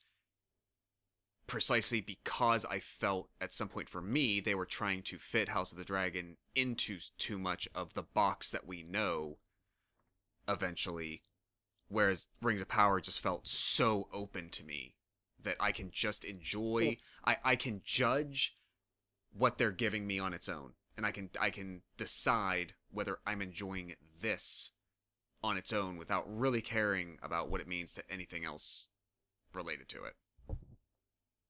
Precisely 1.49 1.99
because 1.99 2.63
I 2.65 2.79
felt 2.79 3.29
at 3.41 3.53
some 3.53 3.69
point 3.69 3.89
for 3.89 4.01
me 4.01 4.39
they 4.39 4.55
were 4.55 4.65
trying 4.65 5.01
to 5.03 5.17
fit 5.17 5.49
House 5.49 5.71
of 5.71 5.77
the 5.77 5.83
Dragon 5.83 6.37
into 6.55 6.99
too 7.17 7.39
much 7.39 7.67
of 7.73 7.95
the 7.95 8.03
box 8.03 8.51
that 8.51 8.67
we 8.67 8.83
know 8.83 9.37
eventually. 10.47 11.23
Whereas 11.87 12.27
Rings 12.41 12.61
of 12.61 12.67
Power 12.67 13.01
just 13.01 13.19
felt 13.19 13.47
so 13.47 14.07
open 14.13 14.49
to 14.51 14.63
me 14.63 14.93
that 15.41 15.55
I 15.59 15.71
can 15.71 15.89
just 15.91 16.23
enjoy 16.23 16.97
I, 17.25 17.37
I 17.43 17.55
can 17.55 17.81
judge 17.83 18.53
what 19.33 19.57
they're 19.57 19.71
giving 19.71 20.05
me 20.05 20.19
on 20.19 20.33
its 20.33 20.47
own. 20.47 20.73
And 20.95 21.05
I 21.05 21.11
can 21.11 21.29
I 21.39 21.49
can 21.49 21.81
decide 21.97 22.73
whether 22.91 23.19
I'm 23.25 23.41
enjoying 23.41 23.95
this 24.21 24.71
on 25.41 25.57
its 25.57 25.73
own 25.73 25.97
without 25.97 26.25
really 26.27 26.61
caring 26.61 27.17
about 27.23 27.49
what 27.49 27.61
it 27.61 27.67
means 27.67 27.93
to 27.93 28.03
anything 28.11 28.45
else 28.45 28.89
related 29.53 29.87
to 29.89 30.03
it. 30.03 30.13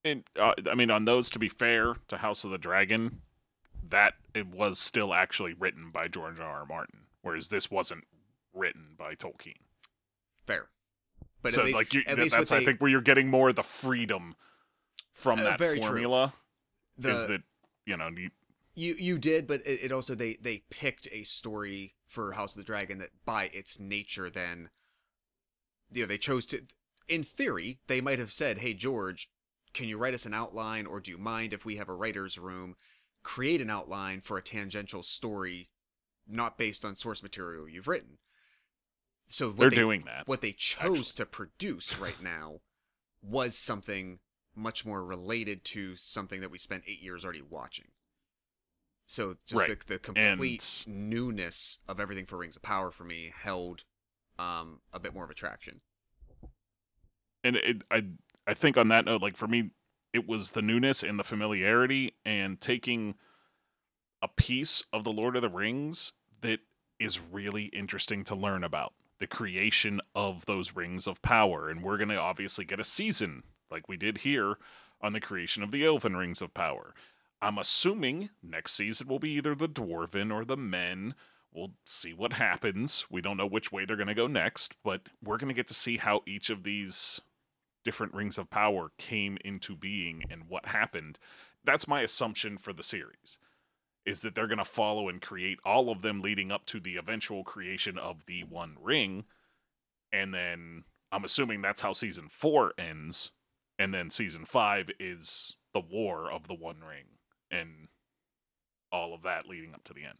And 0.04 0.24
uh, 0.38 0.54
I 0.70 0.74
mean, 0.74 0.90
on 0.90 1.04
those, 1.04 1.28
to 1.30 1.38
be 1.38 1.48
fair 1.48 1.94
to 2.08 2.16
House 2.18 2.44
of 2.44 2.50
the 2.50 2.58
Dragon, 2.58 3.20
that 3.88 4.14
it 4.34 4.46
was 4.46 4.78
still 4.78 5.12
actually 5.12 5.52
written 5.54 5.90
by 5.92 6.08
George 6.08 6.40
R. 6.40 6.60
R. 6.60 6.66
Martin, 6.66 7.00
whereas 7.22 7.48
this 7.48 7.70
wasn't 7.70 8.04
written 8.54 8.94
by 8.96 9.14
Tolkien. 9.14 9.56
Fair. 10.46 10.68
But 11.42 11.52
so, 11.52 11.60
at 11.60 11.66
least, 11.66 11.76
like, 11.78 11.94
you, 11.94 12.00
at 12.06 12.16
that- 12.16 12.22
least 12.22 12.34
that's 12.36 12.50
I 12.52 12.60
they- 12.60 12.64
think 12.66 12.80
where 12.80 12.90
you're 12.90 13.00
getting 13.00 13.28
more 13.28 13.50
of 13.50 13.56
the 13.56 13.62
freedom 13.62 14.34
from 15.12 15.40
Uh, 15.40 15.56
that 15.56 15.58
formula 15.82 16.32
the, 16.96 17.10
is 17.10 17.26
that 17.26 17.42
you 17.84 17.96
know 17.96 18.08
you, 18.16 18.30
You 18.74 18.94
you 18.98 19.18
did, 19.18 19.46
but 19.46 19.60
it, 19.66 19.84
it 19.84 19.92
also 19.92 20.14
they 20.14 20.34
they 20.40 20.64
picked 20.70 21.08
a 21.12 21.24
story 21.24 21.94
for 22.06 22.32
House 22.32 22.52
of 22.54 22.58
the 22.58 22.64
Dragon 22.64 22.98
that 22.98 23.10
by 23.26 23.44
its 23.52 23.78
nature 23.78 24.30
then 24.30 24.70
you 25.92 26.02
know 26.02 26.06
they 26.06 26.16
chose 26.18 26.46
to 26.46 26.62
in 27.08 27.22
theory 27.22 27.80
they 27.86 28.00
might 28.00 28.18
have 28.18 28.32
said, 28.32 28.58
"Hey 28.58 28.72
George, 28.74 29.28
can 29.72 29.88
you 29.88 29.98
write 29.98 30.14
us 30.14 30.26
an 30.26 30.34
outline 30.34 30.86
or 30.86 31.00
do 31.00 31.10
you 31.10 31.18
mind 31.18 31.52
if 31.52 31.64
we 31.64 31.76
have 31.76 31.88
a 31.88 31.94
writer's 31.94 32.38
room 32.38 32.76
create 33.22 33.60
an 33.60 33.70
outline 33.70 34.20
for 34.20 34.38
a 34.38 34.42
tangential 34.42 35.02
story 35.02 35.70
not 36.26 36.56
based 36.58 36.84
on 36.84 36.96
source 36.96 37.22
material 37.22 37.68
you've 37.68 37.88
written?" 37.88 38.18
So 39.28 39.50
what 39.50 39.56
they're 39.58 39.70
they, 39.70 39.76
doing 39.76 40.04
that. 40.06 40.26
what 40.26 40.40
they 40.40 40.52
chose 40.52 41.14
to 41.14 41.26
produce 41.26 41.98
right 41.98 42.20
now 42.22 42.60
was 43.22 43.56
something 43.56 44.18
much 44.54 44.84
more 44.84 45.04
related 45.04 45.64
to 45.64 45.94
something 45.96 46.40
that 46.40 46.50
we 46.50 46.58
spent 46.58 46.82
eight 46.86 47.00
years 47.00 47.24
already 47.24 47.42
watching. 47.42 47.86
So 49.06 49.36
just 49.46 49.68
Right. 49.68 49.78
the, 49.80 49.94
the 49.94 49.98
complete 49.98 50.84
newness 50.86 51.78
of 51.88 52.00
everything 52.00 52.26
for 52.26 52.36
Rings 52.38 52.56
of 52.56 52.62
Power 52.62 52.90
for 52.90 53.04
me 53.04 53.32
held 53.34 53.84
um, 54.38 54.80
a 54.92 54.98
bit 55.00 55.14
more 55.14 55.24
of 55.24 55.30
attraction. 55.30 55.80
and 57.42 57.56
it, 57.56 57.82
I 57.90 58.04
I 58.50 58.54
think 58.54 58.76
on 58.76 58.88
that 58.88 59.04
note, 59.04 59.22
like 59.22 59.36
for 59.36 59.46
me, 59.46 59.70
it 60.12 60.26
was 60.26 60.50
the 60.50 60.60
newness 60.60 61.04
and 61.04 61.20
the 61.20 61.22
familiarity, 61.22 62.14
and 62.24 62.60
taking 62.60 63.14
a 64.20 64.26
piece 64.26 64.82
of 64.92 65.04
the 65.04 65.12
Lord 65.12 65.36
of 65.36 65.42
the 65.42 65.48
Rings 65.48 66.12
that 66.40 66.58
is 66.98 67.20
really 67.20 67.66
interesting 67.66 68.24
to 68.24 68.34
learn 68.34 68.64
about 68.64 68.92
the 69.20 69.28
creation 69.28 70.00
of 70.16 70.46
those 70.46 70.74
rings 70.74 71.06
of 71.06 71.22
power, 71.22 71.68
and 71.68 71.80
we're 71.80 71.96
gonna 71.96 72.16
obviously 72.16 72.64
get 72.64 72.80
a 72.80 72.84
season 72.84 73.44
like 73.70 73.88
we 73.88 73.96
did 73.96 74.18
here 74.18 74.56
on 75.00 75.12
the 75.12 75.20
creation 75.20 75.62
of 75.62 75.70
the 75.70 75.84
Elven 75.84 76.16
rings 76.16 76.42
of 76.42 76.52
power. 76.52 76.92
I'm 77.40 77.56
assuming 77.56 78.30
next 78.42 78.72
season 78.72 79.06
will 79.06 79.20
be 79.20 79.30
either 79.30 79.54
the 79.54 79.68
Dwarven 79.68 80.32
or 80.34 80.44
the 80.44 80.56
Men. 80.56 81.14
We'll 81.52 81.74
see 81.84 82.12
what 82.12 82.32
happens. 82.32 83.06
We 83.08 83.20
don't 83.20 83.36
know 83.36 83.46
which 83.46 83.70
way 83.70 83.84
they're 83.84 83.96
going 83.96 84.08
to 84.08 84.14
go 84.14 84.26
next, 84.26 84.74
but 84.82 85.02
we're 85.22 85.38
going 85.38 85.48
to 85.48 85.54
get 85.54 85.68
to 85.68 85.74
see 85.74 85.98
how 85.98 86.22
each 86.26 86.50
of 86.50 86.64
these 86.64 87.20
different 87.84 88.14
rings 88.14 88.38
of 88.38 88.50
power 88.50 88.92
came 88.98 89.38
into 89.44 89.76
being 89.76 90.24
and 90.30 90.44
what 90.48 90.66
happened. 90.66 91.18
That's 91.64 91.88
my 91.88 92.02
assumption 92.02 92.58
for 92.58 92.72
the 92.72 92.82
series. 92.82 93.38
Is 94.06 94.22
that 94.22 94.34
they're 94.34 94.46
going 94.46 94.58
to 94.58 94.64
follow 94.64 95.08
and 95.08 95.20
create 95.20 95.58
all 95.64 95.90
of 95.90 96.02
them 96.02 96.20
leading 96.20 96.50
up 96.50 96.64
to 96.66 96.80
the 96.80 96.96
eventual 96.96 97.44
creation 97.44 97.98
of 97.98 98.24
the 98.26 98.44
one 98.44 98.76
ring. 98.80 99.24
And 100.12 100.32
then 100.32 100.84
I'm 101.12 101.24
assuming 101.24 101.60
that's 101.62 101.82
how 101.82 101.92
season 101.92 102.28
4 102.28 102.72
ends 102.78 103.32
and 103.78 103.94
then 103.94 104.10
season 104.10 104.44
5 104.44 104.90
is 104.98 105.56
the 105.72 105.80
war 105.80 106.30
of 106.30 106.48
the 106.48 106.54
one 106.54 106.80
ring 106.80 107.04
and 107.50 107.88
all 108.92 109.14
of 109.14 109.22
that 109.22 109.46
leading 109.46 109.74
up 109.74 109.84
to 109.84 109.94
the 109.94 110.04
end. 110.04 110.18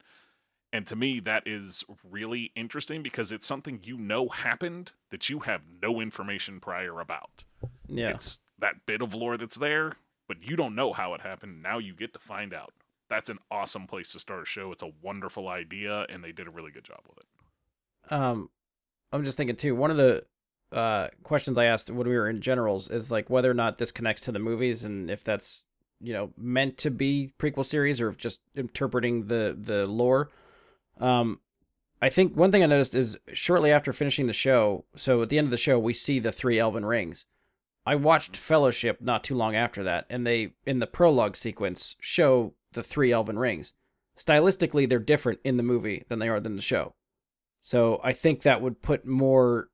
And 0.72 0.86
to 0.86 0.96
me, 0.96 1.20
that 1.20 1.42
is 1.46 1.84
really 2.08 2.52
interesting 2.54 3.02
because 3.02 3.32
it's 3.32 3.46
something 3.46 3.80
you 3.82 3.98
know 3.98 4.28
happened 4.28 4.92
that 5.10 5.28
you 5.28 5.40
have 5.40 5.62
no 5.82 6.00
information 6.00 6.60
prior 6.60 7.00
about. 7.00 7.44
Yeah. 7.90 8.10
It's 8.10 8.38
that 8.58 8.86
bit 8.86 9.02
of 9.02 9.14
lore 9.14 9.36
that's 9.36 9.56
there, 9.58 9.94
but 10.28 10.42
you 10.42 10.56
don't 10.56 10.74
know 10.74 10.92
how 10.92 11.14
it 11.14 11.20
happened. 11.22 11.62
Now 11.62 11.78
you 11.78 11.94
get 11.94 12.12
to 12.12 12.18
find 12.18 12.54
out. 12.54 12.72
That's 13.08 13.28
an 13.28 13.38
awesome 13.50 13.86
place 13.86 14.12
to 14.12 14.20
start 14.20 14.42
a 14.42 14.46
show. 14.46 14.70
It's 14.72 14.82
a 14.82 14.92
wonderful 15.02 15.48
idea, 15.48 16.06
and 16.08 16.22
they 16.22 16.32
did 16.32 16.46
a 16.46 16.50
really 16.50 16.70
good 16.70 16.84
job 16.84 17.00
with 17.08 17.18
it. 17.18 18.12
um 18.12 18.48
i'm 19.12 19.24
just 19.24 19.36
thinking 19.36 19.56
too 19.56 19.74
one 19.74 19.90
of 19.90 19.96
the 19.96 20.24
uh, 20.72 21.08
questions 21.24 21.58
I 21.58 21.64
asked 21.64 21.90
when 21.90 22.06
we 22.08 22.16
were 22.16 22.28
in 22.28 22.40
generals 22.40 22.88
is 22.88 23.10
like 23.10 23.28
whether 23.28 23.50
or 23.50 23.54
not 23.54 23.78
this 23.78 23.90
connects 23.90 24.22
to 24.22 24.32
the 24.32 24.38
movies 24.38 24.84
and 24.84 25.10
if 25.10 25.24
that's 25.24 25.64
you 26.00 26.12
know 26.12 26.30
meant 26.36 26.78
to 26.78 26.92
be 26.92 27.32
prequel 27.40 27.64
series 27.66 28.00
or 28.00 28.12
just 28.12 28.40
interpreting 28.54 29.26
the 29.26 29.56
the 29.60 29.84
lore. 29.86 30.30
Um, 31.00 31.40
I 32.00 32.08
think 32.08 32.36
one 32.36 32.52
thing 32.52 32.62
I 32.62 32.66
noticed 32.66 32.94
is 32.94 33.18
shortly 33.32 33.72
after 33.72 33.92
finishing 33.92 34.28
the 34.28 34.32
show, 34.32 34.84
so 34.94 35.22
at 35.22 35.28
the 35.28 35.38
end 35.38 35.46
of 35.46 35.50
the 35.50 35.58
show, 35.58 35.76
we 35.78 35.92
see 35.92 36.20
the 36.20 36.30
three 36.32 36.58
elven 36.60 36.84
rings. 36.86 37.26
I 37.90 37.96
watched 37.96 38.36
Fellowship 38.36 39.00
not 39.00 39.24
too 39.24 39.34
long 39.34 39.56
after 39.56 39.82
that, 39.82 40.06
and 40.08 40.24
they 40.24 40.52
in 40.64 40.78
the 40.78 40.86
prologue 40.86 41.34
sequence 41.34 41.96
show 42.00 42.54
the 42.70 42.84
three 42.84 43.10
elven 43.10 43.36
rings. 43.36 43.74
Stylistically, 44.16 44.88
they're 44.88 45.00
different 45.00 45.40
in 45.42 45.56
the 45.56 45.64
movie 45.64 46.04
than 46.08 46.20
they 46.20 46.28
are 46.28 46.36
in 46.36 46.54
the 46.54 46.62
show. 46.62 46.94
So 47.60 48.00
I 48.04 48.12
think 48.12 48.42
that 48.42 48.62
would 48.62 48.80
put 48.80 49.06
more 49.06 49.70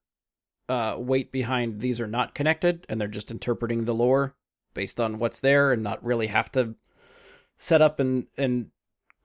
uh, 0.67 0.97
weight 0.97 1.31
behind 1.31 1.81
these 1.81 2.01
are 2.01 2.07
not 2.07 2.35
connected 2.35 2.87
and 2.89 2.99
they're 2.99 3.07
just 3.07 3.31
interpreting 3.31 3.85
the 3.85 3.93
lore 3.95 4.35
based 4.73 4.99
on 4.99 5.19
what's 5.19 5.41
there 5.41 5.71
and 5.71 5.83
not 5.83 6.03
really 6.03 6.29
have 6.29 6.51
to 6.53 6.75
set 7.59 7.83
up 7.83 8.01
and 8.01 8.29
and 8.39 8.71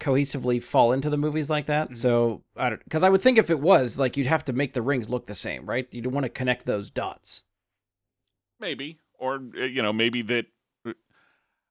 cohesively 0.02 0.62
fall 0.62 0.92
into 0.92 1.10
the 1.10 1.18
movies 1.18 1.50
like 1.50 1.68
that. 1.68 1.92
Mhm. 1.92 1.96
So 1.96 2.44
I 2.58 2.70
don't 2.70 2.84
because 2.84 3.04
I 3.04 3.10
would 3.10 3.22
think 3.22 3.38
if 3.38 3.50
it 3.50 3.62
was 3.62 3.98
like 3.98 4.18
you'd 4.18 4.28
have 4.28 4.44
to 4.46 4.54
make 4.54 4.74
the 4.74 4.82
rings 4.82 5.10
look 5.10 5.28
the 5.28 5.34
same, 5.34 5.66
right? 5.66 5.88
You'd 5.92 6.08
want 6.08 6.26
to 6.26 6.30
connect 6.30 6.66
those 6.66 6.90
dots. 6.90 7.44
Maybe, 8.62 9.00
or 9.18 9.42
uh, 9.58 9.64
you 9.66 9.82
know, 9.82 9.92
maybe 9.92 10.22
that. 10.22 10.46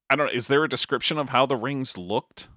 I 0.09 0.15
don't. 0.17 0.27
know. 0.27 0.31
Is 0.33 0.47
there 0.47 0.63
a 0.63 0.69
description 0.69 1.17
of 1.17 1.29
how 1.29 1.45
the 1.45 1.55
rings 1.55 1.97
looked? 1.97 2.47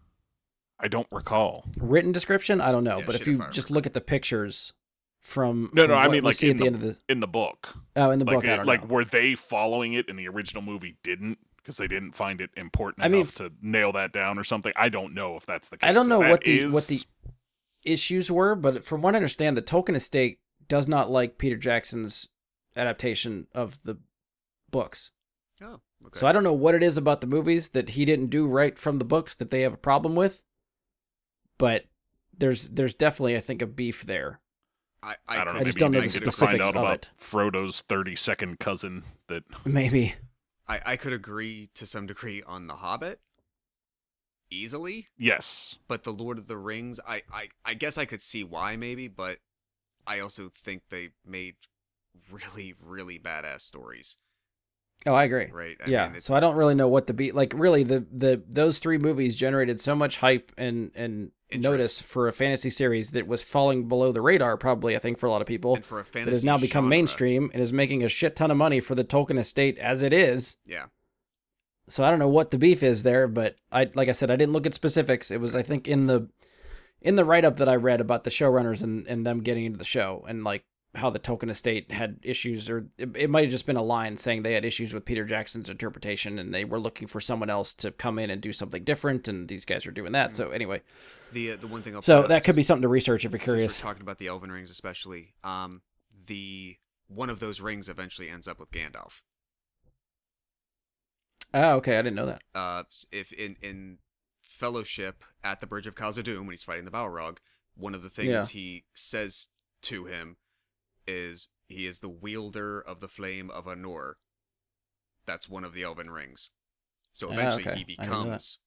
I 0.81 0.89
don't 0.89 1.07
recall. 1.13 1.67
Written 1.79 2.11
description, 2.11 2.61
I 2.61 2.73
don't 2.73 2.83
know, 2.85 2.99
Yeah, 2.99 3.07
but 3.07 3.15
if 3.15 3.27
you 3.29 3.41
if 3.41 3.51
just 3.53 3.71
look 3.71 3.87
at 3.87 3.95
the 3.95 4.01
pictures 4.01 4.73
from 5.21 5.71
No, 5.73 5.83
from 5.85 5.91
no, 5.93 5.97
I 5.97 6.09
mean, 6.09 6.25
like, 6.25 6.35
see 6.35 6.49
at 6.51 6.51
in 6.51 6.57
the 6.57 6.63
the- 6.65 6.67
end 6.67 6.75
of 6.75 6.81
the 6.83 6.99
in 7.09 7.21
the 7.21 7.29
book. 7.29 7.75
oh 7.95 8.11
in 8.11 8.19
the 8.19 8.25
like, 8.25 8.35
book, 8.35 8.45
I 8.45 8.53
it- 8.55 8.57
don't 8.57 8.67
like 8.67 8.83
know. 8.83 8.89
were 8.95 9.05
they 9.05 9.37
following 9.37 9.93
it 9.95 10.09
and 10.09 10.19
the 10.19 10.27
original 10.29 10.63
movie 10.63 10.97
didn't 11.05 11.39
because 11.59 11.77
they 11.77 11.87
didn't 11.87 12.13
find 12.13 12.41
it 12.41 12.51
important 12.57 13.05
I 13.05 13.09
mean, 13.09 13.21
enough 13.23 13.37
to 13.37 13.53
nail 13.63 13.93
that 13.93 14.13
down 14.13 14.37
or 14.37 14.43
something? 14.45 14.73
I 14.77 14.89
don't 14.89 15.15
know 15.15 15.37
if 15.37 15.47
that's 15.47 15.69
the 15.69 15.79
case. 15.79 15.89
I 15.89 15.93
don't 15.93 16.09
know 16.09 16.21
that 16.21 16.31
what 16.31 16.45
the 16.45 16.59
is- 16.59 16.73
what 16.73 16.87
the 16.89 17.01
issues 17.85 18.31
were, 18.31 18.57
but 18.57 18.85
from 18.85 19.01
what 19.01 19.15
I 19.15 19.19
understand, 19.19 19.57
the 19.57 19.63
Tolkien 19.63 19.95
estate 19.95 20.41
does 20.67 20.89
not 20.89 21.09
like 21.09 21.39
Peter 21.39 21.57
Jackson's 21.57 22.29
adaptation 22.77 23.47
of 23.55 23.81
the 23.85 23.97
books. 24.75 25.13
Oh, 25.63 25.81
okay. 26.05 26.19
So 26.19 26.27
I 26.27 26.33
don't 26.33 26.43
know 26.43 26.53
what 26.53 26.75
it 26.75 26.83
is 26.83 26.97
about 26.97 27.21
the 27.21 27.27
movies 27.27 27.71
that 27.71 27.91
he 27.91 28.05
didn't 28.05 28.27
do 28.27 28.47
right 28.47 28.79
from 28.79 28.99
the 28.99 29.05
books 29.05 29.35
that 29.37 29.51
they 29.51 29.61
have 29.63 29.73
a 29.73 29.79
problem 29.79 30.17
with. 30.17 30.43
But 31.59 31.85
there's 32.37 32.69
there's 32.69 32.95
definitely 32.95 33.37
I 33.37 33.41
think 33.41 33.63
a 33.63 33.67
beef 33.67 34.05
there. 34.05 34.41
I, 35.03 35.17
I, 35.29 35.37
don't 35.37 35.47
know. 35.47 35.51
I 35.51 35.55
maybe 35.55 35.67
just 35.67 35.79
don't 35.79 35.93
know 35.93 36.01
the 36.01 36.09
could 36.09 36.13
find 36.13 36.33
specifics 36.33 36.65
out 36.67 36.77
of 36.77 36.83
about 36.83 36.95
it. 36.95 37.11
Frodo's 37.17 37.83
thirty-second 37.83 38.59
cousin. 38.59 39.05
That 39.29 39.45
Maybe. 39.65 40.15
I, 40.67 40.81
I 40.85 40.97
could 40.97 41.13
agree 41.13 41.69
to 41.75 41.87
some 41.87 42.07
degree 42.07 42.43
on 42.43 42.67
The 42.67 42.77
Hobbit 42.77 43.21
easily, 44.51 45.09
yes, 45.19 45.77
but 45.89 46.05
The 46.05 46.13
Lord 46.13 46.39
of 46.39 46.47
the 46.47 46.57
Rings, 46.57 46.99
I, 47.07 47.23
I, 47.31 47.49
I 47.65 47.75
guess 47.75 47.99
I 47.99 48.07
could 48.07 48.23
see 48.23 48.45
why 48.45 48.77
maybe, 48.77 49.09
but 49.09 49.39
I 50.07 50.21
also 50.21 50.51
think 50.55 50.83
they 50.89 51.11
made 51.27 51.57
really, 52.31 52.75
really 52.81 53.19
badass 53.19 53.61
stories, 53.61 54.17
Oh, 55.07 55.15
I 55.15 55.25
agree. 55.25 55.51
right? 55.53 55.77
yeah. 55.87 56.09
mean, 56.09 56.21
so 56.21 56.35
I 56.35 56.41
don't 56.41 56.57
really 56.57 56.75
know 56.75 56.89
what 56.89 57.09
to 57.09 57.15
be 57.15 57.33
like. 57.33 57.53
Really, 57.55 57.83
the 57.83 58.07
the 58.11 58.43
those 58.49 58.79
three 58.79 58.99
movies 58.99 59.37
generated 59.37 59.81
so 59.81 59.95
much 59.95 60.17
hype 60.17 60.53
and 60.57 60.91
and 60.95 61.31
notice 61.53 62.01
for 62.01 62.27
a 62.29 62.33
fantasy 62.33 62.71
series 62.71 63.11
that 63.11 63.27
was 63.27 63.43
falling 63.43 63.87
below 63.89 64.13
the 64.13 64.23
radar. 64.23 64.57
Probably, 64.57 64.97
I 64.97 64.99
think, 64.99 65.19
for 65.19 65.27
a 65.27 65.31
lot 65.31 65.41
of 65.41 65.47
people. 65.47 65.77
and 65.77 65.85
for 65.85 66.01
a 66.01 66.05
that 66.13 66.29
has 66.29 66.45
now 66.45 66.59
become 66.59 66.85
genre, 66.85 66.91
mainstream 66.91 67.51
and 67.53 67.63
is 67.63 67.73
making 67.73 68.03
a 68.03 68.09
shit 68.09 68.37
ton 68.37 68.51
of 68.51 68.57
money 68.57 68.81
for 68.81 68.95
the 68.95 69.05
Tolkien 69.05 69.39
estate 69.39 69.79
as 69.79 70.03
it 70.03 70.13
is. 70.13 70.57
Yeah, 70.67 70.87
So 71.89 72.03
I 72.03 72.11
don't 72.11 72.19
know 72.19 72.29
what 72.29 72.51
the 72.51 72.59
beef 72.59 72.83
is 72.83 73.03
there, 73.03 73.29
but 73.29 73.57
I 73.71 73.91
like 73.95 74.09
I 74.09 74.13
said, 74.13 74.31
I 74.31 74.37
didn't 74.37 74.55
look 74.55 74.67
at 74.67 74.75
specifics. 74.75 75.31
It 75.31 75.41
was 75.41 75.55
I 75.55 75.63
think 75.63 75.87
in 75.87 76.07
the 76.07 76.29
in 77.01 77.17
the 77.17 77.25
write 77.25 77.45
up 77.45 77.59
that 77.59 77.69
I 77.69 77.77
read 77.77 78.01
about 78.01 78.25
the 78.25 78.31
showrunners 78.31 78.83
and, 78.83 79.07
and 79.07 79.27
them 79.27 79.43
getting 79.43 79.67
into 79.67 79.79
the 79.79 79.85
show 79.85 80.25
and 80.27 80.43
like 80.43 80.65
how 80.95 81.11
the 81.11 81.19
Tolkien 81.19 81.51
estate 81.51 81.91
had 81.91 82.19
issues 82.23 82.71
or 82.71 82.87
it, 82.99 83.17
it 83.17 83.31
might 83.31 83.43
have 83.45 83.51
just 83.51 83.67
been 83.67 83.77
a 83.77 83.83
line 83.83 84.17
saying 84.17 84.43
they 84.43 84.53
had 84.55 84.65
issues 84.65 84.95
with 84.95 85.05
Peter 85.05 85.25
Jackson's 85.25 85.69
interpretation 85.69 86.39
and 86.39 86.55
they 86.55 86.65
were 86.65 86.79
looking 86.79 87.09
for 87.09 87.21
someone 87.21 87.51
else 87.51 87.75
to 87.75 87.91
come 87.91 88.19
in 88.19 88.31
and 88.31 88.41
do 88.41 88.53
something 88.53 88.85
different 88.85 89.27
and 89.27 89.49
these 89.49 89.65
guys 89.65 89.87
are 89.87 89.91
doing 89.91 90.13
that. 90.13 90.37
So 90.37 90.51
anyway, 90.51 90.83
the 91.33 91.53
uh, 91.53 91.57
the 91.57 91.67
one 91.67 91.83
thing 91.83 91.97
I'll 91.97 92.03
so 92.03 92.23
that 92.29 92.45
could 92.45 92.57
be 92.57 92.63
something 92.63 92.83
to 92.83 92.89
research 92.89 93.25
if 93.25 93.33
you're 93.33 93.39
curious. 93.41 93.81
talking 93.81 94.03
about 94.03 94.19
the 94.19 94.29
Elven 94.29 94.53
rings, 94.53 94.71
especially, 94.71 95.35
um, 95.43 95.83
the 96.27 96.77
one 97.09 97.29
of 97.29 97.41
those 97.41 97.61
rings 97.61 97.89
eventually 97.89 98.29
ends 98.31 98.47
up 98.49 98.59
with 98.59 98.71
Gandalf. 98.71 99.23
Oh, 101.53 101.75
okay, 101.77 101.99
I 101.99 102.03
didn't 102.03 102.17
know 102.17 102.27
that. 102.27 102.43
uh, 102.55 102.83
if 103.13 103.33
in 103.33 103.57
in 103.63 103.99
Fellowship 104.41 105.25
at 105.43 105.61
the 105.61 105.67
Bridge 105.67 105.87
of 105.87 105.95
Khazad-dûm 105.95 106.41
when 106.41 106.51
he's 106.51 106.63
fighting 106.63 106.85
the 106.85 106.91
Balrog, 106.91 107.39
one 107.77 107.95
of 107.95 108.03
the 108.03 108.11
things 108.11 108.29
Yeah. 108.29 108.47
he 108.47 108.85
says 108.95 109.49
to 109.83 110.05
him 110.07 110.37
is 111.07 111.49
he 111.69 111.87
is 111.87 111.99
the 112.01 112.09
wielder 112.09 112.81
of 112.81 113.01
the 113.01 113.09
flame 113.09 113.51
of 113.51 113.67
Anor. 113.67 114.15
That's 115.27 115.49
one 115.49 115.65
of 115.65 115.73
the 115.75 115.83
Elven 115.83 116.11
rings. 116.11 116.51
So 117.13 117.31
Ah, 117.31 117.33
eventually 117.33 117.67
okay. 117.67 117.77
he 117.77 117.85
I 117.99 118.05
didn't 118.05 118.11
know 118.11 118.25
that. 118.31 118.43
becomes 118.43 118.59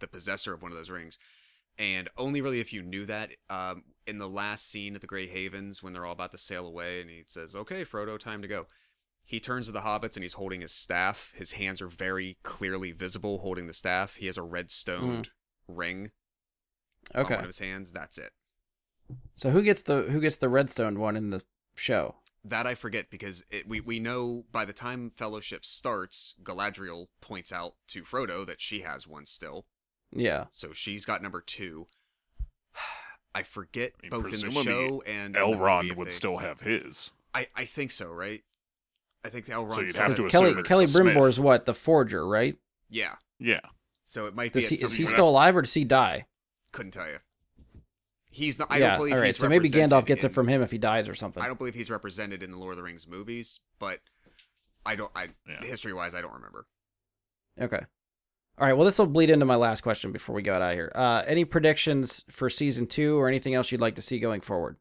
the 0.00 0.08
possessor 0.08 0.52
of 0.52 0.62
one 0.62 0.72
of 0.72 0.76
those 0.76 0.90
rings. 0.90 1.18
And 1.78 2.10
only 2.18 2.42
really 2.42 2.60
if 2.60 2.72
you 2.72 2.82
knew 2.82 3.06
that, 3.06 3.30
um, 3.48 3.84
in 4.06 4.18
the 4.18 4.28
last 4.28 4.68
scene 4.70 4.94
at 4.94 5.00
the 5.00 5.06
Grey 5.06 5.26
Havens 5.26 5.82
when 5.82 5.92
they're 5.92 6.04
all 6.04 6.12
about 6.12 6.32
to 6.32 6.38
sail 6.38 6.66
away 6.66 7.00
and 7.00 7.08
he 7.08 7.22
says, 7.26 7.54
Okay, 7.54 7.84
Frodo, 7.84 8.18
time 8.18 8.42
to 8.42 8.48
go. 8.48 8.66
He 9.24 9.38
turns 9.40 9.66
to 9.66 9.72
the 9.72 9.80
hobbits 9.82 10.16
and 10.16 10.22
he's 10.24 10.34
holding 10.34 10.60
his 10.60 10.72
staff. 10.72 11.32
His 11.36 11.52
hands 11.52 11.80
are 11.80 11.88
very 11.88 12.36
clearly 12.42 12.92
visible 12.92 13.38
holding 13.38 13.68
the 13.68 13.72
staff. 13.72 14.16
He 14.16 14.26
has 14.26 14.36
a 14.36 14.42
red 14.42 14.70
stoned 14.70 15.30
ring 15.68 16.10
okay. 17.14 17.34
on 17.34 17.38
one 17.38 17.44
of 17.44 17.46
his 17.48 17.60
hands. 17.60 17.92
That's 17.92 18.18
it. 18.18 18.32
so 19.36 19.50
who 19.50 19.62
gets 19.62 19.82
the 19.82 20.02
who 20.02 20.20
gets 20.20 20.36
the 20.36 20.48
redstone 20.48 20.98
one 20.98 21.16
in 21.16 21.30
the 21.30 21.42
show? 21.74 22.16
That 22.44 22.66
I 22.66 22.74
forget 22.74 23.08
because 23.10 23.44
it, 23.50 23.68
we 23.68 23.80
we 23.80 24.00
know 24.00 24.44
by 24.50 24.64
the 24.64 24.72
time 24.72 25.10
Fellowship 25.10 25.64
starts, 25.64 26.34
Galadriel 26.42 27.06
points 27.20 27.52
out 27.52 27.74
to 27.88 28.02
Frodo 28.02 28.44
that 28.46 28.60
she 28.60 28.80
has 28.80 29.06
one 29.06 29.26
still, 29.26 29.64
Yeah. 30.12 30.46
so 30.50 30.72
she's 30.72 31.04
got 31.04 31.22
number 31.22 31.40
two. 31.40 31.86
I 33.34 33.42
forget 33.44 33.92
I 33.98 34.02
mean, 34.02 34.10
both 34.10 34.34
in 34.34 34.40
the 34.40 34.50
show 34.62 35.02
and 35.06 35.34
in 35.36 35.40
the 35.40 35.46
movie 35.46 35.58
Elrond 35.58 35.96
would 35.96 36.06
they- 36.08 36.12
still 36.12 36.38
have 36.38 36.60
his. 36.60 37.10
I 37.34 37.46
I 37.56 37.64
think 37.64 37.92
so, 37.92 38.08
right? 38.10 38.42
I 39.24 39.28
think 39.28 39.46
Elrond. 39.46 39.70
So 39.74 39.80
you'd 39.82 39.96
have 39.96 40.16
to 40.16 40.22
the 40.24 40.28
Kelly 40.28 40.50
it's 40.50 40.68
Kelly 40.68 40.84
the 40.84 40.90
Smith. 40.90 41.14
Brimbore's 41.14 41.38
what 41.40 41.64
the 41.64 41.74
forger, 41.74 42.26
right? 42.26 42.56
Yeah, 42.90 43.14
Yeah, 43.38 43.60
so 44.04 44.26
it 44.26 44.34
might 44.34 44.52
Does 44.52 44.68
be. 44.68 44.74
he 44.76 44.84
is 44.84 44.92
he 44.94 45.06
still 45.06 45.28
alive 45.28 45.56
or 45.56 45.62
does 45.62 45.72
he 45.72 45.84
die? 45.84 46.26
Couldn't 46.72 46.92
tell 46.92 47.06
you. 47.08 47.18
He's 48.32 48.58
not. 48.58 48.72
I 48.72 48.78
yeah. 48.78 48.88
don't 48.88 48.98
believe 48.98 49.12
all 49.12 49.20
right. 49.20 49.26
he's 49.26 49.36
So 49.36 49.48
maybe 49.48 49.68
Gandalf 49.68 49.74
represented 49.74 50.06
gets 50.06 50.24
it 50.24 50.28
from 50.30 50.48
him 50.48 50.62
if 50.62 50.70
he 50.70 50.78
dies 50.78 51.06
or 51.06 51.14
something. 51.14 51.42
I 51.42 51.46
don't 51.46 51.58
believe 51.58 51.74
he's 51.74 51.90
represented 51.90 52.42
in 52.42 52.50
the 52.50 52.56
Lord 52.56 52.72
of 52.72 52.76
the 52.78 52.82
Rings 52.82 53.06
movies, 53.06 53.60
but 53.78 54.00
I 54.86 54.96
don't. 54.96 55.12
I 55.14 55.28
Yeah. 55.46 55.62
history 55.62 55.92
wise, 55.92 56.14
I 56.14 56.22
don't 56.22 56.32
remember. 56.32 56.66
Okay. 57.60 57.80
All 58.58 58.66
right. 58.66 58.72
Well, 58.72 58.86
this 58.86 58.98
will 58.98 59.06
bleed 59.06 59.28
into 59.28 59.44
my 59.44 59.54
last 59.54 59.82
question 59.82 60.12
before 60.12 60.34
we 60.34 60.42
get 60.42 60.56
out 60.56 60.62
of 60.62 60.74
here. 60.74 60.90
Uh, 60.94 61.22
any 61.26 61.44
predictions 61.44 62.24
for 62.30 62.48
season 62.48 62.86
two 62.86 63.18
or 63.18 63.28
anything 63.28 63.54
else 63.54 63.70
you'd 63.70 63.80
like 63.80 63.96
to 63.96 64.02
see 64.02 64.18
going 64.18 64.40
forward? 64.40 64.76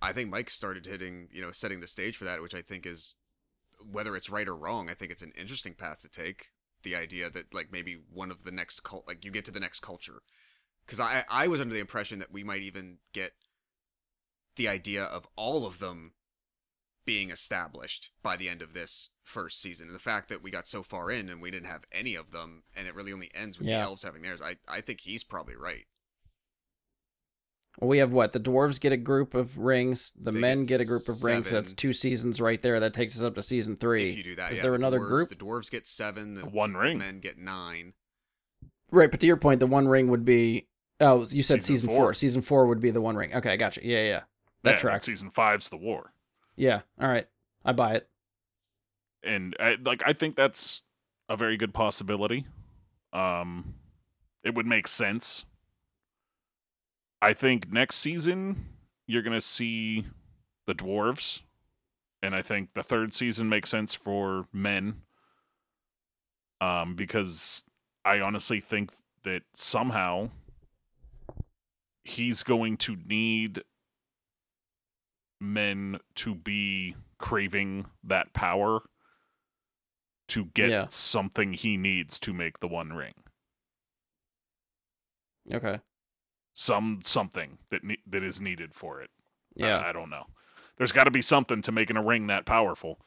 I 0.00 0.12
think 0.12 0.30
Mike 0.30 0.50
started 0.50 0.86
hitting, 0.86 1.28
you 1.32 1.42
know, 1.42 1.50
setting 1.50 1.80
the 1.80 1.88
stage 1.88 2.16
for 2.16 2.24
that, 2.24 2.42
which 2.42 2.54
I 2.54 2.62
think 2.62 2.86
is, 2.86 3.16
whether 3.90 4.14
it's 4.14 4.30
right 4.30 4.46
or 4.46 4.54
wrong, 4.54 4.90
I 4.90 4.94
think 4.94 5.10
it's 5.10 5.22
an 5.22 5.32
interesting 5.38 5.74
path 5.74 6.00
to 6.02 6.08
take. 6.08 6.52
The 6.82 6.94
idea 6.94 7.30
that 7.30 7.54
like 7.54 7.72
maybe 7.72 7.96
one 8.12 8.30
of 8.30 8.44
the 8.44 8.52
next 8.52 8.82
cult, 8.82 9.08
like 9.08 9.24
you 9.24 9.30
get 9.30 9.46
to 9.46 9.50
the 9.50 9.60
next 9.60 9.80
culture, 9.80 10.22
because 10.86 11.00
I 11.00 11.24
I 11.28 11.46
was 11.48 11.60
under 11.60 11.74
the 11.74 11.80
impression 11.80 12.18
that 12.18 12.32
we 12.32 12.44
might 12.44 12.62
even 12.62 12.98
get 13.12 13.32
the 14.56 14.68
idea 14.68 15.02
of 15.04 15.26
all 15.36 15.66
of 15.66 15.78
them 15.78 16.12
being 17.04 17.28
established 17.30 18.10
by 18.22 18.34
the 18.36 18.48
end 18.48 18.62
of 18.62 18.72
this 18.72 19.10
first 19.22 19.60
season. 19.60 19.86
And 19.88 19.94
the 19.94 19.98
fact 20.00 20.28
that 20.30 20.42
we 20.42 20.50
got 20.50 20.66
so 20.66 20.82
far 20.82 21.10
in 21.10 21.28
and 21.28 21.42
we 21.42 21.50
didn't 21.50 21.66
have 21.68 21.84
any 21.92 22.14
of 22.14 22.30
them, 22.30 22.62
and 22.74 22.86
it 22.88 22.94
really 22.94 23.12
only 23.12 23.30
ends 23.34 23.58
with 23.58 23.68
Yeah. 23.68 23.78
the 23.78 23.84
elves 23.84 24.02
having 24.04 24.22
theirs, 24.22 24.40
I 24.40 24.56
I 24.68 24.80
think 24.80 25.00
he's 25.00 25.22
probably 25.24 25.56
right. 25.56 25.86
Well, 27.80 27.88
we 27.88 27.98
have 27.98 28.12
what 28.12 28.32
the 28.32 28.38
dwarves 28.40 28.78
get 28.78 28.92
a 28.92 28.96
group 28.96 29.34
of 29.34 29.58
rings, 29.58 30.12
the 30.12 30.30
They 30.30 30.38
men 30.38 30.60
get 30.60 30.68
get 30.78 30.80
a 30.80 30.84
group 30.84 31.08
of 31.08 31.24
rings. 31.24 31.48
So 31.48 31.56
that's 31.56 31.72
two 31.72 31.92
seasons 31.92 32.40
right 32.40 32.62
there. 32.62 32.78
That 32.78 32.94
takes 32.94 33.16
us 33.16 33.22
up 33.22 33.34
to 33.34 33.42
season 33.42 33.74
three. 33.76 34.10
If 34.10 34.16
you 34.18 34.22
do 34.22 34.36
that, 34.36 34.52
Is 34.52 34.58
yeah, 34.58 34.62
there 34.62 34.70
the 34.72 34.76
another 34.76 35.00
dwarves- 35.00 35.08
group? 35.08 35.28
The 35.30 35.34
dwarves 35.36 35.70
get 35.70 35.86
seven. 35.86 36.34
The 36.34 36.46
One 36.46 36.72
the 36.74 36.78
ring. 36.78 36.98
men 36.98 37.18
get 37.18 37.36
nine. 37.36 37.94
Right, 38.92 39.10
but 39.10 39.18
to 39.20 39.26
your 39.26 39.36
point, 39.36 39.58
the 39.58 39.66
one 39.66 39.88
ring 39.88 40.06
would 40.08 40.24
be. 40.24 40.68
Oh, 41.00 41.24
you 41.30 41.42
said 41.42 41.62
Season 41.62 41.76
season, 41.76 41.88
four. 41.88 41.96
four. 41.96 42.14
Season 42.14 42.40
four 42.40 42.66
would 42.66 42.80
be 42.80 42.90
the 42.90 43.00
one 43.00 43.16
ring. 43.16 43.34
Okay, 43.34 43.52
I 43.52 43.56
got 43.56 43.76
you. 43.76 43.82
Yeah, 43.84 44.04
yeah. 44.04 44.20
That 44.62 44.72
Yeah, 44.72 44.76
tracks. 44.76 45.04
Season 45.06 45.30
five's 45.30 45.68
the 45.68 45.76
war, 45.76 46.12
Yeah. 46.56 46.82
All 47.00 47.08
right. 47.08 47.26
I 47.64 47.72
buy 47.72 47.94
it. 47.94 48.08
and 49.22 49.56
I, 49.58 49.76
like 49.84 50.02
I 50.06 50.12
think 50.12 50.36
that's 50.36 50.82
a 51.28 51.36
very 51.36 51.56
good 51.56 51.72
possibility. 51.74 52.46
Um, 53.12 53.74
it 54.42 54.54
would 54.54 54.66
make 54.66 54.86
sense. 54.86 55.44
I 57.22 57.32
think 57.32 57.72
next 57.72 57.96
season 57.96 58.66
you're 59.06 59.22
gonna 59.22 59.40
see 59.40 60.04
the 60.66 60.74
dwarves 60.74 61.40
and 62.22 62.34
I 62.34 62.42
think 62.42 62.74
the 62.74 62.82
third 62.82 63.12
season 63.14 63.48
makes 63.48 63.70
sense 63.70 63.94
for 63.94 64.46
men. 64.52 65.02
Um, 66.60 66.94
because 66.94 67.64
I 68.04 68.20
honestly 68.20 68.60
think 68.60 68.90
that 69.24 69.42
somehow 69.54 70.30
he's 72.04 72.42
going 72.42 72.76
to 72.78 72.96
need 73.06 73.62
men 75.40 75.98
to 76.14 76.34
be 76.34 76.94
craving 77.18 77.86
that 78.02 78.32
power 78.32 78.80
to 80.28 80.46
get 80.46 80.70
Yeah. 80.70 80.86
something 80.88 81.52
he 81.52 81.76
needs 81.76 82.18
to 82.20 82.32
make 82.32 82.60
the 82.60 82.68
one 82.68 82.92
ring. 82.92 83.14
Okay. 85.52 85.80
Some 86.54 87.00
something 87.02 87.58
that 87.70 87.84
ne- 87.84 88.02
that 88.06 88.22
is 88.22 88.40
needed 88.40 88.74
for 88.74 89.00
it. 89.02 89.10
Yeah. 89.56 89.82
I, 89.84 89.92
don't 89.92 90.10
know. 90.10 90.26
There's 90.76 90.92
got 90.92 91.04
to 91.04 91.10
be 91.10 91.22
something 91.22 91.62
to 91.62 91.72
making 91.72 91.96
a 91.96 92.02
ring 92.02 92.28
that 92.28 92.46
powerful. 92.46 92.98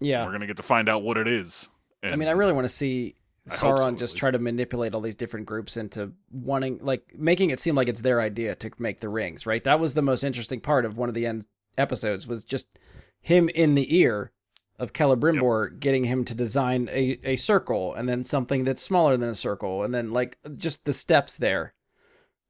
yeah. 0.00 0.24
We're 0.24 0.32
gonna 0.32 0.46
get 0.46 0.56
to 0.56 0.62
find 0.62 0.88
out 0.88 1.02
what 1.02 1.16
it 1.16 1.28
is. 1.28 1.68
I 2.02 2.14
mean, 2.16 2.28
I 2.28 2.32
really 2.32 2.52
want 2.52 2.64
to 2.64 2.68
see 2.72 3.16
Hope 3.48 3.58
so, 3.58 3.66
Sauron 3.66 3.98
just 3.98 4.16
try 4.16 4.30
to 4.30 4.38
manipulate 4.38 4.94
all 4.94 5.00
these 5.00 5.14
different 5.14 5.46
groups 5.46 5.76
into 5.76 6.12
wanting, 6.30 6.78
like, 6.82 7.14
making 7.16 7.50
it 7.50 7.60
seem 7.60 7.74
like 7.74 7.88
it's 7.88 8.02
their 8.02 8.20
idea 8.20 8.54
to 8.56 8.70
make 8.78 9.00
the 9.00 9.08
rings, 9.08 9.46
right? 9.46 9.62
That 9.62 9.78
was 9.78 9.94
the 9.94 10.02
most 10.02 10.24
interesting 10.24 10.60
part 10.60 10.84
of 10.84 10.96
one 10.96 11.08
of 11.08 11.14
the 11.14 11.26
end 11.26 11.46
episodes 11.78 12.26
was 12.26 12.44
just 12.44 12.78
him 13.20 13.48
in 13.54 13.74
the 13.74 13.96
ear 13.96 14.32
of 14.78 14.92
Celebrimbor 14.92 15.78
getting 15.80 16.04
him 16.04 16.24
to 16.24 16.34
design 16.34 16.88
a, 16.90 17.18
a 17.24 17.36
circle 17.36 17.94
and 17.94 18.08
then 18.08 18.24
something 18.24 18.64
that's 18.64 18.82
smaller 18.82 19.16
than 19.16 19.30
a 19.30 19.34
circle 19.34 19.82
and 19.82 19.94
then 19.94 20.10
like 20.10 20.38
just 20.56 20.84
the 20.84 20.92
steps 20.92 21.36
there. 21.36 21.72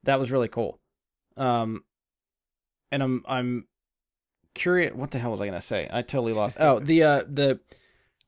That 0.03 0.19
was 0.19 0.31
really 0.31 0.49
cool. 0.49 0.81
Um, 1.37 1.85
and 2.91 3.03
I'm 3.03 3.25
I'm 3.29 3.67
curious. 4.55 4.95
What 4.95 5.11
the 5.11 5.19
hell 5.19 5.33
was 5.33 5.41
I 5.41 5.47
gonna 5.47 5.61
say? 5.61 5.89
I 5.93 6.03
totally 6.03 6.33
lost. 6.33 6.57
Oh, 6.59 6.79
the 6.81 7.03
uh 7.03 7.23
the 7.29 7.61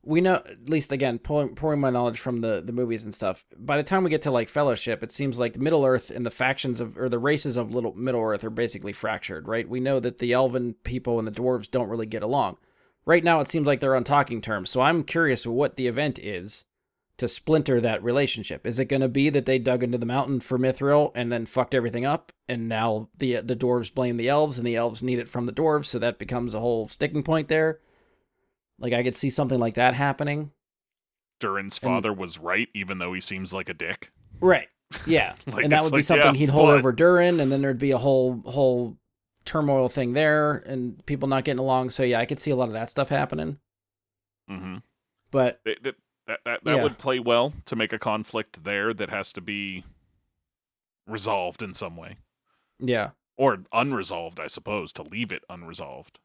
we 0.03 0.21
know 0.21 0.35
at 0.35 0.69
least 0.69 0.91
again 0.91 1.19
pouring, 1.19 1.55
pouring 1.55 1.79
my 1.79 1.89
knowledge 1.89 2.19
from 2.19 2.41
the 2.41 2.61
the 2.61 2.71
movies 2.71 3.03
and 3.03 3.13
stuff 3.13 3.45
by 3.57 3.77
the 3.77 3.83
time 3.83 4.03
we 4.03 4.09
get 4.09 4.21
to 4.21 4.31
like 4.31 4.49
fellowship 4.49 5.03
it 5.03 5.11
seems 5.11 5.37
like 5.37 5.57
middle 5.57 5.85
earth 5.85 6.09
and 6.09 6.25
the 6.25 6.31
factions 6.31 6.79
of 6.79 6.97
or 6.97 7.09
the 7.09 7.19
races 7.19 7.57
of 7.57 7.73
little 7.73 7.93
middle 7.93 8.21
earth 8.21 8.43
are 8.43 8.49
basically 8.49 8.93
fractured 8.93 9.47
right? 9.47 9.67
We 9.67 9.79
know 9.79 9.99
that 9.99 10.19
the 10.19 10.33
elven 10.33 10.75
people 10.83 11.19
and 11.19 11.27
the 11.27 11.31
dwarves 11.31 11.69
don't 11.69 11.89
really 11.89 12.05
get 12.05 12.23
along. 12.23 12.57
Right 13.05 13.23
now 13.23 13.39
it 13.39 13.47
seems 13.47 13.67
like 13.67 13.79
they're 13.79 13.95
on 13.95 14.03
talking 14.03 14.41
terms 14.41 14.69
so 14.69 14.81
i'm 14.81 15.03
curious 15.03 15.45
what 15.45 15.75
the 15.75 15.87
event 15.87 16.19
is 16.19 16.65
to 17.19 17.27
splinter 17.27 17.81
that 17.81 18.01
relationship. 18.01 18.65
Is 18.65 18.79
it 18.79 18.85
going 18.85 19.01
to 19.01 19.09
be 19.09 19.29
that 19.29 19.45
they 19.45 19.59
dug 19.59 19.83
into 19.83 19.97
the 19.97 20.05
mountain 20.05 20.39
for 20.39 20.57
mithril 20.57 21.11
and 21.15 21.29
then 21.29 21.45
fucked 21.45 21.75
everything 21.75 22.05
up 22.05 22.31
and 22.47 22.67
now 22.67 23.09
the 23.17 23.41
the 23.41 23.55
dwarves 23.55 23.93
blame 23.93 24.17
the 24.17 24.29
elves 24.29 24.57
and 24.57 24.65
the 24.65 24.75
elves 24.75 25.03
need 25.03 25.19
it 25.19 25.29
from 25.29 25.45
the 25.45 25.51
dwarves 25.51 25.85
so 25.85 25.99
that 25.99 26.17
becomes 26.17 26.53
a 26.53 26.59
whole 26.59 26.87
sticking 26.87 27.21
point 27.21 27.49
there 27.49 27.79
like 28.79 28.93
I 28.93 29.03
could 29.03 29.15
see 29.15 29.29
something 29.29 29.59
like 29.59 29.75
that 29.75 29.93
happening. 29.93 30.51
Durin's 31.39 31.77
father 31.77 32.11
was 32.11 32.37
right, 32.37 32.67
even 32.73 32.97
though 32.97 33.13
he 33.13 33.21
seems 33.21 33.53
like 33.53 33.69
a 33.69 33.73
dick. 33.73 34.11
Right. 34.41 34.67
Yeah. 35.05 35.35
Like, 35.45 35.63
and 35.65 35.71
that 35.71 35.83
would 35.83 35.91
be 35.91 35.97
like, 35.97 36.05
something 36.05 36.33
yeah, 36.33 36.39
he'd 36.39 36.49
hold 36.49 36.67
but- 36.69 36.79
over 36.79 36.91
Durin, 36.91 37.39
and 37.39 37.51
then 37.51 37.61
there'd 37.61 37.77
be 37.77 37.91
a 37.91 37.97
whole 37.99 38.41
whole 38.45 38.97
turmoil 39.45 39.87
thing 39.87 40.13
there, 40.13 40.53
and 40.65 41.05
people 41.05 41.29
not 41.29 41.43
getting 41.43 41.59
along. 41.59 41.91
So 41.91 42.01
yeah, 42.03 42.19
I 42.19 42.25
could 42.25 42.39
see 42.39 42.49
a 42.51 42.55
lot 42.55 42.67
of 42.69 42.73
that 42.73 42.89
stuff 42.89 43.07
happening. 43.09 43.59
hmm 44.47 44.77
But 45.31 45.61
That 45.65 45.83
that 45.83 45.95
that, 46.27 46.39
that, 46.45 46.63
that 46.63 46.75
Yeah. 46.77 46.83
would 46.83 46.97
play 46.97 47.19
well 47.19 47.53
to 47.65 47.75
make 47.75 47.93
a 47.93 47.99
conflict 47.99 48.63
there 48.63 48.93
that 48.95 49.09
has 49.11 49.31
to 49.33 49.41
be 49.41 49.83
resolved 51.07 51.61
in 51.61 51.73
some 51.73 51.95
way, 51.95 52.17
yeah, 52.79 53.11
or 53.37 53.59
unresolved, 53.71 54.39
I 54.39 54.47
suppose, 54.47 54.91
to 54.93 55.03
leave 55.03 55.31
it 55.31 55.43
unresolved. 55.49 56.19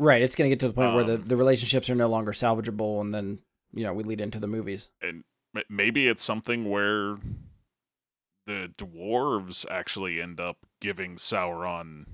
Right. 0.00 0.22
It's 0.22 0.34
gonna 0.34 0.48
get 0.50 0.60
to 0.60 0.68
the 0.68 0.74
point 0.74 0.94
where 0.94 1.04
the 1.04 1.14
Um, 1.14 1.24
the 1.24 1.36
relationships 1.36 1.88
are 1.90 1.94
no 1.94 2.08
longer 2.08 2.32
salvageable, 2.32 3.00
and 3.00 3.14
then 3.14 3.38
you 3.72 3.84
know 3.84 3.92
we 3.92 4.02
lead 4.04 4.20
into 4.20 4.40
the 4.40 4.46
movies. 4.48 4.90
and 5.00 5.24
maybe 5.68 6.06
it's 6.06 6.22
something 6.22 6.68
where 6.68 7.16
the 8.46 8.72
dwarves 8.76 9.66
actually 9.70 10.20
end 10.20 10.40
up 10.40 10.58
giving 10.80 11.16
Sauron 11.16 12.06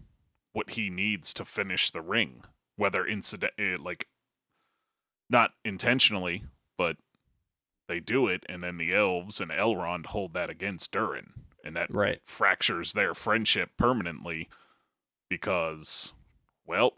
what 0.53 0.71
he 0.71 0.89
needs 0.91 1.33
to 1.35 1.45
finish 1.45 1.91
the 1.91 2.01
ring, 2.01 2.43
whether 2.77 3.07
incident 3.07 3.53
eh, 3.59 3.77
like 3.79 4.09
not 5.29 5.53
intentionally, 5.65 6.45
but 6.79 6.97
they 7.89 8.01
do 8.01 8.27
it, 8.27 8.45
and 8.49 8.63
then 8.65 8.79
the 8.79 8.95
elves 8.95 9.41
and 9.41 9.51
Elrond 9.51 10.07
hold 10.07 10.33
that 10.35 10.51
against 10.51 10.93
Durin, 10.93 11.33
and 11.65 11.77
that 11.77 11.91
Right. 11.91 12.21
fractures 12.25 12.93
their 12.95 13.15
friendship 13.15 13.71
permanently 13.77 14.49
because, 15.29 16.13
well, 16.65 16.95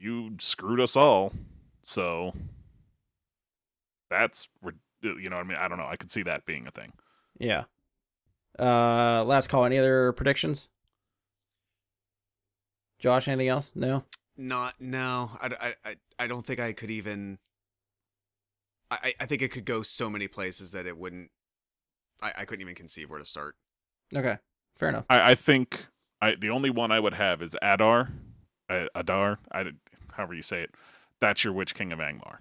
you 0.00 0.36
screwed 0.40 0.80
us 0.80 0.96
all, 0.96 1.32
so 1.82 2.32
that's 4.08 4.48
you 5.02 5.30
know 5.30 5.36
what 5.36 5.44
I 5.44 5.48
mean. 5.48 5.58
I 5.58 5.68
don't 5.68 5.78
know. 5.78 5.86
I 5.86 5.96
could 5.96 6.10
see 6.10 6.22
that 6.24 6.46
being 6.46 6.66
a 6.66 6.70
thing. 6.70 6.92
Yeah. 7.38 7.64
Uh, 8.58 9.22
last 9.24 9.48
call. 9.48 9.64
Any 9.64 9.78
other 9.78 10.12
predictions? 10.12 10.68
Josh, 12.98 13.28
anything 13.28 13.48
else? 13.48 13.72
No. 13.74 14.04
Not 14.36 14.74
no. 14.80 15.30
I, 15.40 15.46
I, 15.60 15.74
I, 15.90 15.96
I 16.18 16.26
don't 16.26 16.44
think 16.44 16.60
I 16.60 16.72
could 16.72 16.90
even. 16.90 17.38
I, 18.90 18.98
I- 19.04 19.14
I 19.20 19.26
think 19.26 19.42
it 19.42 19.50
could 19.50 19.64
go 19.64 19.82
so 19.82 20.10
many 20.10 20.28
places 20.28 20.72
that 20.72 20.86
it 20.86 20.96
wouldn't. 20.96 21.30
I, 22.22 22.32
I 22.38 22.44
couldn't 22.44 22.62
even 22.62 22.74
conceive 22.74 23.08
where 23.10 23.18
to 23.18 23.24
start. 23.24 23.56
Okay. 24.14 24.36
Fair 24.76 24.88
enough. 24.90 25.04
I, 25.08 25.32
I 25.32 25.34
think 25.34 25.86
I 26.20 26.34
the 26.34 26.50
only 26.50 26.70
one 26.70 26.90
I 26.90 27.00
would 27.00 27.14
have 27.14 27.40
is 27.42 27.56
Adar, 27.62 28.08
uh, 28.68 28.86
Adar. 28.94 29.38
I 29.52 29.62
did- 29.62 29.76
however 30.20 30.34
you 30.34 30.42
say 30.42 30.62
it. 30.62 30.70
That's 31.20 31.44
your 31.44 31.52
Witch 31.52 31.74
King 31.74 31.92
of 31.92 31.98
Angmar. 31.98 32.38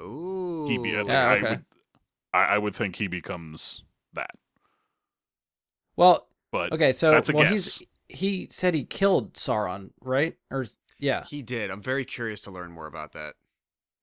Ooh. 0.00 0.66
He 0.68 0.78
be, 0.78 0.96
like, 0.96 1.06
Yeah, 1.08 1.24
I 1.28 1.34
okay. 1.36 1.50
would, 1.50 1.64
I, 2.32 2.38
I 2.38 2.58
would 2.58 2.74
think 2.74 2.96
he 2.96 3.06
becomes 3.06 3.82
that. 4.14 4.30
Well, 5.96 6.26
But 6.52 6.72
okay. 6.72 6.92
So 6.92 7.10
that's 7.10 7.28
a 7.28 7.32
well, 7.32 7.44
guess. 7.44 7.78
he's 7.78 7.86
he 8.08 8.48
said 8.50 8.74
he 8.74 8.84
killed 8.84 9.34
Sauron, 9.34 9.90
right? 10.00 10.36
Or 10.50 10.64
yeah. 10.98 11.24
He 11.24 11.42
did. 11.42 11.70
I'm 11.70 11.82
very 11.82 12.04
curious 12.04 12.42
to 12.42 12.50
learn 12.50 12.72
more 12.72 12.86
about 12.86 13.12
that. 13.12 13.34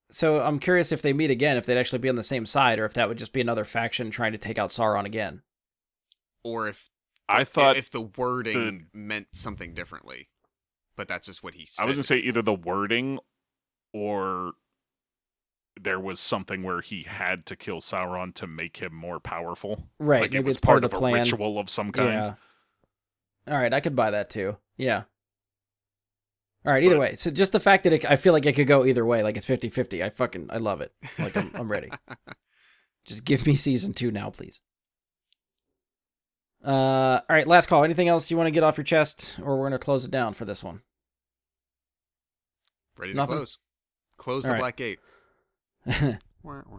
So 0.10 0.40
I'm 0.40 0.60
curious 0.60 0.92
if 0.92 1.02
they 1.02 1.12
meet 1.12 1.32
again, 1.32 1.58
if 1.58 1.66
they'd 1.66 1.78
actually 1.78 2.00
be 2.00 2.10
on 2.10 2.16
the 2.16 2.24
same 2.24 2.46
side, 2.46 2.80
or 2.80 2.86
if 2.86 2.94
that 2.94 3.10
would 3.10 3.18
just 3.18 3.34
be 3.34 3.42
another 3.42 3.66
faction 3.66 4.10
trying 4.10 4.32
to 4.32 4.38
take 4.38 4.58
out 4.58 4.70
Sauron 4.70 5.06
again. 5.06 5.42
Or 6.44 6.70
if 6.70 6.90
I 7.28 7.44
thought 7.44 7.76
if 7.76 7.90
the 7.90 8.02
wording 8.02 8.88
meant 8.94 9.28
something 9.34 9.74
differently, 9.74 10.30
but 10.98 11.08
that's 11.08 11.28
just 11.28 11.42
what 11.44 11.54
he 11.54 11.66
said. 11.66 11.84
I 11.84 11.86
was 11.86 11.96
gonna 11.96 12.04
say 12.04 12.18
either 12.18 12.42
the 12.42 12.54
wording 12.54 13.20
or 13.94 14.52
there 15.80 16.00
was 16.00 16.20
something 16.20 16.64
where 16.64 16.82
he 16.82 17.04
had 17.04 17.46
to 17.46 17.56
kill 17.56 17.78
Sauron 17.78 18.34
to 18.36 18.48
make 18.48 18.78
him 18.78 18.94
more 18.94 19.20
powerful. 19.20 19.84
Right. 20.00 20.22
Like 20.24 20.36
it 20.36 20.44
was 20.44 20.60
part, 20.60 20.82
part 20.82 20.86
of 20.86 20.92
the 20.92 20.98
a 20.98 21.00
plan. 21.00 21.14
ritual 21.14 21.60
of 21.60 21.70
some 21.70 21.92
kind. 21.92 22.10
Yeah. 22.10 22.34
All 23.48 23.58
right, 23.62 23.74
I 23.74 23.80
could 23.80 23.96
buy 23.96 24.12
that 24.12 24.30
too. 24.30 24.58
Yeah. 24.76 25.04
All 26.66 26.74
right, 26.74 26.84
either 26.84 26.96
But- 26.96 27.02
way. 27.02 27.14
So 27.16 27.30
just 27.32 27.52
the 27.54 27.60
fact 27.60 27.84
that 27.86 27.94
it, 27.94 28.10
I 28.10 28.16
feel 28.18 28.34
like 28.34 28.46
it 28.46 28.56
could 28.56 28.68
go 28.68 28.86
either 28.86 29.06
way, 29.06 29.22
like 29.24 29.38
it's 29.38 29.48
50-50. 29.48 30.04
I 30.04 30.10
fucking 30.10 30.48
I 30.50 30.58
love 30.58 30.82
it. 30.82 30.92
Like 31.20 31.38
I'm, 31.38 31.52
I'm 31.54 31.72
ready. 31.72 31.90
Just 33.06 33.24
give 33.24 33.46
me 33.46 33.56
season 33.56 33.94
2 33.94 34.12
now, 34.12 34.30
please. 34.32 34.60
Uh 36.66 37.22
all 37.30 37.36
right, 37.36 37.48
last 37.48 37.68
call. 37.70 37.84
Anything 37.84 38.08
else 38.10 38.30
you 38.32 38.36
want 38.36 38.48
to 38.48 38.52
get 38.52 38.64
off 38.64 38.78
your 38.78 38.84
chest 38.84 39.38
or 39.42 39.56
we're 39.56 39.70
going 39.70 39.72
to 39.74 39.80
close 39.80 40.04
it 40.06 40.12
down 40.12 40.34
for 40.34 40.44
this 40.44 40.64
one? 40.64 40.82
Ready 42.98 43.14
to 43.14 43.18
Nothing? 43.18 43.36
close. 43.38 43.58
Close 44.18 44.46
All 44.46 44.50
the 44.50 44.54
right. 44.54 44.60
black 44.60 44.76
gate. 44.78 45.00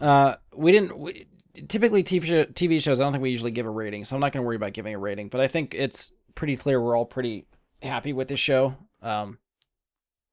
Uh, 0.00 0.36
we 0.54 0.72
didn't. 0.72 0.98
We, 0.98 1.26
typically, 1.68 2.02
TV, 2.02 2.24
show, 2.24 2.44
TV 2.44 2.82
shows. 2.82 3.00
I 3.00 3.02
don't 3.02 3.12
think 3.12 3.22
we 3.22 3.30
usually 3.30 3.50
give 3.50 3.66
a 3.66 3.70
rating, 3.70 4.04
so 4.04 4.16
I'm 4.16 4.20
not 4.20 4.32
going 4.32 4.42
to 4.42 4.46
worry 4.46 4.56
about 4.56 4.72
giving 4.72 4.94
a 4.94 4.98
rating. 4.98 5.28
But 5.28 5.42
I 5.42 5.48
think 5.48 5.74
it's 5.74 6.10
pretty 6.34 6.56
clear 6.56 6.80
we're 6.80 6.96
all 6.96 7.04
pretty 7.04 7.46
happy 7.82 8.14
with 8.14 8.28
this 8.28 8.40
show. 8.40 8.76
Um, 9.02 9.36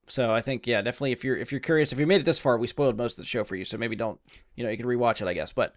so 0.07 0.33
I 0.33 0.39
think 0.39 0.67
yeah, 0.67 0.81
definitely. 0.81 1.11
If 1.11 1.25
you're 1.25 1.35
if 1.35 1.51
you're 1.51 1.59
curious, 1.59 1.91
if 1.91 1.99
you 1.99 2.07
made 2.07 2.21
it 2.21 2.25
this 2.25 2.39
far, 2.39 2.57
we 2.57 2.67
spoiled 2.67 2.97
most 2.97 3.17
of 3.17 3.25
the 3.25 3.27
show 3.27 3.43
for 3.43 3.55
you. 3.55 3.65
So 3.65 3.77
maybe 3.77 3.95
don't. 3.95 4.19
You 4.55 4.63
know, 4.63 4.69
you 4.69 4.77
can 4.77 4.85
rewatch 4.85 5.21
it, 5.21 5.27
I 5.27 5.33
guess. 5.33 5.51
But 5.51 5.75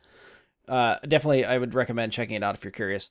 uh, 0.69 0.97
definitely, 1.09 1.45
I 1.45 1.59
would 1.59 1.75
recommend 1.75 2.13
checking 2.13 2.37
it 2.37 2.45
out 2.45 2.55
if 2.55 2.63
you're 2.63 2.71
curious. 2.71 3.11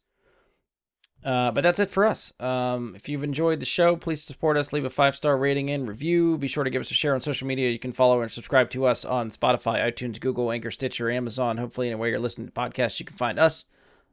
Uh, 1.28 1.52
but 1.52 1.62
that's 1.62 1.80
it 1.82 1.90
for 1.90 2.06
us. 2.06 2.32
Um, 2.40 2.94
if 2.96 3.10
you've 3.10 3.26
enjoyed 3.26 3.60
the 3.60 3.66
show, 3.66 3.98
please 3.98 4.24
support 4.24 4.56
us. 4.56 4.72
Leave 4.72 4.86
a 4.86 4.90
five 4.90 5.14
star 5.14 5.38
rating 5.38 5.70
and 5.70 5.86
review. 5.86 6.38
Be 6.38 6.48
sure 6.48 6.64
to 6.64 6.70
give 6.70 6.80
us 6.80 6.90
a 6.90 6.94
share 6.94 7.14
on 7.14 7.20
social 7.20 7.46
media. 7.46 7.70
You 7.70 7.80
can 7.80 7.92
follow 7.92 8.22
and 8.22 8.32
subscribe 8.32 8.70
to 8.70 8.86
us 8.86 9.04
on 9.04 9.30
Spotify, 9.30 9.84
iTunes, 9.84 10.22
Google, 10.22 10.54
Anchor, 10.54 10.72
Stitcher, 10.72 11.12
Amazon. 11.12 11.58
Hopefully, 11.58 11.88
anywhere 11.88 12.08
you're 12.08 12.20
listening 12.20 12.48
to 12.48 12.54
podcasts, 12.54 12.98
you 13.02 13.06
can 13.06 13.18
find 13.18 13.40
us. 13.40 13.66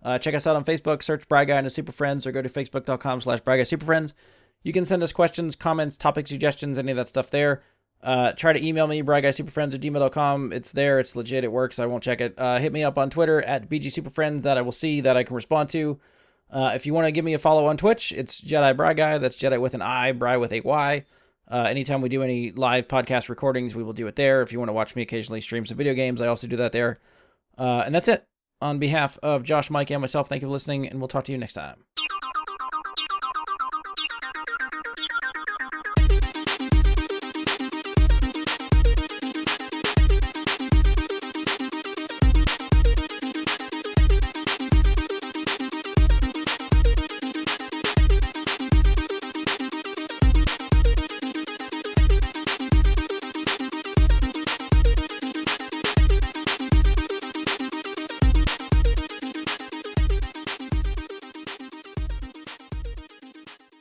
Uh, 0.02 0.18
check 0.18 0.34
us 0.34 0.44
out 0.44 0.56
on 0.56 0.64
Facebook. 0.64 1.04
Search 1.04 1.28
Bry 1.28 1.44
Guy 1.44 1.56
and 1.56 1.66
his 1.66 1.74
Super 1.74 1.92
Friends, 1.92 2.26
or 2.26 2.32
go 2.32 2.42
to 2.42 2.48
facebook.com 2.48 3.20
slash 3.20 3.40
Bry 3.42 3.58
Guy 3.58 3.62
Super 3.62 3.84
Friends. 3.84 4.16
You 4.64 4.72
can 4.72 4.84
send 4.84 5.00
us 5.04 5.12
questions, 5.12 5.54
comments, 5.54 5.96
topic 5.96 6.26
suggestions, 6.26 6.80
any 6.80 6.90
of 6.90 6.96
that 6.96 7.06
stuff 7.06 7.30
there. 7.30 7.62
Uh, 8.02 8.32
try 8.32 8.52
to 8.52 8.66
email 8.66 8.88
me, 8.88 9.04
bryguysuperfriends 9.04 9.72
at 9.72 9.80
gmail.com. 9.80 10.52
It's 10.52 10.72
there. 10.72 10.98
It's 10.98 11.14
legit. 11.14 11.44
It 11.44 11.52
works. 11.52 11.78
I 11.78 11.86
won't 11.86 12.02
check 12.02 12.20
it. 12.20 12.34
Uh, 12.36 12.58
hit 12.58 12.72
me 12.72 12.82
up 12.82 12.98
on 12.98 13.08
Twitter 13.08 13.40
at 13.42 13.70
BGSuperFriends. 13.70 14.42
That 14.42 14.58
I 14.58 14.62
will 14.62 14.72
see. 14.72 15.00
That 15.00 15.16
I 15.16 15.22
can 15.22 15.36
respond 15.36 15.68
to. 15.70 16.00
Uh, 16.54 16.70
if 16.72 16.86
you 16.86 16.94
want 16.94 17.04
to 17.04 17.10
give 17.10 17.24
me 17.24 17.34
a 17.34 17.38
follow 17.38 17.66
on 17.66 17.76
Twitch, 17.76 18.12
it's 18.12 18.40
Jedi 18.40 18.76
Bry 18.76 18.94
Guy. 18.94 19.18
That's 19.18 19.36
Jedi 19.36 19.60
with 19.60 19.74
an 19.74 19.82
I, 19.82 20.12
Bry 20.12 20.36
with 20.36 20.52
a 20.52 20.60
Y. 20.60 21.04
Uh, 21.50 21.56
anytime 21.56 22.00
we 22.00 22.08
do 22.08 22.22
any 22.22 22.52
live 22.52 22.86
podcast 22.86 23.28
recordings, 23.28 23.74
we 23.74 23.82
will 23.82 23.92
do 23.92 24.06
it 24.06 24.14
there. 24.14 24.40
If 24.40 24.52
you 24.52 24.60
want 24.60 24.68
to 24.68 24.72
watch 24.72 24.94
me 24.94 25.02
occasionally 25.02 25.40
stream 25.40 25.66
some 25.66 25.76
video 25.76 25.94
games, 25.94 26.20
I 26.20 26.28
also 26.28 26.46
do 26.46 26.56
that 26.56 26.70
there. 26.70 26.98
Uh, 27.58 27.82
and 27.84 27.92
that's 27.92 28.06
it. 28.06 28.24
On 28.60 28.78
behalf 28.78 29.18
of 29.20 29.42
Josh, 29.42 29.68
Mike, 29.68 29.90
and 29.90 30.00
myself, 30.00 30.28
thank 30.28 30.42
you 30.42 30.48
for 30.48 30.52
listening, 30.52 30.88
and 30.88 31.00
we'll 31.00 31.08
talk 31.08 31.24
to 31.24 31.32
you 31.32 31.38
next 31.38 31.54
time. 31.54 31.84